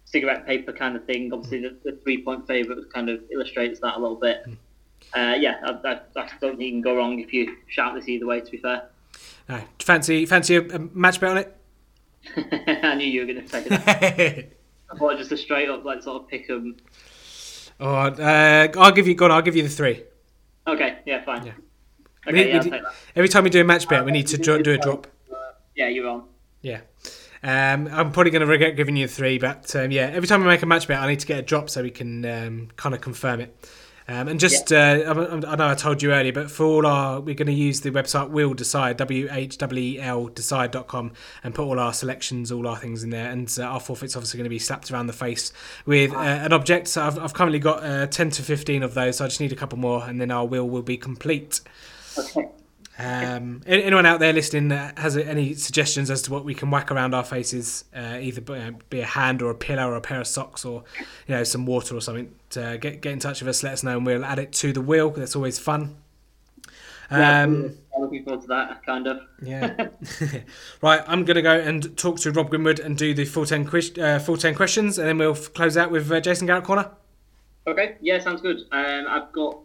cigarette 0.07 0.45
paper 0.45 0.73
kind 0.73 0.97
of 0.97 1.05
thing. 1.05 1.33
Obviously, 1.33 1.61
the, 1.61 1.77
the 1.85 1.97
three 2.03 2.25
point 2.25 2.45
favourite 2.49 2.93
kind 2.93 3.09
of 3.09 3.23
illustrates 3.31 3.79
that 3.79 3.97
a 3.97 4.01
little 4.01 4.17
bit. 4.17 4.43
Hmm. 4.45 4.55
Uh, 5.15 5.35
yeah, 5.35 5.61
I, 5.63 5.71
I, 5.89 5.93
I, 6.17 6.29
don't 6.41 6.57
think 6.57 6.61
you 6.61 6.71
can 6.73 6.81
go 6.81 6.97
wrong 6.97 7.21
if 7.21 7.33
you 7.33 7.59
shout 7.69 7.95
this 7.95 8.09
either 8.09 8.27
way. 8.27 8.41
To 8.41 8.51
be 8.51 8.59
fair. 8.59 8.89
No, 9.49 9.61
fancy 9.79 10.27
fancy 10.27 10.57
a, 10.57 10.63
a 10.63 10.79
match 10.81 11.21
bet 11.21 11.31
on 11.31 11.39
it. 11.39 11.57
I 12.83 12.97
knew 12.97 13.07
you 13.07 13.21
were 13.21 13.33
going 13.33 13.43
to 13.43 13.49
say 13.49 13.69
that. 13.69 14.54
I 14.91 14.97
thought 14.97 15.19
just 15.19 15.33
a 15.33 15.37
straight 15.37 15.69
up 15.69 15.85
like 15.85 16.03
sort 16.03 16.23
of 16.23 16.29
pick 16.29 16.49
'em. 16.51 16.77
Oh, 17.81 17.95
uh, 17.95 18.69
I'll 18.77 18.93
give 18.93 19.07
you. 19.09 19.15
Go 19.15 19.25
on, 19.27 19.31
I'll 19.33 19.43
give 19.43 19.57
you 19.57 19.63
the 19.63 19.69
three. 19.69 20.05
Okay, 20.67 20.99
yeah, 21.05 21.25
fine. 21.25 21.47
Yeah. 21.47 21.53
Okay, 22.27 22.45
we, 22.45 22.53
yeah, 22.71 22.81
every 23.17 23.29
time 23.29 23.45
we 23.45 23.51
do 23.51 23.61
a 23.61 23.65
match 23.65 23.89
bet, 23.89 24.05
we 24.05 24.13
need 24.13 24.27
to 24.29 24.39
do 24.39 24.55
a 24.55 24.79
drop. 24.79 25.07
Uh, 25.31 25.37
yeah, 25.75 25.89
you're 25.89 26.09
on. 26.09 26.25
Yeah. 26.63 26.81
Um, 27.43 27.89
I'm 27.93 28.11
probably 28.11 28.31
going 28.31 28.41
to 28.41 28.47
regret 28.47 28.75
giving 28.75 28.97
you 28.97 29.07
three, 29.07 29.37
but 29.39 29.77
um, 29.77 29.91
yeah, 29.91 30.11
every 30.15 30.27
time 30.27 30.41
we 30.41 30.47
make 30.47 30.63
a 30.63 30.67
match 30.67 30.89
bet, 30.89 30.99
I 30.99 31.07
need 31.07 31.21
to 31.21 31.27
get 31.27 31.39
a 31.39 31.43
drop 31.43 31.69
so 31.69 31.83
we 31.83 31.91
can 31.91 32.25
um, 32.25 32.69
kind 32.77 32.95
of 32.95 33.03
confirm 33.03 33.41
it. 33.41 33.69
Um, 34.07 34.29
and 34.29 34.39
just, 34.39 34.71
yeah. 34.71 35.03
uh, 35.07 35.41
I, 35.47 35.57
know 35.57 35.69
I 35.69 35.75
told 35.75 36.03
you 36.03 36.13
earlier, 36.13 36.33
but 36.33 36.51
for 36.51 36.65
all 36.65 36.87
our, 36.87 37.21
we're 37.21 37.35
going 37.35 37.47
to 37.47 37.53
use 37.53 37.81
the 37.81 37.91
website 37.91 38.29
Wheel 38.31 38.53
Decide, 38.53 38.99
W 38.99 39.29
H 39.31 39.57
W 39.59 39.83
E 39.83 40.01
L 40.01 40.27
Decide.com, 40.27 41.13
and 41.43 41.55
put 41.55 41.65
all 41.65 41.79
our 41.79 41.93
selections, 41.93 42.53
all 42.53 42.67
our 42.67 42.77
things 42.77 43.03
in 43.03 43.11
there. 43.11 43.31
And 43.31 43.55
uh, 43.59 43.63
our 43.63 43.81
forfeit's 43.81 44.15
obviously 44.15 44.39
going 44.39 44.45
to 44.45 44.51
be 44.51 44.59
slapped 44.59 44.91
around 44.91 45.07
the 45.07 45.15
face 45.15 45.53
with 45.87 46.13
uh, 46.13 46.19
an 46.19 46.53
object. 46.53 46.89
So 46.89 47.03
I've, 47.03 47.19
I've 47.19 47.35
currently 47.35 47.59
got 47.59 47.83
uh, 47.83 48.07
10 48.07 48.31
to 48.31 48.43
15 48.43 48.83
of 48.83 48.95
those, 48.95 49.17
so 49.17 49.25
I 49.25 49.29
just 49.29 49.41
need 49.41 49.53
a 49.53 49.57
couple 49.57 49.79
more, 49.79 50.05
and 50.05 50.21
then 50.21 50.31
our 50.31 50.47
will 50.47 50.69
will 50.69 50.83
be 50.83 50.99
complete. 50.99 51.61
Okay. 52.19 52.49
Um, 52.97 53.63
anyone 53.67 54.07
out 54.07 54.21
there 54.21 54.33
listening 54.33 54.71
has 54.71 55.17
any 55.17 55.55
suggestions 55.55 56.11
as 56.11 56.23
to 56.23 56.33
what 56.33 56.45
we 56.45 56.55
can 56.55 56.71
whack 56.71 56.93
around 56.93 57.13
our 57.13 57.25
faces, 57.25 57.85
uh, 57.95 58.19
either 58.21 58.41
be 58.89 59.01
a 59.01 59.07
hand 59.07 59.43
or 59.43 59.51
a 59.51 59.55
pillow 59.55 59.89
or 59.89 59.97
a 59.97 60.01
pair 60.01 60.21
of 60.21 60.29
socks 60.29 60.65
or 60.65 60.85
you 61.27 61.35
know 61.35 61.43
some 61.43 61.67
water 61.67 61.97
or 61.97 62.01
something, 62.01 62.33
uh, 62.57 62.77
get 62.77 63.01
get 63.01 63.13
in 63.13 63.19
touch 63.19 63.41
with 63.41 63.49
us. 63.49 63.63
Let 63.63 63.73
us 63.73 63.83
know, 63.83 63.97
and 63.97 64.07
we'll 64.07 64.25
add 64.25 64.39
it 64.39 64.53
to 64.53 64.73
the 64.73 64.81
wheel. 64.81 65.11
That's 65.11 65.35
always 65.35 65.59
fun. 65.59 65.97
Um, 67.11 67.65
yeah, 67.65 68.01
looking 68.01 68.25
forward 68.25 68.43
to 68.43 68.49
that, 68.49 68.85
kind 68.85 69.07
of. 69.07 69.21
yeah. 69.43 69.89
right, 70.83 71.03
I'm 71.07 71.25
going 71.25 71.37
to 71.37 71.43
go 71.43 71.59
and 71.59 71.97
talk 71.97 72.19
to 72.21 72.33
Rob 72.33 72.51
Grimwood 72.51 72.85
and 72.85 72.97
do 72.97 73.13
the 73.15 73.25
full 73.25 73.45
10, 73.45 73.69
uh, 74.01 74.19
full 74.19 74.37
10 74.37 74.55
questions, 74.55 74.99
and 74.99 75.07
then 75.07 75.19
we'll 75.19 75.35
close 75.35 75.77
out 75.77 75.91
with 75.91 76.11
uh, 76.11 76.21
Jason 76.21 76.47
Garrett 76.47 76.65
Corner. 76.65 76.91
Okay, 77.67 77.97
yeah, 78.01 78.19
sounds 78.19 78.41
good. 78.41 78.59
Um, 78.73 79.07
I've 79.09 79.33
got 79.33 79.61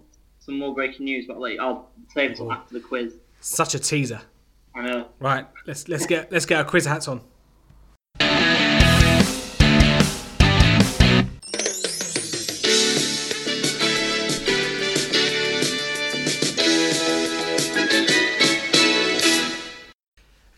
some 0.50 0.58
more 0.58 0.74
breaking 0.74 1.06
news, 1.06 1.26
but 1.28 1.40
like, 1.40 1.60
I'll 1.60 1.90
save 2.14 2.32
it 2.32 2.40
oh. 2.42 2.52
after 2.52 2.74
the 2.74 2.80
quiz. 2.80 3.14
Such 3.40 3.76
a 3.76 3.80
teaser. 3.80 4.22
I 4.76 4.82
know. 4.82 5.08
Right, 5.20 5.46
let's 5.68 5.88
let's 5.88 6.06
get 6.06 6.32
let's 6.32 6.46
get 6.46 6.58
our 6.58 6.66
quiz 6.66 6.86
hats 6.86 7.08
on. 7.08 7.22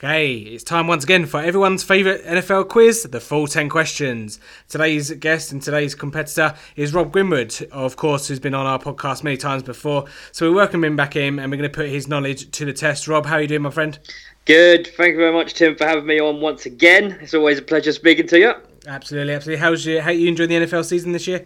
Okay, 0.04 0.34
it's 0.38 0.64
time 0.64 0.88
once 0.88 1.04
again 1.04 1.28
for 1.28 1.40
everyone's 1.40 1.84
favourite 1.84 2.24
NFL 2.24 2.70
quiz, 2.70 3.04
the 3.04 3.20
full 3.20 3.46
10 3.46 3.70
questions. 3.70 4.40
Today's 4.68 5.12
guest 5.12 5.52
and 5.52 5.62
today's 5.62 5.94
competitor 5.94 6.56
is 6.76 6.92
Rob 6.92 7.14
Grimwood, 7.14 7.70
of 7.70 7.98
course, 7.98 8.28
who's 8.28 8.40
been 8.40 8.56
on 8.56 8.66
our 8.66 8.80
podcast 8.80 9.24
many 9.24 9.38
times 9.38 9.62
before. 9.62 10.06
So 10.32 10.50
we 10.50 10.56
welcome 10.56 10.84
him 10.84 10.96
back 10.96 11.16
in 11.16 11.38
and 11.38 11.52
we're 11.52 11.58
going 11.58 11.70
to 11.70 11.76
put 11.76 11.88
his 11.88 12.08
knowledge 12.08 12.50
to 12.50 12.66
the 12.66 12.74
test. 12.74 13.08
Rob, 13.08 13.28
how 13.28 13.36
are 13.36 13.44
you 13.44 13.48
doing, 13.48 13.62
my 13.62 13.70
friend? 13.70 14.00
Good. 14.46 14.88
Thank 14.88 15.12
you 15.12 15.18
very 15.18 15.34
much, 15.34 15.54
Tim, 15.54 15.76
for 15.76 15.86
having 15.86 16.08
me 16.08 16.20
on 16.20 16.42
once 16.42 16.66
again. 16.66 17.20
It's 17.22 17.36
always 17.36 17.60
a 17.60 17.62
pleasure 17.62 17.92
speaking 17.92 18.26
to 18.30 18.40
you. 18.40 18.54
Absolutely, 18.88 19.36
absolutely. 19.36 19.62
How's 19.62 19.86
you, 19.86 20.02
how 20.02 20.10
you 20.10 20.28
enjoying 20.30 20.50
the 20.50 20.56
NFL 20.56 20.84
season 20.84 21.12
this 21.12 21.28
year? 21.28 21.46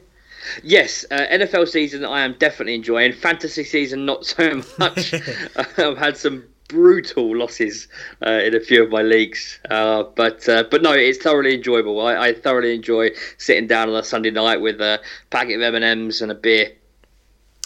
Yes, 0.64 1.03
uh, 1.11 1.26
NFL 1.30 1.68
season 1.68 2.06
I 2.06 2.22
am 2.22 2.38
definitely 2.40 2.76
enjoying. 2.76 3.11
Fantasy 3.11 3.65
season 3.65 4.06
not 4.06 4.26
so 4.26 4.61
much. 4.80 5.14
I've 5.77 5.98
had 5.98 6.15
some 6.15 6.45
brutal 6.68 7.36
losses 7.36 7.88
uh, 8.26 8.32
in 8.32 8.56
a 8.56 8.60
few 8.60 8.84
of 8.84 8.90
my 8.90 9.02
leagues. 9.02 9.60
Uh, 9.70 10.04
but 10.16 10.48
uh, 10.50 10.64
but 10.70 10.82
no, 10.82 10.94
it's 10.94 11.20
thoroughly 11.20 11.56
enjoyable. 11.56 12.02
I, 12.02 12.18
I, 12.18 12.34
thoroughly 12.34 12.74
enjoy 12.76 13.12
sitting 13.38 13.68
down 13.68 13.90
on 13.90 13.96
a 13.96 14.04
Sunday 14.04 14.32
night 14.32 14.62
with 14.62 14.82
a 14.82 15.02
packet 15.30 15.56
of 15.56 15.62
M 15.62 15.76
and 15.76 15.86
M's 15.86 16.22
and 16.22 16.32
a 16.32 16.36
beer 16.36 16.72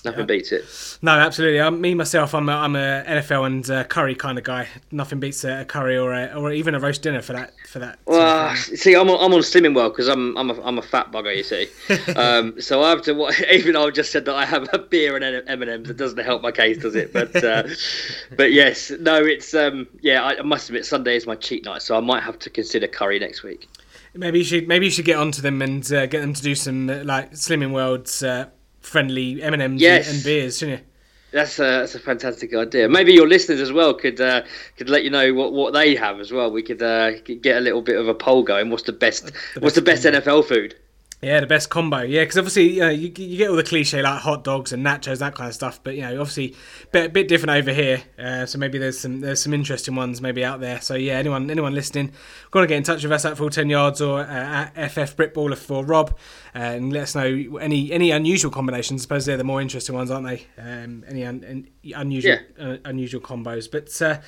Nothing 0.05 0.21
yeah. 0.21 0.25
beats 0.25 0.51
it. 0.53 0.97
No, 1.01 1.11
absolutely. 1.11 1.59
I'm, 1.59 1.81
me 1.81 1.93
myself, 1.93 2.33
I'm 2.33 2.47
a, 2.47 2.53
I'm 2.53 2.75
a 2.75 3.03
NFL 3.05 3.45
and 3.45 3.69
uh, 3.69 3.83
curry 3.83 4.15
kind 4.15 4.37
of 4.37 4.45
guy. 4.45 4.67
Nothing 4.91 5.19
beats 5.19 5.43
a, 5.43 5.61
a, 5.61 5.65
curry 5.65 5.97
or 5.97 6.13
a, 6.13 6.33
or 6.33 6.53
even 6.53 6.73
a 6.73 6.79
roast 6.79 7.01
dinner 7.01 7.21
for 7.21 7.33
that. 7.33 7.53
For 7.67 7.79
that. 7.79 7.99
Well, 8.05 8.55
see, 8.55 8.95
I'm 8.95 9.09
on, 9.09 9.17
I'm 9.23 9.33
on 9.33 9.41
Slimming 9.41 9.75
World 9.75 9.93
because 9.93 10.07
I'm 10.07 10.37
I'm 10.37 10.51
a, 10.51 10.61
I'm 10.61 10.77
a 10.77 10.81
fat 10.81 11.11
bugger. 11.11 11.35
You 11.35 11.43
see, 11.43 11.67
um, 12.13 12.59
so 12.61 12.81
I 12.81 12.91
have 12.91 13.01
to. 13.03 13.29
Even 13.53 13.75
I've 13.75 13.93
just 13.93 14.11
said 14.11 14.23
that 14.25 14.35
I 14.35 14.45
have 14.45 14.69
a 14.71 14.79
beer 14.79 15.17
and 15.17 15.43
M 15.47 15.61
and 15.61 15.69
M's, 15.69 15.89
it 15.89 15.97
doesn't 15.97 16.19
help 16.19 16.41
my 16.41 16.51
case, 16.51 16.77
does 16.77 16.95
it? 16.95 17.11
But 17.11 17.35
uh, 17.43 17.63
but 18.37 18.53
yes, 18.53 18.91
no, 19.01 19.17
it's 19.25 19.53
um 19.53 19.87
yeah. 19.99 20.23
I, 20.23 20.39
I 20.39 20.43
must 20.43 20.69
admit, 20.69 20.85
Sunday 20.85 21.17
is 21.17 21.27
my 21.27 21.35
cheat 21.35 21.65
night, 21.65 21.81
so 21.81 21.97
I 21.97 21.99
might 21.99 22.23
have 22.23 22.39
to 22.39 22.49
consider 22.49 22.87
curry 22.87 23.19
next 23.19 23.43
week. 23.43 23.67
Maybe 24.15 24.39
you 24.39 24.45
should 24.45 24.67
maybe 24.67 24.85
you 24.85 24.91
should 24.91 25.05
get 25.05 25.17
onto 25.17 25.41
them 25.41 25.61
and 25.61 25.91
uh, 25.91 26.05
get 26.05 26.21
them 26.21 26.33
to 26.33 26.41
do 26.41 26.55
some 26.55 26.89
uh, 26.89 27.03
like 27.03 27.31
Slimming 27.33 27.73
Worlds 27.73 28.23
uh, 28.23 28.47
friendly 28.89 29.41
M 29.41 29.53
and 29.53 29.61
M's 29.61 29.81
and 29.83 30.23
beers, 30.23 30.57
shouldn't 30.57 30.79
you? 30.79 30.85
That's 31.31 31.59
a 31.59 31.63
that's 31.63 31.95
a 31.95 31.99
fantastic 31.99 32.55
idea. 32.55 32.89
Maybe 32.89 33.13
your 33.13 33.27
listeners 33.27 33.61
as 33.61 33.71
well 33.71 33.93
could 33.93 34.19
uh, 34.19 34.43
could 34.77 34.89
let 34.89 35.03
you 35.03 35.11
know 35.11 35.33
what, 35.33 35.53
what 35.53 35.73
they 35.73 35.95
have 35.95 36.19
as 36.19 36.31
well. 36.31 36.51
We 36.51 36.63
could 36.63 36.81
uh, 36.81 37.19
get 37.21 37.57
a 37.57 37.59
little 37.59 37.83
bit 37.83 37.97
of 37.97 38.07
a 38.07 38.15
poll 38.15 38.43
going. 38.43 38.71
What's 38.71 38.83
the 38.83 38.93
best? 38.93 39.27
The 39.27 39.31
best 39.31 39.61
what's 39.61 39.75
the 39.75 39.81
best 39.83 40.05
NFL 40.05 40.45
food? 40.45 40.75
Yeah, 41.21 41.41
the 41.41 41.47
best 41.47 41.69
combo. 41.69 41.99
Yeah, 42.01 42.21
because 42.21 42.37
obviously 42.37 42.81
uh, 42.81 42.89
you, 42.89 43.11
you 43.17 43.37
get 43.37 43.49
all 43.49 43.57
the 43.57 43.63
cliche 43.63 44.01
like 44.01 44.21
hot 44.21 44.45
dogs 44.45 44.71
and 44.71 44.85
nachos 44.85 45.19
that 45.19 45.35
kind 45.35 45.49
of 45.49 45.53
stuff, 45.53 45.81
but 45.83 45.95
you 45.95 46.01
know 46.01 46.21
obviously 46.21 46.55
a 46.83 46.87
bit, 46.91 47.13
bit 47.13 47.27
different 47.27 47.59
over 47.59 47.73
here. 47.73 48.01
Uh, 48.17 48.45
so 48.45 48.57
maybe 48.57 48.77
there's 48.77 48.99
some 48.99 49.19
there's 49.19 49.41
some 49.41 49.53
interesting 49.53 49.95
ones 49.95 50.21
maybe 50.21 50.45
out 50.45 50.61
there. 50.61 50.79
So 50.79 50.95
yeah, 50.95 51.15
anyone 51.15 51.51
anyone 51.51 51.73
listening, 51.73 52.13
to 52.53 52.67
get 52.67 52.77
in 52.77 52.83
touch 52.83 53.03
with 53.03 53.11
us 53.11 53.25
at 53.25 53.37
full 53.37 53.49
ten 53.49 53.69
yards 53.69 53.99
or 53.99 54.21
uh, 54.21 54.69
at 54.73 54.91
FF 54.91 55.17
Britballer 55.17 55.57
for 55.57 55.83
Rob, 55.83 56.17
uh, 56.55 56.59
and 56.59 56.93
let 56.93 57.03
us 57.03 57.15
know 57.15 57.57
any 57.57 57.91
any 57.91 58.11
unusual 58.11 58.49
combinations. 58.49 59.01
I 59.01 59.03
suppose 59.03 59.25
they're 59.25 59.35
the 59.35 59.43
more 59.43 59.61
interesting 59.61 59.95
ones, 59.95 60.09
aren't 60.11 60.25
they? 60.25 60.45
Um, 60.57 61.03
any 61.05 61.25
un, 61.25 61.67
unusual 61.83 62.37
yeah. 62.57 62.65
Uh, 62.65 62.77
unusual 62.85 63.19
combos, 63.19 63.69
but 63.69 64.01
uh, 64.01 64.21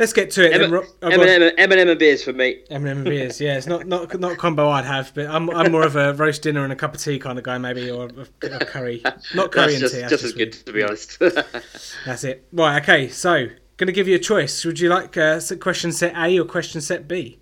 Let's 0.00 0.14
get 0.14 0.30
to 0.30 0.46
it. 0.46 0.54
M- 0.54 0.70
then. 0.70 0.82
Oh, 1.02 1.08
M&M, 1.08 1.52
M&M 1.58 1.88
and 1.88 1.98
beers 1.98 2.24
for 2.24 2.32
me. 2.32 2.62
M&M 2.70 2.86
and 2.86 3.04
beers, 3.04 3.38
yeah. 3.38 3.58
It's 3.58 3.66
not, 3.66 3.86
not 3.86 4.18
not 4.18 4.38
combo 4.38 4.70
I'd 4.70 4.86
have, 4.86 5.12
but 5.14 5.26
I'm 5.26 5.50
I'm 5.50 5.70
more 5.70 5.84
of 5.84 5.94
a 5.94 6.14
roast 6.14 6.40
dinner 6.40 6.64
and 6.64 6.72
a 6.72 6.76
cup 6.76 6.94
of 6.94 7.02
tea 7.02 7.18
kind 7.18 7.36
of 7.36 7.44
guy, 7.44 7.58
maybe, 7.58 7.90
or 7.90 8.08
a, 8.08 8.46
a 8.46 8.64
curry. 8.64 9.02
Not 9.34 9.52
curry 9.52 9.74
and 9.74 9.80
just, 9.80 9.94
tea. 9.94 10.06
Just 10.08 10.24
as 10.24 10.32
good, 10.32 10.54
to 10.54 10.72
be 10.72 10.82
honest. 10.82 11.18
that's 12.06 12.24
it. 12.24 12.48
Right. 12.50 12.82
Okay. 12.82 13.08
So, 13.08 13.48
going 13.76 13.88
to 13.88 13.92
give 13.92 14.08
you 14.08 14.16
a 14.16 14.20
choice. 14.20 14.64
Would 14.64 14.80
you 14.80 14.88
like 14.88 15.18
uh, 15.18 15.38
question 15.60 15.92
set 15.92 16.16
A 16.16 16.38
or 16.38 16.46
question 16.46 16.80
set 16.80 17.06
B? 17.06 17.38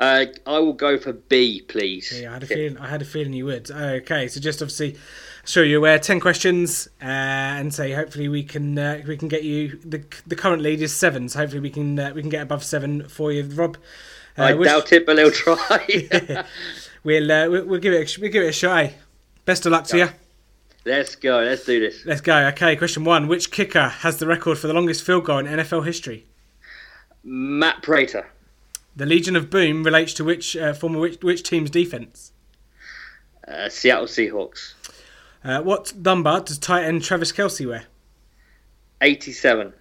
Uh, 0.00 0.26
I 0.44 0.58
will 0.58 0.72
go 0.72 0.98
for 0.98 1.12
B, 1.12 1.62
please. 1.68 2.20
Yeah, 2.20 2.30
I 2.30 2.32
had 2.34 2.42
a 2.42 2.46
feeling. 2.46 2.78
I 2.78 2.88
had 2.88 3.02
a 3.02 3.04
feeling 3.04 3.32
you 3.32 3.44
would. 3.44 3.70
Okay, 3.70 4.26
so 4.26 4.40
just 4.40 4.60
obviously 4.60 4.96
sure 5.46 5.64
you're 5.64 5.78
aware, 5.78 5.98
ten 5.98 6.20
questions, 6.20 6.88
uh, 7.00 7.04
and 7.04 7.72
say 7.72 7.92
hopefully 7.92 8.28
we 8.28 8.42
can 8.42 8.78
uh, 8.78 9.02
we 9.06 9.16
can 9.16 9.28
get 9.28 9.42
you 9.42 9.78
the 9.84 10.04
the 10.26 10.36
current 10.36 10.62
lead 10.62 10.82
is 10.82 10.94
seven, 10.94 11.28
so 11.28 11.38
hopefully 11.38 11.60
we 11.60 11.70
can 11.70 11.98
uh, 11.98 12.12
we 12.14 12.20
can 12.20 12.30
get 12.30 12.42
above 12.42 12.64
seven 12.64 13.08
for 13.08 13.32
you, 13.32 13.44
Rob. 13.44 13.76
Uh, 14.38 14.42
I 14.42 14.52
doubt 14.52 14.92
it, 14.92 15.06
but 15.06 15.16
we'll 15.16 15.30
try. 15.30 15.86
we'll, 17.04 17.32
uh, 17.32 17.48
we'll, 17.48 17.64
we'll 17.64 17.80
give 17.80 17.94
it 17.94 18.16
a, 18.16 18.20
we'll 18.20 18.30
give 18.30 18.42
it 18.42 18.48
a 18.48 18.52
shot. 18.52 18.84
Eh? 18.84 18.90
Best 19.44 19.64
of 19.64 19.72
luck 19.72 19.84
to 19.86 19.98
you. 19.98 20.08
Let's 20.84 21.16
go. 21.16 21.38
Let's 21.38 21.64
do 21.64 21.80
this. 21.80 22.04
Let's 22.04 22.20
go. 22.20 22.36
Okay, 22.48 22.76
question 22.76 23.04
one: 23.04 23.28
Which 23.28 23.50
kicker 23.50 23.88
has 23.88 24.18
the 24.18 24.26
record 24.26 24.58
for 24.58 24.66
the 24.66 24.74
longest 24.74 25.04
field 25.04 25.24
goal 25.24 25.38
in 25.38 25.46
NFL 25.46 25.86
history? 25.86 26.26
Matt 27.24 27.82
Prater. 27.82 28.28
The 28.94 29.06
Legion 29.06 29.36
of 29.36 29.50
Boom 29.50 29.82
relates 29.82 30.14
to 30.14 30.24
which 30.24 30.56
uh, 30.56 30.72
former 30.72 30.98
which, 30.98 31.22
which 31.22 31.42
team's 31.42 31.70
defense? 31.70 32.32
Seattle 33.68 34.06
Seahawks. 34.06 34.74
Uh, 35.46 35.62
what 35.62 35.94
number 35.94 36.40
does 36.40 36.58
tight 36.58 36.82
end 36.82 37.04
Travis 37.04 37.30
Kelce 37.30 37.64
wear? 37.68 37.84
87. 39.00 39.72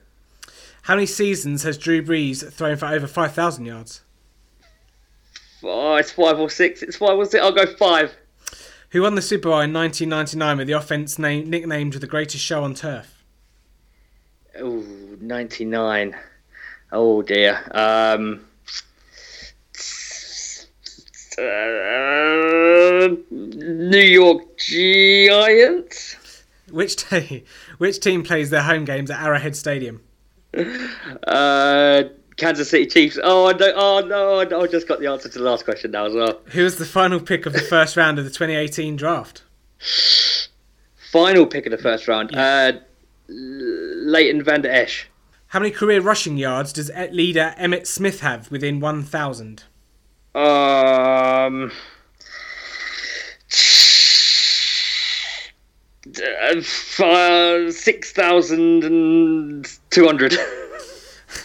How 0.84 0.94
many 0.94 1.08
seasons 1.08 1.64
has 1.64 1.76
Drew 1.76 2.04
Brees 2.04 2.48
thrown 2.54 2.78
for 2.78 2.86
over 2.86 3.08
5,000 3.08 3.66
yards? 3.66 4.02
Oh, 5.64 5.96
it's 5.96 6.12
five 6.12 6.40
or 6.40 6.52
six. 6.52 6.84
It's 6.84 6.98
five 6.98 7.18
or 7.18 7.26
six. 7.26 7.44
I'll 7.44 7.52
go 7.52 7.66
five. 7.66 8.16
Who 8.92 9.02
won 9.02 9.16
the 9.16 9.24
Super 9.24 9.50
Bowl 9.50 9.62
in 9.62 9.74
1999 9.74 10.58
with 10.60 10.68
the 10.68 10.74
offense 10.74 11.18
name, 11.18 11.50
nicknamed 11.50 11.94
the 11.94 12.06
greatest 12.06 12.44
show 12.44 12.64
on 12.64 12.76
turf? 12.76 13.24
Oh, 14.60 14.86
99. 15.20 16.16
Oh, 16.92 17.24
dear. 17.24 17.68
Um, 17.72 18.46
uh, 21.38 23.16
New 23.32 24.00
York 24.00 24.58
Giants. 24.58 26.16
Which 26.72 26.96
team? 26.96 27.44
Which 27.78 28.00
team 28.00 28.24
plays 28.24 28.50
their 28.50 28.64
home 28.64 28.86
games 28.86 29.12
at 29.12 29.22
Arrowhead 29.22 29.56
Stadium? 29.56 30.02
Uh, 31.28 32.04
Kansas 32.38 32.70
City 32.70 32.86
Chiefs. 32.86 33.20
Oh 33.22 33.52
no! 33.52 33.74
Oh 33.76 34.02
no! 34.02 34.62
I 34.62 34.68
just 34.68 34.88
got 34.88 35.00
the 35.00 35.08
answer 35.08 35.30
to 35.30 35.40
the 35.40 35.44
last 35.46 35.66
question 35.66 35.92
now 35.92 36.06
as 36.06 36.14
well. 36.14 36.40
Who 36.48 36.64
was 36.64 36.78
the 36.78 36.86
final 36.86 37.20
pick 37.20 37.46
of 37.46 37.54
the 37.54 37.62
first 37.70 37.98
round 37.98 38.18
of 38.20 38.26
the 38.26 38.32
2018 38.32 38.96
draft? 38.96 39.44
Final 41.12 41.46
pick 41.46 41.66
of 41.66 41.72
the 41.72 41.78
first 41.78 42.08
round. 42.08 42.32
Yeah. 42.34 42.72
Uh, 42.74 42.80
Leighton 43.28 44.44
Vander 44.44 44.70
Esch. 44.70 45.08
How 45.48 45.60
many 45.60 45.72
career 45.72 46.02
rushing 46.02 46.38
yards 46.38 46.74
does 46.74 46.92
leader 47.12 47.56
Emmitt 47.58 47.88
Smith 47.88 48.20
have 48.20 48.52
within 48.52 48.80
1,000? 48.80 49.64
Um. 50.36 51.72
Uh, 57.00 57.72
six 57.72 58.12
thousand 58.12 59.66
two 59.90 60.06
hundred. 60.06 60.38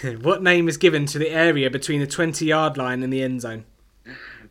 what 0.23 0.43
name 0.43 0.69
is 0.69 0.77
given 0.77 1.07
to 1.07 1.19
the 1.21 1.31
area 1.31 1.71
between 1.71 2.01
the 2.01 2.07
twenty-yard 2.07 2.77
line 2.77 3.05
and 3.05 3.13
the 3.13 3.23
end 3.23 3.43
zone? 3.43 3.65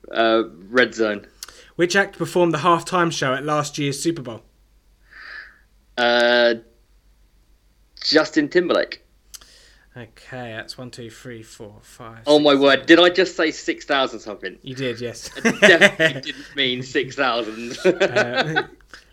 Uh, 0.09 0.43
red 0.69 0.95
zone. 0.95 1.27
Which 1.75 1.97
act 1.97 2.17
performed 2.17 2.53
the 2.53 2.59
halftime 2.59 3.11
show 3.11 3.33
at 3.33 3.43
last 3.43 3.77
year's 3.77 4.01
Super 4.01 4.21
Bowl? 4.21 4.41
Uh, 5.97 6.55
Justin 8.01 8.47
Timberlake. 8.47 9.03
Okay, 9.97 10.53
that's 10.55 10.77
one, 10.77 10.91
two, 10.91 11.09
three, 11.09 11.41
four, 11.41 11.77
five. 11.81 12.19
Oh 12.27 12.37
my 12.39 12.53
word! 12.53 12.85
Did 12.85 12.99
I 12.99 13.09
just 13.09 13.35
say 13.35 13.49
six 13.51 13.85
thousand 13.85 14.19
something? 14.19 14.57
You 14.61 14.75
did, 14.75 15.01
yes. 15.01 15.31
I 15.43 15.51
definitely 15.51 16.21
didn't 16.31 16.55
mean 16.55 16.83
six 16.83 17.15
thousand. 17.15 17.75
uh, 17.85 18.67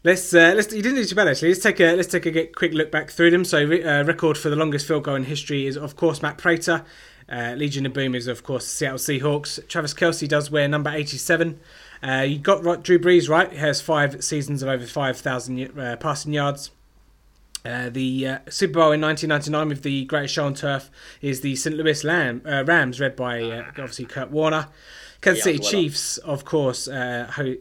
let's 0.04 0.34
uh, 0.34 0.52
let's. 0.54 0.72
You 0.74 0.82
didn't 0.82 0.96
do 0.96 1.04
too 1.06 1.14
bad 1.14 1.28
actually. 1.28 1.48
Let's 1.48 1.62
take 1.62 1.80
a 1.80 1.96
let's 1.96 2.08
take 2.08 2.26
a 2.26 2.46
quick 2.48 2.74
look 2.74 2.90
back 2.90 3.10
through 3.10 3.30
them. 3.30 3.44
So, 3.44 3.60
uh, 3.64 4.04
record 4.04 4.36
for 4.36 4.50
the 4.50 4.56
longest 4.56 4.86
field 4.86 5.04
goal 5.04 5.14
in 5.14 5.24
history 5.24 5.66
is 5.66 5.78
of 5.78 5.96
course 5.96 6.20
Matt 6.20 6.36
Prater. 6.36 6.84
Uh, 7.28 7.54
Legion 7.56 7.86
of 7.86 7.94
Boom 7.94 8.14
is 8.14 8.28
of 8.28 8.42
course 8.44 8.66
Seattle 8.66 8.98
Seahawks. 8.98 9.66
Travis 9.68 9.94
Kelce 9.94 10.28
does 10.28 10.50
wear 10.50 10.68
number 10.68 10.90
eighty-seven. 10.90 11.58
Uh, 12.06 12.20
you 12.28 12.38
got 12.38 12.62
right, 12.62 12.82
Drew 12.82 12.98
Brees 12.98 13.30
right. 13.30 13.50
He 13.50 13.58
has 13.58 13.80
five 13.80 14.22
seasons 14.22 14.62
of 14.62 14.68
over 14.68 14.86
five 14.86 15.16
thousand 15.16 15.78
uh, 15.78 15.96
passing 15.96 16.34
yards. 16.34 16.70
Uh, 17.66 17.90
the 17.90 18.26
uh, 18.26 18.38
Super 18.48 18.74
Bowl 18.74 18.92
in 18.92 19.00
1999 19.00 19.68
with 19.68 19.82
the 19.82 20.04
greatest 20.04 20.34
show 20.34 20.46
on 20.46 20.54
turf 20.54 20.90
is 21.20 21.40
the 21.40 21.56
St. 21.56 21.76
Louis 21.76 22.04
Lam- 22.04 22.42
uh, 22.46 22.64
Rams, 22.64 23.00
led 23.00 23.16
by 23.16 23.42
uh, 23.42 23.64
obviously 23.68 24.04
Kurt 24.04 24.30
Warner. 24.30 24.68
Kansas 25.20 25.44
City 25.44 25.58
Chiefs, 25.58 26.18
of 26.18 26.44
course, 26.44 26.86
uh, 26.86 27.30
who 27.36 27.56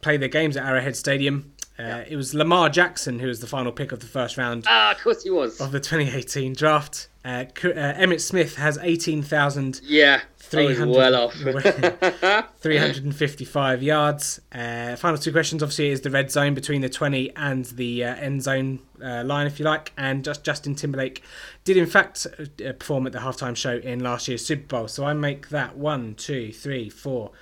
play 0.00 0.16
their 0.16 0.28
games 0.28 0.56
at 0.56 0.64
Arrowhead 0.64 0.96
Stadium. 0.96 1.52
Yeah. 1.78 2.04
It 2.08 2.16
was 2.16 2.34
Lamar 2.34 2.68
Jackson 2.68 3.18
who 3.18 3.26
was 3.26 3.40
the 3.40 3.46
final 3.46 3.72
pick 3.72 3.90
of 3.92 4.00
the 4.00 4.06
first 4.06 4.36
round. 4.36 4.64
Ah, 4.68 4.92
of 4.92 4.98
course 4.98 5.22
he 5.22 5.30
was. 5.30 5.60
Of 5.60 5.72
the 5.72 5.80
2018 5.80 6.52
draft. 6.54 7.08
Uh, 7.24 7.28
uh, 7.28 7.44
Emmitt 7.48 8.20
Smith 8.20 8.56
has 8.56 8.78
18,000. 8.80 9.80
Yeah, 9.84 10.20
I 10.52 10.64
was 10.64 10.76
300 10.78 10.96
well 10.96 11.14
off. 11.16 11.34
355 12.60 13.82
yards. 13.82 14.40
Uh, 14.52 14.96
final 14.96 15.18
two 15.18 15.32
questions. 15.32 15.62
Obviously, 15.62 15.88
is 15.88 16.00
the 16.00 16.10
red 16.10 16.30
zone 16.30 16.54
between 16.54 16.80
the 16.80 16.88
20 16.88 17.34
and 17.36 17.64
the 17.66 18.04
uh, 18.04 18.14
end 18.16 18.42
zone 18.42 18.80
uh, 19.02 19.22
line, 19.24 19.46
if 19.46 19.58
you 19.58 19.64
like. 19.64 19.92
And 19.96 20.24
just 20.24 20.44
Justin 20.44 20.74
Timberlake 20.74 21.22
did, 21.64 21.76
in 21.76 21.86
fact, 21.86 22.26
uh, 22.38 22.72
perform 22.72 23.06
at 23.06 23.12
the 23.12 23.20
halftime 23.20 23.56
show 23.56 23.76
in 23.76 24.00
last 24.00 24.28
year's 24.28 24.44
Super 24.44 24.66
Bowl. 24.66 24.88
So 24.88 25.04
I 25.04 25.12
make 25.12 25.48
that 25.50 25.76
one, 25.76 26.14
two, 26.14 26.52
three, 26.52 26.88
four, 26.88 27.32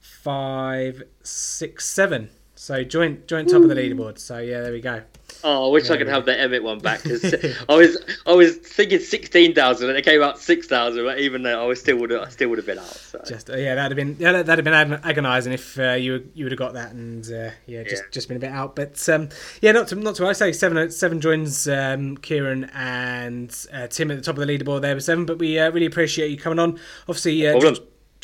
five, 0.00 1.02
six, 1.22 1.86
seven. 1.86 2.30
So 2.54 2.82
joint 2.82 3.28
joint 3.28 3.48
top 3.48 3.62
of 3.62 3.68
the 3.68 3.74
leaderboard. 3.76 4.18
So 4.18 4.38
yeah, 4.38 4.62
there 4.62 4.72
we 4.72 4.80
go. 4.80 5.02
Oh, 5.44 5.68
I 5.68 5.72
wish 5.72 5.88
I 5.90 5.96
could 5.96 6.08
have 6.08 6.26
that 6.26 6.38
Emmitt 6.40 6.62
one 6.62 6.78
back 6.80 7.02
because 7.02 7.22
I 7.68 7.74
was 7.76 7.96
I 8.26 8.32
was 8.32 8.56
thinking 8.56 8.98
sixteen 8.98 9.54
thousand 9.54 9.88
and 9.88 9.98
it 9.98 10.04
came 10.04 10.22
out 10.22 10.38
six 10.38 10.66
thousand, 10.66 11.04
but 11.04 11.18
even 11.20 11.42
though 11.42 11.62
I 11.62 11.66
was 11.66 11.80
still 11.80 11.96
would 11.98 12.12
I 12.12 12.28
still 12.28 12.48
would 12.48 12.58
have 12.58 12.66
been 12.66 12.78
out. 12.78 12.84
So. 12.86 13.22
Just 13.26 13.48
uh, 13.50 13.56
yeah, 13.56 13.74
that'd 13.76 13.96
have 13.96 14.06
been 14.06 14.16
yeah, 14.18 14.32
that- 14.32 14.46
that'd 14.46 14.64
have 14.66 14.88
been 14.88 14.92
ag- 14.94 15.00
agonising 15.04 15.52
if 15.52 15.78
uh, 15.78 15.92
you 15.92 16.28
you 16.34 16.44
would 16.44 16.52
have 16.52 16.58
got 16.58 16.74
that 16.74 16.92
and 16.92 17.24
uh, 17.32 17.50
yeah, 17.66 17.82
just 17.84 18.02
Yeah. 18.02 18.08
just 18.10 18.28
been 18.28 18.36
a 18.36 18.40
bit 18.40 18.50
out. 18.50 18.74
But 18.74 19.08
um, 19.08 19.28
yeah, 19.60 19.72
not 19.72 19.88
to 19.88 19.94
not 19.96 20.16
to 20.16 20.26
I 20.26 20.32
say 20.32 20.52
seven 20.52 20.90
seven 20.90 21.20
joins 21.20 21.68
um, 21.68 22.16
Kieran 22.16 22.64
and 22.74 23.54
uh, 23.72 23.86
Tim 23.86 24.10
at 24.10 24.16
the 24.16 24.22
top 24.22 24.38
of 24.38 24.46
the 24.46 24.58
leaderboard 24.58 24.80
there 24.82 24.94
with 24.94 25.04
seven. 25.04 25.24
But 25.26 25.38
we 25.38 25.58
uh, 25.58 25.70
really 25.70 25.86
appreciate 25.86 26.30
you 26.30 26.36
coming 26.36 26.58
on. 26.58 26.78
Obviously, 27.08 27.46
uh, 27.46 27.58
do 27.60 27.66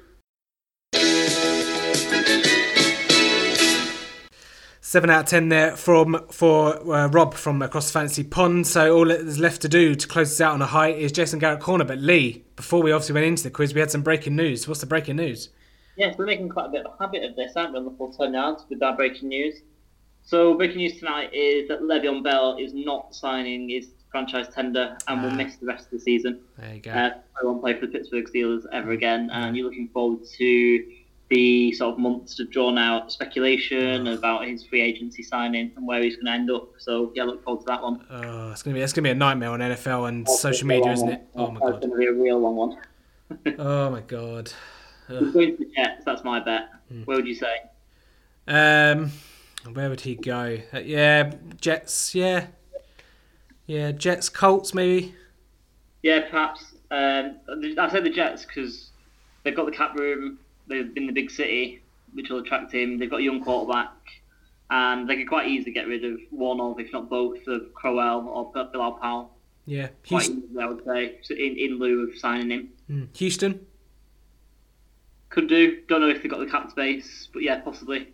Seven 4.80 5.10
out 5.10 5.24
of 5.24 5.26
ten 5.26 5.48
there 5.48 5.76
from 5.76 6.26
for 6.30 6.94
uh, 6.94 7.08
Rob 7.08 7.34
from 7.34 7.60
across 7.60 7.86
the 7.88 7.92
fantasy 7.92 8.22
pond. 8.22 8.66
So 8.66 8.96
all 8.96 9.06
that's 9.06 9.38
left 9.38 9.62
to 9.62 9.68
do 9.68 9.94
to 9.96 10.06
close 10.06 10.30
this 10.30 10.40
out 10.40 10.54
on 10.54 10.62
a 10.62 10.66
high 10.66 10.92
is 10.92 11.10
Jason 11.10 11.40
Garrett 11.40 11.60
corner. 11.60 11.84
But 11.84 11.98
Lee, 11.98 12.44
before 12.54 12.82
we 12.82 12.92
obviously 12.92 13.14
went 13.14 13.26
into 13.26 13.42
the 13.42 13.50
quiz, 13.50 13.74
we 13.74 13.80
had 13.80 13.90
some 13.90 14.02
breaking 14.02 14.36
news. 14.36 14.68
What's 14.68 14.80
the 14.80 14.86
breaking 14.86 15.16
news? 15.16 15.48
Yes, 15.96 16.14
we're 16.16 16.26
making 16.26 16.50
quite 16.50 16.66
a 16.66 16.68
bit 16.68 16.86
of 16.86 16.92
a 16.92 17.02
habit 17.02 17.24
of 17.24 17.34
this, 17.36 17.52
aren't 17.56 17.72
we, 17.72 17.78
on 17.78 17.84
the 17.84 17.90
full 17.92 18.12
turn 18.12 18.34
yards 18.34 18.64
with 18.68 18.82
our 18.82 18.94
breaking 18.94 19.28
news. 19.28 19.62
So, 20.26 20.54
breaking 20.54 20.78
news 20.78 20.98
tonight 20.98 21.32
is 21.32 21.68
that 21.68 21.82
Le'Veon 21.82 22.22
Bell 22.24 22.56
is 22.58 22.74
not 22.74 23.14
signing 23.14 23.68
his 23.68 23.90
franchise 24.10 24.48
tender 24.52 24.96
and 25.06 25.22
will 25.22 25.30
Ah. 25.30 25.34
miss 25.36 25.54
the 25.56 25.66
rest 25.66 25.84
of 25.86 25.92
the 25.92 26.00
season. 26.00 26.40
There 26.58 26.74
you 26.74 26.80
go. 26.80 26.90
Uh, 26.90 27.10
I 27.40 27.44
won't 27.44 27.60
play 27.62 27.74
for 27.74 27.86
the 27.86 27.92
Pittsburgh 27.92 28.26
Steelers 28.28 28.64
ever 28.72 28.90
again, 28.90 29.30
and 29.32 29.56
you're 29.56 29.64
looking 29.66 29.88
forward 29.88 30.24
to 30.38 30.84
the 31.28 31.72
sort 31.72 31.92
of 31.94 31.98
months 32.00 32.40
of 32.40 32.50
drawn 32.50 32.76
out 32.76 33.12
speculation 33.12 34.08
about 34.08 34.46
his 34.46 34.64
free 34.64 34.80
agency 34.80 35.22
signing 35.22 35.70
and 35.76 35.86
where 35.86 36.02
he's 36.02 36.16
going 36.16 36.26
to 36.26 36.32
end 36.32 36.50
up. 36.50 36.68
So, 36.78 37.12
yeah, 37.14 37.22
look 37.24 37.42
forward 37.44 37.60
to 37.60 37.66
that 37.66 37.82
one. 37.82 38.04
Oh, 38.10 38.50
it's 38.50 38.62
gonna 38.64 38.74
be 38.74 38.80
it's 38.80 38.92
gonna 38.92 39.04
be 39.06 39.10
a 39.10 39.14
nightmare 39.14 39.50
on 39.50 39.60
NFL 39.60 40.08
and 40.08 40.28
social 40.28 40.66
media, 40.66 40.90
isn't 40.92 41.08
it? 41.08 41.22
Oh 41.36 41.50
my 41.52 41.60
That's 41.60 41.60
god. 41.60 41.74
It's 41.76 41.86
going 41.86 41.90
to 41.92 41.96
be 41.98 42.06
a 42.06 42.12
real 42.12 42.38
long 42.40 42.56
one. 42.56 42.78
Oh 43.58 43.90
my 43.90 44.00
god. 44.00 44.52
Going 45.08 45.32
to 45.32 45.56
the 45.56 45.70
Jets, 45.76 46.04
that's 46.04 46.24
my 46.24 46.40
bet. 46.40 46.68
Hmm. 46.88 47.02
Where 47.02 47.16
would 47.16 47.26
you 47.28 47.34
say? 47.34 47.56
Um, 48.48 49.10
where 49.74 49.88
would 49.90 50.00
he 50.02 50.14
go? 50.14 50.58
Uh, 50.72 50.78
yeah, 50.78 51.32
Jets. 51.60 52.14
Yeah, 52.14 52.46
yeah, 53.66 53.92
Jets, 53.92 54.28
Colts, 54.28 54.74
maybe. 54.74 55.14
Yeah, 56.02 56.28
perhaps. 56.30 56.74
Um, 56.90 57.36
I 57.78 57.90
say 57.90 58.00
the 58.00 58.10
Jets 58.10 58.44
because 58.44 58.90
they've 59.42 59.56
got 59.56 59.66
the 59.66 59.72
cap 59.72 59.96
room. 59.96 60.38
They've 60.68 60.92
been 60.94 61.06
the 61.06 61.12
big 61.12 61.30
city, 61.30 61.82
which 62.14 62.28
will 62.28 62.38
attract 62.38 62.72
him. 62.72 62.98
They've 62.98 63.10
got 63.10 63.20
a 63.20 63.22
young 63.22 63.42
quarterback, 63.42 63.90
and 64.70 65.08
they 65.08 65.16
could 65.16 65.28
quite 65.28 65.48
easily 65.48 65.72
get 65.72 65.86
rid 65.86 66.04
of 66.04 66.18
one 66.30 66.60
of, 66.60 66.78
if 66.78 66.92
not 66.92 67.08
both, 67.08 67.46
of 67.46 67.72
Crowell 67.74 68.28
or 68.28 68.52
Bilal 68.52 68.92
Powell. 68.94 69.32
Yeah, 69.68 69.88
Quite 70.06 70.22
Houston. 70.22 70.44
easily, 70.44 70.62
I 70.62 70.66
would 70.66 70.84
say, 70.84 71.18
so 71.22 71.34
in, 71.34 71.56
in 71.58 71.78
lieu 71.80 72.08
of 72.08 72.16
signing 72.18 72.50
him. 72.50 72.68
Hmm. 72.86 73.04
Houston. 73.14 73.66
Could 75.28 75.48
do. 75.48 75.82
Don't 75.88 76.00
know 76.00 76.08
if 76.08 76.22
they've 76.22 76.30
got 76.30 76.38
the 76.38 76.46
cap 76.46 76.70
space, 76.70 77.28
but 77.32 77.42
yeah, 77.42 77.60
possibly. 77.60 78.08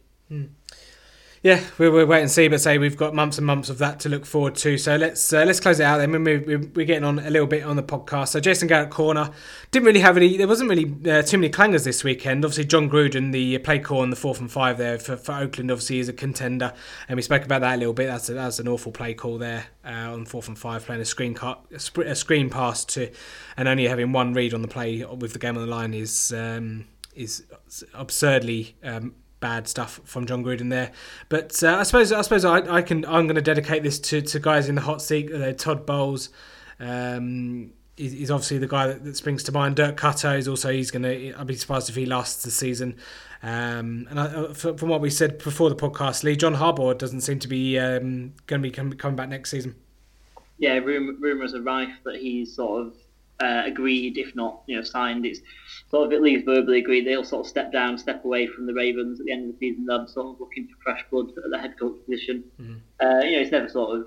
Yeah, 1.43 1.61
we'll, 1.77 1.91
we'll 1.91 2.07
wait 2.07 2.21
and 2.21 2.31
see. 2.31 2.47
But 2.47 2.61
say 2.61 2.79
we've 2.79 2.97
got 2.97 3.15
months 3.15 3.37
and 3.37 3.45
months 3.45 3.69
of 3.69 3.79
that 3.79 3.99
to 4.01 4.09
look 4.09 4.25
forward 4.25 4.55
to. 4.57 4.79
So 4.79 4.95
let's 4.95 5.33
uh, 5.33 5.45
let's 5.45 5.59
close 5.59 5.81
it 5.81 5.85
out. 5.85 5.99
Then 5.99 6.13
we're, 6.13 6.41
we're 6.41 6.87
getting 6.87 7.03
on 7.03 7.19
a 7.19 7.31
little 7.31 7.49
bit 7.49 7.65
on 7.65 7.75
the 7.75 7.83
podcast. 7.83 8.29
So 8.29 8.39
Jason 8.39 8.69
Garrett 8.69 8.91
corner 8.91 9.31
didn't 9.73 9.87
really 9.87 10.01
have 10.01 10.17
any. 10.17 10.37
There 10.37 10.47
wasn't 10.47 10.71
really 10.71 10.95
uh, 11.11 11.23
too 11.23 11.39
many 11.39 11.51
clangers 11.51 11.85
this 11.85 12.05
weekend. 12.05 12.45
Obviously 12.45 12.67
Jon 12.67 12.89
Gruden, 12.89 13.33
the 13.33 13.59
play 13.59 13.81
call 13.81 14.03
on 14.03 14.11
the 14.11 14.17
fourth 14.17 14.41
and 14.41 14.53
five 14.53 14.79
there 14.79 15.01
for, 15.01 15.17
for 15.17 15.33
Oakland, 15.33 15.73
obviously 15.73 15.99
is 15.99 16.09
a 16.09 16.13
contender, 16.13 16.73
and 17.09 17.17
we 17.17 17.23
spoke 17.23 17.45
about 17.45 17.63
that 17.63 17.75
a 17.75 17.79
little 17.79 17.95
bit. 17.95 18.07
That's 18.07 18.29
a, 18.29 18.35
that's 18.35 18.61
an 18.61 18.69
awful 18.69 18.93
play 18.93 19.13
call 19.13 19.39
there 19.39 19.65
uh, 19.85 20.13
on 20.13 20.27
fourth 20.27 20.47
and 20.47 20.57
five, 20.57 20.87
playing 20.87 21.03
a 21.03 21.05
screen 21.05 21.35
cut, 21.35 21.61
a 21.73 22.15
screen 22.15 22.51
pass 22.51 22.85
to, 22.85 23.11
and 23.57 23.67
only 23.67 23.89
having 23.89 24.13
one 24.13 24.33
read 24.33 24.55
on 24.55 24.63
the 24.63 24.69
play 24.69 25.05
with 25.05 25.33
the 25.33 25.41
game 25.41 25.57
on 25.57 25.65
the 25.65 25.71
line 25.71 25.93
is 25.93 26.33
um, 26.33 26.87
is 27.17 27.43
absurdly. 27.95 28.77
Um, 28.85 29.17
bad 29.43 29.69
stuff 29.69 30.01
from 30.05 30.25
Jon 30.25 30.43
Gruden 30.43 30.71
there. 30.71 30.91
But 31.29 31.63
uh, 31.63 31.77
I 31.77 31.83
suppose 31.83 32.11
I 32.13 32.23
suppose 32.23 32.47
I, 32.47 32.77
I 32.77 32.81
can 32.81 33.05
I'm 33.05 33.27
going 33.27 33.35
to 33.35 33.43
dedicate 33.43 33.83
this 33.83 33.99
to, 33.99 34.23
to 34.23 34.41
guys 34.41 34.71
in 34.71 34.77
the 34.77 34.81
hot 34.81 35.03
seat. 35.03 35.31
Uh, 35.31 35.53
Todd 35.53 35.85
Bowles 35.85 36.31
um, 36.81 37.73
is, 37.99 38.15
is 38.15 38.31
obviously 38.31 38.57
the 38.57 38.69
guy 38.69 38.87
that, 38.87 39.05
that 39.05 39.17
springs 39.17 39.43
to 39.45 39.53
mind. 39.53 39.77
Dirk 39.77 39.99
Koetter 39.99 40.39
is 40.39 40.49
also 40.49 40.73
he's 40.73 40.91
going 40.91 41.03
to. 41.03 41.35
I'd 41.39 41.47
be 41.47 41.57
surprised 41.57 41.91
if 41.91 41.97
he 41.97 42.07
lasts 42.07 42.45
the 42.45 42.51
season. 42.51 42.97
Um, 43.43 44.07
and 44.09 44.21
I, 44.21 44.25
uh, 44.27 44.55
from 44.55 44.89
what 44.89 45.01
we 45.01 45.11
said 45.11 45.39
before 45.39 45.69
the 45.69 45.77
podcast, 45.77 46.23
Lee 46.23 46.37
John 46.37 46.55
Harbaugh 46.55 46.97
doesn't 46.97 47.23
seem 47.23 47.41
to 47.41 47.49
be 47.49 47.79
um, 47.79 48.33
going 48.47 48.63
to 48.63 48.71
be 48.71 48.71
coming 48.71 49.17
back 49.17 49.29
next 49.29 49.51
season. 49.51 49.75
Yeah, 50.59 50.79
rumours 50.79 51.55
are 51.55 51.63
rife 51.63 51.93
that 52.05 52.17
he's 52.21 52.55
sort 52.55 52.87
of 52.87 52.95
uh, 53.43 53.63
agreed, 53.67 54.19
if 54.19 54.35
not, 54.37 54.63
you 54.67 54.77
know, 54.77 54.83
signed. 54.83 55.27
It's 55.27 55.41
sort 55.91 56.07
of 56.07 56.13
at 56.13 56.23
least 56.23 56.45
verbally 56.45 56.79
agreed. 56.79 57.07
They'll 57.07 57.25
sort 57.25 57.45
of 57.45 57.51
step 57.51 57.73
down, 57.73 57.99
step 57.99 58.25
away 58.25 58.47
from 58.47 58.67
the 58.67 58.75
Ravens 58.75 59.19
at 59.19 59.27
the 59.27 59.33
end 59.33 59.49
of 59.49 59.59
the 59.59 59.59
season. 59.59 59.87
They're 59.87 60.07
sort 60.07 60.35
of 60.35 60.41
looking 60.41 60.69
for 60.69 60.77
fresh 60.83 61.05
blood 61.11 61.31
at 61.31 61.51
the 61.51 61.59
head 61.59 61.79
coach 61.79 61.97
position. 62.05 62.45
Uh, 63.05 63.21
you 63.25 63.33
know, 63.33 63.39
he's 63.41 63.51
never 63.51 63.69
sort 63.69 63.99
of 63.99 64.07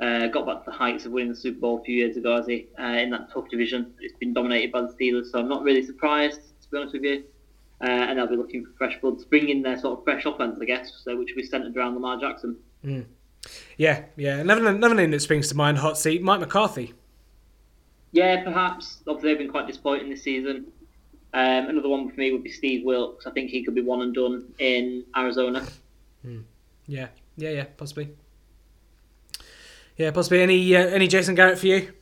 uh, 0.00 0.28
got 0.28 0.46
back 0.46 0.64
to 0.64 0.70
the 0.70 0.76
heights 0.76 1.06
of 1.06 1.12
winning 1.12 1.30
the 1.30 1.36
Super 1.36 1.58
Bowl 1.58 1.80
a 1.80 1.82
few 1.82 1.96
years 1.96 2.16
ago, 2.16 2.36
has 2.36 2.46
he? 2.46 2.68
Uh, 2.78 2.84
in 2.84 3.10
that 3.10 3.32
tough 3.32 3.48
division, 3.50 3.92
it's 4.00 4.16
been 4.18 4.32
dominated 4.32 4.70
by 4.70 4.82
the 4.82 4.88
Steelers. 4.88 5.32
So 5.32 5.40
I'm 5.40 5.48
not 5.48 5.64
really 5.64 5.84
surprised, 5.84 6.40
to 6.40 6.68
be 6.70 6.78
honest 6.78 6.92
with 6.94 7.02
you. 7.02 7.24
Uh, 7.80 7.86
and 7.86 8.18
they'll 8.18 8.26
be 8.26 8.36
looking 8.36 8.64
for 8.64 8.72
fresh 8.76 9.00
blood 9.00 9.18
to 9.18 9.26
bring 9.26 9.48
in 9.48 9.62
their 9.62 9.78
sort 9.78 9.98
of 9.98 10.04
fresh 10.04 10.24
offense, 10.24 10.58
I 10.60 10.64
guess, 10.64 11.02
so 11.04 11.16
which 11.16 11.30
will 11.30 11.42
be 11.42 11.46
centered 11.46 11.76
around 11.76 11.94
Lamar 11.94 12.18
Jackson. 12.18 12.56
Yeah, 13.76 14.04
yeah. 14.16 14.38
Another 14.38 14.66
another 14.66 14.96
name 14.96 15.12
that 15.12 15.20
springs 15.20 15.48
to 15.48 15.56
mind, 15.56 15.78
hot 15.78 15.96
seat, 15.96 16.22
Mike 16.22 16.40
McCarthy. 16.40 16.94
Yeah, 18.12 18.42
perhaps. 18.42 18.98
Obviously, 19.06 19.30
they've 19.30 19.38
been 19.38 19.50
quite 19.50 19.66
disappointing 19.66 20.10
this 20.10 20.22
season. 20.22 20.72
Um, 21.34 21.68
another 21.68 21.88
one 21.88 22.08
for 22.08 22.16
me 22.16 22.32
would 22.32 22.42
be 22.42 22.50
Steve 22.50 22.84
Wilks. 22.84 23.26
I 23.26 23.30
think 23.30 23.50
he 23.50 23.62
could 23.62 23.74
be 23.74 23.82
one 23.82 24.00
and 24.00 24.14
done 24.14 24.44
in 24.58 25.04
Arizona. 25.16 25.66
Yeah, 26.86 27.08
yeah, 27.36 27.50
yeah, 27.50 27.64
possibly. 27.76 28.10
Yeah, 29.96 30.10
possibly. 30.10 30.40
Any 30.40 30.74
uh, 30.74 30.86
any 30.86 31.06
Jason 31.06 31.34
Garrett 31.34 31.58
for 31.58 31.66
you? 31.66 31.92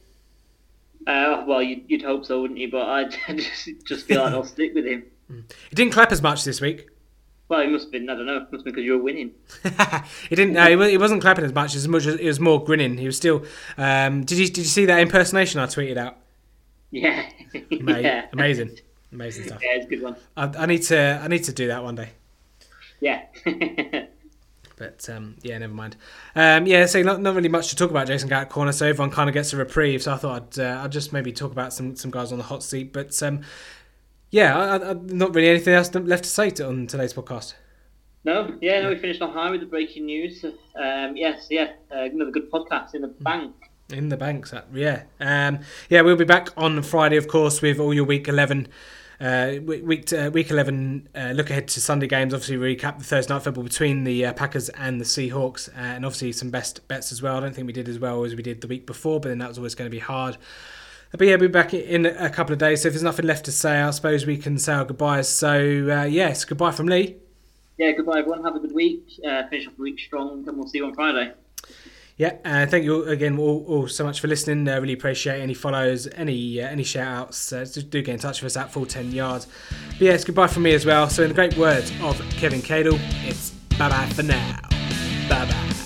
Uh, 1.07 1.45
well, 1.47 1.63
you'd, 1.63 1.85
you'd 1.89 2.03
hope 2.03 2.25
so, 2.25 2.43
wouldn't 2.43 2.59
you? 2.59 2.71
But 2.71 2.89
I 2.89 3.05
just, 3.37 3.71
just 3.85 4.07
feel 4.07 4.23
like 4.23 4.33
I'll 4.33 4.45
stick 4.57 4.75
with 4.75 4.87
him. 4.87 5.05
He 5.29 5.75
didn't 5.75 5.93
clap 5.93 6.13
as 6.13 6.23
much 6.23 6.45
this 6.45 6.61
week. 6.61 6.89
Well, 7.49 7.61
he 7.61 7.69
must 7.69 7.85
have 7.85 7.93
been. 7.93 8.11
I 8.11 8.15
don't 8.15 8.27
know. 8.27 8.39
It 8.39 8.41
must 8.41 8.53
have 8.53 8.65
been 8.65 8.73
because 8.73 8.85
you 8.85 8.93
were 8.99 9.03
winning. 9.03 9.33
he 10.29 10.35
didn't. 10.35 10.55
No, 10.55 10.67
he, 10.87 10.99
wasn't 10.99 11.23
clapping 11.23 11.45
as 11.45 11.53
much 11.53 11.75
as 11.77 11.87
much 11.87 12.07
as 12.07 12.17
it 12.17 12.27
was 12.27 12.41
more 12.41 12.63
grinning. 12.63 12.99
He 12.99 13.07
was 13.07 13.17
still. 13.17 13.45
Um, 13.79 14.25
did 14.25 14.39
you 14.39 14.47
did 14.47 14.59
you 14.59 14.65
see 14.65 14.87
that 14.87 14.99
impersonation 15.01 15.61
I 15.61 15.67
tweeted 15.67 15.97
out? 15.97 16.17
Yeah. 16.91 17.25
Mate, 17.53 17.71
yeah. 18.05 18.27
amazing, 18.33 18.79
amazing 19.13 19.45
stuff. 19.45 19.61
Yeah, 19.63 19.77
it's 19.77 19.87
a 19.87 19.89
good 19.89 20.03
one. 20.03 20.17
I, 20.37 20.45
I 20.59 20.67
need 20.67 20.83
to 20.85 21.21
I 21.23 21.29
need 21.29 21.45
to 21.45 21.53
do 21.53 21.69
that 21.69 21.85
one 21.85 21.95
day. 21.95 22.11
Yeah. 23.01 23.27
But 24.77 25.09
um, 25.09 25.37
yeah, 25.43 25.57
never 25.57 25.73
mind. 25.73 25.97
Um, 26.35 26.67
yeah, 26.67 26.85
so 26.85 27.01
not, 27.03 27.21
not 27.23 27.35
really 27.35 27.49
much 27.49 27.69
to 27.69 27.77
talk 27.77 27.91
about 27.91 28.07
Jason 28.07 28.29
Garrett 28.29 28.51
corner, 28.51 28.73
so 28.73 28.87
everyone 28.87 29.11
kind 29.11 29.29
of 29.29 29.33
gets 29.33 29.53
a 29.55 29.57
reprieve. 29.57 30.03
So 30.03 30.13
I 30.13 30.17
thought 30.17 30.59
I'd 30.59 30.61
uh, 30.61 30.83
I'd 30.85 30.93
just 30.93 31.15
maybe 31.15 31.33
talk 31.33 31.51
about 31.51 31.73
some 31.73 31.97
some 31.97 32.11
guys 32.11 32.31
on 32.31 32.37
the 32.39 32.45
hot 32.45 32.63
seat. 32.63 32.93
But 32.93 33.23
um, 33.23 33.41
yeah, 34.37 34.55
I, 34.55 34.91
I, 34.91 34.93
not 34.93 35.35
really 35.35 35.49
anything 35.49 35.73
else 35.73 35.95
left 35.95 36.25
to 36.25 36.31
say 36.31 36.51
to, 36.51 36.69
on 36.69 36.87
today's 36.87 37.15
podcast. 37.15 37.55
no, 38.23 38.55
yeah, 38.61 38.83
no, 38.83 38.91
we 38.91 38.97
finished 38.97 39.23
on 39.23 39.33
high 39.33 39.51
with 39.51 39.61
the 39.61 39.67
breaking 39.67 40.05
news. 40.05 40.45
Um, 40.45 41.17
yes, 41.17 41.47
yeah, 41.49 41.73
uh, 41.91 42.03
another 42.03 42.31
good 42.31 42.51
podcast 42.51 42.95
in 42.95 43.01
the 43.01 43.09
bank. 43.09 43.55
In 43.89 44.11
the 44.11 44.17
banks, 44.19 44.53
yeah, 44.75 45.05
um, 45.21 45.61
yeah. 45.89 46.03
We'll 46.03 46.17
be 46.17 46.25
back 46.25 46.51
on 46.55 46.83
Friday, 46.83 47.17
of 47.17 47.29
course, 47.29 47.63
with 47.63 47.79
all 47.79 47.95
your 47.95 48.05
week 48.05 48.29
eleven. 48.29 48.69
Uh, 49.19 49.55
week 49.65 50.13
uh, 50.13 50.31
week 50.31 50.51
eleven. 50.51 51.09
Uh, 51.15 51.31
look 51.31 51.49
ahead 51.49 51.69
to 51.69 51.81
Sunday 51.81 52.07
games. 52.07 52.35
Obviously, 52.35 52.57
recap 52.57 52.99
the 52.99 53.05
Thursday 53.05 53.33
night 53.33 53.43
football 53.43 53.65
between 53.65 54.05
the 54.05 54.27
uh, 54.27 54.33
Packers 54.35 54.69
and 54.71 55.01
the 55.01 55.07
Seahawks, 55.07 55.71
uh, 55.71 55.81
and 55.81 56.05
obviously 56.05 56.33
some 56.33 56.51
best 56.51 56.87
bets 56.89 57.11
as 57.11 57.23
well. 57.23 57.39
I 57.39 57.41
don't 57.41 57.55
think 57.55 57.69
we 57.69 57.73
did 57.73 57.89
as 57.89 57.99
well 57.99 58.23
as 58.25 58.35
we 58.35 58.43
did 58.43 58.61
the 58.61 58.67
week 58.67 58.87
before, 58.87 59.19
but 59.19 59.31
then 59.31 59.39
that 59.39 59.49
was 59.49 59.57
always 59.57 59.75
going 59.75 59.91
to 59.91 59.95
be 59.95 60.01
hard. 60.01 60.37
But 61.13 61.27
yeah, 61.27 61.37
we'll 61.37 61.49
be 61.49 61.53
back 61.53 61.73
in 61.73 62.07
a 62.07 62.29
couple 62.31 62.53
of 62.53 62.59
days. 62.59 62.83
So 62.83 62.89
if 62.89 62.95
there's 62.95 63.03
nothing 63.03 63.27
left 63.27 63.45
to 63.47 63.53
say, 63.53 63.81
I 63.81 63.91
suppose 63.91 64.27
we 64.27 64.37
can 64.37 64.59
say 64.59 64.73
our 64.75 64.85
goodbyes. 64.85 65.29
So 65.29 65.89
uh, 65.91 66.05
yes, 66.05 66.45
goodbye 66.45 66.73
from 66.73 66.87
Lee. 66.87 67.17
Yeah, 67.79 67.93
goodbye 67.93 68.21
everyone. 68.21 68.45
Have 68.45 68.57
a 68.57 68.61
good 68.61 68.75
week. 68.75 69.05
Uh, 69.27 69.47
finish 69.49 69.67
off 69.67 69.77
the 69.77 69.83
week 69.83 69.99
strong, 69.99 70.45
and 70.47 70.57
we'll 70.57 70.67
see 70.67 70.79
you 70.79 70.87
on 70.87 70.95
Friday. 70.95 71.33
Yeah, 72.19 72.37
uh, 72.47 72.65
thank 72.65 72.85
you 72.85 73.05
again 73.05 73.39
all, 73.39 73.65
all 73.69 73.89
so 73.89 74.03
much 74.03 74.21
for 74.21 74.29
listening. 74.29 74.67
Uh, 74.67 74.81
really 74.81 74.95
appreciate 74.95 75.39
any 75.41 75.53
follows, 75.53 76.09
any 76.15 76.63
uh, 76.63 76.69
any 76.69 76.83
shout 76.83 77.07
outs. 77.07 77.53
Uh, 77.53 77.61
just 77.61 77.91
do 77.91 78.01
get 78.01 78.15
in 78.15 78.19
touch 78.19 78.41
with 78.41 78.53
us 78.53 78.57
at 78.57 78.73
full 78.73 78.87
10 78.87 79.13
yards. 79.13 79.47
But 79.91 80.01
yes, 80.01 80.25
goodbye 80.25 80.47
from 80.47 80.63
me 80.63 80.73
as 80.73 80.87
well. 80.87 81.11
So, 81.11 81.23
in 81.25 81.29
the 81.29 81.35
great 81.35 81.57
words 81.59 81.93
of 82.01 82.19
Kevin 82.31 82.63
Cadle, 82.63 82.99
it's 83.29 83.51
bye 83.79 83.91
bye 83.91 84.07
for 84.07 84.23
now. 84.23 84.59
Bye 85.29 85.45
bye. 85.45 85.86